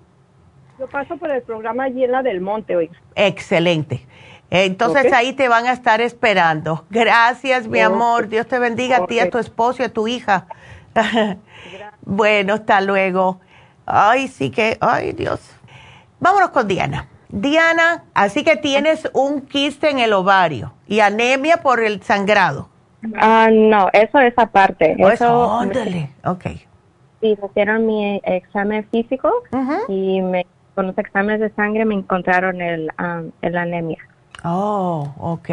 Yo 0.79 0.87
paso 0.87 1.17
por 1.17 1.31
el 1.31 1.41
programa 1.41 1.85
allí 1.85 2.03
en 2.03 2.11
la 2.11 2.21
del 2.21 2.41
Monte 2.41 2.75
hoy. 2.75 2.91
Excelente. 3.15 4.05
Entonces 4.49 5.11
ahí 5.11 5.33
te 5.33 5.49
van 5.49 5.65
a 5.65 5.73
estar 5.73 5.99
esperando. 6.01 6.85
Gracias, 6.89 7.67
mi 7.67 7.79
amor. 7.79 8.29
Dios 8.29 8.47
te 8.47 8.59
bendiga 8.59 8.97
a 8.97 9.07
ti, 9.07 9.19
a 9.19 9.29
tu 9.29 9.39
esposo 9.39 9.81
y 9.81 9.85
a 9.85 9.93
tu 9.93 10.07
hija. 10.07 10.47
bueno, 12.01 12.53
hasta 12.53 12.79
luego. 12.81 13.41
Ay, 13.85 14.27
sí 14.27 14.51
que, 14.51 14.77
ay, 14.79 15.13
Dios. 15.13 15.39
Vámonos 16.19 16.49
con 16.51 16.67
Diana. 16.67 17.07
Diana, 17.29 18.05
así 18.13 18.43
que 18.43 18.55
tienes 18.55 19.09
un 19.13 19.41
quiste 19.41 19.89
en 19.89 19.99
el 19.99 20.13
ovario 20.13 20.73
y 20.87 21.01
anemia 21.01 21.57
por 21.57 21.81
el 21.81 22.01
sangrado. 22.01 22.69
Ah, 23.17 23.49
no, 23.51 23.89
eso 23.91 24.19
es 24.19 24.33
aparte. 24.37 24.95
Oh, 24.99 25.09
eso, 25.09 25.59
ándale, 25.59 26.11
ok. 26.23 26.45
Sí, 27.19 27.37
hicieron 27.49 27.85
mi 27.85 28.21
examen 28.23 28.87
físico 28.89 29.29
y 29.87 30.21
me, 30.21 30.45
con 30.77 30.85
los 30.85 30.97
exámenes 30.99 31.39
de 31.39 31.49
sangre 31.55 31.85
me 31.85 31.95
encontraron 31.95 32.61
el, 32.61 32.91
um, 32.99 33.31
el 33.41 33.57
anemia. 33.57 33.97
Oh, 34.43 35.11
ok. 35.17 35.49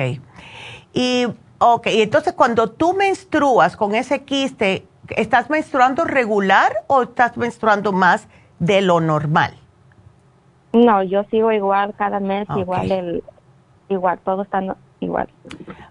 Y, 0.93 1.27
ok, 1.57 1.87
entonces 1.87 2.35
cuando 2.35 2.71
tú 2.71 2.93
menstruas 2.93 3.75
con 3.75 3.95
ese 3.95 4.25
quiste, 4.25 4.87
¿estás 5.17 5.49
menstruando 5.49 6.05
regular 6.05 6.75
o 6.89 7.05
estás 7.05 7.39
menstruando 7.39 7.91
más 7.91 8.29
de 8.59 8.83
lo 8.83 9.01
normal? 9.01 9.55
No, 10.75 11.03
yo 11.03 11.25
sigo 11.31 11.51
igual 11.53 11.95
cada 11.97 12.21
mes, 12.21 12.47
igual 12.55 12.93
el, 12.93 13.25
igual, 13.89 14.19
todo 14.27 14.43
está 14.43 14.77
igual. 15.01 15.31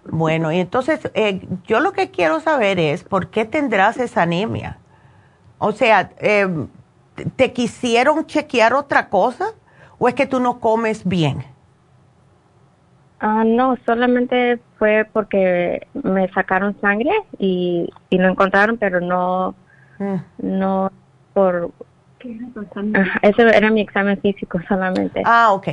Bueno, 0.04 0.52
y 0.52 0.60
entonces 0.60 1.10
eh, 1.14 1.44
yo 1.64 1.80
lo 1.80 1.90
que 1.90 2.12
quiero 2.12 2.38
saber 2.38 2.78
es 2.78 3.02
por 3.02 3.30
qué 3.30 3.44
tendrás 3.44 3.96
esa 3.96 4.22
anemia. 4.22 4.78
O 5.58 5.72
sea, 5.72 6.12
em, 6.18 6.68
¿te 7.36 7.52
quisieron 7.52 8.26
chequear 8.26 8.74
otra 8.74 9.08
cosa 9.08 9.46
o 9.98 10.08
es 10.08 10.14
que 10.14 10.26
tú 10.26 10.40
no 10.40 10.60
comes 10.60 11.04
bien? 11.04 11.44
Ah, 13.20 13.44
no, 13.44 13.76
solamente 13.86 14.60
fue 14.78 15.08
porque 15.10 15.86
me 15.94 16.28
sacaron 16.32 16.78
sangre 16.80 17.12
y, 17.38 17.88
y 18.10 18.18
lo 18.18 18.28
encontraron, 18.28 18.76
pero 18.76 19.00
no, 19.00 19.54
mm. 19.98 20.16
no 20.38 20.92
por... 21.32 21.70
ese 23.22 23.42
era 23.56 23.70
mi 23.70 23.80
examen 23.80 24.20
físico 24.20 24.58
solamente. 24.68 25.22
Ah, 25.24 25.52
ok. 25.52 25.68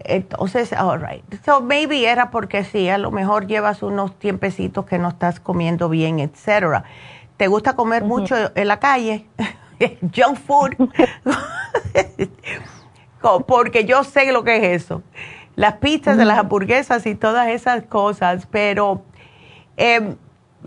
Entonces, 0.00 0.72
all 0.72 1.00
right. 1.00 1.22
So 1.44 1.60
maybe 1.60 2.06
era 2.06 2.30
porque 2.30 2.64
sí, 2.64 2.88
a 2.88 2.96
lo 2.96 3.10
mejor 3.10 3.46
llevas 3.46 3.82
unos 3.82 4.18
tiempecitos 4.18 4.86
que 4.86 4.98
no 4.98 5.08
estás 5.08 5.40
comiendo 5.40 5.88
bien, 5.88 6.18
etcétera. 6.18 6.84
¿Te 7.36 7.48
gusta 7.48 7.74
comer 7.74 8.04
mucho 8.04 8.34
en 8.54 8.68
la 8.68 8.80
calle? 8.80 9.26
Junk 10.14 10.36
food. 10.38 10.76
porque 13.46 13.84
yo 13.84 14.04
sé 14.04 14.32
lo 14.32 14.44
que 14.44 14.56
es 14.56 14.82
eso. 14.82 15.02
las 15.56 15.74
pizzas, 15.74 16.16
de 16.16 16.24
las 16.24 16.38
hamburguesas 16.38 17.06
y 17.06 17.14
todas 17.14 17.48
esas 17.48 17.84
cosas, 17.84 18.46
pero 18.50 19.02
em, 19.76 20.16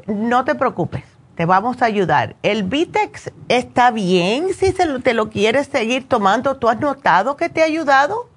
no 0.07 0.45
te 0.45 0.55
preocupes, 0.55 1.03
te 1.35 1.45
vamos 1.45 1.81
a 1.81 1.85
ayudar. 1.85 2.35
¿El 2.43 2.63
Vitex 2.63 3.31
está 3.47 3.91
bien 3.91 4.53
si 4.53 4.71
se 4.71 4.99
te 4.99 5.13
lo 5.13 5.29
quieres 5.29 5.67
seguir 5.67 6.07
tomando? 6.07 6.57
¿Tú 6.57 6.69
has 6.69 6.79
notado 6.79 7.37
que 7.37 7.49
te 7.49 7.61
ha 7.61 7.65
ayudado? 7.65 8.27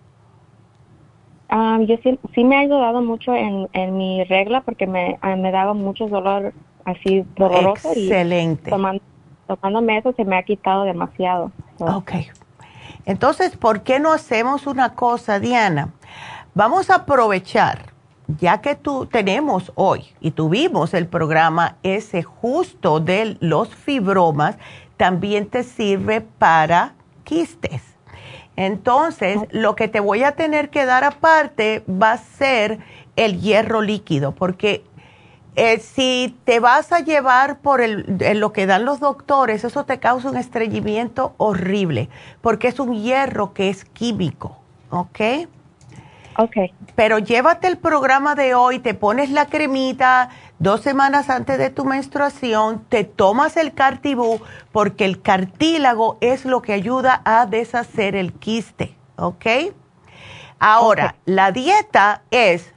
Ah, 1.49 1.79
yo 1.87 1.97
sí, 2.03 2.45
me 2.45 2.57
ha 2.57 2.61
ayudado 2.61 3.03
mucho 3.03 3.35
en, 3.35 3.69
en 3.73 3.97
mi 3.97 4.25
regla 4.25 4.63
porque 4.63 4.87
me, 4.87 5.19
ah, 5.21 5.37
me 5.37 5.53
daba 5.53 5.75
mucho 5.75 6.09
dolor 6.09 6.53
así 6.85 7.25
doloroso. 7.37 7.93
Excelente. 7.93 8.71
Y 8.71 8.71
tomando, 8.71 9.03
tomándome 9.47 9.99
eso 9.99 10.13
se 10.13 10.25
me 10.25 10.37
ha 10.37 10.43
quitado 10.43 10.85
demasiado. 10.85 11.51
Ok. 11.79 12.13
Entonces, 13.05 13.57
¿por 13.57 13.83
qué 13.83 14.01
no 14.01 14.13
hacemos 14.13 14.67
una 14.67 14.95
cosa, 14.95 15.39
Diana? 15.39 15.91
Vamos 16.55 16.91
a 16.91 16.97
aprovechar, 16.97 17.93
ya 18.27 18.61
que 18.61 18.75
tú 18.75 19.07
tenemos 19.07 19.73
hoy 19.75 20.07
y 20.21 20.33
tuvimos 20.33 20.95
el 20.95 21.07
programa 21.07 21.77
ese 21.83 22.23
justo 22.23 22.99
de 22.99 23.37
los 23.41 23.75
fibromas, 23.75 24.57
también 24.97 25.47
te 25.47 25.63
sirve 25.63 26.21
para 26.21 26.95
quistes. 27.25 27.83
Entonces, 28.57 29.39
lo 29.51 29.77
que 29.77 29.87
te 29.87 30.01
voy 30.01 30.23
a 30.23 30.33
tener 30.33 30.71
que 30.71 30.87
dar 30.87 31.05
aparte 31.05 31.85
va 31.89 32.13
a 32.13 32.19
ser 32.19 32.79
el 33.15 33.41
hierro 33.41 33.83
líquido, 33.83 34.35
porque 34.35 34.83
eh, 35.57 35.81
si 35.81 36.39
te 36.45 36.61
vas 36.61 36.93
a 36.93 37.01
llevar 37.01 37.61
por 37.61 37.81
el, 37.81 38.19
lo 38.39 38.53
que 38.53 38.67
dan 38.67 38.85
los 38.85 39.01
doctores, 39.01 39.65
eso 39.65 39.85
te 39.85 39.99
causa 39.99 40.31
un 40.31 40.37
estreñimiento 40.37 41.35
horrible, 41.39 42.11
porque 42.43 42.69
es 42.69 42.79
un 42.79 42.95
hierro 42.95 43.55
que 43.55 43.71
es 43.71 43.87
químico, 43.87 44.59
¿ok? 44.91 45.49
Ok. 46.39 46.57
Pero 46.95 47.19
llévate 47.19 47.69
el 47.69 47.79
programa 47.79 48.35
de 48.35 48.55
hoy, 48.55 48.81
te 48.81 48.93
pones 48.93 49.31
la 49.31 49.47
cremita 49.47 50.29
dos 50.59 50.83
semanas 50.83 51.31
antes 51.31 51.57
de 51.57 51.71
tu 51.71 51.87
menstruación, 51.87 52.85
te 52.91 53.05
tomas 53.05 53.57
el 53.57 53.73
cartibú, 53.73 54.43
porque 54.73 55.07
el 55.07 55.23
cartílago 55.23 56.19
es 56.21 56.45
lo 56.45 56.61
que 56.61 56.75
ayuda 56.75 57.23
a 57.25 57.47
deshacer 57.47 58.15
el 58.15 58.35
quiste, 58.35 58.95
¿ok? 59.17 59.47
Ahora, 60.59 61.17
la 61.25 61.51
dieta 61.51 62.23
es 62.31 62.75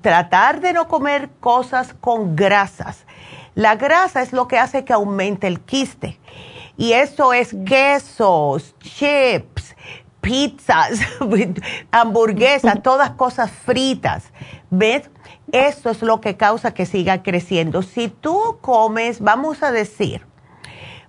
tratar 0.00 0.60
de 0.60 0.72
no 0.72 0.88
comer 0.88 1.30
cosas 1.40 1.94
con 2.00 2.36
grasas. 2.36 3.04
La 3.54 3.76
grasa 3.76 4.22
es 4.22 4.32
lo 4.32 4.48
que 4.48 4.58
hace 4.58 4.84
que 4.84 4.92
aumente 4.92 5.46
el 5.46 5.60
quiste. 5.60 6.18
Y 6.76 6.92
eso 6.92 7.32
es 7.32 7.54
quesos, 7.66 8.74
chips, 8.80 9.76
pizzas, 10.20 10.98
hamburguesas, 11.92 12.82
todas 12.82 13.10
cosas 13.10 13.50
fritas. 13.50 14.32
¿Ves? 14.70 15.10
Eso 15.52 15.90
es 15.90 16.02
lo 16.02 16.20
que 16.20 16.36
causa 16.36 16.74
que 16.74 16.86
siga 16.86 17.22
creciendo. 17.22 17.82
Si 17.82 18.08
tú 18.08 18.58
comes, 18.60 19.20
vamos 19.20 19.62
a 19.62 19.70
decir, 19.70 20.26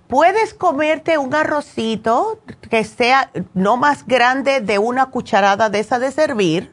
puedes 0.07 0.53
comerte 0.53 1.17
un 1.17 1.33
arrocito 1.33 2.39
que 2.69 2.83
sea 2.83 3.31
no 3.55 3.77
más 3.77 4.05
grande 4.05 4.61
de 4.61 4.77
una 4.77 5.07
cucharada 5.07 5.69
de 5.69 5.79
esa 5.79 5.97
de 5.97 6.11
servir, 6.11 6.71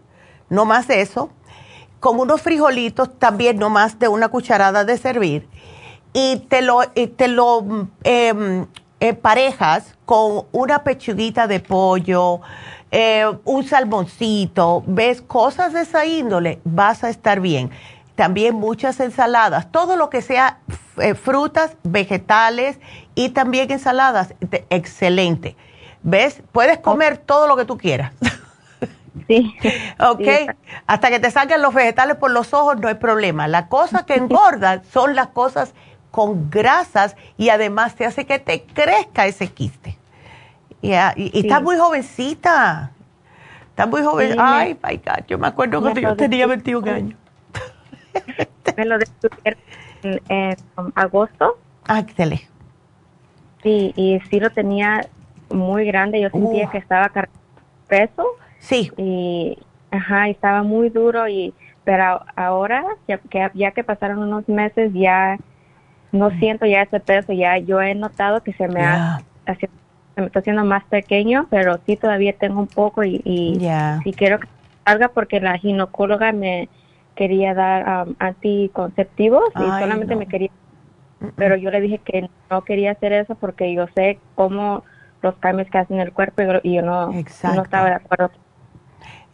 no 0.50 0.66
más 0.66 0.90
eso 0.90 1.30
con 2.02 2.18
unos 2.18 2.42
frijolitos 2.42 3.16
también 3.16 3.58
no 3.58 3.70
más 3.70 4.00
de 4.00 4.08
una 4.08 4.28
cucharada 4.28 4.84
de 4.84 4.98
servir 4.98 5.48
y 6.12 6.38
te 6.48 6.60
lo, 6.60 6.80
te 6.82 7.28
lo 7.28 7.64
em, 8.02 8.66
eh, 8.98 9.14
parejas 9.14 9.94
con 10.04 10.46
una 10.50 10.82
pechuguita 10.82 11.46
de 11.46 11.60
pollo, 11.60 12.40
eh, 12.90 13.24
un 13.44 13.62
salmoncito, 13.62 14.82
ves 14.84 15.22
cosas 15.22 15.74
de 15.74 15.82
esa 15.82 16.04
índole, 16.04 16.60
vas 16.64 17.04
a 17.04 17.08
estar 17.08 17.38
bien. 17.38 17.70
También 18.16 18.56
muchas 18.56 18.98
ensaladas, 18.98 19.70
todo 19.70 19.94
lo 19.94 20.10
que 20.10 20.22
sea 20.22 20.58
eh, 20.98 21.14
frutas, 21.14 21.76
vegetales 21.84 22.80
y 23.14 23.28
también 23.28 23.70
ensaladas, 23.70 24.34
excelente. 24.70 25.54
¿Ves? 26.02 26.42
Puedes 26.50 26.78
comer 26.78 27.18
todo 27.18 27.46
lo 27.46 27.56
que 27.56 27.64
tú 27.64 27.78
quieras. 27.78 28.12
Sí. 29.26 29.54
ok, 29.98 30.54
hasta 30.86 31.10
que 31.10 31.20
te 31.20 31.30
salgan 31.30 31.62
los 31.62 31.74
vegetales 31.74 32.16
por 32.16 32.30
los 32.30 32.52
ojos 32.54 32.78
no 32.80 32.88
hay 32.88 32.94
problema. 32.94 33.48
La 33.48 33.68
cosa 33.68 34.04
que 34.06 34.14
engorda 34.14 34.82
son 34.92 35.14
las 35.14 35.28
cosas 35.28 35.74
con 36.10 36.50
grasas 36.50 37.16
y 37.36 37.48
además 37.48 37.94
te 37.94 38.04
hace 38.04 38.26
que 38.26 38.38
te 38.38 38.62
crezca 38.62 39.26
ese 39.26 39.48
quiste. 39.48 39.98
y, 40.80 40.92
estás 40.92 41.62
muy 41.62 41.76
jovencita. 41.76 42.92
Estás 43.70 43.88
muy 43.88 44.02
joven. 44.02 44.36
Ay, 44.38 44.78
my 44.86 44.96
God, 44.96 45.26
yo 45.26 45.38
me 45.38 45.46
acuerdo 45.46 45.80
cuando 45.80 46.00
yo 46.00 46.14
tenía 46.14 46.46
21 46.46 46.90
años. 46.90 47.18
me 48.76 48.84
lo 48.84 48.98
descubrieron 48.98 49.60
en, 50.02 50.56
agosto. 50.94 51.58
Ah, 51.86 52.04
Sí, 53.62 53.92
y 53.96 54.18
sí 54.28 54.40
lo 54.40 54.50
tenía 54.50 55.08
muy 55.48 55.86
grande. 55.86 56.20
Yo 56.20 56.30
sentía 56.30 56.66
uh. 56.66 56.70
que 56.70 56.78
estaba 56.78 57.08
cargando 57.08 57.40
peso 57.88 58.26
Sí. 58.62 58.90
Y, 58.96 59.58
ajá, 59.90 60.28
estaba 60.28 60.62
muy 60.62 60.88
duro 60.88 61.28
y, 61.28 61.52
pero 61.84 62.24
ahora, 62.36 62.84
ya 63.08 63.18
que, 63.18 63.50
ya 63.54 63.72
que 63.72 63.84
pasaron 63.84 64.20
unos 64.20 64.48
meses, 64.48 64.92
ya 64.94 65.36
no 66.12 66.30
siento 66.38 66.66
ya 66.66 66.82
ese 66.82 67.00
peso, 67.00 67.32
ya 67.32 67.58
yo 67.58 67.80
he 67.80 67.94
notado 67.94 68.42
que 68.42 68.52
se 68.52 68.68
me 68.68 68.82
ha, 68.82 69.20
se 69.58 69.68
me 70.16 70.26
está 70.26 70.38
haciendo 70.38 70.64
más 70.64 70.84
pequeño, 70.84 71.46
pero 71.50 71.80
sí 71.86 71.96
todavía 71.96 72.34
tengo 72.34 72.60
un 72.60 72.66
poco 72.68 73.02
y, 73.02 73.20
y, 73.24 74.12
quiero 74.12 74.38
que 74.38 74.48
salga 74.84 75.08
porque 75.08 75.40
la 75.40 75.58
ginecóloga 75.58 76.32
me 76.32 76.68
quería 77.14 77.54
dar 77.54 78.06
um, 78.06 78.14
anticonceptivos 78.18 79.44
y 79.56 79.62
solamente 79.62 80.16
me 80.16 80.26
quería 80.26 80.50
pero 81.36 81.56
yo 81.56 81.70
le 81.70 81.80
dije 81.80 81.98
que 81.98 82.28
no 82.50 82.62
quería 82.62 82.92
hacer 82.92 83.12
eso 83.12 83.34
porque 83.36 83.72
yo 83.72 83.86
sé 83.94 84.18
cómo 84.34 84.82
los 85.22 85.36
cambios 85.36 85.68
que 85.70 85.78
hacen 85.78 86.00
el 86.00 86.12
cuerpo 86.12 86.42
y 86.62 86.74
yo 86.74 86.82
no, 86.82 87.12
no 87.12 87.62
estaba 87.62 87.90
de 87.90 87.94
acuerdo 87.94 88.30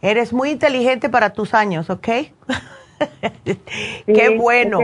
Eres 0.01 0.31
muy 0.33 0.51
inteligente 0.51 1.09
para 1.09 1.31
tus 1.31 1.53
años, 1.53 1.89
¿ok? 1.89 2.07
Qué 4.05 4.37
bueno. 4.37 4.79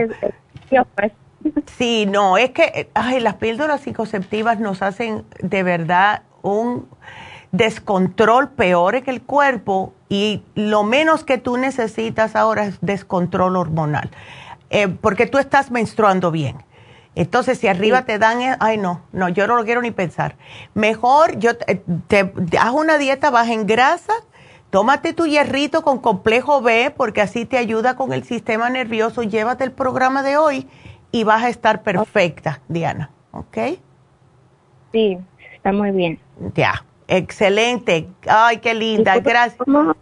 Pues. 0.94 1.12
Sí, 1.76 2.06
no, 2.06 2.38
es 2.38 2.50
que 2.50 2.90
ay, 2.94 3.20
las 3.20 3.34
píldoras 3.34 3.82
psicoceptivas 3.82 4.58
nos 4.58 4.82
hacen 4.82 5.24
de 5.40 5.62
verdad 5.62 6.22
un 6.42 6.88
descontrol 7.52 8.50
peor 8.50 8.96
en 8.96 9.08
el 9.08 9.22
cuerpo 9.22 9.94
y 10.08 10.42
lo 10.54 10.82
menos 10.82 11.24
que 11.24 11.38
tú 11.38 11.56
necesitas 11.56 12.36
ahora 12.36 12.64
es 12.66 12.78
descontrol 12.80 13.56
hormonal, 13.56 14.10
eh, 14.70 14.88
porque 14.88 15.26
tú 15.26 15.38
estás 15.38 15.70
menstruando 15.70 16.30
bien. 16.30 16.56
Entonces, 17.14 17.58
si 17.58 17.66
arriba 17.66 18.04
te 18.04 18.18
dan, 18.18 18.42
eh, 18.42 18.56
ay 18.60 18.76
no, 18.76 19.02
no, 19.12 19.28
yo 19.30 19.46
no 19.46 19.56
lo 19.56 19.64
quiero 19.64 19.80
ni 19.80 19.90
pensar. 19.90 20.36
Mejor 20.74 21.38
yo 21.38 21.56
te, 21.56 21.82
te 22.08 22.32
haz 22.58 22.72
una 22.72 22.98
dieta 22.98 23.30
baja 23.30 23.52
en 23.52 23.66
grasa 23.66 24.12
Tómate 24.76 25.14
tu 25.14 25.24
hierrito 25.24 25.80
con 25.80 26.00
complejo 26.00 26.60
B 26.60 26.92
porque 26.94 27.22
así 27.22 27.46
te 27.46 27.56
ayuda 27.56 27.96
con 27.96 28.12
el 28.12 28.24
sistema 28.24 28.68
nervioso. 28.68 29.22
Llévate 29.22 29.64
el 29.64 29.72
programa 29.72 30.22
de 30.22 30.36
hoy 30.36 30.68
y 31.10 31.24
vas 31.24 31.44
a 31.44 31.48
estar 31.48 31.82
perfecta, 31.82 32.60
Diana. 32.68 33.10
¿Ok? 33.30 33.56
Sí, 34.92 35.16
está 35.54 35.72
muy 35.72 35.92
bien. 35.92 36.20
Ya, 36.54 36.84
excelente. 37.08 38.06
Ay, 38.28 38.58
qué 38.58 38.74
linda. 38.74 39.18
Gracias. 39.20 39.56
¿cómo, 39.56 39.96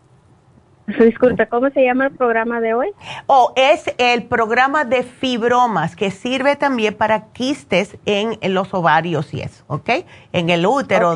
disculpe, 0.99 1.47
¿cómo 1.47 1.71
se 1.71 1.85
llama 1.85 2.07
el 2.07 2.17
programa 2.17 2.61
de 2.61 2.75
hoy? 2.75 2.91
Oh, 3.29 3.53
es 3.55 3.95
el 3.99 4.25
programa 4.25 4.85
de 4.85 5.05
fibromas 5.05 5.95
que 5.95 6.11
sirve 6.11 6.57
también 6.57 6.95
para 6.95 7.27
quistes 7.27 7.97
en, 8.07 8.41
los 8.53 8.75
ovarios 8.75 9.35
y 9.35 9.41
eso, 9.43 9.63
¿ok? 9.69 9.91
En 10.33 10.51
el 10.51 10.67
útero. 10.67 11.15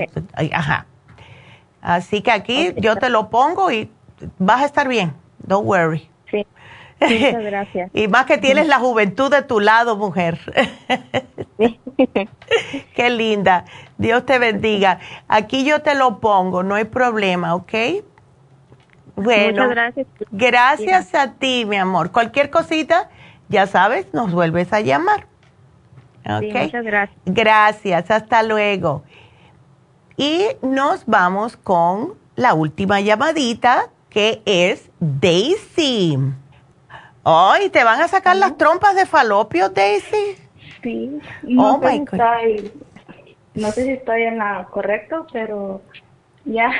Ajá. 0.53 0.87
Así 1.89 2.21
que 2.21 2.31
aquí 2.31 2.75
yo 2.77 2.97
te 2.97 3.09
lo 3.09 3.31
pongo 3.31 3.71
y 3.71 3.91
vas 4.39 4.61
a 4.61 4.67
estar 4.67 4.87
bien. 4.89 5.15
Don't 5.39 5.67
worry. 5.67 6.07
Sí. 6.31 6.47
Muchas 7.01 7.43
gracias. 7.43 7.91
y 7.95 8.09
más 8.09 8.27
que 8.27 8.37
tienes 8.37 8.67
la 8.67 8.79
juventud 8.79 9.31
de 9.31 9.41
tu 9.41 9.59
lado, 9.59 9.97
mujer. 9.97 10.39
Qué 12.95 13.09
linda. 13.09 13.65
Dios 13.97 14.27
te 14.27 14.39
bendiga. 14.39 14.99
Aquí 15.29 15.65
yo 15.65 15.81
te 15.81 15.95
lo 15.95 16.21
pongo, 16.21 16.63
no 16.63 16.75
hay 16.75 16.85
problema, 16.85 17.55
¿ok? 17.55 17.73
Bueno, 19.17 19.63
Muchas 19.63 19.71
gracias. 19.71 20.07
Gracias 20.31 21.15
a 21.15 21.33
ti, 21.33 21.65
mi 21.65 21.77
amor. 21.77 22.13
Cualquier 22.13 22.51
cosita, 22.51 23.09
ya 23.49 23.67
sabes, 23.67 24.13
nos 24.13 24.31
vuelves 24.31 24.75
a 24.75 24.83
llamar. 24.83 25.27
Okay. 26.23 26.65
muchas 26.65 26.85
gracias. 26.85 27.19
Gracias, 27.25 28.11
hasta 28.11 28.43
luego. 28.43 29.05
Y 30.19 30.49
nos 30.63 31.07
vamos 31.07 31.57
con 31.57 32.15
la 32.35 32.53
última 32.53 33.01
llamadita, 33.01 33.89
que 34.11 34.43
es 34.47 34.91
Daisy. 34.99 36.19
Ay, 37.23 37.71
¿te 37.71 37.85
van 37.85 38.03
a 38.03 38.09
sacar 38.09 38.35
las 38.35 38.59
trompas 38.59 38.97
de 38.97 39.07
falopio, 39.07 39.69
Daisy? 39.69 40.37
Sí. 40.83 41.21
No, 41.45 41.77
oh 41.77 41.81
sé 41.81 41.93
si 41.93 42.73
no 43.55 43.71
sé 43.71 43.85
si 43.85 43.91
estoy 43.93 44.23
en 44.23 44.39
la 44.39 44.67
correcto, 44.71 45.25
pero 45.33 45.83
ya. 46.45 46.73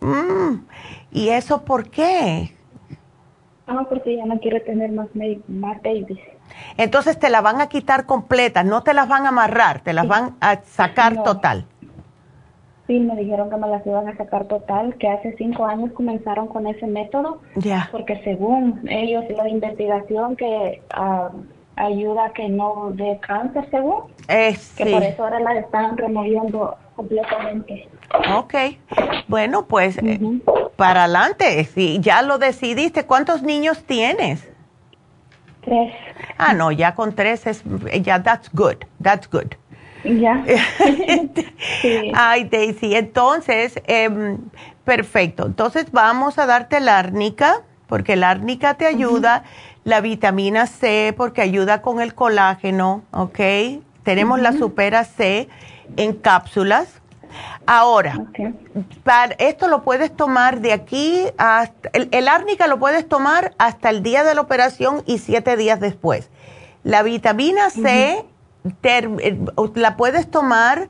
Mm, 0.00 0.66
¿Y 1.12 1.30
eso 1.30 1.64
por 1.64 1.88
qué? 1.88 2.54
Ah, 3.66 3.86
porque 3.88 4.16
ya 4.16 4.26
no 4.26 4.38
quiere 4.38 4.60
tener 4.60 4.90
más, 4.92 5.08
más 5.48 5.82
babies. 5.82 6.18
Entonces 6.76 7.18
te 7.18 7.30
la 7.30 7.40
van 7.40 7.60
a 7.60 7.68
quitar 7.68 8.04
completa, 8.04 8.64
no 8.64 8.82
te 8.82 8.92
las 8.92 9.08
van 9.08 9.24
a 9.24 9.30
amarrar, 9.30 9.80
te 9.80 9.92
las 9.92 10.06
van 10.06 10.36
a 10.40 10.60
sacar 10.62 11.22
total. 11.22 11.66
Sí, 12.86 13.00
me 13.00 13.16
dijeron 13.16 13.48
que 13.48 13.56
me 13.56 13.66
las 13.66 13.86
iban 13.86 14.08
a 14.08 14.16
sacar 14.16 14.44
total, 14.44 14.94
que 14.96 15.08
hace 15.08 15.34
cinco 15.38 15.64
años 15.64 15.90
comenzaron 15.92 16.48
con 16.48 16.66
ese 16.66 16.86
método. 16.86 17.40
Ya. 17.56 17.88
Porque 17.90 18.20
según 18.24 18.86
ellos, 18.88 19.24
la 19.34 19.48
investigación 19.48 20.36
que 20.36 20.82
ah, 20.90 21.30
ayuda 21.76 22.26
a 22.26 22.32
que 22.32 22.48
no 22.48 22.90
dé 22.92 23.18
cáncer, 23.26 23.66
según. 23.70 24.12
Es, 24.28 24.74
que 24.76 24.86
por 24.86 25.02
eso 25.02 25.24
ahora 25.24 25.40
la 25.40 25.58
están 25.60 25.96
removiendo 25.96 26.76
completamente. 26.94 27.88
Ok. 28.36 28.54
Bueno, 29.28 29.66
pues 29.66 29.98
eh, 29.98 30.20
para 30.76 31.04
adelante. 31.04 31.64
Si 31.64 32.00
ya 32.00 32.22
lo 32.22 32.38
decidiste, 32.38 33.04
¿cuántos 33.06 33.42
niños 33.42 33.84
tienes? 33.84 34.48
Tres. 35.62 35.94
Ah, 36.36 36.52
no, 36.52 36.70
ya 36.72 36.94
con 36.94 37.14
tres 37.14 37.46
es, 37.46 37.64
ya, 38.02 38.22
that's 38.22 38.50
good, 38.52 38.76
that's 39.02 39.28
good. 39.30 39.54
Ya. 40.04 40.44
Ay, 42.14 42.44
Daisy, 42.44 42.94
entonces, 42.94 43.80
em, 43.86 44.38
perfecto. 44.84 45.46
Entonces 45.46 45.86
vamos 45.92 46.38
a 46.38 46.46
darte 46.46 46.80
la 46.80 46.98
árnica, 46.98 47.62
porque 47.86 48.16
la 48.16 48.30
árnica 48.30 48.74
te 48.74 48.86
ayuda, 48.86 49.44
la 49.84 50.00
vitamina 50.00 50.66
C, 50.66 51.14
porque 51.16 51.42
ayuda 51.42 51.82
con 51.82 52.00
el 52.00 52.14
colágeno, 52.14 53.02
¿ok? 53.12 53.40
Tenemos 54.02 54.40
la 54.40 54.52
supera 54.52 55.04
C 55.04 55.48
en 55.96 56.12
cápsulas. 56.12 57.00
Ahora, 57.66 58.26
para, 59.02 59.34
esto 59.38 59.68
lo 59.68 59.82
puedes 59.82 60.14
tomar 60.14 60.60
de 60.60 60.72
aquí 60.72 61.24
hasta, 61.38 61.90
el, 61.92 62.28
árnica 62.28 62.66
lo 62.66 62.78
puedes 62.78 63.08
tomar 63.08 63.54
hasta 63.58 63.90
el 63.90 64.02
día 64.02 64.22
de 64.22 64.34
la 64.34 64.42
operación 64.42 65.02
y 65.06 65.18
siete 65.18 65.56
días 65.56 65.80
después. 65.80 66.30
La 66.84 67.02
vitamina 67.02 67.70
C 67.70 68.24
eh, 68.82 69.38
la 69.74 69.96
puedes 69.96 70.30
tomar, 70.30 70.88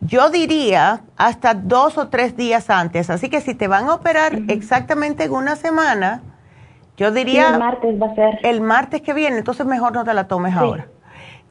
yo 0.00 0.30
diría, 0.30 1.02
hasta 1.16 1.54
dos 1.54 1.98
o 1.98 2.08
tres 2.08 2.36
días 2.36 2.70
antes. 2.70 3.10
Así 3.10 3.28
que 3.28 3.40
si 3.40 3.54
te 3.54 3.68
van 3.68 3.88
a 3.88 3.94
operar 3.94 4.38
exactamente 4.48 5.24
en 5.24 5.32
una 5.32 5.56
semana, 5.56 6.22
yo 6.96 7.10
diría... 7.10 7.50
el 7.50 7.58
martes 7.58 8.02
va 8.02 8.06
a 8.06 8.14
ser. 8.14 8.38
El 8.42 8.60
martes 8.60 9.02
que 9.02 9.12
viene, 9.14 9.38
entonces 9.38 9.66
mejor 9.66 9.92
no 9.92 10.04
te 10.04 10.14
la 10.14 10.28
tomes 10.28 10.54
ahora. 10.54 10.88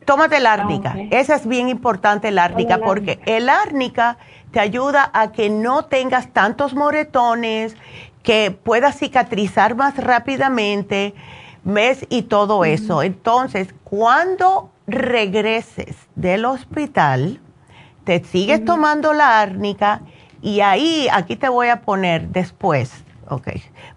Tómate 0.06 0.38
el 0.38 0.46
árnica. 0.46 0.94
Ah, 0.96 1.02
Esa 1.10 1.36
es 1.36 1.48
bien 1.48 1.68
importante, 1.68 2.28
el 2.28 2.38
árnica, 2.38 2.78
porque 2.78 3.20
el 3.26 3.50
árnica 3.50 4.18
te 4.52 4.60
ayuda 4.60 5.10
a 5.14 5.32
que 5.32 5.50
no 5.50 5.86
tengas 5.86 6.32
tantos 6.32 6.76
moretones, 6.76 7.76
que 8.22 8.52
puedas 8.52 8.98
cicatrizar 8.98 9.76
más 9.76 9.98
rápidamente, 9.98 11.16
¿ves? 11.64 12.06
Y 12.10 12.24
todo 12.24 12.66
eso. 12.66 13.02
Entonces, 13.02 13.74
cuando 13.84 14.70
regreses 14.88 15.96
del 16.16 16.46
hospital, 16.46 17.42
te 18.04 18.24
sigues 18.24 18.64
tomando 18.64 19.14
la 19.14 19.40
árnica 19.42 20.02
y 20.42 20.62
ahí, 20.62 21.08
aquí 21.12 21.36
te 21.36 21.50
voy 21.50 21.70
a 21.70 21.82
poner 21.82 22.30
después, 22.30 22.92
ok, 23.30 23.48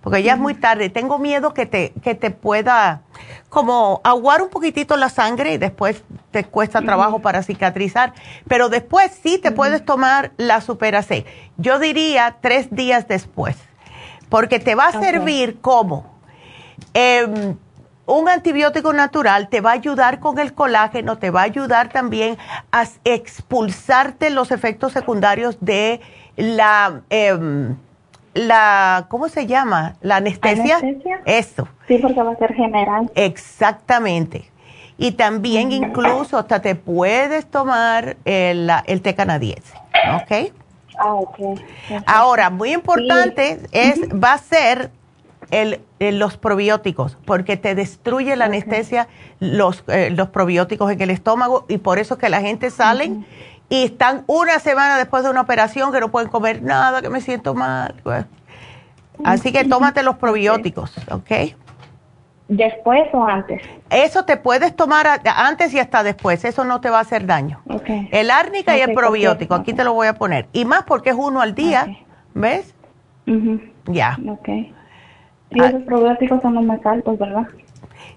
porque 0.01 0.23
ya 0.23 0.35
es 0.35 0.39
muy 0.39 0.55
tarde, 0.55 0.89
tengo 0.89 1.19
miedo 1.19 1.53
que 1.53 1.67
te, 1.67 1.93
que 2.03 2.15
te 2.15 2.31
pueda 2.31 3.03
como 3.51 4.01
aguar 4.05 4.43
un 4.43 4.49
poquitito 4.49 4.97
la 4.97 5.09
sangre 5.09 5.55
y 5.55 5.59
después 5.59 6.03
te 6.31 6.45
cuesta 6.45 6.81
trabajo 6.83 7.21
para 7.21 7.43
cicatrizar, 7.43 8.15
pero 8.47 8.69
después 8.69 9.13
sí 9.23 9.39
te 9.39 9.53
puedes 9.53 9.85
tomar 9.85 10.33
la 10.37 10.61
Supera 10.61 11.03
C. 11.03 11.25
Yo 11.57 11.79
diría 11.79 12.37
tres 12.41 12.69
días 12.71 13.09
después, 13.09 13.57
porque 14.29 14.59
te 14.59 14.75
va 14.75 14.89
a 14.89 15.01
servir 15.01 15.61
como... 15.61 16.19
Eh, 16.95 17.57
un 18.09 18.29
antibiótico 18.29 18.93
natural 18.93 19.49
te 19.49 19.61
va 19.61 19.71
a 19.71 19.75
ayudar 19.75 20.19
con 20.19 20.39
el 20.39 20.55
colágeno, 20.55 21.19
te 21.19 21.31
va 21.31 21.43
a 21.43 21.45
ayudar 21.45 21.91
también 21.91 22.39
a 22.73 22.85
expulsarte 23.05 24.31
los 24.31 24.51
efectos 24.51 24.93
secundarios 24.93 25.59
de 25.61 26.01
la, 26.37 27.03
em, 27.11 27.77
la 28.33 29.07
¿cómo 29.09 29.29
se 29.29 29.47
llama? 29.47 29.97
La 30.01 30.17
anestesia. 30.17 30.79
¿Anestesia? 30.79 31.21
Eso. 31.27 31.69
Sí, 31.87 31.99
porque 31.99 32.23
va 32.23 32.33
a 32.33 32.37
ser 32.37 32.55
general. 32.55 33.11
Exactamente. 33.15 34.51
Y 34.97 35.13
también 35.13 35.71
incluso 35.71 36.39
hasta 36.39 36.61
te 36.63 36.75
puedes 36.75 37.47
tomar 37.47 38.17
el, 38.25 38.71
el 38.87 39.03
té 39.03 39.15
canadiense, 39.15 39.75
¿ok? 40.17 40.53
Ah, 40.99 41.15
ok. 41.15 41.61
Ahora, 42.07 42.51
muy 42.51 42.73
importante 42.73 43.61
es, 43.71 44.01
va 44.13 44.33
a 44.33 44.39
ser 44.39 44.91
el, 45.51 45.81
los 45.99 46.37
probióticos, 46.37 47.17
porque 47.25 47.57
te 47.57 47.75
destruye 47.75 48.37
la 48.37 48.47
anestesia 48.47 49.09
los, 49.41 49.85
eh, 49.89 50.11
los 50.11 50.29
probióticos 50.29 50.91
en 50.91 51.01
el 51.01 51.11
estómago 51.11 51.65
y 51.69 51.79
por 51.79 51.99
eso 51.99 52.15
es 52.15 52.21
que 52.21 52.29
la 52.29 52.41
gente 52.41 52.71
salen 52.71 53.27
y 53.69 53.85
están 53.85 54.25
una 54.27 54.59
semana 54.59 54.97
después 54.97 55.25
de 55.25 55.31
una 55.31 55.43
operación 55.43 55.93
que 55.93 56.01
no 56.01 56.11
pueden 56.11 56.29
comer 56.29 56.63
nada, 56.63 57.03
que 57.03 57.11
me 57.11 57.21
siento 57.21 57.55
mal. 57.55 57.95
Pues. 58.03 58.25
Así 59.25 59.53
que 59.53 59.65
tómate 59.65 60.03
los 60.03 60.17
probióticos, 60.17 60.95
¿ok? 61.11 61.55
¿Después 62.49 63.03
o 63.13 63.25
antes? 63.25 63.61
Eso 63.91 64.25
te 64.25 64.39
puedes 64.39 64.75
tomar 64.75 65.21
antes 65.25 65.75
y 65.75 65.79
hasta 65.79 66.03
después, 66.03 66.45
eso 66.47 66.65
no 66.65 66.81
te 66.81 66.89
va 66.89 66.99
a 66.99 67.03
hacer 67.03 67.27
daño. 67.27 67.61
El 68.11 68.31
árnica 68.31 68.77
y 68.77 68.81
el 68.81 68.95
probiótico, 68.95 69.55
aquí 69.55 69.75
te 69.75 69.85
lo 69.85 69.93
voy 69.93 70.07
a 70.07 70.15
poner. 70.15 70.47
Y 70.53 70.65
más 70.65 70.85
porque 70.85 71.11
es 71.11 71.17
uno 71.19 71.43
al 71.43 71.55
día, 71.55 71.99
¿ves? 72.33 72.75
Ya. 73.87 74.19
Ok. 74.27 74.49
Y 75.51 75.63
esos 75.63 75.83
probióticos 75.83 76.43
son 76.43 76.55
los 76.55 76.65
más 76.65 76.85
altos, 76.85 77.19
¿verdad? 77.19 77.47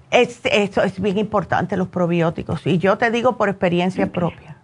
Es, 0.10 0.42
eso 0.44 0.84
es 0.84 1.00
bien 1.02 1.18
importante, 1.18 1.78
los 1.78 1.88
probióticos. 1.88 2.66
Y 2.68 2.78
yo 2.78 2.98
te 2.98 3.12
digo 3.12 3.38
por 3.38 3.50
experiencia 3.50 4.12
propia. 4.12 4.58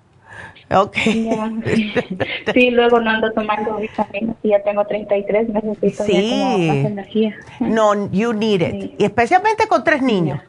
Ok. 0.69 0.97
sí, 2.53 2.71
luego 2.71 2.99
no 2.99 3.09
ando 3.09 3.31
tomando 3.31 3.77
vitaminas 3.77 4.35
y 4.43 4.49
ya 4.49 4.61
tengo 4.63 4.85
33, 4.85 5.49
necesito 5.49 6.03
sí. 6.03 6.29
como 6.29 6.57
más 6.57 6.77
energía. 6.77 7.35
No, 7.61 8.11
you 8.11 8.33
need 8.33 8.61
it. 8.61 8.93
Y 8.97 9.05
especialmente 9.05 9.67
con 9.67 9.83
tres 9.83 10.01
niños. 10.01 10.41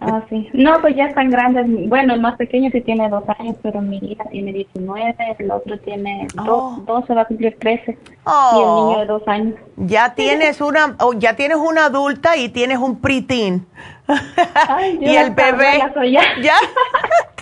Ah, 0.00 0.22
sí. 0.28 0.48
No, 0.52 0.80
pues 0.80 0.96
ya 0.96 1.06
están 1.06 1.30
grandes. 1.30 1.66
Bueno, 1.88 2.14
el 2.14 2.20
más 2.20 2.36
pequeño 2.36 2.70
sí 2.70 2.80
tiene 2.82 3.08
dos 3.08 3.24
años, 3.38 3.56
pero 3.62 3.80
mi 3.80 3.96
hija 3.98 4.24
tiene 4.30 4.52
19, 4.52 5.14
el 5.38 5.50
otro 5.50 5.78
tiene 5.80 6.26
oh. 6.38 6.82
dos, 6.86 7.06
se 7.06 7.14
va 7.14 7.22
a 7.22 7.24
cumplir 7.24 7.56
13. 7.58 7.90
Y 7.90 7.92
el 7.92 7.98
oh. 8.26 8.86
niño 8.88 9.00
de 9.00 9.06
dos 9.06 9.22
años. 9.26 9.54
Ya 9.76 10.14
tienes 10.14 10.60
una, 10.60 10.96
oh, 11.00 11.14
ya 11.14 11.36
tienes 11.36 11.56
una 11.56 11.86
adulta 11.86 12.36
y 12.36 12.50
tienes 12.50 12.78
un 12.78 13.00
preteen. 13.00 13.66
y 15.00 15.16
el 15.16 15.30
bebé. 15.30 15.82
¿Ya? 16.42 16.54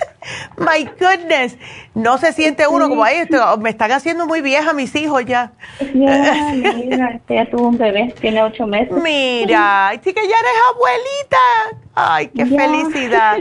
My 0.56 0.84
goodness. 0.98 1.56
No 1.94 2.18
se 2.18 2.32
siente 2.32 2.66
uno 2.66 2.88
como 2.88 3.04
ahí, 3.04 3.28
me 3.60 3.70
están 3.70 3.92
haciendo 3.92 4.26
muy 4.26 4.40
vieja 4.40 4.72
mis 4.72 4.94
hijos 4.94 5.24
ya. 5.24 5.52
Mira, 5.94 7.20
ya 7.28 7.50
tuvo 7.50 7.68
un 7.68 7.78
bebé, 7.78 8.14
tiene 8.20 8.42
ocho 8.42 8.66
meses. 8.66 8.92
Mira, 8.92 9.92
sí 10.02 10.12
que 10.12 10.22
ya 10.22 10.36
eres 10.38 10.52
abuelita. 10.74 11.82
Ay, 11.94 12.28
qué 12.28 12.46
felicidad. 12.46 13.38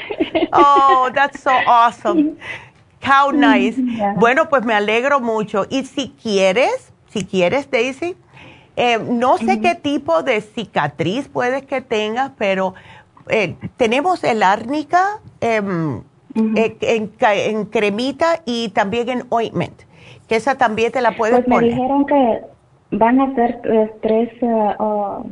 Oh, 0.52 1.10
that's 1.14 1.42
so 1.42 1.52
awesome. 1.66 2.36
How 3.04 3.32
nice. 3.32 3.82
Bueno, 4.18 4.50
pues 4.50 4.64
me 4.64 4.74
alegro 4.74 5.20
mucho. 5.20 5.66
Y 5.70 5.86
si 5.86 6.14
quieres, 6.22 6.92
si 7.10 7.26
quieres, 7.26 7.70
Daisy, 7.72 8.16
eh, 8.76 9.00
no 9.00 9.38
sé 9.38 9.60
qué 9.60 9.76
tipo 9.76 10.24
de 10.24 10.42
cicatriz 10.42 11.28
puedes 11.28 11.64
que 11.64 11.82
tengas, 11.82 12.32
pero 12.38 12.74
eh, 13.28 13.56
tenemos 13.78 14.24
el 14.24 14.44
árnica. 14.44 15.20
Eh, 16.36 16.78
en, 16.82 17.66
cremita 17.66 18.42
y 18.46 18.70
también 18.70 19.10
en 19.10 19.24
ointment, 19.30 19.82
que 20.28 20.36
esa 20.36 20.56
también 20.56 20.92
te 20.92 21.02
la 21.02 21.16
puedes 21.18 21.44
pues 21.44 21.46
poner. 21.46 21.62
Me 21.62 21.76
dijeron 21.76 22.06
que 22.06 22.42
van 22.92 23.20
a 23.20 23.36
ser 23.36 23.62
eh, 23.64 23.92
tres 24.02 24.30
uh, 24.42 25.24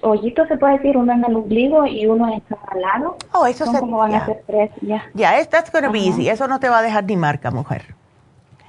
hoyitos, 0.00 0.48
se 0.48 0.56
puede 0.56 0.74
decir, 0.78 0.96
uno 0.96 1.12
en 1.12 1.24
el 1.24 1.36
ombligo 1.36 1.86
y 1.86 2.06
uno 2.06 2.32
en 2.32 2.40
cada 2.40 2.80
lado. 2.80 3.16
Oh, 3.32 3.46
eso 3.46 3.66
se, 3.66 3.78
como 3.78 3.98
van 3.98 4.14
a 4.14 4.26
ser 4.26 4.42
tres, 4.46 4.70
ya. 4.80 5.04
Ya, 5.14 5.38
yeah, 5.40 5.90
be 5.90 5.98
easy. 5.98 6.28
Eso 6.28 6.48
no 6.48 6.60
te 6.60 6.68
va 6.68 6.78
a 6.78 6.82
dejar 6.82 7.04
ni 7.04 7.16
marca, 7.16 7.50
mujer. 7.50 7.94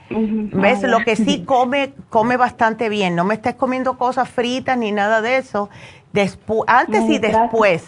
¿Ves? 0.10 0.84
Ah, 0.84 0.88
Lo 0.88 1.00
que 1.00 1.16
sí 1.16 1.44
come, 1.46 1.94
come 2.10 2.38
bastante 2.38 2.90
bien. 2.90 3.16
No 3.16 3.24
me 3.24 3.34
estés 3.34 3.56
comiendo 3.56 3.98
cosas 3.98 4.30
fritas 4.30 4.78
ni 4.78 4.92
nada 4.92 5.22
de 5.22 5.38
eso. 5.38 5.70
Despu 6.12 6.64
antes 6.68 7.10
y 7.10 7.18
después. 7.18 7.88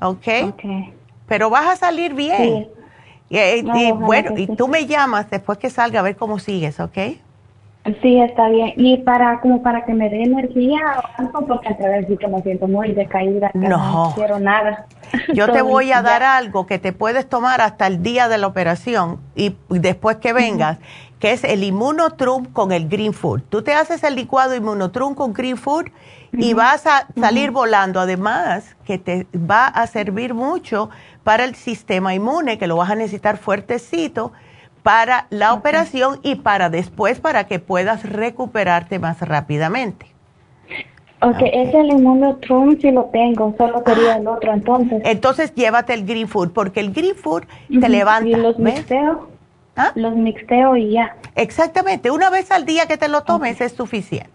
¿Ok? 0.00 0.26
Pero 1.26 1.50
vas 1.50 1.66
a 1.66 1.76
salir 1.76 2.14
bien. 2.14 2.68
Y, 3.30 3.92
bueno, 3.92 4.32
y 4.36 4.46
tú 4.46 4.68
me 4.68 4.86
llamas 4.86 5.28
después 5.30 5.58
que 5.58 5.70
salga 5.70 6.00
a 6.00 6.02
ver 6.02 6.16
cómo 6.16 6.38
sigues, 6.38 6.80
¿ok? 6.80 6.98
Sí, 8.02 8.20
está 8.20 8.48
bien. 8.48 8.72
Y 8.76 8.98
para 8.98 9.40
como 9.40 9.62
para 9.62 9.84
que 9.84 9.94
me 9.94 10.10
dé 10.10 10.22
energía 10.22 10.78
porque 11.46 11.68
a 11.68 11.88
vez 11.88 12.06
sí 12.08 12.16
que 12.16 12.28
me 12.28 12.42
siento 12.42 12.68
muy 12.68 12.92
decaída, 12.92 13.50
no. 13.54 14.12
quiero 14.14 14.38
nada. 14.38 14.86
Yo 15.34 15.50
te 15.50 15.62
voy 15.62 15.92
a 15.92 16.02
dar 16.02 16.22
algo 16.22 16.66
que 16.66 16.78
te 16.78 16.92
puedes 16.92 17.28
tomar 17.28 17.60
hasta 17.60 17.86
el 17.86 18.02
día 18.02 18.28
de 18.28 18.38
la 18.38 18.46
operación 18.46 19.20
y 19.34 19.56
después 19.70 20.16
que 20.16 20.32
vengas, 20.32 20.78
que 21.18 21.32
es 21.32 21.44
el 21.44 21.64
Immunotrum 21.64 22.46
con 22.46 22.72
el 22.72 22.88
Green 22.88 23.14
Food. 23.14 23.42
Tú 23.48 23.62
te 23.62 23.72
haces 23.72 24.04
el 24.04 24.16
licuado 24.16 24.54
Immunotrum 24.54 25.14
con 25.14 25.32
Green 25.32 25.56
Food 25.56 25.86
y 26.32 26.52
vas 26.52 26.86
a 26.86 27.06
salir 27.18 27.50
volando. 27.50 28.00
Además, 28.00 28.76
que 28.84 28.98
te 28.98 29.26
va 29.34 29.66
a 29.66 29.86
servir 29.86 30.34
mucho 30.34 30.90
para 31.28 31.44
el 31.44 31.56
sistema 31.56 32.14
inmune, 32.14 32.56
que 32.56 32.66
lo 32.66 32.76
vas 32.76 32.88
a 32.88 32.94
necesitar 32.94 33.36
fuertecito 33.36 34.32
para 34.82 35.26
la 35.28 35.52
operación 35.52 36.20
y 36.22 36.36
para 36.36 36.70
después, 36.70 37.20
para 37.20 37.46
que 37.46 37.58
puedas 37.58 38.02
recuperarte 38.10 38.98
más 38.98 39.20
rápidamente. 39.20 40.06
Ok, 41.20 41.36
ese 41.52 41.80
el 41.80 41.90
Immunotrum 41.90 42.80
sí 42.80 42.90
lo 42.90 43.10
tengo, 43.12 43.54
solo 43.58 43.84
quería 43.84 44.16
el 44.16 44.26
otro 44.26 44.54
entonces. 44.54 45.02
Entonces 45.04 45.54
llévate 45.54 45.92
el 45.92 46.06
Green 46.06 46.28
Food, 46.28 46.52
porque 46.52 46.80
el 46.80 46.94
Green 46.94 47.14
Food 47.14 47.42
te 47.78 47.90
levanta. 47.90 48.26
¿Y 48.26 48.34
los 48.34 48.58
mixteo? 48.58 49.28
¿Ah? 49.76 49.92
Los 49.96 50.16
mixteo 50.16 50.78
y 50.78 50.92
ya. 50.92 51.14
Exactamente, 51.34 52.10
una 52.10 52.30
vez 52.30 52.50
al 52.50 52.64
día 52.64 52.86
que 52.86 52.96
te 52.96 53.08
lo 53.08 53.24
tomes 53.24 53.60
es 53.60 53.72
suficiente. 53.72 54.30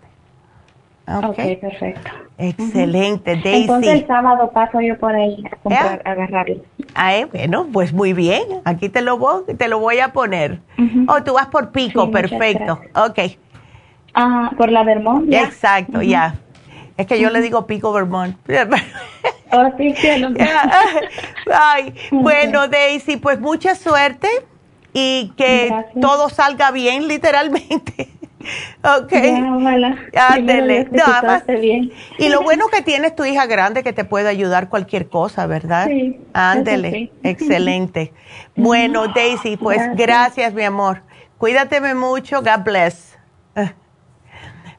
Ok, 1.07 1.37
perfecto. 1.59 2.11
Excelente, 2.37 3.35
Daisy. 3.35 3.61
Entonces 3.61 3.93
el 3.93 4.07
sábado 4.07 4.51
paso 4.51 4.81
yo 4.81 4.97
por 4.97 5.13
ahí 5.15 5.43
a, 5.51 5.55
comprar, 5.57 6.01
a 6.05 6.11
agarrarlo. 6.11 6.55
Ah, 6.95 7.15
eh, 7.15 7.25
bueno, 7.25 7.67
pues 7.71 7.93
muy 7.93 8.13
bien. 8.13 8.43
Aquí 8.65 8.89
te 8.89 9.01
lo 9.01 9.17
voy, 9.17 9.43
te 9.57 9.67
lo 9.67 9.79
voy 9.79 9.99
a 9.99 10.13
poner. 10.13 10.59
Oh, 11.07 11.23
tú 11.23 11.33
vas 11.33 11.47
por 11.47 11.71
pico, 11.71 12.05
Sí, 12.05 12.11
perfecto. 12.11 12.79
Ok. 12.95 13.19
Ah, 14.13 14.51
por 14.57 14.71
la 14.71 14.83
Vermont. 14.83 15.29
ya. 15.29 15.43
Exacto, 15.43 16.01
ya. 16.01 16.35
Es 16.97 17.07
que 17.07 17.19
yo 17.19 17.29
le 17.29 17.41
digo 17.41 17.65
pico 17.65 17.91
Vermont. 17.93 18.37
Oh, 19.55 19.69
sí, 19.77 19.93
Ay, 21.53 21.93
bueno, 22.11 22.67
Daisy, 22.67 23.17
pues 23.17 23.39
mucha 23.39 23.75
suerte 23.75 24.27
y 24.93 25.31
que 25.37 25.67
Gracias. 25.69 26.01
todo 26.01 26.29
salga 26.29 26.71
bien, 26.71 27.07
literalmente. 27.07 28.09
Ok. 28.83 29.11
Ya, 29.11 29.55
ojalá. 29.55 29.97
Ándele. 30.29 30.87
Bien. 31.59 31.91
Y 32.17 32.29
lo 32.29 32.41
bueno 32.41 32.67
que 32.67 32.81
tienes 32.81 33.15
tu 33.15 33.23
hija 33.25 33.45
grande 33.45 33.83
que 33.83 33.93
te 33.93 34.03
puede 34.03 34.29
ayudar 34.29 34.69
cualquier 34.69 35.07
cosa, 35.09 35.47
¿verdad? 35.47 35.87
Sí, 35.87 36.19
Ándele. 36.33 36.91
sí. 36.91 37.11
Excelente. 37.23 38.13
Bueno, 38.55 39.07
Daisy, 39.07 39.57
pues 39.57 39.77
gracias. 39.77 39.97
Gracias. 40.13 40.53
mi 40.53 40.63
amor. 40.63 41.01
Cuídateme 41.37 41.95
mucho. 41.95 42.41
God 42.41 42.63
bless. 42.63 43.17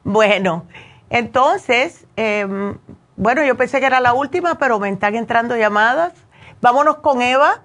Bueno, 0.07 0.67
entonces, 1.09 2.05
em, 2.15 2.77
bueno, 3.15 3.43
yo 3.43 3.57
pensé 3.57 3.79
que 3.79 3.87
era 3.87 3.99
la 3.99 4.13
última, 4.13 4.59
pero 4.59 4.77
me 4.77 4.87
están 4.89 5.15
entrando 5.15 5.57
llamadas. 5.57 6.13
Vámonos 6.61 6.97
con 6.97 7.23
Eva. 7.23 7.63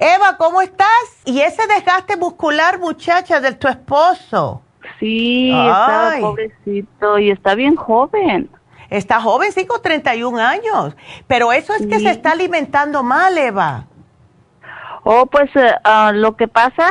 Eva, 0.00 0.36
¿cómo 0.36 0.62
estás? 0.62 0.88
Y 1.24 1.42
ese 1.42 1.66
desgaste 1.68 2.16
muscular, 2.16 2.80
muchacha, 2.80 3.40
de 3.40 3.52
tu 3.52 3.68
esposo. 3.68 4.62
Sí, 4.98 5.50
está 5.50 6.10
Ay. 6.10 6.20
pobrecito 6.22 7.18
y 7.18 7.30
está 7.30 7.54
bien 7.54 7.76
joven. 7.76 8.50
Está 8.90 9.20
joven, 9.20 9.52
sí, 9.52 9.66
con 9.66 9.80
31 9.80 10.38
años. 10.40 10.96
Pero 11.28 11.52
eso 11.52 11.72
es 11.74 11.86
que 11.86 12.00
se 12.00 12.10
está 12.10 12.32
alimentando 12.32 13.02
mal, 13.02 13.38
Eva. 13.38 13.86
Oh, 15.04 15.26
pues 15.26 15.50
ah, 15.84 16.12
lo 16.14 16.36
que 16.36 16.48
pasa 16.48 16.90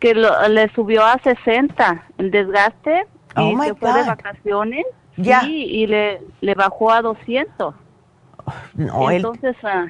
que 0.00 0.14
lo- 0.14 0.48
le 0.48 0.68
subió 0.74 1.04
a 1.04 1.18
60 1.22 2.02
el 2.18 2.30
desgaste 2.30 3.06
Oh, 3.36 3.42
y 3.50 3.56
se 3.66 3.74
fue 3.74 3.92
de 3.92 4.02
vacaciones 4.04 4.84
Ya. 5.16 5.40
sí, 5.40 5.64
y 5.64 5.86
le, 5.86 6.20
le 6.40 6.54
bajó 6.54 6.90
a 6.92 7.02
200. 7.02 7.74
No, 8.74 9.10
él- 9.10 9.16
Entonces, 9.16 9.56
ah, 9.64 9.86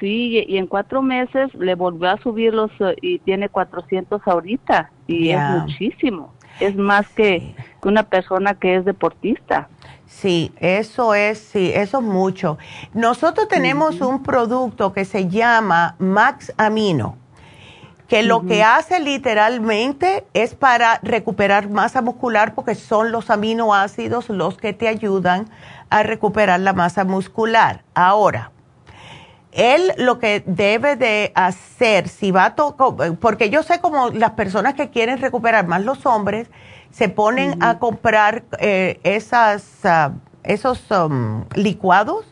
sí, 0.00 0.44
y 0.46 0.58
en 0.58 0.66
cuatro 0.66 1.02
meses 1.02 1.52
le 1.54 1.74
volvió 1.74 2.10
a 2.10 2.18
subir 2.18 2.54
los 2.54 2.70
eh, 2.80 2.94
y 3.02 3.18
tiene 3.20 3.48
400 3.48 4.20
ahorita 4.26 4.90
y 5.06 5.30
es 5.30 5.40
muchísimo. 5.40 6.32
Es 6.60 6.76
más 6.76 7.08
que, 7.08 7.54
que 7.82 7.88
una 7.88 8.04
persona 8.04 8.54
que 8.54 8.76
es 8.76 8.84
deportista. 8.84 9.68
Sí, 10.06 10.52
eso 10.60 11.14
es, 11.14 11.38
sí, 11.38 11.72
eso 11.74 11.98
es 11.98 12.04
mucho. 12.04 12.56
Nosotros 12.92 13.48
tenemos 13.48 14.00
un 14.00 14.22
producto 14.22 14.92
que 14.92 15.04
se 15.04 15.28
llama 15.28 15.96
Max 15.98 16.52
Amino, 16.56 17.16
que 18.08 18.22
lo 18.22 18.46
que 18.46 18.62
hace 18.62 19.00
literalmente 19.00 20.24
es 20.32 20.54
para 20.54 21.00
recuperar 21.02 21.68
masa 21.68 22.00
muscular 22.00 22.54
porque 22.54 22.74
son 22.74 23.10
los 23.10 23.28
aminoácidos 23.28 24.28
los 24.28 24.56
que 24.56 24.72
te 24.72 24.88
ayudan 24.88 25.50
a 25.90 26.02
recuperar 26.02 26.60
la 26.60 26.74
masa 26.74 27.04
muscular. 27.04 27.82
Ahora, 27.94 28.52
él 29.54 29.92
lo 29.96 30.18
que 30.18 30.42
debe 30.46 30.96
de 30.96 31.32
hacer, 31.34 32.08
si 32.08 32.30
va 32.30 32.46
a 32.46 32.54
tocar, 32.54 33.16
porque 33.20 33.50
yo 33.50 33.62
sé 33.62 33.80
como 33.80 34.10
las 34.10 34.32
personas 34.32 34.74
que 34.74 34.90
quieren 34.90 35.18
recuperar, 35.18 35.66
más 35.66 35.84
los 35.84 36.04
hombres, 36.06 36.48
se 36.90 37.08
ponen 37.08 37.62
a 37.62 37.78
comprar 37.78 38.44
eh, 38.58 39.00
esas, 39.02 39.84
ah, 39.84 40.12
esos 40.44 40.90
um, 40.90 41.44
licuados 41.54 42.26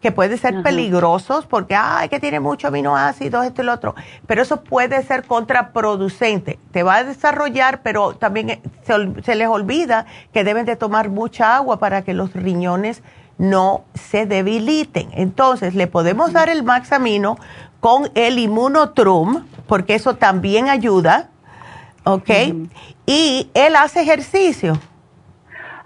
que 0.00 0.12
pueden 0.12 0.38
ser 0.38 0.62
peligrosos 0.62 1.46
porque, 1.46 1.74
ay, 1.74 2.08
que 2.08 2.20
tiene 2.20 2.38
muchos 2.38 2.68
aminoácidos, 2.68 3.44
esto 3.44 3.62
y 3.62 3.64
lo 3.64 3.72
otro. 3.72 3.94
Pero 4.26 4.42
eso 4.42 4.62
puede 4.62 5.02
ser 5.02 5.24
contraproducente. 5.24 6.58
Te 6.70 6.84
va 6.84 6.96
a 6.96 7.04
desarrollar, 7.04 7.82
pero 7.82 8.14
también 8.14 8.50
eh, 8.50 8.62
se, 8.84 9.22
se 9.22 9.34
les 9.34 9.48
olvida 9.48 10.06
que 10.32 10.44
deben 10.44 10.66
de 10.66 10.76
tomar 10.76 11.08
mucha 11.08 11.56
agua 11.56 11.78
para 11.78 12.02
que 12.02 12.14
los 12.14 12.32
riñones 12.32 13.02
no 13.38 13.84
se 13.94 14.26
debiliten. 14.26 15.08
Entonces, 15.12 15.74
le 15.74 15.86
podemos 15.86 16.32
dar 16.32 16.48
el 16.48 16.62
Maxamino 16.64 17.36
con 17.80 18.10
el 18.14 18.38
Immunotrum, 18.38 19.44
porque 19.66 19.94
eso 19.94 20.14
también 20.16 20.68
ayuda, 20.68 21.28
¿ok? 22.04 22.28
Y 23.06 23.50
él 23.54 23.76
hace 23.76 24.00
ejercicio. 24.02 24.78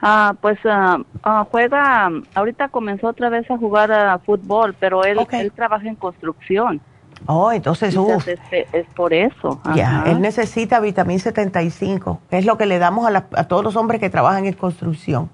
Ah, 0.00 0.34
pues 0.40 0.58
ah, 0.64 0.98
ah, 1.22 1.46
juega, 1.50 2.10
ahorita 2.34 2.68
comenzó 2.68 3.08
otra 3.08 3.28
vez 3.28 3.48
a 3.50 3.56
jugar 3.56 3.92
a 3.92 4.18
fútbol, 4.18 4.74
pero 4.80 5.04
él, 5.04 5.18
él 5.30 5.52
trabaja 5.52 5.86
en 5.86 5.94
construcción. 5.94 6.80
Oh, 7.26 7.52
entonces. 7.52 7.94
Entonces, 7.94 8.40
es, 8.50 8.66
es 8.74 8.86
por 8.96 9.14
eso. 9.14 9.60
Ya, 9.76 10.02
él 10.06 10.20
necesita 10.20 10.80
vitamina 10.80 11.20
75, 11.20 12.18
que 12.28 12.38
es 12.38 12.44
lo 12.44 12.58
que 12.58 12.66
le 12.66 12.80
damos 12.80 13.06
a, 13.06 13.10
la- 13.10 13.26
a 13.36 13.44
todos 13.44 13.62
los 13.62 13.76
hombres 13.76 14.00
que 14.00 14.10
trabajan 14.10 14.44
en 14.46 14.54
construcción. 14.54 15.30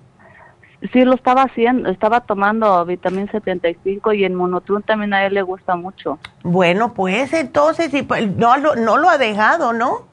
Sí, 0.93 1.05
lo 1.05 1.15
estaba 1.15 1.43
haciendo, 1.43 1.91
estaba 1.91 2.21
tomando 2.21 2.85
vitamina 2.85 3.31
75 3.33 4.13
y 4.13 4.25
el 4.25 4.33
monotrum 4.33 4.83
también 4.83 5.13
a 5.13 5.27
él 5.27 5.35
le 5.35 5.43
gusta 5.43 5.75
mucho. 5.75 6.19
Bueno, 6.45 6.95
pues 6.95 7.33
entonces, 7.33 7.91
sí, 7.91 8.03
pues, 8.03 8.31
no, 8.37 8.57
lo, 8.59 8.77
no 8.77 8.97
lo 8.97 9.09
ha 9.09 9.19
dejado, 9.19 9.73
¿no? 9.73 10.07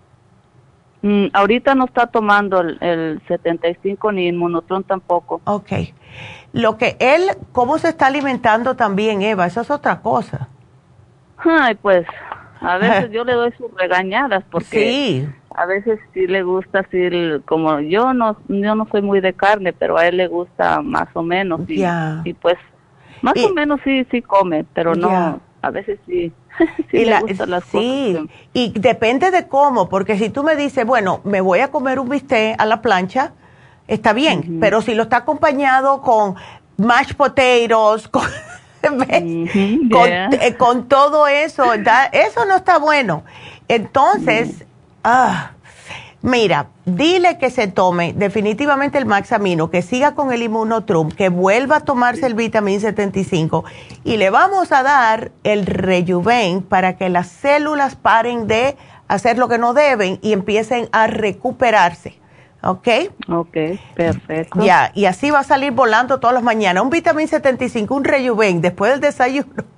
Mm, 1.03 1.27
ahorita 1.33 1.75
no 1.75 1.85
está 1.85 2.07
tomando 2.07 2.61
el, 2.61 2.79
el 2.81 3.21
75 3.27 4.11
ni 4.11 4.27
el 4.27 4.35
monotron 4.35 4.83
tampoco. 4.83 5.39
Ok. 5.43 5.71
Lo 6.51 6.77
que 6.77 6.97
él, 6.99 7.29
¿cómo 7.51 7.77
se 7.77 7.89
está 7.89 8.07
alimentando 8.07 8.75
también, 8.75 9.21
Eva? 9.21 9.45
Eso 9.45 9.61
es 9.61 9.69
otra 9.69 10.01
cosa. 10.01 10.47
Ay, 11.37 11.75
pues, 11.75 12.07
a 12.59 12.77
veces 12.79 13.11
yo 13.11 13.23
le 13.23 13.33
doy 13.33 13.51
sus 13.51 13.71
regañadas 13.75 14.43
porque 14.49 14.65
Sí. 14.65 15.29
A 15.57 15.65
veces 15.65 15.99
sí 16.13 16.27
le 16.27 16.43
gusta 16.43 16.79
así, 16.79 16.99
como 17.45 17.79
yo 17.79 18.13
no, 18.13 18.37
yo 18.47 18.75
no 18.75 18.87
soy 18.91 19.01
muy 19.01 19.21
de 19.21 19.33
carne, 19.33 19.73
pero 19.73 19.97
a 19.97 20.07
él 20.07 20.17
le 20.17 20.27
gusta 20.27 20.81
más 20.81 21.07
o 21.13 21.23
menos 21.23 21.61
y, 21.69 21.85
y 22.23 22.33
pues 22.33 22.55
más 23.21 23.35
o 23.41 23.49
menos 23.49 23.79
sí, 23.83 24.05
sí 24.11 24.21
come, 24.21 24.65
pero 24.73 24.95
no, 24.95 25.39
a 25.61 25.69
veces 25.71 25.99
sí, 26.05 26.31
sí 26.91 26.97
Y 26.97 27.05
le 27.05 27.11
la- 27.11 27.19
gustan 27.21 27.49
las 27.51 27.63
sí, 27.65 28.15
cosas. 28.15 28.29
y 28.53 28.71
depende 28.79 29.31
de 29.31 29.47
cómo, 29.47 29.89
porque 29.89 30.17
si 30.17 30.29
tú 30.29 30.43
me 30.43 30.55
dices, 30.55 30.85
bueno, 30.85 31.21
me 31.23 31.41
voy 31.41 31.59
a 31.59 31.69
comer 31.71 31.99
un 31.99 32.09
bistec 32.09 32.55
a 32.59 32.65
la 32.65 32.81
plancha, 32.81 33.33
está 33.87 34.13
bien, 34.13 34.57
pero 34.59 34.81
si 34.81 34.93
lo 34.95 35.03
está 35.03 35.17
acompañado 35.17 36.01
con 36.01 36.35
mashed 36.77 37.15
potatoes, 37.15 38.09
eh, 39.91 40.55
con 40.57 40.87
todo 40.87 41.27
eso, 41.27 41.77
da- 41.77 42.05
eso 42.07 42.45
no 42.45 42.55
está 42.57 42.77
bueno. 42.79 43.23
Entonces, 43.67 44.65
ah, 45.05 45.51
mira, 46.21 46.67
dile 46.85 47.37
que 47.37 47.49
se 47.49 47.67
tome 47.67 48.13
definitivamente 48.13 48.97
el 48.97 49.05
Maxamino, 49.05 49.69
que 49.69 49.81
siga 49.81 50.15
con 50.15 50.33
el 50.33 50.41
Immunotrum, 50.41 51.09
que 51.09 51.29
vuelva 51.29 51.77
a 51.77 51.79
tomarse 51.81 52.25
el 52.25 52.33
Vitamin 52.33 52.81
75 52.81 53.63
y 54.03 54.17
le 54.17 54.31
vamos 54.31 54.71
a 54.71 54.83
dar 54.83 55.31
el 55.43 55.65
Rejuven 55.65 56.61
para 56.63 56.97
que 56.97 57.09
las 57.09 57.27
células 57.27 57.95
paren 57.95 58.47
de 58.47 58.75
hacer 59.07 59.37
lo 59.37 59.47
que 59.47 59.59
no 59.59 59.73
deben 59.73 60.19
y 60.21 60.33
empiecen 60.33 60.89
a 60.91 61.07
recuperarse. 61.07 62.19
¿Ok? 62.63 62.87
Ok, 63.29 63.57
perfecto. 63.93 64.65
Ya, 64.65 64.91
y 64.95 65.05
así 65.05 65.29
va 65.29 65.39
a 65.39 65.43
salir 65.43 65.71
volando 65.71 66.19
todas 66.19 66.33
las 66.33 66.41
mañanas. 66.41 66.83
Un 66.83 66.89
Vitamin 66.89 67.27
75, 67.27 67.93
un 67.93 68.03
Rejuven 68.03 68.59
después 68.59 68.91
del 68.91 69.01
desayuno. 69.01 69.74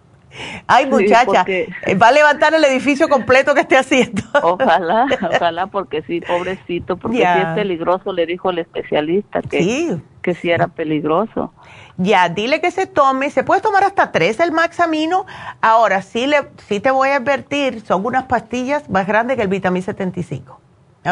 Ay, 0.67 0.85
Sí, 0.85 0.89
muchacha, 0.91 1.25
porque- 1.25 1.69
eh, 1.85 1.95
va 1.95 2.07
a 2.09 2.11
levantar 2.11 2.53
el 2.53 2.63
edificio 2.65 3.07
completo 3.09 3.53
que 3.53 3.61
esté 3.61 3.77
haciendo. 3.77 4.21
Ojalá, 4.43 5.05
ojalá, 5.35 5.67
porque 5.67 6.01
sí, 6.03 6.21
pobrecito, 6.21 6.97
porque 6.97 7.19
Ya. 7.19 7.35
sí 7.35 7.41
es 7.41 7.47
peligroso, 7.55 8.13
le 8.13 8.25
dijo 8.25 8.49
el 8.49 8.59
especialista 8.59 9.41
que 9.41 9.63
Sí. 9.63 10.01
que 10.21 10.33
sí 10.35 10.51
era 10.51 10.67
peligroso. 10.67 11.53
Ya, 11.95 12.27
dile 12.27 12.59
que 12.59 12.69
se 12.69 12.85
tome, 12.85 13.29
se 13.29 13.43
puede 13.45 13.61
tomar 13.61 13.83
hasta 13.85 14.11
tres 14.11 14.39
el 14.41 14.51
Maxamino. 14.51 15.25
Ahora, 15.61 16.01
sí, 16.01 16.27
le, 16.27 16.49
sí 16.67 16.79
te 16.81 16.91
voy 16.91 17.09
a 17.09 17.15
advertir, 17.15 17.79
son 17.81 18.05
unas 18.05 18.23
pastillas 18.25 18.89
más 18.89 19.07
grandes 19.07 19.37
que 19.37 19.43
el 19.43 19.47
Vitamin 19.47 19.81
75. 19.81 20.59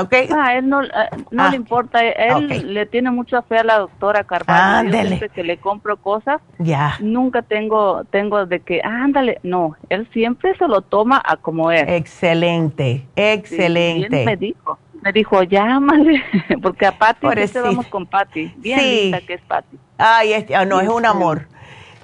Okay. 0.01 0.27
Ah, 0.35 0.55
él 0.55 0.67
no, 0.67 0.83
eh, 0.83 0.89
no 1.31 1.43
Ah, 1.43 1.49
le 1.49 1.55
importa, 1.55 2.03
él 2.03 2.73
le 2.73 2.85
tiene 2.85 3.11
mucha 3.11 3.41
fe 3.43 3.57
a 3.59 3.63
la 3.63 3.79
doctora 3.79 4.23
Carvalho. 4.23 4.89
Yo 4.91 5.01
siempre 5.07 5.29
que 5.29 5.43
le 5.43 5.57
compro 5.57 5.97
cosas, 5.97 6.41
Ya. 6.59 6.95
nunca 6.99 7.41
tengo 7.41 8.03
tengo 8.11 8.45
de 8.45 8.59
que, 8.59 8.81
ándale, 8.83 9.39
no, 9.43 9.75
él 9.89 10.07
siempre 10.11 10.55
se 10.57 10.67
lo 10.67 10.81
toma 10.81 11.21
a 11.25 11.37
como 11.37 11.71
es. 11.71 11.87
Excelente, 11.87 13.05
excelente. 13.15 14.15
Y 14.17 14.19
él 14.19 14.25
me 14.25 14.35
dijo, 14.35 14.79
me 15.01 15.11
dijo, 15.13 15.43
llámale, 15.43 16.23
porque 16.61 16.85
a 16.85 16.97
Patti 16.97 17.21
Pobrecita. 17.21 17.61
vamos 17.61 17.87
con 17.87 18.05
Patti, 18.05 18.51
bien 18.57 18.79
Sí. 18.79 19.01
linda 19.03 19.21
que 19.21 19.33
es 19.35 19.41
Patti. 19.41 19.77
Ay, 19.97 20.45
ah, 20.53 20.65
no, 20.65 20.81
es 20.81 20.89
un 20.89 21.05
amor. 21.05 21.47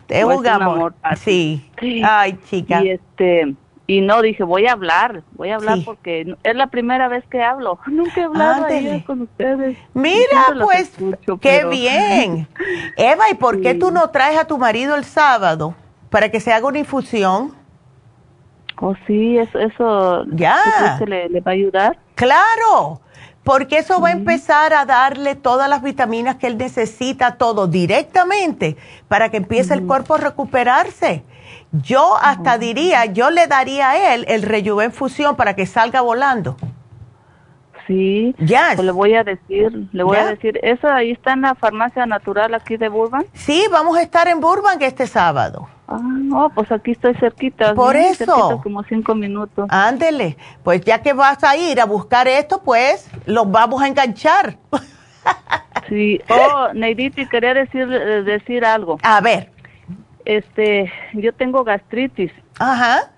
Es 0.08 0.26
No, 0.26 0.38
un 0.38 0.48
amor. 0.48 0.94
Sí. 1.16 1.70
Ay, 2.04 2.38
chica. 2.50 2.84
Y 2.84 2.90
este, 2.92 3.56
y 3.88 4.02
no, 4.02 4.22
dije, 4.22 4.44
voy 4.44 4.68
a 4.68 4.72
hablar, 4.74 5.24
voy 5.34 5.50
a 5.50 5.56
hablar 5.56 5.80
Sí. 5.80 5.84
porque 5.86 6.36
es 6.44 6.56
la 6.56 6.68
primera 6.68 7.08
vez 7.10 7.26
que 7.30 7.42
hablo. 7.44 7.78
Nunca 7.88 8.22
he 8.22 8.24
hablado 8.24 8.66
con 9.06 9.22
ustedes. 9.24 9.78
Mira, 9.94 10.46
pues, 10.64 10.92
escucho, 10.98 11.38
qué 11.40 11.58
pero- 11.58 11.70
bien. 11.70 12.48
Eva, 12.98 13.30
¿y 13.30 13.34
por 13.36 13.62
qué 13.62 13.74
tú 13.76 13.92
no 13.92 14.10
traes 14.10 14.38
a 14.40 14.46
tu 14.46 14.58
marido 14.58 14.96
el 14.96 15.04
sábado 15.04 15.76
para 16.10 16.30
que 16.30 16.40
se 16.40 16.54
haga 16.54 16.68
una 16.68 16.80
infusión? 16.80 17.54
Oh, 18.80 18.96
sí, 19.06 19.38
eso, 19.38 19.60
eso 19.60 20.26
Ya. 20.32 20.58
¿tú 20.64 20.70
crees 20.80 21.00
que 21.00 21.06
le, 21.06 21.30
le 21.30 21.42
va 21.42 21.52
a 21.52 21.54
ayudar? 21.54 22.00
Claro, 22.16 23.02
porque 23.44 23.78
eso 23.78 24.00
va 24.02 24.10
a 24.10 24.12
empezar 24.14 24.74
a 24.74 24.86
darle 24.86 25.36
todas 25.36 25.70
las 25.70 25.84
vitaminas 25.84 26.38
que 26.38 26.48
él 26.48 26.58
necesita, 26.58 27.36
todo 27.38 27.68
directamente, 27.68 28.78
para 29.08 29.30
que 29.30 29.38
empiece 29.38 29.74
el 29.74 29.86
cuerpo 29.86 30.16
a 30.16 30.18
recuperarse. 30.20 31.24
Yo 31.72 32.18
hasta 32.22 32.58
diría, 32.58 33.06
yo 33.06 33.30
le 33.32 33.48
daría 33.48 33.92
a 33.92 34.14
él 34.14 34.26
el 34.28 34.44
Rejuven 34.44 34.92
Fusión 34.92 35.36
para 35.36 35.56
que 35.56 35.66
salga 35.66 36.02
volando. 36.02 36.58
Sí. 37.88 38.36
Ya. 38.40 38.72
Pues 38.76 38.86
le 38.86 38.92
voy 38.92 39.16
a 39.16 39.24
decir, 39.24 39.88
le 39.92 40.04
voy 40.04 40.18
a 40.18 40.28
decir, 40.28 40.60
¿eso 40.64 40.88
ahí 40.88 41.12
está 41.12 41.34
en 41.34 41.42
la 41.42 41.56
farmacia 41.56 42.06
natural 42.06 42.54
aquí 42.54 42.78
de 42.78 42.90
Burbank? 42.90 43.26
Sí, 43.34 43.66
vamos 43.72 43.98
a 43.98 44.02
estar 44.02 44.28
en 44.28 44.40
Burbank 44.40 44.82
este 44.82 45.08
sábado. 45.08 45.68
Ah, 45.88 46.00
no, 46.02 46.50
pues 46.54 46.72
aquí 46.72 46.92
estoy 46.92 47.16
cerquita. 47.16 47.74
Por 47.74 47.96
eso. 47.96 48.26
cerquita, 48.26 48.62
como 48.64 48.84
cinco 48.84 49.16
minutos. 49.16 49.68
Ándele, 49.70 50.38
pues 50.64 50.82
ya 50.82 51.02
que 51.02 51.14
vas 51.14 51.44
a 51.44 51.58
ir 51.58 51.82
a 51.82 51.86
buscar 51.86 52.28
esto, 52.28 52.62
pues 52.64 53.10
los 53.26 53.50
vamos 53.50 53.82
a 53.82 53.88
enganchar. 53.88 54.58
Sí. 55.90 56.22
Oh, 56.30 56.74
Neiditi, 56.74 57.28
quería 57.28 57.54
decir, 57.54 57.92
eh, 57.92 58.24
decir 58.24 58.64
algo. 58.64 58.98
A 59.04 59.20
ver. 59.20 59.52
Este, 60.26 60.92
yo 61.14 61.34
tengo 61.34 61.64
gastritis. 61.64 62.32
Ajá. 62.60 63.12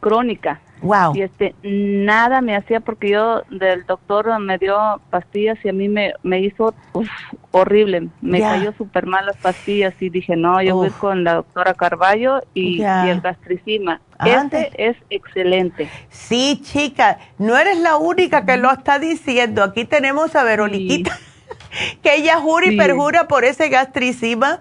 Crónica. 0.00 0.60
Wow. 0.82 1.16
Y 1.16 1.22
este, 1.22 1.54
nada 1.62 2.42
me 2.42 2.54
hacía 2.54 2.80
porque 2.80 3.10
yo 3.10 3.42
del 3.50 3.86
doctor 3.86 4.38
me 4.38 4.58
dio 4.58 5.00
pastillas 5.10 5.58
y 5.64 5.70
a 5.70 5.72
mí 5.72 5.88
me, 5.88 6.12
me 6.22 6.40
hizo 6.40 6.74
uf, 6.92 7.08
horrible. 7.50 8.08
Me 8.20 8.40
cayó 8.40 8.74
súper 8.76 9.06
mal 9.06 9.24
las 9.24 9.36
pastillas 9.38 9.94
y 10.00 10.10
dije, 10.10 10.36
no, 10.36 10.60
yo 10.62 10.76
voy 10.76 10.90
con 10.90 11.24
la 11.24 11.34
doctora 11.34 11.72
Carballo 11.74 12.42
y, 12.52 12.82
el 12.82 13.20
gastricima. 13.22 14.00
Este 14.24 14.70
es 14.76 14.96
excelente. 15.08 15.88
Sí, 16.10 16.60
chica, 16.62 17.18
no 17.38 17.56
eres 17.56 17.78
la 17.78 17.96
única 17.96 18.44
que 18.44 18.58
lo 18.58 18.70
está 18.70 18.98
diciendo. 18.98 19.62
Aquí 19.62 19.86
tenemos 19.86 20.36
a 20.36 20.44
Veroniquita, 20.44 21.18
que 22.02 22.16
ella 22.16 22.36
jura 22.38 22.66
y 22.66 22.70
Sí. 22.70 22.76
perjura 22.76 23.28
por 23.28 23.44
ese 23.44 23.70
gastricima. 23.70 24.60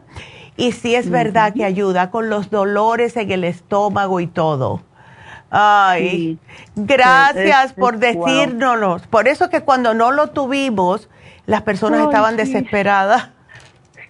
Y 0.57 0.71
sí 0.71 0.95
es 0.95 1.09
verdad 1.09 1.53
que 1.53 1.65
ayuda 1.65 2.09
con 2.11 2.29
los 2.29 2.49
dolores 2.49 3.17
en 3.17 3.31
el 3.31 3.43
estómago 3.43 4.19
y 4.19 4.27
todo. 4.27 4.81
Ay, 5.49 6.37
gracias 6.75 7.65
Es- 7.67 7.73
por 7.73 7.93
wow. 7.93 7.99
decírnoslo. 7.99 8.97
Por 9.09 9.27
eso 9.27 9.49
que 9.49 9.61
cuando 9.61 9.93
no 9.93 10.11
lo 10.11 10.27
tuvimos, 10.27 11.09
las 11.45 11.61
personas 11.61 11.99
Ay, 12.01 12.05
estaban 12.07 12.31
sí. 12.31 12.37
desesperadas. 12.37 13.29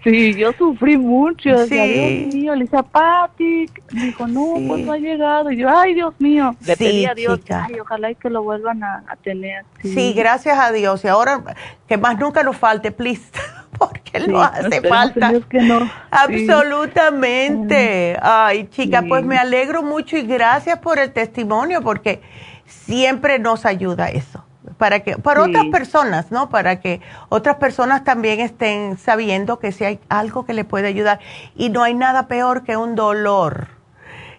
Sí, 0.04 0.36
yo 0.36 0.54
sufrí 0.54 0.98
mucho. 0.98 1.66
Sí. 1.66 1.76
Dios 1.76 2.34
mío, 2.36 2.56
le 2.56 2.66
decía, 2.66 2.84
Pati, 2.84 3.66
dijo, 3.92 4.28
no, 4.28 4.54
pues 4.68 4.86
no 4.86 4.94
ha 4.94 4.98
llegado. 5.00 5.50
Y 5.52 5.58
yo, 5.58 5.68
ay, 5.76 5.96
Dios 5.96 6.14
mío. 6.20 6.56
Le 6.64 6.76
Sí, 6.76 6.84
pedí 6.84 7.06
a 7.08 7.16
Dios, 7.16 7.40
chica. 7.40 7.66
ay, 7.68 7.80
ojalá 7.80 8.12
y 8.12 8.16
que 8.16 8.30
lo 8.30 8.44
vuelvan 8.44 8.84
a, 8.84 9.04
a 9.08 9.16
tener. 9.16 9.66
Sí, 9.82 10.14
gracias 10.14 10.60
a 10.60 10.72
Dios. 10.72 11.04
Y 11.04 11.08
ahora 11.08 11.42
que 11.88 11.98
más 11.98 12.20
nunca 12.20 12.44
nos 12.44 12.56
falte, 12.56 12.92
please, 12.92 13.24
porque 13.78 14.22
Sí, 14.22 14.28
no 14.28 14.42
hace 14.42 14.82
falta. 14.82 15.28
en 15.28 15.32
Dios 15.34 15.46
que 15.48 15.62
no. 15.62 15.80
Sí. 15.82 15.92
Absolutamente. 16.12 18.18
Ay, 18.22 18.68
chica, 18.70 19.02
Sí. 19.02 19.08
pues 19.10 19.24
me 19.26 19.38
alegro 19.38 19.84
mucho 19.84 20.18
y 20.18 20.22
gracias 20.24 20.80
por 20.80 21.00
el 21.00 21.12
testimonio 21.12 21.82
porque 21.82 22.22
siempre 22.66 23.40
nos 23.40 23.66
ayuda 23.66 24.10
eso. 24.10 24.44
Para 24.78 25.02
que 25.02 25.18
para 25.18 25.44
otras 25.44 25.66
personas, 25.72 26.32
¿no? 26.32 26.50
Para 26.50 26.80
que 26.80 27.00
otras 27.30 27.58
personas 27.58 28.04
también 28.04 28.40
estén 28.40 28.98
sabiendo 28.98 29.60
que 29.60 29.72
si 29.72 29.86
hay 29.86 30.00
algo 30.10 30.46
que 30.46 30.54
le 30.54 30.66
puede 30.66 30.88
ayudar 30.88 31.20
y 31.56 31.70
no 31.70 31.84
hay 31.84 31.94
nada 31.94 32.28
peor 32.28 32.64
que 32.64 32.76
un 32.76 32.96
dolor 32.96 33.68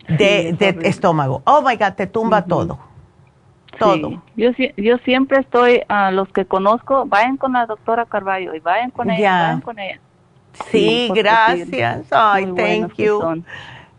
de, 0.08 0.54
de 0.58 0.88
estómago. 0.88 1.42
Oh 1.44 1.62
my 1.62 1.76
God, 1.76 1.92
te 1.96 2.06
tumba 2.08 2.44
todo. 2.44 2.78
Todo. 3.78 4.10
Sí. 4.10 4.20
Yo, 4.36 4.50
yo 4.76 4.98
siempre 4.98 5.40
estoy, 5.40 5.82
a 5.88 6.10
los 6.10 6.28
que 6.28 6.44
conozco, 6.44 7.04
vayan 7.06 7.36
con 7.36 7.52
la 7.52 7.66
doctora 7.66 8.06
Carballo 8.06 8.54
y 8.54 8.60
vayan 8.60 8.90
con 8.90 9.10
ella, 9.10 9.20
Ya. 9.20 9.42
vayan 9.42 9.60
con 9.60 9.78
ella. 9.78 10.00
Sí, 10.70 11.10
gracias. 11.14 12.06
Ay, 12.10 12.46
thank 12.56 12.94
you. 12.96 13.42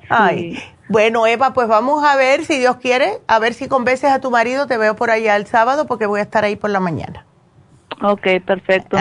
Ay, 0.09 0.55
Sí. 0.55 0.63
bueno, 0.89 1.27
Eva, 1.27 1.53
pues 1.53 1.67
vamos 1.67 2.03
a 2.03 2.15
ver 2.15 2.45
si 2.45 2.57
Dios 2.57 2.77
quiere, 2.77 3.19
a 3.27 3.39
ver 3.39 3.53
si 3.53 3.67
convences 3.67 4.09
a 4.09 4.21
tu 4.21 4.31
marido. 4.31 4.65
Te 4.67 4.77
veo 4.77 4.95
por 4.95 5.11
allá 5.11 5.35
el 5.35 5.45
sábado 5.45 5.85
porque 5.85 6.05
voy 6.05 6.19
a 6.19 6.23
estar 6.23 6.43
ahí 6.43 6.55
por 6.55 6.69
la 6.69 6.79
mañana. 6.79 7.25
Ok, 8.01 8.27
perfecto, 8.45 8.95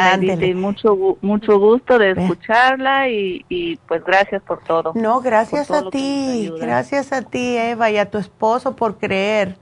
mucho, 0.54 1.18
mucho 1.20 1.58
gusto 1.58 1.98
de 1.98 2.12
escucharla 2.12 3.10
y, 3.10 3.44
y 3.50 3.76
pues 3.76 4.02
gracias 4.02 4.40
por 4.42 4.62
todo. 4.64 4.92
No, 4.94 5.20
gracias 5.20 5.68
todo 5.68 5.88
a 5.88 5.90
ti, 5.90 6.50
gracias 6.58 7.12
a 7.12 7.20
ti, 7.20 7.58
Eva, 7.58 7.90
y 7.90 7.98
a 7.98 8.10
tu 8.10 8.16
esposo 8.16 8.74
por 8.74 8.96
creer. 8.96 9.58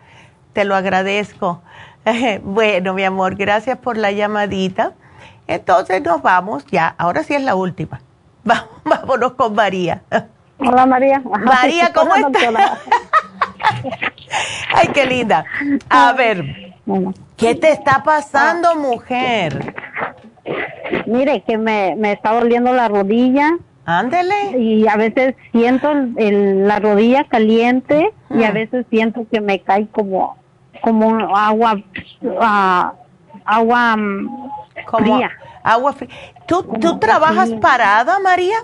Te 0.55 0.65
lo 0.65 0.75
agradezco. 0.75 1.63
Bueno, 2.43 2.93
mi 2.93 3.03
amor, 3.03 3.35
gracias 3.35 3.79
por 3.79 3.97
la 3.97 4.11
llamadita. 4.13 4.93
Entonces 5.47 6.03
nos 6.03 6.21
vamos 6.21 6.67
ya. 6.67 6.95
Ahora 6.99 7.23
sí 7.23 7.35
es 7.35 7.43
la 7.43 7.55
última. 7.55 8.01
Vámonos 8.85 9.33
con 9.35 9.55
María. 9.55 10.03
Hola 10.59 10.85
María. 10.87 11.23
María, 11.45 11.93
¿cómo 11.95 12.15
estás? 12.15 12.79
Ay, 14.75 14.89
qué 14.93 15.07
linda. 15.07 15.45
A 15.89 16.13
ver, 16.13 16.45
¿qué 17.39 17.55
te 17.55 17.71
está 17.73 18.03
pasando, 18.05 18.77
mujer? 18.77 19.75
Mire, 21.07 21.43
que 21.43 21.57
me, 21.57 21.95
me 21.97 22.13
está 22.13 22.33
doliendo 22.33 22.73
la 22.75 22.89
rodilla. 22.89 23.51
Ándele. 23.87 24.59
Y 24.59 24.87
a 24.89 24.97
veces 24.97 25.35
siento 25.53 25.91
el- 25.91 26.15
el- 26.19 26.69
la 26.69 26.79
rodilla 26.81 27.25
caliente 27.25 28.13
y 28.31 28.45
a 28.45 28.51
veces 28.51 28.85
siento 28.91 29.27
que 29.31 29.41
me 29.41 29.61
cae 29.61 29.87
como, 29.89 30.37
como 30.85 31.35
agua, 31.35 31.81
ah, 32.41 32.93
agua 33.47 33.97
mm, 33.97 34.51
Como 34.85 35.15
fría. 35.15 35.31
agua 35.63 35.93
fría. 35.95 36.11
¿Tú, 36.47 36.63
¿Tú 36.79 36.99
trabajas 36.99 37.51
parada, 37.55 38.21
María? 38.21 38.59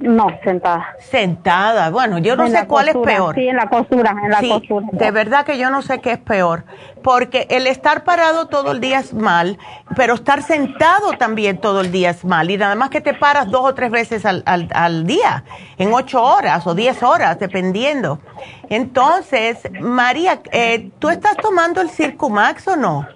No, 0.00 0.28
sentada. 0.42 0.96
Sentada. 0.98 1.90
Bueno, 1.90 2.16
yo 2.18 2.34
no 2.34 2.46
En 2.46 2.52
sé 2.52 2.66
cuál 2.66 2.86
costura, 2.86 3.12
es 3.12 3.16
peor. 3.16 3.34
Sí, 3.34 3.48
en 3.48 3.56
la 3.56 3.68
costura, 3.68 4.16
en 4.24 4.30
la 4.30 4.40
Sí, 4.40 4.48
costura. 4.48 4.86
de 4.92 5.10
verdad 5.10 5.44
que 5.44 5.58
yo 5.58 5.68
no 5.68 5.82
sé 5.82 6.00
qué 6.00 6.12
es 6.12 6.18
peor, 6.18 6.64
porque 7.02 7.46
el 7.50 7.66
estar 7.66 8.02
parado 8.02 8.46
todo 8.48 8.72
el 8.72 8.80
día 8.80 8.98
es 9.00 9.12
mal, 9.12 9.58
pero 9.96 10.14
estar 10.14 10.42
sentado 10.42 11.12
también 11.18 11.58
todo 11.58 11.82
el 11.82 11.92
día 11.92 12.10
es 12.10 12.24
mal, 12.24 12.50
y 12.50 12.56
nada 12.56 12.76
más 12.76 12.88
que 12.88 13.02
te 13.02 13.12
paras 13.12 13.50
dos 13.50 13.60
o 13.62 13.74
tres 13.74 13.90
veces 13.90 14.24
al, 14.24 14.42
al, 14.46 14.68
al 14.72 15.06
día, 15.06 15.44
en 15.76 15.92
ocho 15.92 16.22
horas 16.22 16.66
o 16.66 16.74
diez 16.74 17.02
horas, 17.02 17.38
dependiendo. 17.38 18.20
Entonces, 18.70 19.58
María, 19.80 20.40
eh, 20.52 20.90
¿tú 20.98 21.10
estás 21.10 21.36
tomando 21.36 21.82
el 21.82 21.90
Circumax 21.90 22.68
o 22.68 22.76
no? 22.76 23.06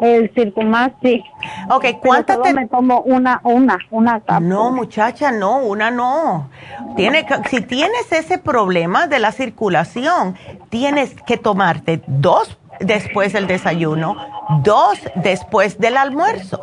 El 0.00 0.30
Circumax, 0.34 0.94
sí. 1.02 1.22
Ok, 1.70 1.84
¿cuántas 2.02 2.42
te... 2.42 2.52
me 2.52 2.66
tomo 2.66 3.00
una, 3.02 3.40
una, 3.44 3.78
una 3.90 4.20
cápsula. 4.20 4.40
No, 4.40 4.70
muchacha, 4.72 5.30
no, 5.30 5.58
una 5.58 5.90
no. 5.90 6.50
Tiene, 6.96 7.24
que- 7.24 7.48
si 7.48 7.60
tienes 7.60 8.10
ese 8.10 8.38
problema 8.38 9.06
de 9.06 9.18
la 9.20 9.30
circulación, 9.32 10.36
tienes 10.68 11.14
que 11.26 11.36
tomarte 11.36 12.02
dos 12.06 12.58
después 12.80 13.32
del 13.32 13.46
desayuno, 13.46 14.16
dos 14.64 14.98
después 15.14 15.78
del 15.78 15.96
almuerzo. 15.96 16.60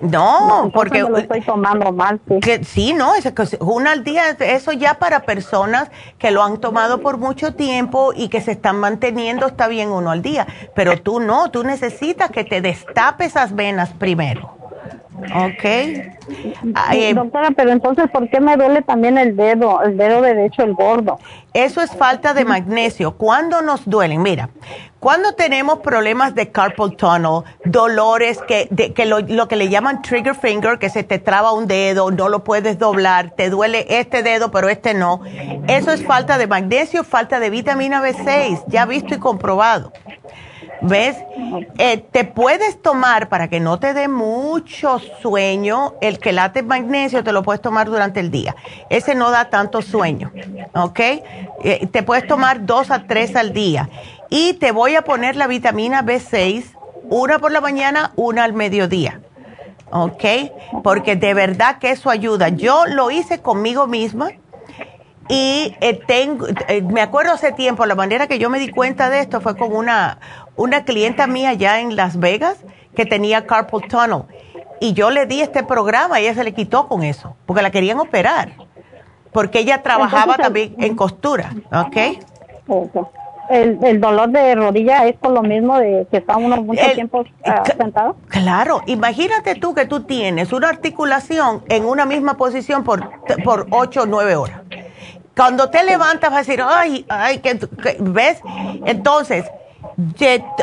No, 0.00 0.70
porque 0.74 1.02
me 1.04 1.10
lo 1.10 1.18
estoy 1.18 1.40
tomando 1.40 1.92
mal, 1.92 2.20
sí. 2.28 2.40
que, 2.40 2.64
sí, 2.64 2.92
no, 2.92 3.14
es 3.14 3.24
que 3.24 3.56
una 3.60 3.92
al 3.92 4.04
día, 4.04 4.30
eso 4.40 4.72
ya 4.72 4.94
para 4.94 5.20
personas 5.20 5.90
que 6.18 6.30
lo 6.30 6.42
han 6.42 6.58
tomado 6.58 7.00
por 7.00 7.18
mucho 7.18 7.54
tiempo 7.54 8.12
y 8.14 8.28
que 8.28 8.40
se 8.40 8.52
están 8.52 8.76
manteniendo, 8.76 9.46
está 9.46 9.68
bien 9.68 9.90
uno 9.90 10.10
al 10.10 10.22
día, 10.22 10.46
pero 10.74 11.00
tú 11.00 11.20
no, 11.20 11.50
tú 11.50 11.64
necesitas 11.64 12.30
que 12.30 12.44
te 12.44 12.60
destape 12.60 13.24
esas 13.24 13.54
venas 13.54 13.90
primero. 13.90 14.61
Ok. 15.34 15.64
Eh, 15.64 17.14
doctora, 17.14 17.50
pero 17.54 17.70
entonces, 17.70 18.10
¿por 18.10 18.28
qué 18.28 18.40
me 18.40 18.56
duele 18.56 18.82
también 18.82 19.18
el 19.18 19.36
dedo, 19.36 19.82
el 19.82 19.96
dedo 19.96 20.22
derecho, 20.22 20.62
el 20.62 20.74
gordo? 20.74 21.18
Eso 21.52 21.80
es 21.82 21.90
falta 21.90 22.34
de 22.34 22.44
magnesio. 22.44 23.16
¿Cuándo 23.16 23.60
nos 23.62 23.88
duelen? 23.88 24.22
Mira, 24.22 24.48
cuando 24.98 25.34
tenemos 25.34 25.80
problemas 25.80 26.34
de 26.34 26.50
carpal 26.50 26.96
tunnel, 26.96 27.42
dolores 27.64 28.40
que, 28.46 28.68
que 28.94 29.06
lo, 29.06 29.20
lo, 29.20 29.48
que 29.48 29.56
le 29.56 29.68
llaman 29.68 30.02
trigger 30.02 30.34
finger, 30.34 30.78
que 30.78 30.88
se 30.88 31.04
te 31.04 31.18
traba 31.18 31.52
un 31.52 31.66
dedo, 31.66 32.10
no 32.10 32.28
lo 32.28 32.42
puedes 32.42 32.78
doblar, 32.78 33.32
te 33.32 33.50
duele 33.50 33.86
este 33.88 34.22
dedo, 34.22 34.50
pero 34.50 34.68
este 34.68 34.94
no. 34.94 35.20
Eso 35.68 35.92
es 35.92 36.04
falta 36.04 36.38
de 36.38 36.46
magnesio, 36.46 37.04
falta 37.04 37.38
de 37.38 37.50
vitamina 37.50 38.02
B6, 38.02 38.64
ya 38.68 38.86
visto 38.86 39.14
y 39.14 39.18
comprobado. 39.18 39.92
¿Ves? 40.82 41.16
Eh, 41.78 42.04
te 42.10 42.24
puedes 42.24 42.82
tomar 42.82 43.28
para 43.28 43.48
que 43.48 43.60
no 43.60 43.78
te 43.78 43.94
dé 43.94 44.08
mucho 44.08 44.98
sueño, 45.20 45.94
el 46.00 46.18
que 46.18 46.32
late 46.32 46.62
magnesio 46.62 47.22
te 47.22 47.32
lo 47.32 47.42
puedes 47.42 47.62
tomar 47.62 47.88
durante 47.88 48.20
el 48.20 48.30
día. 48.30 48.56
Ese 48.90 49.14
no 49.14 49.30
da 49.30 49.48
tanto 49.48 49.80
sueño, 49.80 50.32
¿ok? 50.74 51.00
Eh, 51.00 51.88
te 51.90 52.02
puedes 52.02 52.26
tomar 52.26 52.66
dos 52.66 52.90
a 52.90 53.04
tres 53.06 53.36
al 53.36 53.52
día. 53.52 53.88
Y 54.28 54.54
te 54.54 54.72
voy 54.72 54.96
a 54.96 55.02
poner 55.02 55.36
la 55.36 55.46
vitamina 55.46 56.02
B6, 56.02 56.64
una 57.10 57.38
por 57.38 57.52
la 57.52 57.60
mañana, 57.60 58.12
una 58.16 58.44
al 58.44 58.52
mediodía. 58.52 59.20
¿Ok? 59.90 60.24
Porque 60.82 61.16
de 61.16 61.34
verdad 61.34 61.78
que 61.78 61.90
eso 61.90 62.08
ayuda. 62.08 62.48
Yo 62.48 62.86
lo 62.86 63.10
hice 63.10 63.42
conmigo 63.42 63.86
misma 63.86 64.30
y 65.28 65.76
eh, 65.80 66.00
tengo, 66.06 66.46
me 66.90 67.00
acuerdo 67.00 67.32
hace 67.32 67.52
tiempo, 67.52 67.86
la 67.86 67.94
manera 67.94 68.26
que 68.26 68.38
yo 68.38 68.50
me 68.50 68.58
di 68.58 68.68
cuenta 68.68 69.08
de 69.08 69.20
esto 69.20 69.40
fue 69.40 69.56
con 69.56 69.74
una, 69.74 70.18
una 70.56 70.84
clienta 70.84 71.26
mía 71.26 71.52
ya 71.54 71.80
en 71.80 71.96
Las 71.96 72.18
Vegas 72.18 72.58
que 72.94 73.06
tenía 73.06 73.46
carpal 73.46 73.82
tunnel. 73.88 74.22
Y 74.80 74.94
yo 74.94 75.10
le 75.10 75.26
di 75.26 75.40
este 75.40 75.62
programa 75.62 76.20
y 76.20 76.24
ella 76.24 76.34
se 76.34 76.44
le 76.44 76.52
quitó 76.52 76.88
con 76.88 77.02
eso, 77.02 77.36
porque 77.46 77.62
la 77.62 77.70
querían 77.70 78.00
operar. 78.00 78.52
Porque 79.32 79.60
ella 79.60 79.82
trabajaba 79.82 80.36
también 80.36 80.74
en 80.78 80.94
costura, 80.94 81.54
¿ok? 81.72 81.96
El, 83.48 83.78
el, 83.82 84.00
dolor 84.00 84.30
de 84.30 84.54
rodilla 84.54 85.06
es 85.06 85.16
por 85.16 85.32
lo 85.32 85.42
mismo 85.42 85.78
de 85.78 86.06
que 86.10 86.18
está 86.18 86.36
uno 86.36 86.62
mucho 86.62 86.82
tiempo 86.94 87.24
ah, 87.44 87.62
sentado. 87.76 88.16
Claro, 88.28 88.82
imagínate 88.86 89.56
tú 89.56 89.74
que 89.74 89.84
tú 89.84 90.04
tienes 90.04 90.52
una 90.52 90.68
articulación 90.68 91.62
en 91.68 91.84
una 91.84 92.06
misma 92.06 92.36
posición 92.36 92.82
por, 92.84 93.10
por 93.44 93.66
8 93.70 94.02
o 94.02 94.06
9 94.06 94.36
horas. 94.36 94.60
Cuando 95.36 95.70
te 95.70 95.82
levantas 95.82 96.30
vas 96.30 96.38
a 96.38 96.50
decir, 96.50 96.62
ay, 96.66 97.04
ay, 97.08 97.38
que, 97.38 97.58
¿ves? 98.00 98.40
Entonces, 98.84 99.44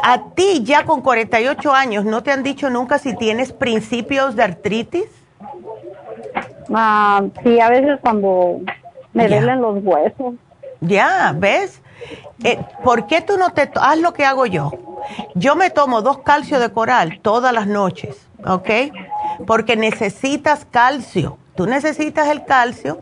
a 0.04 0.24
ti 0.36 0.64
ya 0.64 0.86
con 0.86 1.02
48 1.02 1.74
años, 1.74 2.06
¿no 2.06 2.24
te 2.24 2.32
han 2.32 2.44
dicho 2.44 2.70
nunca 2.70 2.98
si 2.98 3.16
tienes 3.16 3.52
principios 3.52 4.36
de 4.36 4.44
artritis? 4.44 5.06
Ah, 6.74 7.24
sí, 7.44 7.60
a 7.60 7.70
veces 7.70 8.00
cuando 8.02 8.62
me 9.14 9.28
duelen 9.28 9.62
los 9.62 9.84
huesos. 9.84 10.36
Ya, 10.82 11.34
¿ves? 11.36 11.82
Eh, 12.44 12.60
¿Por 12.84 13.08
qué 13.08 13.22
tú 13.22 13.38
no 13.38 13.52
te... 13.52 13.70
Haz 13.76 14.00
lo 14.00 14.14
que 14.14 14.26
hago 14.26 14.46
yo. 14.46 14.72
Yo 15.36 15.56
me 15.56 15.70
tomo 15.70 16.02
dos 16.02 16.20
calcios 16.20 16.62
de 16.62 16.72
coral 16.72 17.20
todas 17.22 17.54
las 17.54 17.68
noches, 17.68 18.28
¿ok? 18.46 18.70
Porque 19.46 19.76
necesitas 19.76 20.66
calcio. 20.66 21.38
Tú 21.56 21.66
necesitas 21.66 22.30
el 22.30 22.46
calcio 22.46 23.02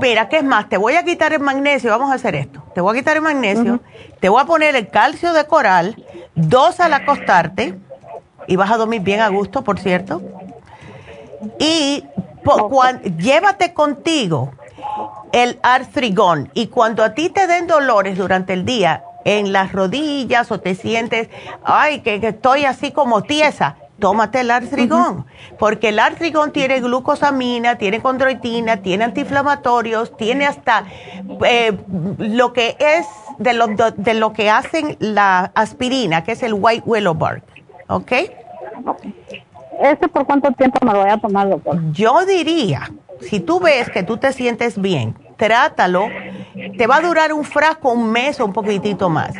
Mira, 0.00 0.28
¿qué 0.28 0.38
es 0.38 0.44
más? 0.44 0.68
Te 0.68 0.76
voy 0.76 0.94
a 0.94 1.04
quitar 1.04 1.32
el 1.32 1.40
magnesio, 1.40 1.90
vamos 1.90 2.10
a 2.10 2.14
hacer 2.14 2.34
esto. 2.34 2.62
Te 2.74 2.80
voy 2.80 2.96
a 2.96 2.98
quitar 2.98 3.16
el 3.16 3.22
magnesio, 3.22 3.80
te 4.20 4.28
voy 4.28 4.42
a 4.42 4.44
poner 4.44 4.74
el 4.74 4.88
calcio 4.88 5.32
de 5.32 5.46
coral, 5.46 6.04
dos 6.34 6.80
al 6.80 6.92
acostarte, 6.92 7.78
y 8.48 8.56
vas 8.56 8.70
a 8.70 8.76
dormir 8.76 9.02
bien 9.02 9.20
a 9.20 9.28
gusto, 9.28 9.62
por 9.62 9.78
cierto. 9.78 10.22
Y 11.58 12.04
llévate 13.18 13.74
contigo 13.74 14.52
el 15.32 15.58
artrigón, 15.62 16.50
y 16.54 16.66
cuando 16.68 17.04
a 17.04 17.14
ti 17.14 17.28
te 17.28 17.46
den 17.46 17.66
dolores 17.66 18.18
durante 18.18 18.52
el 18.52 18.64
día 18.64 19.04
en 19.24 19.52
las 19.52 19.72
rodillas 19.72 20.50
o 20.52 20.60
te 20.60 20.74
sientes, 20.74 21.28
ay, 21.64 22.00
que 22.00 22.16
estoy 22.16 22.64
así 22.64 22.92
como 22.92 23.22
tiesa, 23.22 23.76
tómate 23.98 24.40
el 24.40 24.50
artrigón, 24.50 25.26
porque 25.58 25.88
el 25.88 25.98
artrigón 25.98 26.52
tiene 26.52 26.80
glucosamina, 26.80 27.76
tiene 27.76 28.00
condroitina, 28.00 28.78
tiene 28.78 29.04
antiinflamatorios, 29.04 30.16
tiene 30.16 30.46
hasta 30.46 30.84
eh, 31.44 31.78
lo 32.18 32.52
que 32.52 32.76
es 32.78 33.06
de 33.38 33.54
lo, 33.54 33.68
de, 33.68 34.14
lo 34.14 34.32
que 34.32 34.50
hacen 34.50 34.96
la 35.00 35.50
aspirina, 35.54 36.24
que 36.24 36.32
es 36.32 36.42
el 36.42 36.54
white 36.54 36.82
willow 36.86 37.14
bark, 37.14 37.42
¿ok? 37.88 38.12
¿Este 39.80 40.08
por 40.08 40.26
cuánto 40.26 40.50
tiempo 40.52 40.78
me 40.84 40.92
lo 40.92 41.00
voy 41.02 41.10
a 41.10 41.18
tomar, 41.18 41.48
doctor? 41.48 41.78
Yo 41.92 42.24
diría, 42.24 42.90
si 43.20 43.40
tú 43.40 43.60
ves 43.60 43.90
que 43.90 44.02
tú 44.02 44.16
te 44.16 44.32
sientes 44.32 44.80
bien, 44.80 45.16
trátalo, 45.36 46.08
te 46.76 46.86
va 46.86 46.96
a 46.96 47.00
durar 47.00 47.32
un 47.32 47.44
frasco 47.44 47.90
un 47.90 48.10
mes 48.10 48.40
o 48.40 48.46
un 48.46 48.52
poquitito 48.52 49.08
más. 49.08 49.34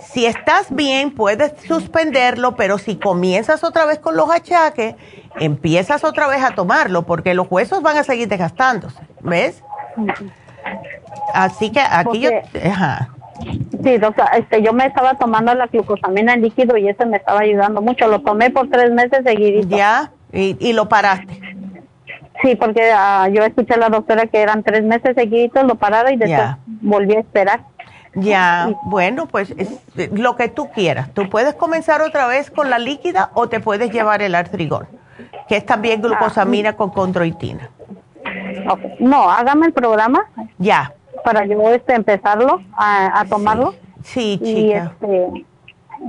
Si 0.00 0.26
estás 0.26 0.66
bien, 0.70 1.10
puedes 1.10 1.52
suspenderlo, 1.66 2.56
pero 2.56 2.78
si 2.78 2.96
comienzas 2.96 3.64
otra 3.64 3.84
vez 3.84 3.98
con 3.98 4.16
los 4.16 4.30
achaques, 4.30 4.94
empiezas 5.36 6.04
otra 6.04 6.26
vez 6.28 6.42
a 6.42 6.54
tomarlo, 6.54 7.02
porque 7.02 7.34
los 7.34 7.46
huesos 7.50 7.82
van 7.82 7.96
a 7.96 8.04
seguir 8.04 8.28
desgastándose, 8.28 9.00
¿ves? 9.20 9.62
Así 11.32 11.70
que 11.70 11.80
aquí 11.80 12.20
yo... 12.20 12.30
Sí, 13.82 13.98
doctora, 13.98 14.30
este, 14.36 14.62
yo 14.62 14.72
me 14.72 14.86
estaba 14.86 15.14
tomando 15.14 15.54
la 15.54 15.66
glucosamina 15.66 16.34
en 16.34 16.42
líquido 16.42 16.76
y 16.76 16.88
ese 16.88 17.04
me 17.06 17.16
estaba 17.16 17.40
ayudando 17.40 17.82
mucho. 17.82 18.06
Lo 18.06 18.20
tomé 18.20 18.50
por 18.50 18.68
tres 18.70 18.92
meses 18.92 19.20
seguidito. 19.24 19.76
Ya, 19.76 20.12
y, 20.32 20.72
lo 20.72 20.88
paraste. 20.88 21.40
Sí, 22.42 22.56
porque 22.56 22.90
uh, 22.92 23.30
yo 23.32 23.42
escuché 23.44 23.74
a 23.74 23.78
la 23.78 23.88
doctora 23.88 24.26
que 24.26 24.40
eran 24.40 24.62
tres 24.62 24.84
meses 24.84 25.14
seguiditos, 25.14 25.64
lo 25.64 25.76
paraba 25.76 26.12
y 26.12 26.16
después 26.16 26.56
volví 26.66 27.14
a 27.14 27.20
esperar. 27.20 27.60
Ya, 28.16 28.72
bueno, 28.84 29.26
pues 29.26 29.52
es 29.56 29.80
lo 30.12 30.36
que 30.36 30.48
tú 30.48 30.70
quieras. 30.70 31.12
Tú 31.14 31.28
puedes 31.28 31.54
comenzar 31.54 32.00
otra 32.00 32.26
vez 32.26 32.50
con 32.50 32.70
la 32.70 32.78
líquida 32.78 33.30
o 33.34 33.48
te 33.48 33.60
puedes 33.60 33.90
llevar 33.90 34.22
el 34.22 34.34
artrigón, 34.36 34.86
que 35.48 35.56
es 35.56 35.66
también 35.66 36.00
glucosamina 36.00 36.70
ah, 36.70 36.76
con 36.76 36.90
condroitina. 36.90 37.70
No, 39.00 39.30
hágame 39.30 39.66
el 39.66 39.72
programa. 39.72 40.26
Ya. 40.58 40.92
Para 41.24 41.46
yo 41.46 41.68
este, 41.70 41.94
empezarlo 41.94 42.60
a, 42.76 43.24
tomarlo. 43.28 43.74
Sí, 44.02 44.38
chica. 44.42 44.60
Y 44.60 44.72
este, 44.72 45.44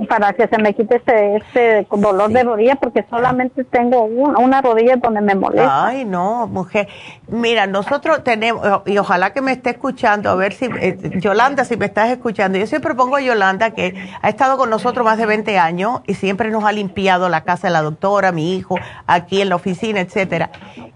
para 0.08 0.32
que 0.32 0.46
se 0.46 0.58
me 0.58 0.74
quite 0.74 0.96
este, 0.96 1.36
este 1.36 1.86
dolor 1.90 2.30
de 2.30 2.42
rodilla 2.42 2.76
porque 2.76 3.04
solamente 3.08 3.64
tengo 3.64 4.04
una, 4.04 4.60
rodilla 4.60 4.96
donde 4.96 5.20
me 5.20 5.34
molesta. 5.34 5.86
Ay, 5.86 6.04
no, 6.04 6.46
mujer. 6.46 6.88
Mira, 7.28 7.66
nosotros 7.66 8.22
tenemos, 8.22 8.82
y 8.86 8.98
ojalá 8.98 9.32
que 9.32 9.40
me 9.40 9.52
esté 9.52 9.70
escuchando, 9.70 10.30
a 10.30 10.34
ver 10.34 10.52
si, 10.52 10.66
eh, 10.66 10.98
Yolanda, 11.18 11.64
si 11.64 11.76
me 11.76 11.86
estás 11.86 12.10
escuchando. 12.10 12.58
Yo 12.58 12.66
siempre 12.66 12.94
pongo 12.94 13.16
a 13.16 13.20
Yolanda 13.20 13.70
que 13.70 13.94
ha 14.20 14.28
estado 14.28 14.56
con 14.56 14.70
nosotros 14.70 15.04
más 15.04 15.18
de 15.18 15.26
20 15.26 15.58
años 15.58 16.00
y 16.06 16.14
siempre 16.14 16.50
nos 16.50 16.64
ha 16.64 16.72
limpiado 16.72 17.28
la 17.28 17.42
casa 17.42 17.68
de 17.68 17.72
la 17.72 17.82
doctora, 17.82 18.32
mi 18.32 18.56
hijo, 18.56 18.76
aquí 19.06 19.40
en 19.40 19.48
la 19.48 19.56
oficina, 19.56 20.00
etcétera. 20.00 20.50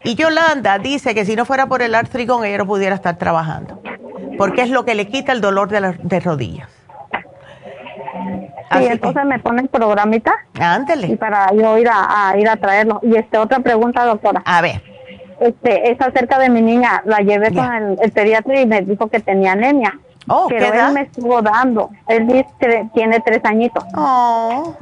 Y 0.05 0.15
Yolanda 0.15 0.79
dice 0.79 1.15
que 1.15 1.25
si 1.25 1.37
no 1.37 1.45
fuera 1.45 1.67
por 1.67 1.83
el 1.83 1.95
artrigón, 1.95 2.45
ella 2.45 2.59
no 2.59 2.67
pudiera 2.67 2.95
estar 2.95 3.17
trabajando, 3.17 3.81
porque 4.41 4.63
es 4.63 4.71
lo 4.71 4.87
que 4.87 4.95
le 4.95 5.07
quita 5.07 5.33
el 5.33 5.43
dolor 5.43 5.69
de, 5.69 5.83
las 5.83 5.97
de 6.03 6.19
rodillas. 6.19 6.67
Sí, 8.73 8.87
entonces 8.87 9.23
me 9.27 9.39
pone 9.39 9.61
el 9.61 9.69
programita. 9.69 10.33
Ándale. 10.59 11.09
Y 11.09 11.17
para 11.17 11.53
yo 11.53 11.77
ir 11.77 11.91
a, 11.93 12.35
ir 12.39 12.49
a 12.49 12.57
traerlo. 12.57 13.01
Y 13.03 13.17
este 13.17 13.37
otra 13.37 13.59
pregunta, 13.59 14.03
doctora. 14.07 14.41
A 14.47 14.63
ver. 14.63 14.81
Este, 15.41 15.91
es 15.91 16.01
acerca 16.01 16.39
de 16.39 16.49
mi 16.49 16.63
niña. 16.63 17.03
La 17.05 17.19
llevé 17.19 17.53
con 17.53 17.99
el, 18.01 18.13
pediatra 18.13 18.59
y 18.59 18.67
me 18.67 18.81
dijo 18.81 19.09
que 19.09 19.21
tenía 19.21 19.53
anemia. 19.53 19.99
Oh, 20.27 20.47
pero 20.49 20.73
él 20.73 20.95
me 20.95 21.03
estuvo 21.03 21.43
dando. 21.43 21.91
Él 22.09 22.27
dice 22.27 22.47
que 22.59 22.89
tiene 22.95 23.21
tres 23.21 23.45
añitos. 23.45 23.85
Oh. 23.95 24.75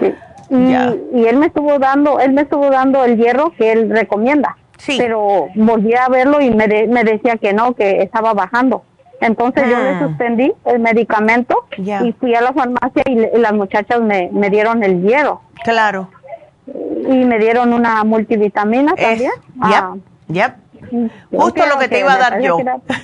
Sí. 0.00 0.14
Y, 0.50 1.18
y 1.18 1.26
él 1.26 1.38
me 1.38 1.46
estuvo 1.46 1.78
dando, 1.78 2.20
él 2.20 2.32
me 2.32 2.42
estuvo 2.42 2.68
dando 2.68 3.04
el 3.04 3.16
hierro 3.16 3.52
que 3.56 3.72
él 3.72 3.88
recomienda. 3.88 4.58
Sí. 4.80 4.96
Pero 4.98 5.48
volví 5.54 5.94
a 5.94 6.08
verlo 6.08 6.40
y 6.40 6.50
me, 6.50 6.66
me 6.66 7.04
decía 7.04 7.36
que 7.36 7.52
no, 7.52 7.74
que 7.74 8.02
estaba 8.02 8.32
bajando. 8.32 8.82
Entonces 9.20 9.64
yo 9.68 9.76
le 9.76 9.90
ah. 9.90 10.06
suspendí 10.06 10.52
el 10.64 10.80
medicamento 10.80 11.66
y 11.76 12.12
fui 12.12 12.34
a 12.34 12.40
la 12.40 12.52
farmacia 12.52 13.02
y, 13.06 13.38
las 13.38 13.52
muchachas 13.52 14.00
me, 14.00 14.30
me, 14.32 14.48
dieron 14.48 14.82
el 14.82 15.02
hierro. 15.02 15.42
Claro. 15.62 16.08
Y 16.66 17.24
me 17.24 17.38
dieron 17.38 17.74
una 17.74 18.02
multivitamina 18.04 18.94
también. 18.94 19.32
Ya, 19.68 19.94
ya. 20.28 20.56
Justo 21.30 21.66
lo 21.66 21.78
que 21.78 21.88
te 21.88 22.00
iba 22.00 22.14
a 22.14 22.18
dar 22.18 22.40
yo. 22.40 22.56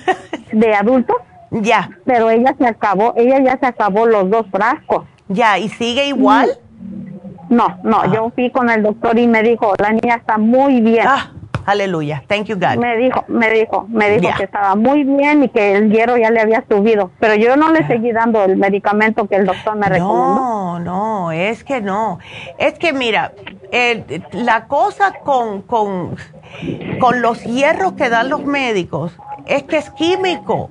De 0.51 0.73
adulto. 0.73 1.15
Ya. 1.51 1.91
Pero 2.05 2.31
ella 2.31 2.55
se 2.57 2.65
acabó, 2.65 3.13
ella 3.15 3.39
ya 3.39 3.59
se 3.59 3.67
acabó 3.67 4.07
los 4.07 4.29
dos 4.29 4.47
frascos. 4.51 5.05
Ya, 5.27 5.59
¿y 5.59 5.69
sigue 5.69 6.07
igual? 6.07 6.49
No, 7.49 7.77
no, 7.83 8.01
ah. 8.01 8.11
yo 8.13 8.31
fui 8.33 8.49
con 8.49 8.69
el 8.69 8.83
doctor 8.83 9.17
y 9.19 9.27
me 9.27 9.43
dijo, 9.43 9.73
la 9.77 9.91
niña 9.91 10.15
está 10.15 10.37
muy 10.37 10.81
bien. 10.81 11.05
Ah, 11.07 11.31
Aleluya. 11.67 12.23
Thank 12.27 12.45
you, 12.45 12.55
God. 12.55 12.77
Me 12.77 12.95
dijo, 12.95 13.25
me 13.27 13.49
dijo, 13.51 13.85
me 13.89 14.09
dijo 14.09 14.33
que 14.37 14.45
estaba 14.45 14.75
muy 14.75 15.03
bien 15.03 15.43
y 15.43 15.49
que 15.49 15.75
el 15.75 15.91
hierro 15.91 16.15
ya 16.15 16.31
le 16.31 16.39
había 16.39 16.63
subido. 16.65 17.11
Pero 17.19 17.35
yo 17.35 17.57
no 17.57 17.73
le 17.73 17.85
seguí 17.87 18.13
dando 18.13 18.41
el 18.45 18.55
medicamento 18.55 19.27
que 19.27 19.35
el 19.35 19.45
doctor 19.45 19.75
me 19.75 19.89
recomendó. 19.89 20.35
No, 20.35 20.79
no, 20.79 21.31
es 21.33 21.65
que 21.65 21.81
no. 21.81 22.19
Es 22.57 22.79
que 22.79 22.93
mira, 22.93 23.33
eh, 23.73 24.21
la 24.31 24.67
cosa 24.67 25.11
con, 25.25 25.61
con, 25.61 26.15
con 27.01 27.21
los 27.21 27.43
hierros 27.43 27.93
que 27.93 28.07
dan 28.07 28.29
los 28.29 28.45
médicos 28.45 29.11
es 29.45 29.63
que 29.63 29.75
es 29.75 29.89
químico. 29.89 30.69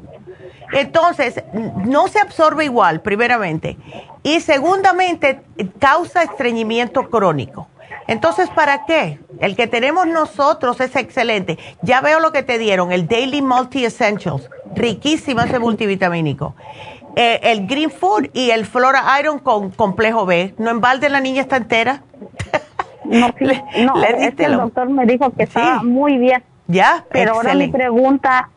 Entonces, 0.73 1.45
no 1.85 2.09
se 2.09 2.21
absorbe 2.21 2.65
igual, 2.65 3.03
primeramente. 3.03 3.77
Y 4.23 4.41
segundamente, 4.41 5.43
causa 5.79 6.23
estreñimiento 6.23 7.11
crónico. 7.11 7.69
Entonces, 8.07 8.49
¿para 8.51 8.85
qué? 8.85 9.19
El 9.41 9.57
que 9.57 9.67
tenemos 9.67 10.07
nosotros 10.07 10.81
es 10.81 10.95
excelente. 10.97 11.59
Ya 11.83 12.01
veo 12.01 12.21
lo 12.21 12.33
que 12.33 12.43
te 12.43 12.59
dieron, 12.59 12.93
el 12.93 13.09
Daily 13.09 13.43
Multi 13.43 13.85
Essentials. 13.85 14.49
Riquísimo 14.75 15.41
ese 15.41 15.59
multivitamínico. 15.59 16.55
Eh, 17.17 17.41
el 17.43 17.67
Green 17.67 17.91
Food 17.91 18.29
y 18.35 18.51
el 18.51 18.67
Flora 18.67 19.03
Iron 19.19 19.39
con 19.39 19.71
complejo 19.71 20.27
B. 20.27 20.55
¿No 20.59 20.71
en 20.71 20.81
balde 20.81 21.09
la 21.09 21.21
niña 21.21 21.41
está 21.41 21.57
entera? 21.57 22.03
No, 23.05 23.35
le, 23.41 23.65
no 23.85 23.95
el 24.05 24.57
doctor 24.57 24.91
me 24.91 25.07
dijo 25.07 25.31
que 25.31 25.45
estaba 25.45 25.83
muy 25.83 26.19
bien. 26.19 26.43
Ya, 26.69 27.05
Pero 27.11 27.35
ahora 27.35 27.55
mi 27.55 27.69
pregunta, 27.69 28.51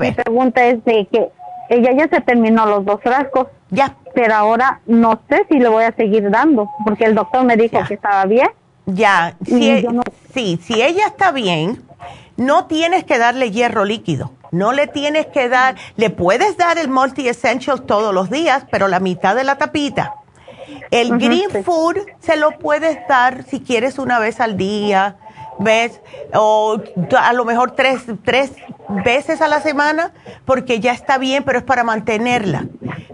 mi 0.00 0.12
pregunta 0.12 0.64
es 0.66 0.84
de 0.84 1.06
que 1.10 1.28
ella 1.70 1.92
ya 1.92 2.08
se 2.08 2.20
terminó 2.20 2.66
los 2.66 2.84
dos 2.84 3.00
frascos. 3.02 3.48
Ya. 3.70 3.96
Pero 4.14 4.34
ahora 4.34 4.80
no 4.86 5.20
sé 5.28 5.46
si 5.50 5.58
le 5.58 5.68
voy 5.68 5.84
a 5.84 5.92
seguir 5.92 6.30
dando, 6.30 6.70
porque 6.84 7.04
el 7.04 7.14
doctor 7.14 7.44
me 7.44 7.56
dijo 7.56 7.78
que 7.88 7.94
estaba 7.94 8.24
bien. 8.26 8.48
Ya, 8.86 9.36
si, 9.44 9.70
e- 9.70 9.88
sí, 10.34 10.60
si 10.62 10.82
ella 10.82 11.06
está 11.06 11.32
bien, 11.32 11.82
no 12.36 12.66
tienes 12.66 13.04
que 13.04 13.18
darle 13.18 13.50
hierro 13.50 13.84
líquido. 13.84 14.32
No 14.50 14.72
le 14.72 14.86
tienes 14.86 15.26
que 15.26 15.48
dar, 15.48 15.74
le 15.96 16.10
puedes 16.10 16.56
dar 16.56 16.78
el 16.78 16.88
Multi 16.88 17.28
Essentials 17.28 17.86
todos 17.86 18.14
los 18.14 18.30
días, 18.30 18.64
pero 18.70 18.86
la 18.86 19.00
mitad 19.00 19.34
de 19.34 19.42
la 19.44 19.56
tapita. 19.56 20.14
El 20.90 21.18
Green 21.18 21.50
Food 21.64 21.96
se 22.20 22.36
lo 22.36 22.52
puedes 22.58 22.98
dar 23.08 23.44
si 23.44 23.60
quieres 23.60 23.98
una 23.98 24.18
vez 24.18 24.40
al 24.40 24.56
día, 24.56 25.16
¿ves? 25.58 26.00
O 26.34 26.80
a 27.18 27.32
lo 27.32 27.44
mejor 27.44 27.72
tres, 27.72 28.02
tres 28.24 28.52
veces 29.04 29.40
a 29.40 29.48
la 29.48 29.60
semana, 29.60 30.12
porque 30.44 30.80
ya 30.80 30.92
está 30.92 31.18
bien, 31.18 31.44
pero 31.44 31.58
es 31.58 31.64
para 31.64 31.84
mantenerla. 31.84 32.66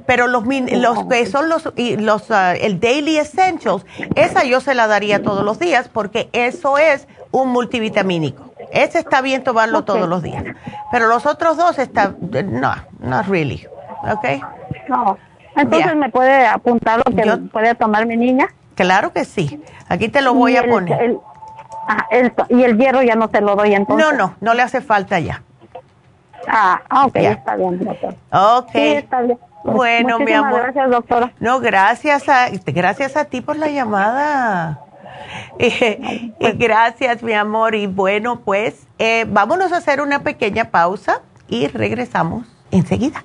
Pero 0.07 0.27
los, 0.27 0.45
los 0.45 1.07
que 1.07 1.27
son 1.27 1.49
los, 1.49 1.73
los 1.77 2.31
ah, 2.31 2.55
el 2.55 2.81
Daily 2.81 3.19
Essentials, 3.19 3.87
esa 4.15 4.45
yo 4.45 4.61
se 4.61 4.75
la 4.75 4.87
daría 4.87 5.23
todos 5.23 5.45
los 5.45 5.59
días, 5.59 5.89
porque 5.89 6.29
eso 6.33 6.79
es 6.79 7.07
un 7.31 7.51
multivitamínico. 7.51 8.51
Ese 8.73 8.99
está 8.99 9.21
bien 9.21 9.43
tomarlo 9.43 9.85
todos 9.85 10.09
los 10.09 10.23
días. 10.23 10.45
Pero 10.93 11.09
los 11.09 11.27
otros 11.27 11.57
dos 11.57 11.79
está, 11.79 12.15
no, 12.21 12.75
not 13.01 13.27
really. 13.27 13.67
¿Ok? 14.03 14.43
No. 14.89 15.19
Entonces, 15.57 15.97
¿me 15.97 16.09
puede 16.11 16.47
apuntar 16.47 16.99
lo 16.99 17.15
que 17.15 17.37
puede 17.53 17.75
tomar 17.75 18.07
mi 18.07 18.17
niña? 18.17 18.49
Claro 18.75 19.13
que 19.13 19.25
sí. 19.25 19.61
Aquí 19.89 20.09
te 20.09 20.23
lo 20.23 20.35
voy 20.35 20.57
a 20.57 20.67
poner. 20.67 21.19
Ah, 21.89 22.07
y 22.49 22.63
el 22.63 22.79
hierro 22.79 23.03
ya 23.03 23.15
no 23.15 23.29
te 23.29 23.41
lo 23.41 23.57
doy 23.57 23.75
entonces. 23.75 24.07
No, 24.07 24.17
no, 24.17 24.35
no 24.41 24.55
le 24.55 24.63
hace 24.63 24.81
falta 24.81 25.19
ya. 25.19 25.43
Ah, 26.49 26.81
ok, 27.05 27.17
está 27.17 27.57
bien, 27.57 27.85
doctor. 27.85 28.15
Ok. 28.33 28.71
Sí, 28.73 28.79
está 28.79 29.21
bien. 29.23 29.39
Bueno, 29.65 30.19
mi 30.19 30.33
amor. 30.33 30.63
Gracias, 30.63 30.91
doctora. 30.91 31.33
No, 31.39 31.61
gracias 31.61 32.29
a, 32.29 32.49
gracias 32.67 33.17
a 33.17 33.25
ti 33.27 33.41
por 33.41 33.57
la 33.57 33.69
llamada. 33.69 34.81
Eh, 35.63 36.33
gracias, 36.57 37.23
mi 37.23 37.35
amor. 37.35 37.75
Y 37.75 37.87
bueno, 37.87 38.41
pues 38.41 38.87
eh, 38.99 39.27
vámonos 39.29 39.73
a 39.73 39.77
hacer 39.77 40.01
una 40.01 40.21
pequeña 40.21 40.71
pausa 40.71 41.21
y 41.47 41.69
regresamos 41.69 42.47
enseguida. 42.73 43.25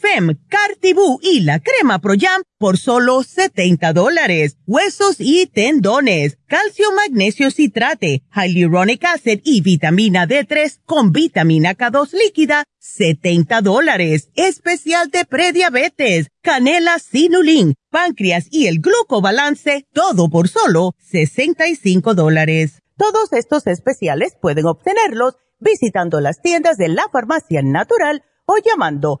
Fem, 0.00 0.36
Cartibú 0.48 1.18
y 1.22 1.40
la 1.40 1.58
crema 1.60 1.98
Pro 1.98 2.14
Jam 2.18 2.42
por 2.58 2.78
solo 2.78 3.22
70 3.22 3.92
dólares. 3.92 4.56
Huesos 4.66 5.16
y 5.18 5.46
tendones, 5.46 6.38
calcio, 6.46 6.92
magnesio, 6.92 7.50
citrate, 7.50 8.22
hyaluronic 8.32 9.04
acid 9.04 9.40
y 9.44 9.60
vitamina 9.60 10.26
D3 10.26 10.80
con 10.84 11.10
vitamina 11.12 11.74
K2 11.74 12.12
líquida, 12.12 12.64
70 12.78 13.60
dólares. 13.62 14.30
Especial 14.34 15.10
de 15.10 15.24
prediabetes, 15.24 16.28
canela, 16.42 16.98
sinulín, 16.98 17.74
páncreas 17.90 18.46
y 18.50 18.66
el 18.66 18.80
glucobalance, 18.80 19.86
todo 19.92 20.28
por 20.28 20.48
solo 20.48 20.94
65 21.10 22.14
dólares. 22.14 22.82
Todos 22.96 23.32
estos 23.32 23.66
especiales 23.66 24.36
pueden 24.40 24.66
obtenerlos 24.66 25.36
visitando 25.60 26.20
las 26.20 26.40
tiendas 26.40 26.76
de 26.76 26.88
la 26.88 27.08
farmacia 27.12 27.62
natural 27.62 28.22
o 28.46 28.56
llamando 28.64 29.20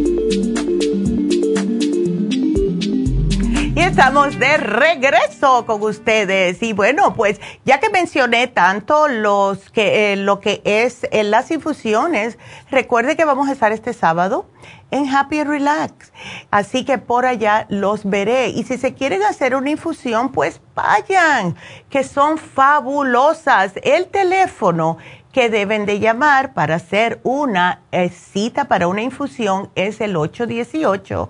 Estamos 3.91 4.39
de 4.39 4.55
regreso 4.55 5.65
con 5.65 5.83
ustedes. 5.83 6.63
Y 6.63 6.71
bueno, 6.71 7.13
pues 7.13 7.41
ya 7.65 7.81
que 7.81 7.89
mencioné 7.89 8.47
tanto 8.47 9.09
los 9.09 9.69
que, 9.69 10.13
eh, 10.13 10.15
lo 10.15 10.39
que 10.39 10.61
es 10.63 11.05
eh, 11.11 11.23
las 11.23 11.51
infusiones, 11.51 12.37
recuerde 12.69 13.17
que 13.17 13.25
vamos 13.25 13.49
a 13.49 13.51
estar 13.51 13.73
este 13.73 13.91
sábado 13.91 14.45
en 14.91 15.13
Happy 15.13 15.43
Relax. 15.43 16.13
Así 16.51 16.85
que 16.85 16.99
por 16.99 17.25
allá 17.25 17.65
los 17.67 18.09
veré. 18.09 18.47
Y 18.47 18.63
si 18.63 18.77
se 18.77 18.93
quieren 18.93 19.23
hacer 19.23 19.55
una 19.55 19.71
infusión, 19.71 20.31
pues 20.31 20.61
vayan, 20.73 21.57
que 21.89 22.05
son 22.05 22.37
fabulosas. 22.37 23.73
El 23.83 24.07
teléfono 24.07 24.99
que 25.33 25.49
deben 25.49 25.85
de 25.85 25.99
llamar 25.99 26.53
para 26.53 26.75
hacer 26.75 27.19
una 27.23 27.81
eh, 27.91 28.07
cita 28.07 28.69
para 28.69 28.87
una 28.87 29.01
infusión 29.01 29.69
es 29.75 29.99
el 29.99 30.15
818 30.15 31.29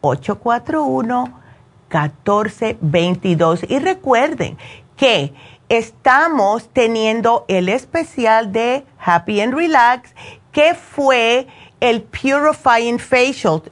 841 0.00 1.41
1422. 1.92 3.64
Y 3.68 3.78
recuerden 3.78 4.56
que 4.96 5.32
estamos 5.68 6.68
teniendo 6.72 7.44
el 7.48 7.68
especial 7.68 8.52
de 8.52 8.84
Happy 8.98 9.40
and 9.40 9.54
Relax, 9.54 10.14
que 10.52 10.74
fue 10.74 11.46
el 11.80 12.02
Purifying 12.02 12.98
Facial. 12.98 13.62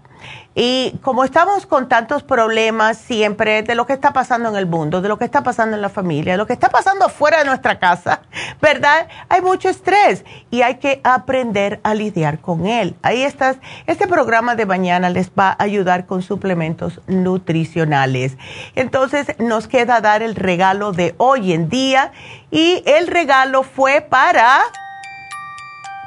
Y 0.58 0.98
como 1.02 1.22
estamos 1.22 1.66
con 1.66 1.86
tantos 1.86 2.22
problemas 2.22 2.96
siempre 2.96 3.62
de 3.62 3.74
lo 3.74 3.84
que 3.84 3.92
está 3.92 4.14
pasando 4.14 4.48
en 4.48 4.56
el 4.56 4.64
mundo, 4.64 5.02
de 5.02 5.08
lo 5.10 5.18
que 5.18 5.26
está 5.26 5.42
pasando 5.42 5.76
en 5.76 5.82
la 5.82 5.90
familia, 5.90 6.32
de 6.32 6.38
lo 6.38 6.46
que 6.46 6.54
está 6.54 6.70
pasando 6.70 7.10
fuera 7.10 7.40
de 7.40 7.44
nuestra 7.44 7.78
casa, 7.78 8.22
¿verdad? 8.62 9.06
Hay 9.28 9.42
mucho 9.42 9.68
estrés 9.68 10.24
y 10.50 10.62
hay 10.62 10.76
que 10.76 11.02
aprender 11.04 11.78
a 11.82 11.92
lidiar 11.92 12.38
con 12.38 12.64
él. 12.66 12.96
Ahí 13.02 13.22
estás. 13.22 13.58
Este 13.86 14.08
programa 14.08 14.54
de 14.54 14.64
mañana 14.64 15.10
les 15.10 15.28
va 15.28 15.50
a 15.50 15.62
ayudar 15.62 16.06
con 16.06 16.22
suplementos 16.22 17.02
nutricionales. 17.06 18.38
Entonces 18.74 19.38
nos 19.38 19.68
queda 19.68 20.00
dar 20.00 20.22
el 20.22 20.34
regalo 20.34 20.92
de 20.92 21.14
hoy 21.18 21.52
en 21.52 21.68
día 21.68 22.12
y 22.50 22.82
el 22.86 23.08
regalo 23.08 23.62
fue 23.62 24.00
para... 24.00 24.62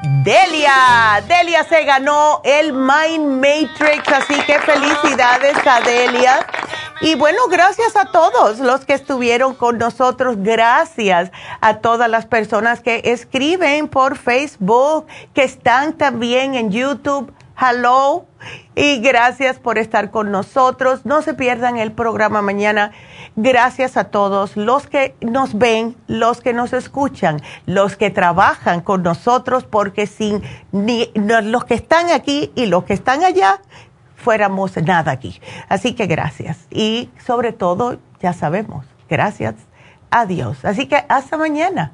Delia. 0.02 1.22
Delia 1.28 1.66
se 1.66 1.84
ganó 1.84 2.40
el 2.46 2.72
Mind 2.72 3.36
Matrix, 3.36 4.08
así 4.08 4.34
que 4.44 4.58
felicidades 4.60 5.58
a 5.68 5.82
Delia. 5.82 6.40
Y 7.02 7.16
bueno, 7.16 7.40
gracias 7.50 7.98
a 7.98 8.06
todos 8.06 8.60
los 8.60 8.86
que 8.86 8.94
estuvieron 8.94 9.56
con 9.56 9.78
nosotros. 9.78 10.38
Gracias 10.40 11.32
a 11.60 11.80
todas 11.80 12.10
las 12.10 12.26
personas 12.26 12.80
que 12.80 13.02
escriben 13.06 13.90
por 13.90 14.18
Facebook, 14.18 15.06
que 15.34 15.44
están 15.44 15.94
también 15.94 16.56
en 16.56 16.72
YouTube. 16.72 17.34
Hello. 17.60 18.26
Y 18.76 19.02
gracias 19.02 19.60
por 19.60 19.78
estar 19.78 20.12
con 20.12 20.32
nosotros. 20.32 21.06
No 21.06 21.22
se 21.22 21.34
pierdan 21.34 21.76
el 21.76 21.92
programa 21.92 22.42
mañana 22.42 22.94
Gracias 23.42 23.96
a 23.96 24.04
todos 24.04 24.58
los 24.58 24.88
que 24.88 25.16
nos 25.22 25.58
ven, 25.58 25.96
los 26.08 26.42
que 26.42 26.52
nos 26.52 26.74
escuchan, 26.74 27.42
los 27.66 27.96
que 27.96 28.10
trabajan 28.10 28.82
con 28.82 29.02
nosotros, 29.02 29.64
porque 29.64 30.08
sin 30.08 30.44
ni, 30.74 31.10
los 31.16 31.64
que 31.64 31.76
están 31.76 32.10
aquí 32.10 32.52
y 32.56 32.66
los 32.66 32.84
que 32.84 32.92
están 32.92 33.24
allá, 33.24 33.62
fuéramos 34.18 34.76
nada 34.84 35.14
aquí. 35.14 35.40
Así 35.70 35.94
que 35.94 36.06
gracias. 36.06 36.68
Y 36.70 37.12
sobre 37.26 37.54
todo, 37.54 38.00
ya 38.20 38.34
sabemos, 38.34 38.86
gracias 39.10 39.56
a 40.12 40.26
Dios. 40.26 40.66
Así 40.66 40.88
que 40.88 41.06
hasta 41.08 41.38
mañana. 41.38 41.94